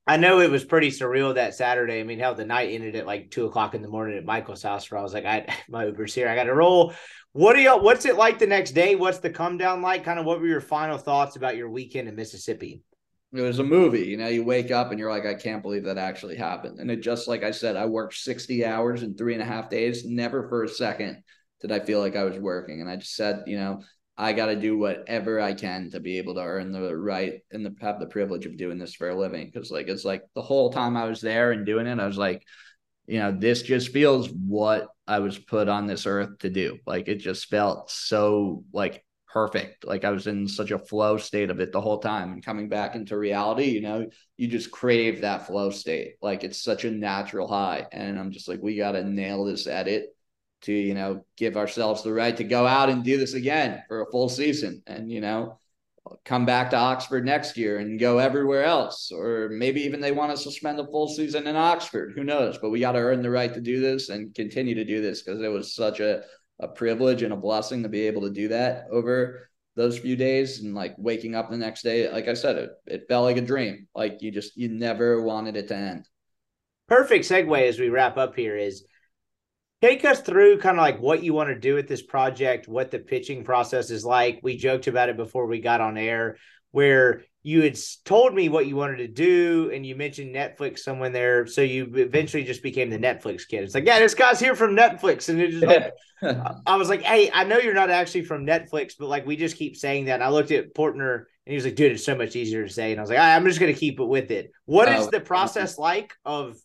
I 0.07 0.17
know 0.17 0.39
it 0.39 0.51
was 0.51 0.63
pretty 0.63 0.91
surreal 0.91 1.33
that 1.35 1.55
Saturday. 1.55 1.99
I 1.99 2.03
mean, 2.03 2.19
hell, 2.19 2.35
the 2.35 2.45
night 2.45 2.69
ended 2.71 2.95
at 2.95 3.07
like 3.07 3.31
two 3.31 3.45
o'clock 3.45 3.73
in 3.73 3.81
the 3.81 3.87
morning 3.87 4.17
at 4.17 4.25
Michael's 4.25 4.61
house, 4.61 4.89
where 4.89 4.99
I 4.99 5.03
was 5.03 5.13
like, 5.13 5.25
"I 5.25 5.47
my 5.69 5.85
Uber's 5.85 6.13
here. 6.13 6.29
I 6.29 6.35
got 6.35 6.43
to 6.45 6.53
roll." 6.53 6.93
What 7.31 7.55
do 7.55 7.61
y'all? 7.61 7.81
What's 7.81 8.05
it 8.05 8.15
like 8.15 8.39
the 8.39 8.47
next 8.47 8.71
day? 8.71 8.95
What's 8.95 9.19
the 9.19 9.29
come 9.29 9.57
down 9.57 9.81
like? 9.81 10.05
Kind 10.05 10.19
of 10.19 10.25
what 10.25 10.39
were 10.39 10.47
your 10.47 10.61
final 10.61 10.97
thoughts 10.97 11.35
about 11.35 11.57
your 11.57 11.69
weekend 11.69 12.07
in 12.07 12.15
Mississippi? 12.15 12.81
It 13.33 13.41
was 13.41 13.59
a 13.59 13.63
movie. 13.63 14.05
You 14.05 14.15
know, 14.15 14.29
you 14.29 14.45
wake 14.45 14.71
up 14.71 14.91
and 14.91 14.99
you're 14.99 15.11
like, 15.11 15.25
I 15.25 15.33
can't 15.33 15.61
believe 15.61 15.83
that 15.83 15.97
actually 15.97 16.37
happened. 16.37 16.79
And 16.79 16.89
it 16.89 17.01
just 17.01 17.27
like 17.27 17.43
I 17.43 17.51
said, 17.51 17.75
I 17.75 17.85
worked 17.85 18.13
60 18.13 18.65
hours 18.65 19.03
in 19.03 19.15
three 19.15 19.33
and 19.33 19.41
a 19.41 19.45
half 19.45 19.69
days. 19.69 20.05
Never 20.05 20.47
for 20.47 20.63
a 20.63 20.69
second 20.69 21.21
did 21.61 21.71
I 21.71 21.79
feel 21.79 21.99
like 21.99 22.15
I 22.15 22.23
was 22.23 22.37
working. 22.37 22.79
And 22.79 22.89
I 22.89 22.95
just 22.95 23.15
said, 23.15 23.43
you 23.47 23.57
know, 23.57 23.81
I 24.17 24.33
got 24.33 24.47
to 24.47 24.55
do 24.55 24.77
whatever 24.77 25.41
I 25.41 25.53
can 25.53 25.91
to 25.91 25.99
be 25.99 26.17
able 26.17 26.35
to 26.35 26.41
earn 26.41 26.71
the 26.71 26.95
right 26.95 27.41
and 27.51 27.65
the, 27.65 27.75
have 27.81 27.99
the 27.99 28.05
privilege 28.05 28.45
of 28.45 28.57
doing 28.57 28.77
this 28.77 28.93
for 28.93 29.09
a 29.09 29.15
living. 29.15 29.51
Cause 29.51 29.71
like, 29.71 29.87
it's 29.87 30.05
like 30.05 30.23
the 30.35 30.41
whole 30.41 30.71
time 30.71 30.95
I 30.95 31.05
was 31.05 31.19
there 31.19 31.51
and 31.51 31.65
doing 31.65 31.87
it, 31.87 31.99
I 31.99 32.07
was 32.07 32.17
like, 32.17 32.43
you 33.07 33.19
know, 33.19 33.31
this 33.31 33.61
just 33.61 33.91
feels 33.91 34.29
what 34.29 34.87
I 35.05 35.19
was 35.19 35.37
put 35.37 35.67
on 35.67 35.85
this 35.85 36.05
earth 36.05 36.39
to 36.39 36.49
do. 36.49 36.79
Like 36.87 37.07
it 37.07 37.17
just 37.17 37.49
felt 37.49 37.91
so 37.91 38.63
like 38.71 39.03
perfect. 39.27 39.85
Like 39.85 40.05
I 40.05 40.11
was 40.11 40.27
in 40.27 40.47
such 40.47 40.71
a 40.71 40.79
flow 40.79 41.17
state 41.17 41.49
of 41.49 41.59
it 41.59 41.73
the 41.73 41.81
whole 41.81 41.99
time 41.99 42.31
and 42.31 42.43
coming 42.43 42.69
back 42.69 42.95
into 42.95 43.17
reality, 43.17 43.65
you 43.65 43.81
know, 43.81 44.07
you 44.37 44.47
just 44.47 44.71
crave 44.71 45.21
that 45.21 45.45
flow 45.45 45.71
state. 45.71 46.13
Like 46.21 46.45
it's 46.45 46.63
such 46.63 46.85
a 46.85 46.89
natural 46.89 47.49
high. 47.49 47.85
And 47.91 48.17
I'm 48.17 48.31
just 48.31 48.47
like, 48.47 48.61
we 48.61 48.77
got 48.77 48.93
to 48.93 49.03
nail 49.03 49.43
this 49.43 49.67
edit 49.67 50.14
to, 50.65 50.73
you 50.73 50.93
know, 50.93 51.25
give 51.37 51.57
ourselves 51.57 52.03
the 52.03 52.13
right 52.13 52.35
to 52.37 52.43
go 52.43 52.67
out 52.67 52.89
and 52.89 53.03
do 53.03 53.17
this 53.17 53.33
again 53.33 53.83
for 53.87 54.01
a 54.01 54.11
full 54.11 54.29
season. 54.29 54.81
And, 54.87 55.11
you 55.11 55.21
know, 55.21 55.59
come 56.23 56.45
back 56.45 56.69
to 56.69 56.77
Oxford 56.77 57.25
next 57.25 57.57
year 57.57 57.79
and 57.79 57.99
go 57.99 58.19
everywhere 58.19 58.63
else. 58.63 59.11
Or 59.11 59.49
maybe 59.49 59.81
even 59.81 60.01
they 60.01 60.11
want 60.11 60.31
us 60.31 60.43
to 60.43 60.51
suspend 60.51 60.77
the 60.77 60.87
full 60.87 61.07
season 61.07 61.47
in 61.47 61.55
Oxford. 61.55 62.13
Who 62.15 62.23
knows? 62.23 62.57
But 62.57 62.69
we 62.69 62.79
got 62.79 62.93
to 62.93 62.99
earn 62.99 63.21
the 63.21 63.29
right 63.29 63.53
to 63.53 63.61
do 63.61 63.79
this 63.79 64.09
and 64.09 64.33
continue 64.33 64.75
to 64.75 64.85
do 64.85 65.01
this 65.01 65.21
because 65.21 65.41
it 65.41 65.51
was 65.51 65.75
such 65.75 65.99
a, 65.99 66.23
a 66.59 66.67
privilege 66.67 67.21
and 67.21 67.33
a 67.33 67.37
blessing 67.37 67.83
to 67.83 67.89
be 67.89 68.07
able 68.07 68.21
to 68.23 68.29
do 68.29 68.47
that 68.49 68.85
over 68.91 69.49
those 69.75 69.99
few 69.99 70.15
days 70.15 70.61
and 70.61 70.73
like 70.73 70.95
waking 70.97 71.35
up 71.35 71.49
the 71.49 71.57
next 71.57 71.81
day. 71.81 72.09
Like 72.09 72.27
I 72.27 72.33
said, 72.33 72.55
it, 72.55 72.69
it 72.85 73.05
felt 73.09 73.25
like 73.25 73.37
a 73.37 73.41
dream. 73.41 73.87
Like 73.93 74.21
you 74.21 74.31
just, 74.31 74.55
you 74.55 74.69
never 74.69 75.21
wanted 75.21 75.57
it 75.57 75.67
to 75.67 75.75
end. 75.75 76.07
Perfect 76.87 77.25
segue 77.25 77.67
as 77.67 77.79
we 77.79 77.89
wrap 77.89 78.15
up 78.15 78.35
here 78.35 78.55
is 78.55 78.85
take 79.81 80.05
us 80.05 80.21
through 80.21 80.59
kind 80.59 80.77
of 80.77 80.81
like 80.81 80.99
what 80.99 81.23
you 81.23 81.33
want 81.33 81.49
to 81.49 81.59
do 81.59 81.75
with 81.75 81.87
this 81.87 82.01
project, 82.01 82.67
what 82.67 82.91
the 82.91 82.99
pitching 82.99 83.43
process 83.43 83.89
is 83.91 84.05
like. 84.05 84.39
We 84.43 84.57
joked 84.57 84.87
about 84.87 85.09
it 85.09 85.17
before 85.17 85.45
we 85.47 85.59
got 85.59 85.81
on 85.81 85.97
air, 85.97 86.37
where 86.71 87.23
you 87.43 87.61
had 87.61 87.77
told 88.05 88.33
me 88.33 88.49
what 88.49 88.65
you 88.65 88.75
wanted 88.75 88.97
to 88.97 89.07
do, 89.07 89.69
and 89.71 89.85
you 89.85 89.95
mentioned 89.95 90.33
Netflix 90.33 90.79
someone 90.79 91.11
there. 91.11 91.45
So 91.45 91.61
you 91.61 91.91
eventually 91.93 92.43
just 92.43 92.63
became 92.63 92.89
the 92.89 92.97
Netflix 92.97 93.47
kid. 93.47 93.63
It's 93.63 93.75
like, 93.75 93.85
yeah, 93.85 93.99
this 93.99 94.15
guy's 94.15 94.39
here 94.39 94.55
from 94.55 94.75
Netflix, 94.75 95.29
and 95.29 95.39
it 95.39 95.51
just 95.51 95.63
like, 95.63 95.93
I 96.65 96.75
was 96.75 96.89
like, 96.89 97.03
hey, 97.03 97.29
I 97.31 97.43
know 97.43 97.59
you're 97.59 97.75
not 97.75 97.91
actually 97.91 98.23
from 98.23 98.47
Netflix, 98.47 98.93
but 98.97 99.09
like 99.09 99.27
we 99.27 99.35
just 99.35 99.57
keep 99.57 99.75
saying 99.75 100.05
that. 100.05 100.15
And 100.15 100.23
I 100.23 100.29
looked 100.29 100.49
at 100.49 100.73
Portner, 100.73 101.25
and 101.45 101.51
he 101.51 101.55
was 101.55 101.65
like, 101.65 101.75
dude, 101.75 101.91
it's 101.91 102.03
so 102.03 102.15
much 102.15 102.35
easier 102.35 102.65
to 102.65 102.73
say, 102.73 102.89
and 102.89 102.99
I 102.99 103.03
was 103.03 103.11
like, 103.11 103.19
right, 103.19 103.35
I'm 103.35 103.45
just 103.45 103.59
gonna 103.59 103.73
keep 103.73 103.99
it 103.99 104.05
with 104.05 104.31
it. 104.31 104.51
What 104.65 104.89
oh, 104.89 104.93
is 104.93 105.07
Oh, 105.07 105.11
the 105.11 105.19
process 105.19 105.77
like 105.77 106.15
of 106.25 106.57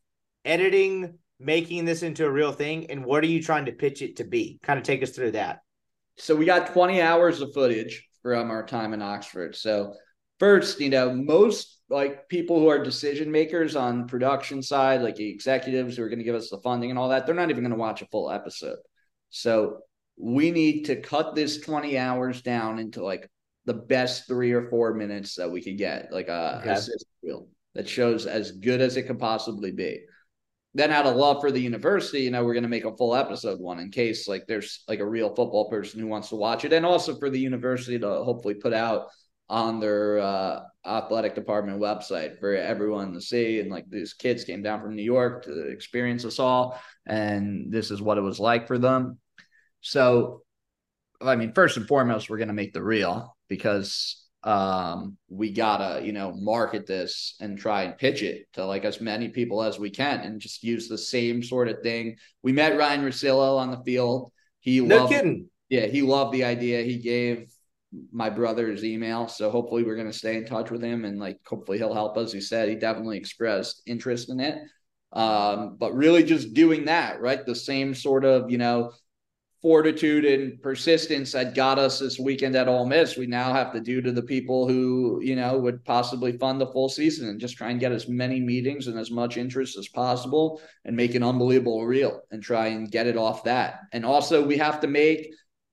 editing? 0.46 1.18
Making 1.42 1.86
this 1.86 2.02
into 2.02 2.26
a 2.26 2.30
real 2.30 2.52
thing 2.52 2.90
and 2.90 3.04
what 3.04 3.24
are 3.24 3.28
you 3.28 3.42
trying 3.42 3.64
to 3.64 3.72
pitch 3.72 4.02
it 4.02 4.16
to 4.16 4.24
be? 4.24 4.58
Kind 4.62 4.78
of 4.78 4.84
take 4.84 5.02
us 5.02 5.10
through 5.10 5.32
that. 5.32 5.60
So 6.18 6.36
we 6.36 6.44
got 6.44 6.72
20 6.72 7.00
hours 7.00 7.40
of 7.40 7.52
footage 7.54 8.06
from 8.22 8.50
our 8.50 8.64
time 8.64 8.92
in 8.92 9.00
oxford. 9.00 9.56
So 9.56 9.94
first 10.38 10.80
you 10.80 10.90
know 10.90 11.12
most 11.14 11.78
like 11.88 12.28
people 12.28 12.58
who 12.58 12.68
are 12.68 12.82
decision 12.82 13.30
makers 13.30 13.76
on 13.76 14.06
production 14.06 14.62
side 14.62 15.02
like 15.02 15.16
the 15.16 15.28
executives 15.28 15.96
who 15.96 16.02
are 16.02 16.08
going 16.08 16.18
to 16.18 16.24
give 16.24 16.34
us 16.34 16.48
the 16.50 16.58
funding 16.60 16.90
and 16.90 16.98
all 16.98 17.08
that 17.08 17.26
they're 17.26 17.34
not 17.34 17.50
even 17.50 17.62
going 17.62 17.72
to 17.72 17.76
watch 17.76 18.02
a 18.02 18.06
full 18.06 18.30
episode. 18.30 18.78
So 19.30 19.78
we 20.18 20.50
need 20.50 20.84
to 20.84 21.00
cut 21.00 21.34
this 21.34 21.60
20 21.60 21.96
hours 21.96 22.42
down 22.42 22.78
into 22.78 23.02
like 23.02 23.30
the 23.64 23.74
best 23.74 24.26
three 24.26 24.52
or 24.52 24.68
four 24.68 24.94
minutes 24.94 25.36
that 25.36 25.50
we 25.50 25.62
could 25.62 25.78
get 25.78 26.12
like 26.12 26.28
a 26.28 26.60
Okay. 26.60 26.74
sizzle 26.74 27.08
reel 27.22 27.48
that 27.74 27.88
shows 27.88 28.26
as 28.26 28.52
good 28.52 28.80
as 28.80 28.96
it 28.96 29.04
could 29.04 29.18
possibly 29.18 29.72
be 29.72 30.00
then 30.74 30.92
out 30.92 31.06
of 31.06 31.16
love 31.16 31.40
for 31.40 31.50
the 31.50 31.60
university, 31.60 32.20
you 32.20 32.30
know, 32.30 32.44
we're 32.44 32.54
going 32.54 32.62
to 32.62 32.68
make 32.68 32.84
a 32.84 32.96
full 32.96 33.14
episode 33.14 33.60
one 33.60 33.80
in 33.80 33.90
case 33.90 34.28
like 34.28 34.46
there's 34.46 34.84
like 34.86 35.00
a 35.00 35.06
real 35.06 35.28
football 35.28 35.68
person 35.68 35.98
who 36.00 36.06
wants 36.06 36.28
to 36.28 36.36
watch 36.36 36.64
it, 36.64 36.72
and 36.72 36.86
also 36.86 37.16
for 37.18 37.28
the 37.28 37.40
university 37.40 37.98
to 37.98 38.08
hopefully 38.08 38.54
put 38.54 38.72
out 38.72 39.08
on 39.48 39.80
their 39.80 40.20
uh, 40.20 40.60
athletic 40.86 41.34
department 41.34 41.80
website 41.80 42.38
for 42.38 42.54
everyone 42.54 43.12
to 43.12 43.20
see. 43.20 43.58
And 43.58 43.68
like 43.68 43.84
these 43.90 44.14
kids 44.14 44.44
came 44.44 44.62
down 44.62 44.80
from 44.80 44.94
New 44.94 45.02
York 45.02 45.44
to 45.44 45.68
experience 45.68 46.24
us 46.24 46.38
all, 46.38 46.80
and 47.04 47.72
this 47.72 47.90
is 47.90 48.00
what 48.00 48.18
it 48.18 48.22
was 48.22 48.38
like 48.38 48.68
for 48.68 48.78
them. 48.78 49.18
So, 49.80 50.42
I 51.20 51.34
mean, 51.34 51.52
first 51.52 51.78
and 51.78 51.88
foremost, 51.88 52.30
we're 52.30 52.38
going 52.38 52.48
to 52.48 52.54
make 52.54 52.72
the 52.72 52.82
real 52.82 53.36
because 53.48 54.24
um 54.42 55.18
we 55.28 55.52
gotta 55.52 56.04
you 56.04 56.12
know 56.12 56.32
market 56.32 56.86
this 56.86 57.34
and 57.40 57.58
try 57.58 57.82
and 57.82 57.98
pitch 57.98 58.22
it 58.22 58.50
to 58.54 58.64
like 58.64 58.86
as 58.86 59.00
many 59.00 59.28
people 59.28 59.62
as 59.62 59.78
we 59.78 59.90
can 59.90 60.20
and 60.20 60.40
just 60.40 60.62
use 60.62 60.88
the 60.88 60.96
same 60.96 61.42
sort 61.42 61.68
of 61.68 61.82
thing. 61.82 62.16
We 62.42 62.52
met 62.52 62.76
ryen 62.76 63.02
Russillo 63.02 63.58
on 63.58 63.70
the 63.70 63.82
field. 63.84 64.32
He 64.60 64.80
no 64.80 64.96
loved 64.96 65.12
kidding. 65.12 65.50
Yeah 65.68 65.86
he 65.86 66.00
loved 66.00 66.32
the 66.32 66.44
idea. 66.44 66.82
He 66.82 66.98
gave 66.98 67.52
my 68.12 68.30
brother's 68.30 68.82
email 68.82 69.28
so 69.28 69.50
hopefully 69.50 69.82
we're 69.82 69.96
going 69.96 70.06
to 70.06 70.12
stay 70.16 70.36
in 70.36 70.46
touch 70.46 70.70
with 70.70 70.80
him 70.82 71.04
and 71.04 71.18
like 71.18 71.38
hopefully 71.46 71.76
he'll 71.76 71.92
help 71.92 72.16
us. 72.16 72.32
He 72.32 72.40
said 72.40 72.68
he 72.68 72.76
definitely 72.76 73.18
expressed 73.18 73.82
interest 73.84 74.30
in 74.30 74.40
it. 74.40 74.58
Um 75.12 75.76
but 75.78 75.94
really 75.94 76.24
just 76.24 76.54
doing 76.54 76.86
that 76.86 77.20
right? 77.20 77.44
The 77.44 77.54
same 77.54 77.94
sort 77.94 78.24
of 78.24 78.50
you 78.50 78.56
know 78.56 78.92
fortitude 79.62 80.24
and 80.24 80.60
persistence 80.62 81.32
that 81.32 81.54
got 81.54 81.78
us 81.78 81.98
this 81.98 82.18
weekend 82.18 82.56
at 82.56 82.68
Ole 82.68 82.86
Miss, 82.86 83.18
we 83.18 83.26
now 83.26 83.52
have 83.52 83.72
to 83.72 83.80
do 83.80 84.00
to 84.00 84.10
the 84.10 84.22
people 84.22 84.66
who, 84.66 85.20
you 85.22 85.36
know, 85.36 85.58
would 85.58 85.84
possibly 85.84 86.32
fund 86.38 86.60
the 86.60 86.66
full 86.68 86.88
season 86.88 87.28
and 87.28 87.38
just 87.38 87.56
try 87.56 87.70
and 87.70 87.78
get 87.80 87.92
as 87.92 88.08
many 88.08 88.40
meetings 88.40 88.86
and 88.86 88.98
as 88.98 89.10
much 89.10 89.36
interest 89.36 89.76
as 89.76 89.88
possible 89.88 90.62
and 90.86 90.96
make 90.96 91.14
an 91.14 91.22
unbelievable 91.22 91.84
reel 91.84 92.22
and 92.30 92.42
try 92.42 92.68
and 92.68 92.90
get 92.90 93.06
it 93.06 93.18
off 93.18 93.44
that. 93.44 93.80
And 93.92 94.06
also 94.06 94.42
we 94.42 94.56
have 94.56 94.80
to 94.80 94.86
make 94.86 95.30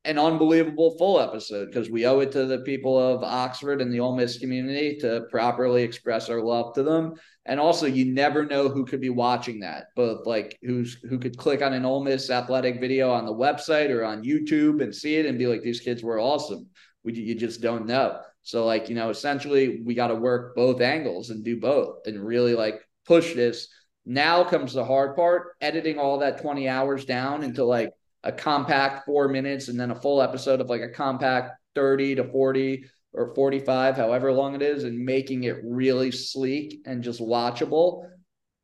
an 0.07 0.17
unbelievable 0.17 0.97
full 0.97 1.19
episode 1.19 1.65
because 1.65 1.89
we 1.89 2.05
owe 2.05 2.21
it 2.21 2.31
to 2.31 2.45
the 2.45 2.59
people 2.59 2.97
of 2.97 3.23
Oxford 3.23 3.81
and 3.81 3.91
the 3.91 3.99
Ole 3.99 4.15
Miss 4.15 4.37
community 4.37 4.97
to 5.01 5.25
properly 5.29 5.83
express 5.83 6.29
our 6.29 6.41
love 6.41 6.73
to 6.75 6.83
them. 6.83 7.15
And 7.45 7.59
also, 7.59 7.85
you 7.85 8.05
never 8.13 8.45
know 8.45 8.69
who 8.69 8.85
could 8.85 9.01
be 9.01 9.09
watching 9.09 9.59
that, 9.59 9.87
both 9.97 10.25
like 10.25 10.57
who's 10.61 10.93
who 11.09 11.19
could 11.19 11.37
click 11.37 11.61
on 11.61 11.73
an 11.73 11.85
Ole 11.85 12.03
Miss 12.03 12.29
athletic 12.29 12.79
video 12.79 13.11
on 13.11 13.25
the 13.25 13.33
website 13.33 13.89
or 13.89 14.05
on 14.05 14.23
YouTube 14.23 14.81
and 14.81 14.95
see 14.95 15.17
it 15.17 15.25
and 15.25 15.37
be 15.37 15.45
like, 15.45 15.61
"These 15.61 15.81
kids 15.81 16.01
were 16.01 16.19
awesome." 16.19 16.67
We 17.03 17.13
you 17.13 17.35
just 17.35 17.61
don't 17.61 17.85
know. 17.85 18.21
So, 18.43 18.65
like 18.65 18.87
you 18.87 18.95
know, 18.95 19.09
essentially, 19.09 19.81
we 19.85 19.93
got 19.93 20.07
to 20.07 20.15
work 20.15 20.55
both 20.55 20.79
angles 20.79 21.31
and 21.31 21.43
do 21.43 21.59
both 21.59 22.07
and 22.07 22.25
really 22.25 22.55
like 22.55 22.79
push 23.05 23.33
this. 23.33 23.67
Now 24.05 24.45
comes 24.45 24.73
the 24.73 24.85
hard 24.85 25.17
part: 25.17 25.55
editing 25.59 25.99
all 25.99 26.19
that 26.19 26.41
twenty 26.41 26.69
hours 26.69 27.03
down 27.03 27.43
into 27.43 27.65
like 27.65 27.91
a 28.27 28.31
compact 28.31 29.05
four 29.05 29.29
minutes 29.29 29.69
and 29.69 29.79
then 29.79 29.89
a 29.89 29.95
full 29.95 30.21
episode 30.21 30.59
of 30.59 30.69
like 30.69 30.81
a 30.81 30.89
compact 30.89 31.57
30 31.75 32.15
to 32.15 32.25
40 32.25 32.85
or 33.13 33.33
45, 33.33 33.95
however 33.95 34.33
long 34.33 34.53
it 34.53 34.61
is, 34.61 34.83
and 34.83 34.99
making 34.99 35.45
it 35.45 35.55
really 35.63 36.11
sleek 36.11 36.81
and 36.85 37.01
just 37.01 37.21
watchable 37.21 38.09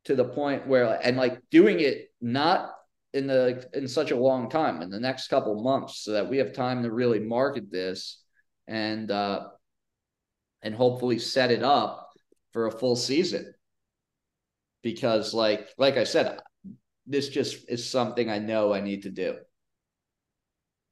to 0.04 0.14
the 0.14 0.24
point 0.24 0.66
where, 0.68 1.00
and 1.02 1.16
like 1.16 1.40
doing 1.50 1.80
it 1.80 2.10
not 2.20 2.72
in 3.14 3.26
the 3.26 3.66
in 3.72 3.88
such 3.88 4.10
a 4.10 4.16
long 4.16 4.50
time 4.50 4.82
in 4.82 4.90
the 4.90 5.00
next 5.00 5.28
couple 5.28 5.62
months 5.62 6.00
so 6.00 6.12
that 6.12 6.28
we 6.28 6.38
have 6.38 6.52
time 6.52 6.82
to 6.82 6.90
really 6.90 7.20
market 7.20 7.70
this 7.70 8.20
and 8.66 9.10
uh 9.12 9.46
and 10.62 10.74
hopefully 10.74 11.18
set 11.18 11.52
it 11.52 11.62
up 11.62 12.10
for 12.52 12.66
a 12.66 12.72
full 12.72 12.96
season. 12.96 13.54
Because 14.82 15.32
like 15.32 15.68
like 15.78 15.96
i 15.96 16.02
said 16.02 16.40
this 17.06 17.28
just 17.28 17.68
is 17.68 17.88
something 17.88 18.30
i 18.30 18.38
know 18.38 18.72
i 18.72 18.80
need 18.80 19.02
to 19.02 19.10
do 19.10 19.36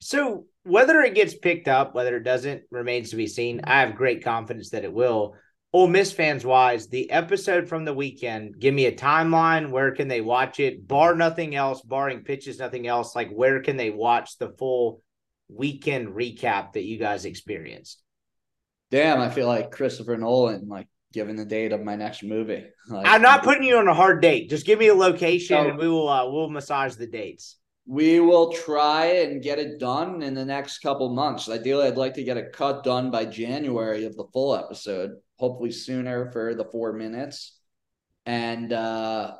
so 0.02 0.46
whether 0.64 1.00
it 1.00 1.14
gets 1.14 1.34
picked 1.34 1.68
up, 1.68 1.94
whether 1.94 2.16
it 2.16 2.24
doesn't, 2.24 2.62
remains 2.70 3.10
to 3.10 3.16
be 3.16 3.28
seen. 3.28 3.60
I 3.64 3.80
have 3.80 3.94
great 3.94 4.24
confidence 4.24 4.70
that 4.70 4.84
it 4.84 4.92
will. 4.92 5.36
Ole 5.72 5.86
Miss 5.86 6.12
fans 6.12 6.44
wise, 6.44 6.88
the 6.88 7.10
episode 7.10 7.68
from 7.68 7.84
the 7.84 7.94
weekend, 7.94 8.58
give 8.58 8.74
me 8.74 8.86
a 8.86 8.92
timeline. 8.92 9.70
Where 9.70 9.92
can 9.92 10.08
they 10.08 10.20
watch 10.20 10.60
it? 10.60 10.86
Bar 10.86 11.14
nothing 11.14 11.54
else, 11.54 11.80
barring 11.82 12.24
pitches, 12.24 12.58
nothing 12.58 12.86
else. 12.86 13.16
Like, 13.16 13.30
where 13.30 13.62
can 13.62 13.76
they 13.76 13.90
watch 13.90 14.38
the 14.38 14.50
full 14.50 15.02
weekend 15.48 16.08
recap 16.08 16.72
that 16.72 16.84
you 16.84 16.98
guys 16.98 17.24
experienced? 17.24 18.02
Damn, 18.90 19.20
I 19.20 19.30
feel 19.30 19.46
like 19.46 19.70
Christopher 19.70 20.18
Nolan, 20.18 20.68
like 20.68 20.88
giving 21.12 21.36
the 21.36 21.44
date 21.44 21.72
of 21.72 21.82
my 21.82 21.96
next 21.96 22.22
movie. 22.22 22.64
Like, 22.88 23.06
I'm 23.06 23.22
not 23.22 23.42
putting 23.44 23.62
you 23.62 23.76
on 23.78 23.86
a 23.86 23.94
hard 23.94 24.20
date. 24.20 24.50
Just 24.50 24.66
give 24.66 24.80
me 24.80 24.88
a 24.88 24.94
location 24.94 25.56
and 25.56 25.78
we 25.78 25.88
will 25.88 26.08
uh, 26.08 26.28
we'll 26.28 26.50
massage 26.50 26.96
the 26.96 27.06
dates. 27.06 27.56
We 27.84 28.20
will 28.20 28.52
try 28.52 29.06
and 29.06 29.42
get 29.42 29.58
it 29.58 29.80
done 29.80 30.22
in 30.22 30.34
the 30.34 30.44
next 30.44 30.78
couple 30.78 31.10
months. 31.10 31.48
Ideally, 31.48 31.88
I'd 31.88 31.96
like 31.96 32.14
to 32.14 32.24
get 32.24 32.36
a 32.36 32.48
cut 32.50 32.84
done 32.84 33.10
by 33.10 33.24
January 33.24 34.04
of 34.04 34.16
the 34.16 34.26
full 34.32 34.54
episode 34.54 35.12
hopefully 35.42 35.72
sooner 35.72 36.30
for 36.30 36.54
the 36.54 36.64
four 36.64 36.92
minutes. 36.92 37.58
And 38.26 38.72
uh 38.72 39.34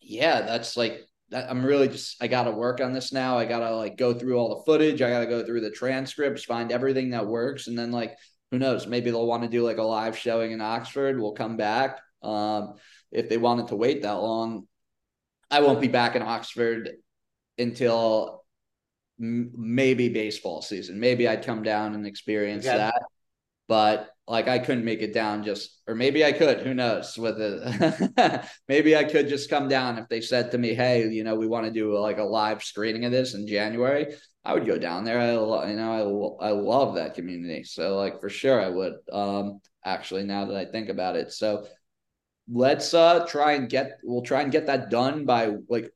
yeah, 0.00 0.42
that's 0.42 0.76
like 0.76 1.00
that 1.28 1.48
I'm 1.48 1.64
really 1.64 1.86
just 1.86 2.20
I 2.20 2.26
gotta 2.26 2.50
work 2.50 2.80
on 2.80 2.92
this 2.92 3.12
now. 3.12 3.38
I 3.38 3.44
gotta 3.44 3.72
like 3.76 3.96
go 3.96 4.12
through 4.12 4.36
all 4.36 4.58
the 4.58 4.64
footage, 4.64 5.00
I 5.00 5.10
gotta 5.10 5.26
go 5.26 5.46
through 5.46 5.60
the 5.60 5.70
transcripts, 5.70 6.42
find 6.42 6.72
everything 6.72 7.10
that 7.10 7.24
works, 7.24 7.68
and 7.68 7.78
then 7.78 7.92
like 7.92 8.16
who 8.50 8.58
knows, 8.58 8.88
maybe 8.88 9.10
they'll 9.10 9.28
want 9.28 9.44
to 9.44 9.48
do 9.48 9.62
like 9.62 9.78
a 9.78 9.82
live 9.82 10.18
showing 10.18 10.50
in 10.50 10.60
Oxford. 10.60 11.20
We'll 11.20 11.34
come 11.34 11.56
back. 11.56 12.00
Um, 12.20 12.74
if 13.12 13.28
they 13.28 13.38
wanted 13.38 13.68
to 13.68 13.76
wait 13.76 14.02
that 14.02 14.14
long, 14.14 14.66
I 15.52 15.60
won't 15.60 15.80
be 15.80 15.88
back 15.88 16.16
in 16.16 16.22
Oxford 16.22 16.90
until 17.58 18.42
m- 19.20 19.52
maybe 19.54 20.08
baseball 20.08 20.62
season. 20.62 20.98
Maybe 20.98 21.28
I'd 21.28 21.44
come 21.44 21.62
down 21.62 21.94
and 21.94 22.06
experience 22.06 22.64
yeah. 22.64 22.78
that. 22.78 23.02
But 23.68 24.10
like 24.26 24.48
I 24.48 24.58
couldn't 24.58 24.84
make 24.84 25.02
it 25.02 25.12
down 25.12 25.44
just 25.44 25.82
or 25.86 25.94
maybe 25.94 26.24
I 26.24 26.32
could, 26.32 26.60
who 26.60 26.72
knows 26.72 27.18
with 27.18 27.36
it. 27.38 28.44
maybe 28.68 28.96
I 28.96 29.04
could 29.04 29.28
just 29.28 29.50
come 29.50 29.68
down 29.68 29.98
if 29.98 30.08
they 30.08 30.20
said 30.20 30.50
to 30.50 30.58
me, 30.58 30.74
"Hey, 30.74 31.08
you 31.08 31.22
know, 31.22 31.34
we 31.34 31.46
want 31.46 31.66
to 31.66 31.72
do 31.72 31.96
like 31.98 32.18
a 32.18 32.24
live 32.24 32.64
screening 32.64 33.04
of 33.04 33.12
this 33.12 33.34
in 33.34 33.46
January." 33.46 34.14
I 34.44 34.54
would 34.54 34.66
go 34.66 34.78
down 34.78 35.04
there. 35.04 35.20
I 35.20 35.32
you 35.68 35.76
know, 35.76 36.38
I 36.40 36.48
I 36.48 36.50
love 36.50 36.96
that 36.96 37.14
community. 37.14 37.64
So 37.64 37.96
like 37.96 38.20
for 38.20 38.28
sure 38.30 38.60
I 38.60 38.68
would. 38.68 38.94
Um 39.12 39.60
actually 39.84 40.22
now 40.22 40.46
that 40.46 40.56
I 40.56 40.64
think 40.64 40.88
about 40.88 41.16
it. 41.16 41.32
So 41.32 41.66
let's 42.50 42.92
uh 42.94 43.24
try 43.26 43.52
and 43.52 43.68
get 43.68 43.98
we'll 44.02 44.22
try 44.22 44.42
and 44.42 44.52
get 44.52 44.66
that 44.66 44.90
done 44.90 45.24
by 45.24 45.54
like 45.68 45.90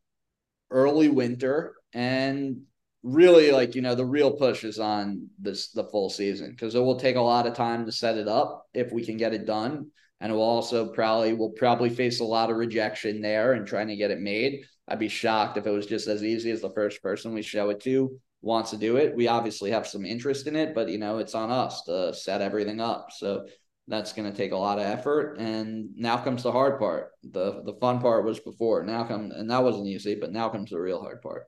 early 0.70 1.08
winter 1.08 1.74
and 1.92 2.62
really 3.06 3.52
like 3.52 3.76
you 3.76 3.82
know 3.82 3.94
the 3.94 4.04
real 4.04 4.32
push 4.32 4.64
is 4.64 4.80
on 4.80 5.28
this 5.38 5.70
the 5.70 5.84
full 5.84 6.10
season 6.10 6.50
because 6.50 6.74
it 6.74 6.80
will 6.80 6.98
take 6.98 7.14
a 7.14 7.20
lot 7.20 7.46
of 7.46 7.54
time 7.54 7.86
to 7.86 7.92
set 7.92 8.18
it 8.18 8.26
up 8.26 8.66
if 8.74 8.92
we 8.92 9.04
can 9.04 9.16
get 9.16 9.32
it 9.32 9.46
done. 9.46 9.90
And 10.20 10.32
it 10.32 10.34
will 10.34 10.42
also 10.42 10.88
probably 10.92 11.32
we'll 11.34 11.50
probably 11.50 11.90
face 11.90 12.20
a 12.20 12.24
lot 12.24 12.50
of 12.50 12.56
rejection 12.56 13.20
there 13.20 13.52
and 13.52 13.66
trying 13.66 13.88
to 13.88 13.96
get 13.96 14.10
it 14.10 14.20
made. 14.20 14.64
I'd 14.88 14.98
be 14.98 15.08
shocked 15.08 15.56
if 15.56 15.66
it 15.66 15.70
was 15.70 15.86
just 15.86 16.08
as 16.08 16.24
easy 16.24 16.50
as 16.50 16.62
the 16.62 16.70
first 16.70 17.02
person 17.02 17.34
we 17.34 17.42
show 17.42 17.70
it 17.70 17.80
to 17.82 18.18
wants 18.42 18.70
to 18.70 18.76
do 18.76 18.96
it. 18.96 19.14
We 19.14 19.28
obviously 19.28 19.70
have 19.70 19.86
some 19.86 20.04
interest 20.04 20.46
in 20.46 20.56
it 20.56 20.74
but 20.74 20.88
you 20.88 20.98
know 20.98 21.18
it's 21.18 21.34
on 21.34 21.50
us 21.50 21.82
to 21.84 22.12
set 22.12 22.40
everything 22.40 22.80
up. 22.80 23.10
So 23.12 23.46
that's 23.88 24.12
going 24.12 24.30
to 24.30 24.36
take 24.36 24.52
a 24.52 24.56
lot 24.56 24.78
of 24.78 24.84
effort 24.84 25.36
and 25.38 25.90
now 25.96 26.16
comes 26.16 26.42
the 26.42 26.52
hard 26.52 26.78
part 26.78 27.12
the 27.22 27.62
the 27.64 27.74
fun 27.80 28.00
part 28.00 28.24
was 28.24 28.40
before 28.40 28.84
now 28.84 29.04
come 29.04 29.30
and 29.34 29.50
that 29.50 29.62
wasn't 29.62 29.86
easy 29.86 30.14
but 30.14 30.32
now 30.32 30.48
comes 30.48 30.70
the 30.70 30.78
real 30.78 31.00
hard 31.00 31.22
part 31.22 31.46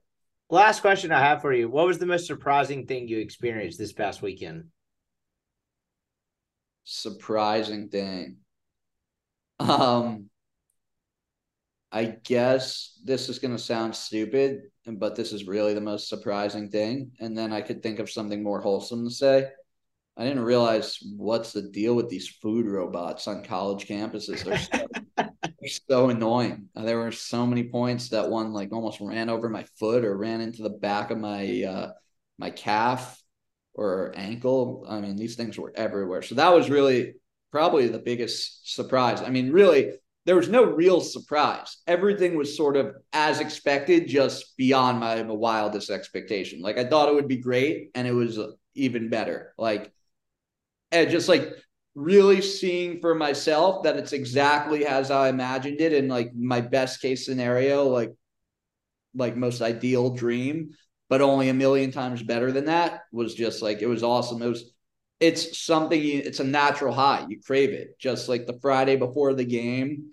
Last 0.50 0.80
question 0.80 1.12
I 1.12 1.20
have 1.20 1.42
for 1.42 1.52
you. 1.52 1.68
What 1.68 1.86
was 1.86 1.98
the 1.98 2.06
most 2.06 2.26
surprising 2.26 2.86
thing 2.86 3.06
you 3.06 3.18
experienced 3.18 3.78
this 3.78 3.92
past 3.92 4.22
weekend? 4.22 4.64
Surprising 6.84 7.88
thing. 7.90 8.38
Um 9.60 10.30
I 11.90 12.04
guess 12.04 12.98
this 13.02 13.30
is 13.30 13.38
going 13.38 13.56
to 13.56 13.62
sound 13.62 13.96
stupid, 13.96 14.64
but 14.86 15.16
this 15.16 15.32
is 15.32 15.46
really 15.46 15.72
the 15.72 15.80
most 15.80 16.08
surprising 16.10 16.68
thing. 16.68 17.12
And 17.18 17.36
then 17.36 17.50
I 17.50 17.62
could 17.62 17.82
think 17.82 17.98
of 17.98 18.10
something 18.10 18.42
more 18.42 18.60
wholesome 18.60 19.04
to 19.04 19.10
say. 19.10 19.48
I 20.18 20.24
didn't 20.24 20.42
realize 20.42 20.98
what's 21.16 21.52
the 21.52 21.62
deal 21.62 21.94
with 21.94 22.08
these 22.08 22.26
food 22.28 22.66
robots 22.66 23.28
on 23.28 23.44
college 23.44 23.86
campuses. 23.86 24.42
They're 24.42 24.58
so, 24.58 25.28
so 25.88 26.10
annoying. 26.10 26.68
Uh, 26.74 26.82
there 26.82 26.98
were 26.98 27.12
so 27.12 27.46
many 27.46 27.62
points 27.62 28.08
that 28.08 28.28
one 28.28 28.52
like 28.52 28.72
almost 28.72 29.00
ran 29.00 29.30
over 29.30 29.48
my 29.48 29.64
foot 29.78 30.04
or 30.04 30.16
ran 30.16 30.40
into 30.40 30.62
the 30.62 30.70
back 30.70 31.12
of 31.12 31.18
my 31.18 31.62
uh, 31.62 31.92
my 32.36 32.50
calf 32.50 33.22
or 33.74 34.12
ankle. 34.16 34.84
I 34.88 35.00
mean, 35.00 35.14
these 35.14 35.36
things 35.36 35.56
were 35.56 35.72
everywhere. 35.76 36.22
So 36.22 36.34
that 36.34 36.52
was 36.52 36.68
really 36.68 37.14
probably 37.52 37.86
the 37.86 38.00
biggest 38.00 38.74
surprise. 38.74 39.22
I 39.22 39.30
mean, 39.30 39.52
really, 39.52 39.92
there 40.26 40.34
was 40.34 40.48
no 40.48 40.64
real 40.64 41.00
surprise. 41.00 41.78
Everything 41.86 42.36
was 42.36 42.56
sort 42.56 42.76
of 42.76 42.96
as 43.12 43.38
expected, 43.38 44.08
just 44.08 44.56
beyond 44.56 44.98
my 44.98 45.22
wildest 45.22 45.90
expectation. 45.90 46.60
Like 46.60 46.76
I 46.76 46.84
thought 46.84 47.08
it 47.08 47.14
would 47.14 47.28
be 47.28 47.36
great, 47.36 47.90
and 47.94 48.06
it 48.06 48.12
was 48.12 48.36
even 48.74 49.10
better. 49.10 49.54
Like, 49.56 49.92
and 50.92 51.10
just 51.10 51.28
like 51.28 51.52
really 51.94 52.40
seeing 52.40 53.00
for 53.00 53.14
myself 53.14 53.82
that 53.82 53.96
it's 53.96 54.12
exactly 54.12 54.86
as 54.86 55.10
I 55.10 55.28
imagined 55.28 55.80
it 55.80 55.92
and 55.92 56.08
like 56.08 56.32
my 56.34 56.60
best 56.60 57.00
case 57.00 57.26
scenario, 57.26 57.84
like 57.84 58.12
like 59.14 59.36
most 59.36 59.62
ideal 59.62 60.10
dream, 60.10 60.70
but 61.08 61.20
only 61.20 61.48
a 61.48 61.54
million 61.54 61.90
times 61.90 62.22
better 62.22 62.52
than 62.52 62.66
that 62.66 63.02
was 63.12 63.34
just 63.34 63.62
like 63.62 63.82
it 63.82 63.86
was 63.86 64.02
awesome. 64.02 64.42
It 64.42 64.48
was 64.48 64.72
it's 65.20 65.58
something 65.58 66.00
it's 66.00 66.40
a 66.40 66.44
natural 66.44 66.94
high. 66.94 67.26
You 67.28 67.40
crave 67.44 67.70
it. 67.70 67.98
Just 67.98 68.28
like 68.28 68.46
the 68.46 68.58
Friday 68.60 68.96
before 68.96 69.34
the 69.34 69.44
game, 69.44 70.10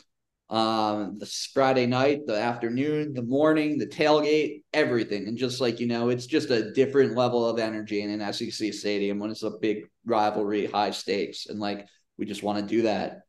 um, 0.49 1.17
the 1.17 1.25
Friday 1.53 1.85
night, 1.87 2.27
the 2.27 2.39
afternoon, 2.39 3.13
the 3.13 3.23
morning, 3.23 3.77
the 3.77 3.87
tailgate, 3.87 4.63
everything. 4.73 5.27
And 5.27 5.37
just 5.37 5.59
like, 5.59 5.79
you 5.79 5.87
know, 5.87 6.09
it's 6.09 6.27
just 6.27 6.51
a 6.51 6.71
different 6.71 7.15
level 7.15 7.47
of 7.47 7.59
energy 7.59 8.01
in 8.01 8.09
an 8.09 8.33
SEC 8.33 8.73
stadium 8.73 9.19
when 9.19 9.31
it's 9.31 9.43
a 9.43 9.51
big 9.59 9.85
rivalry, 10.05 10.67
high 10.67 10.91
stakes. 10.91 11.47
And 11.47 11.59
like, 11.59 11.87
we 12.17 12.25
just 12.25 12.43
want 12.43 12.59
to 12.59 12.75
do 12.75 12.83
that 12.83 13.21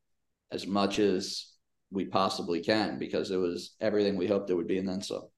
as 0.53 0.67
much 0.67 0.99
as 0.99 1.53
we 1.91 2.05
possibly 2.05 2.63
can 2.63 2.99
because 2.99 3.31
it 3.31 3.39
was 3.39 3.75
everything 3.81 4.17
we 4.17 4.27
hoped 4.27 4.51
it 4.51 4.55
would 4.55 4.69
be 4.69 4.79
and 4.79 4.89
then 4.89 5.01
so. 5.01 5.31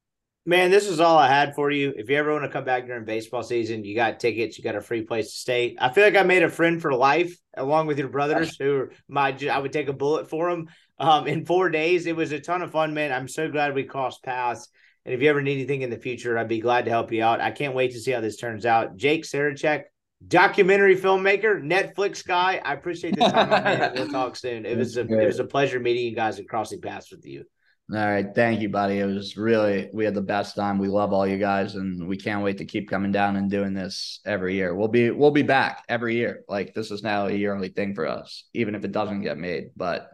Man, 0.47 0.71
this 0.71 0.89
is 0.89 0.99
all 0.99 1.19
I 1.19 1.29
had 1.29 1.55
for 1.55 1.71
you. 1.71 1.93
If 1.95 2.09
you 2.09 2.17
ever 2.17 2.33
want 2.33 2.45
to 2.45 2.51
come 2.51 2.65
back 2.65 2.87
during 2.87 3.05
baseball 3.05 3.43
season, 3.43 3.85
you 3.85 3.95
got 3.95 4.19
tickets, 4.19 4.57
you 4.57 4.65
got 4.65 4.77
a 4.77 4.81
free 4.81 5.03
place 5.03 5.27
to 5.27 5.39
stay. 5.39 5.77
I 5.79 5.93
feel 5.93 6.05
like 6.05 6.17
I 6.17 6.23
made 6.23 6.43
a 6.43 6.49
friend 6.49 6.81
for 6.81 6.95
life 6.95 7.37
along 7.55 7.87
with 7.87 7.99
your 7.99 8.09
brothers 8.09 8.57
who 8.59 8.75
are 8.75 8.93
my 9.09 9.37
I 9.53 9.59
would 9.59 9.75
take 9.75 9.89
a 9.89 9.93
bullet 9.93 10.31
for 10.31 10.51
them 10.51 10.69
um, 10.99 11.27
in 11.27 11.45
four 11.45 11.71
days. 11.71 12.07
It 12.07 12.17
was 12.17 12.33
a 12.33 12.41
ton 12.41 12.63
of 12.63 12.73
fun, 12.73 12.95
man. 12.95 13.13
I'm 13.13 13.29
so 13.29 13.51
glad 13.51 13.75
we 13.75 13.85
crossed 13.85 14.23
paths. 14.23 14.69
And 15.05 15.15
if 15.15 15.23
you 15.23 15.31
ever 15.31 15.41
need 15.41 15.55
anything 15.55 15.83
in 15.83 15.91
the 15.91 15.99
future, 15.99 16.37
I'd 16.37 16.49
be 16.49 16.61
glad 16.61 16.85
to 16.85 16.91
help 16.91 17.13
you 17.13 17.23
out. 17.23 17.41
I 17.41 17.51
can't 17.51 17.75
wait 17.75 17.93
to 17.93 18.01
see 18.01 18.11
how 18.11 18.21
this 18.21 18.37
turns 18.37 18.67
out. 18.67 18.97
Jake 18.97 19.25
Sarachek, 19.25 19.85
documentary 20.27 20.97
filmmaker, 20.97 21.63
Netflix 21.63 22.27
guy. 22.27 22.61
I 22.65 22.75
appreciate 22.75 23.17
the 23.17 23.29
time. 23.29 23.93
we'll 23.95 24.09
talk 24.09 24.37
soon. 24.37 24.67
It 24.67 24.77
was 24.77 24.97
a 24.97 25.03
it 25.03 25.27
was 25.27 25.39
a 25.39 25.45
pleasure 25.45 25.81
meeting 25.81 26.05
you 26.05 26.15
guys 26.15 26.39
and 26.39 26.49
crossing 26.49 26.81
paths 26.81 27.11
with 27.11 27.25
you. 27.25 27.45
All 27.91 27.97
right, 27.97 28.27
thank 28.35 28.61
you, 28.61 28.69
buddy. 28.69 28.99
It 28.99 29.07
was 29.07 29.39
really 29.39 29.89
we 29.95 30.05
had 30.05 30.15
the 30.15 30.21
best 30.21 30.55
time. 30.55 30.79
We 30.79 30.89
love 30.89 31.15
all 31.15 31.27
you 31.27 31.39
guys, 31.39 31.75
and 31.75 32.07
we 32.07 32.19
can't 32.19 32.45
wait 32.45 32.59
to 32.59 32.67
keep 32.67 32.91
coming 32.91 33.13
down 33.13 33.37
and 33.37 33.51
doing 33.51 33.73
this 33.73 34.21
every 34.27 34.57
year. 34.57 34.75
We'll 34.75 34.89
be 34.89 35.11
we'll 35.11 35.31
be 35.31 35.43
back 35.43 35.85
every 35.89 36.17
year. 36.17 36.45
Like 36.49 36.75
this 36.75 36.91
is 36.91 37.03
now 37.03 37.29
a 37.29 37.33
yearly 37.33 37.71
thing 37.71 37.95
for 37.95 38.07
us, 38.07 38.45
even 38.53 38.75
if 38.75 38.85
it 38.85 38.93
doesn't 38.93 39.23
get 39.23 39.39
made. 39.39 39.71
But 39.75 40.11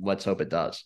let's 0.00 0.24
hope 0.24 0.40
it 0.40 0.48
does. 0.48 0.84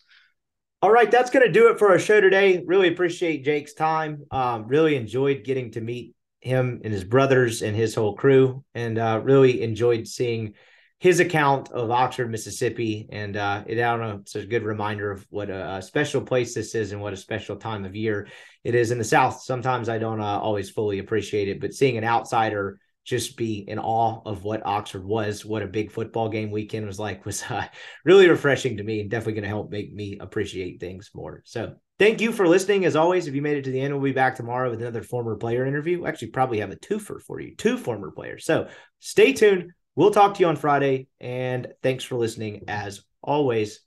All 0.82 0.90
right, 0.90 1.10
that's 1.10 1.30
going 1.30 1.44
to 1.44 1.52
do 1.52 1.68
it 1.68 1.78
for 1.78 1.90
our 1.90 1.98
show 1.98 2.20
today. 2.20 2.62
Really 2.64 2.88
appreciate 2.88 3.44
Jake's 3.44 3.74
time. 3.74 4.24
Um, 4.30 4.66
really 4.66 4.96
enjoyed 4.96 5.44
getting 5.44 5.72
to 5.72 5.80
meet 5.80 6.14
him 6.40 6.80
and 6.82 6.92
his 6.92 7.04
brothers 7.04 7.60
and 7.60 7.76
his 7.76 7.94
whole 7.94 8.16
crew, 8.16 8.64
and 8.74 8.98
uh, 8.98 9.20
really 9.22 9.62
enjoyed 9.62 10.08
seeing 10.08 10.54
his 11.00 11.18
account 11.18 11.70
of 11.72 11.90
Oxford, 11.90 12.30
Mississippi. 12.30 13.08
And 13.10 13.36
uh, 13.36 13.64
it, 13.66 13.78
I 13.78 13.96
don't 13.96 14.00
know, 14.00 14.18
it's 14.20 14.34
a 14.34 14.44
good 14.44 14.64
reminder 14.64 15.10
of 15.10 15.26
what 15.30 15.48
a, 15.48 15.76
a, 15.76 15.82
special 15.82 16.20
place 16.20 16.54
this 16.54 16.74
is 16.74 16.92
and 16.92 17.00
what 17.00 17.14
a 17.14 17.16
special 17.16 17.56
time 17.56 17.86
of 17.86 17.96
year 17.96 18.28
it 18.64 18.74
is 18.74 18.90
in 18.90 18.98
the 18.98 19.04
South. 19.04 19.40
Sometimes 19.40 19.88
I 19.88 19.96
don't 19.96 20.20
uh, 20.20 20.38
always 20.38 20.68
fully 20.68 20.98
appreciate 20.98 21.48
it, 21.48 21.58
but 21.58 21.72
seeing 21.72 21.96
an 21.96 22.04
outsider 22.04 22.78
just 23.10 23.36
be 23.36 23.64
in 23.66 23.80
awe 23.80 24.22
of 24.24 24.44
what 24.44 24.64
Oxford 24.64 25.04
was, 25.04 25.44
what 25.44 25.64
a 25.64 25.66
big 25.66 25.90
football 25.90 26.28
game 26.28 26.52
weekend 26.52 26.86
was 26.86 27.00
like, 27.00 27.26
was 27.26 27.42
uh, 27.50 27.66
really 28.04 28.28
refreshing 28.28 28.76
to 28.76 28.84
me 28.84 29.00
and 29.00 29.10
definitely 29.10 29.32
going 29.32 29.42
to 29.42 29.48
help 29.48 29.68
make 29.68 29.92
me 29.92 30.16
appreciate 30.20 30.78
things 30.78 31.10
more. 31.12 31.42
So 31.44 31.74
thank 31.98 32.20
you 32.20 32.30
for 32.30 32.46
listening. 32.46 32.84
As 32.84 32.94
always, 32.94 33.26
if 33.26 33.34
you 33.34 33.42
made 33.42 33.56
it 33.56 33.64
to 33.64 33.72
the 33.72 33.80
end, 33.80 33.92
we'll 33.92 34.04
be 34.04 34.12
back 34.12 34.36
tomorrow 34.36 34.70
with 34.70 34.80
another 34.80 35.02
former 35.02 35.34
player 35.34 35.66
interview. 35.66 36.06
Actually, 36.06 36.28
probably 36.28 36.60
have 36.60 36.70
a 36.70 36.76
twofer 36.76 37.20
for 37.20 37.40
you, 37.40 37.56
two 37.56 37.76
former 37.76 38.12
players. 38.12 38.44
So 38.44 38.68
stay 39.00 39.32
tuned. 39.32 39.72
We'll 39.96 40.12
talk 40.12 40.34
to 40.34 40.40
you 40.40 40.46
on 40.46 40.54
Friday. 40.54 41.08
And 41.18 41.66
thanks 41.82 42.04
for 42.04 42.14
listening 42.14 42.66
as 42.68 43.02
always. 43.22 43.80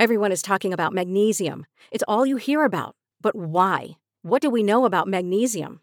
Everyone 0.00 0.32
is 0.32 0.42
talking 0.42 0.72
about 0.72 0.92
magnesium. 0.92 1.66
It's 1.92 2.04
all 2.08 2.26
you 2.26 2.36
hear 2.36 2.64
about. 2.64 2.96
But 3.20 3.36
why? 3.36 3.90
What 4.22 4.42
do 4.42 4.50
we 4.50 4.64
know 4.64 4.86
about 4.86 5.06
magnesium? 5.06 5.82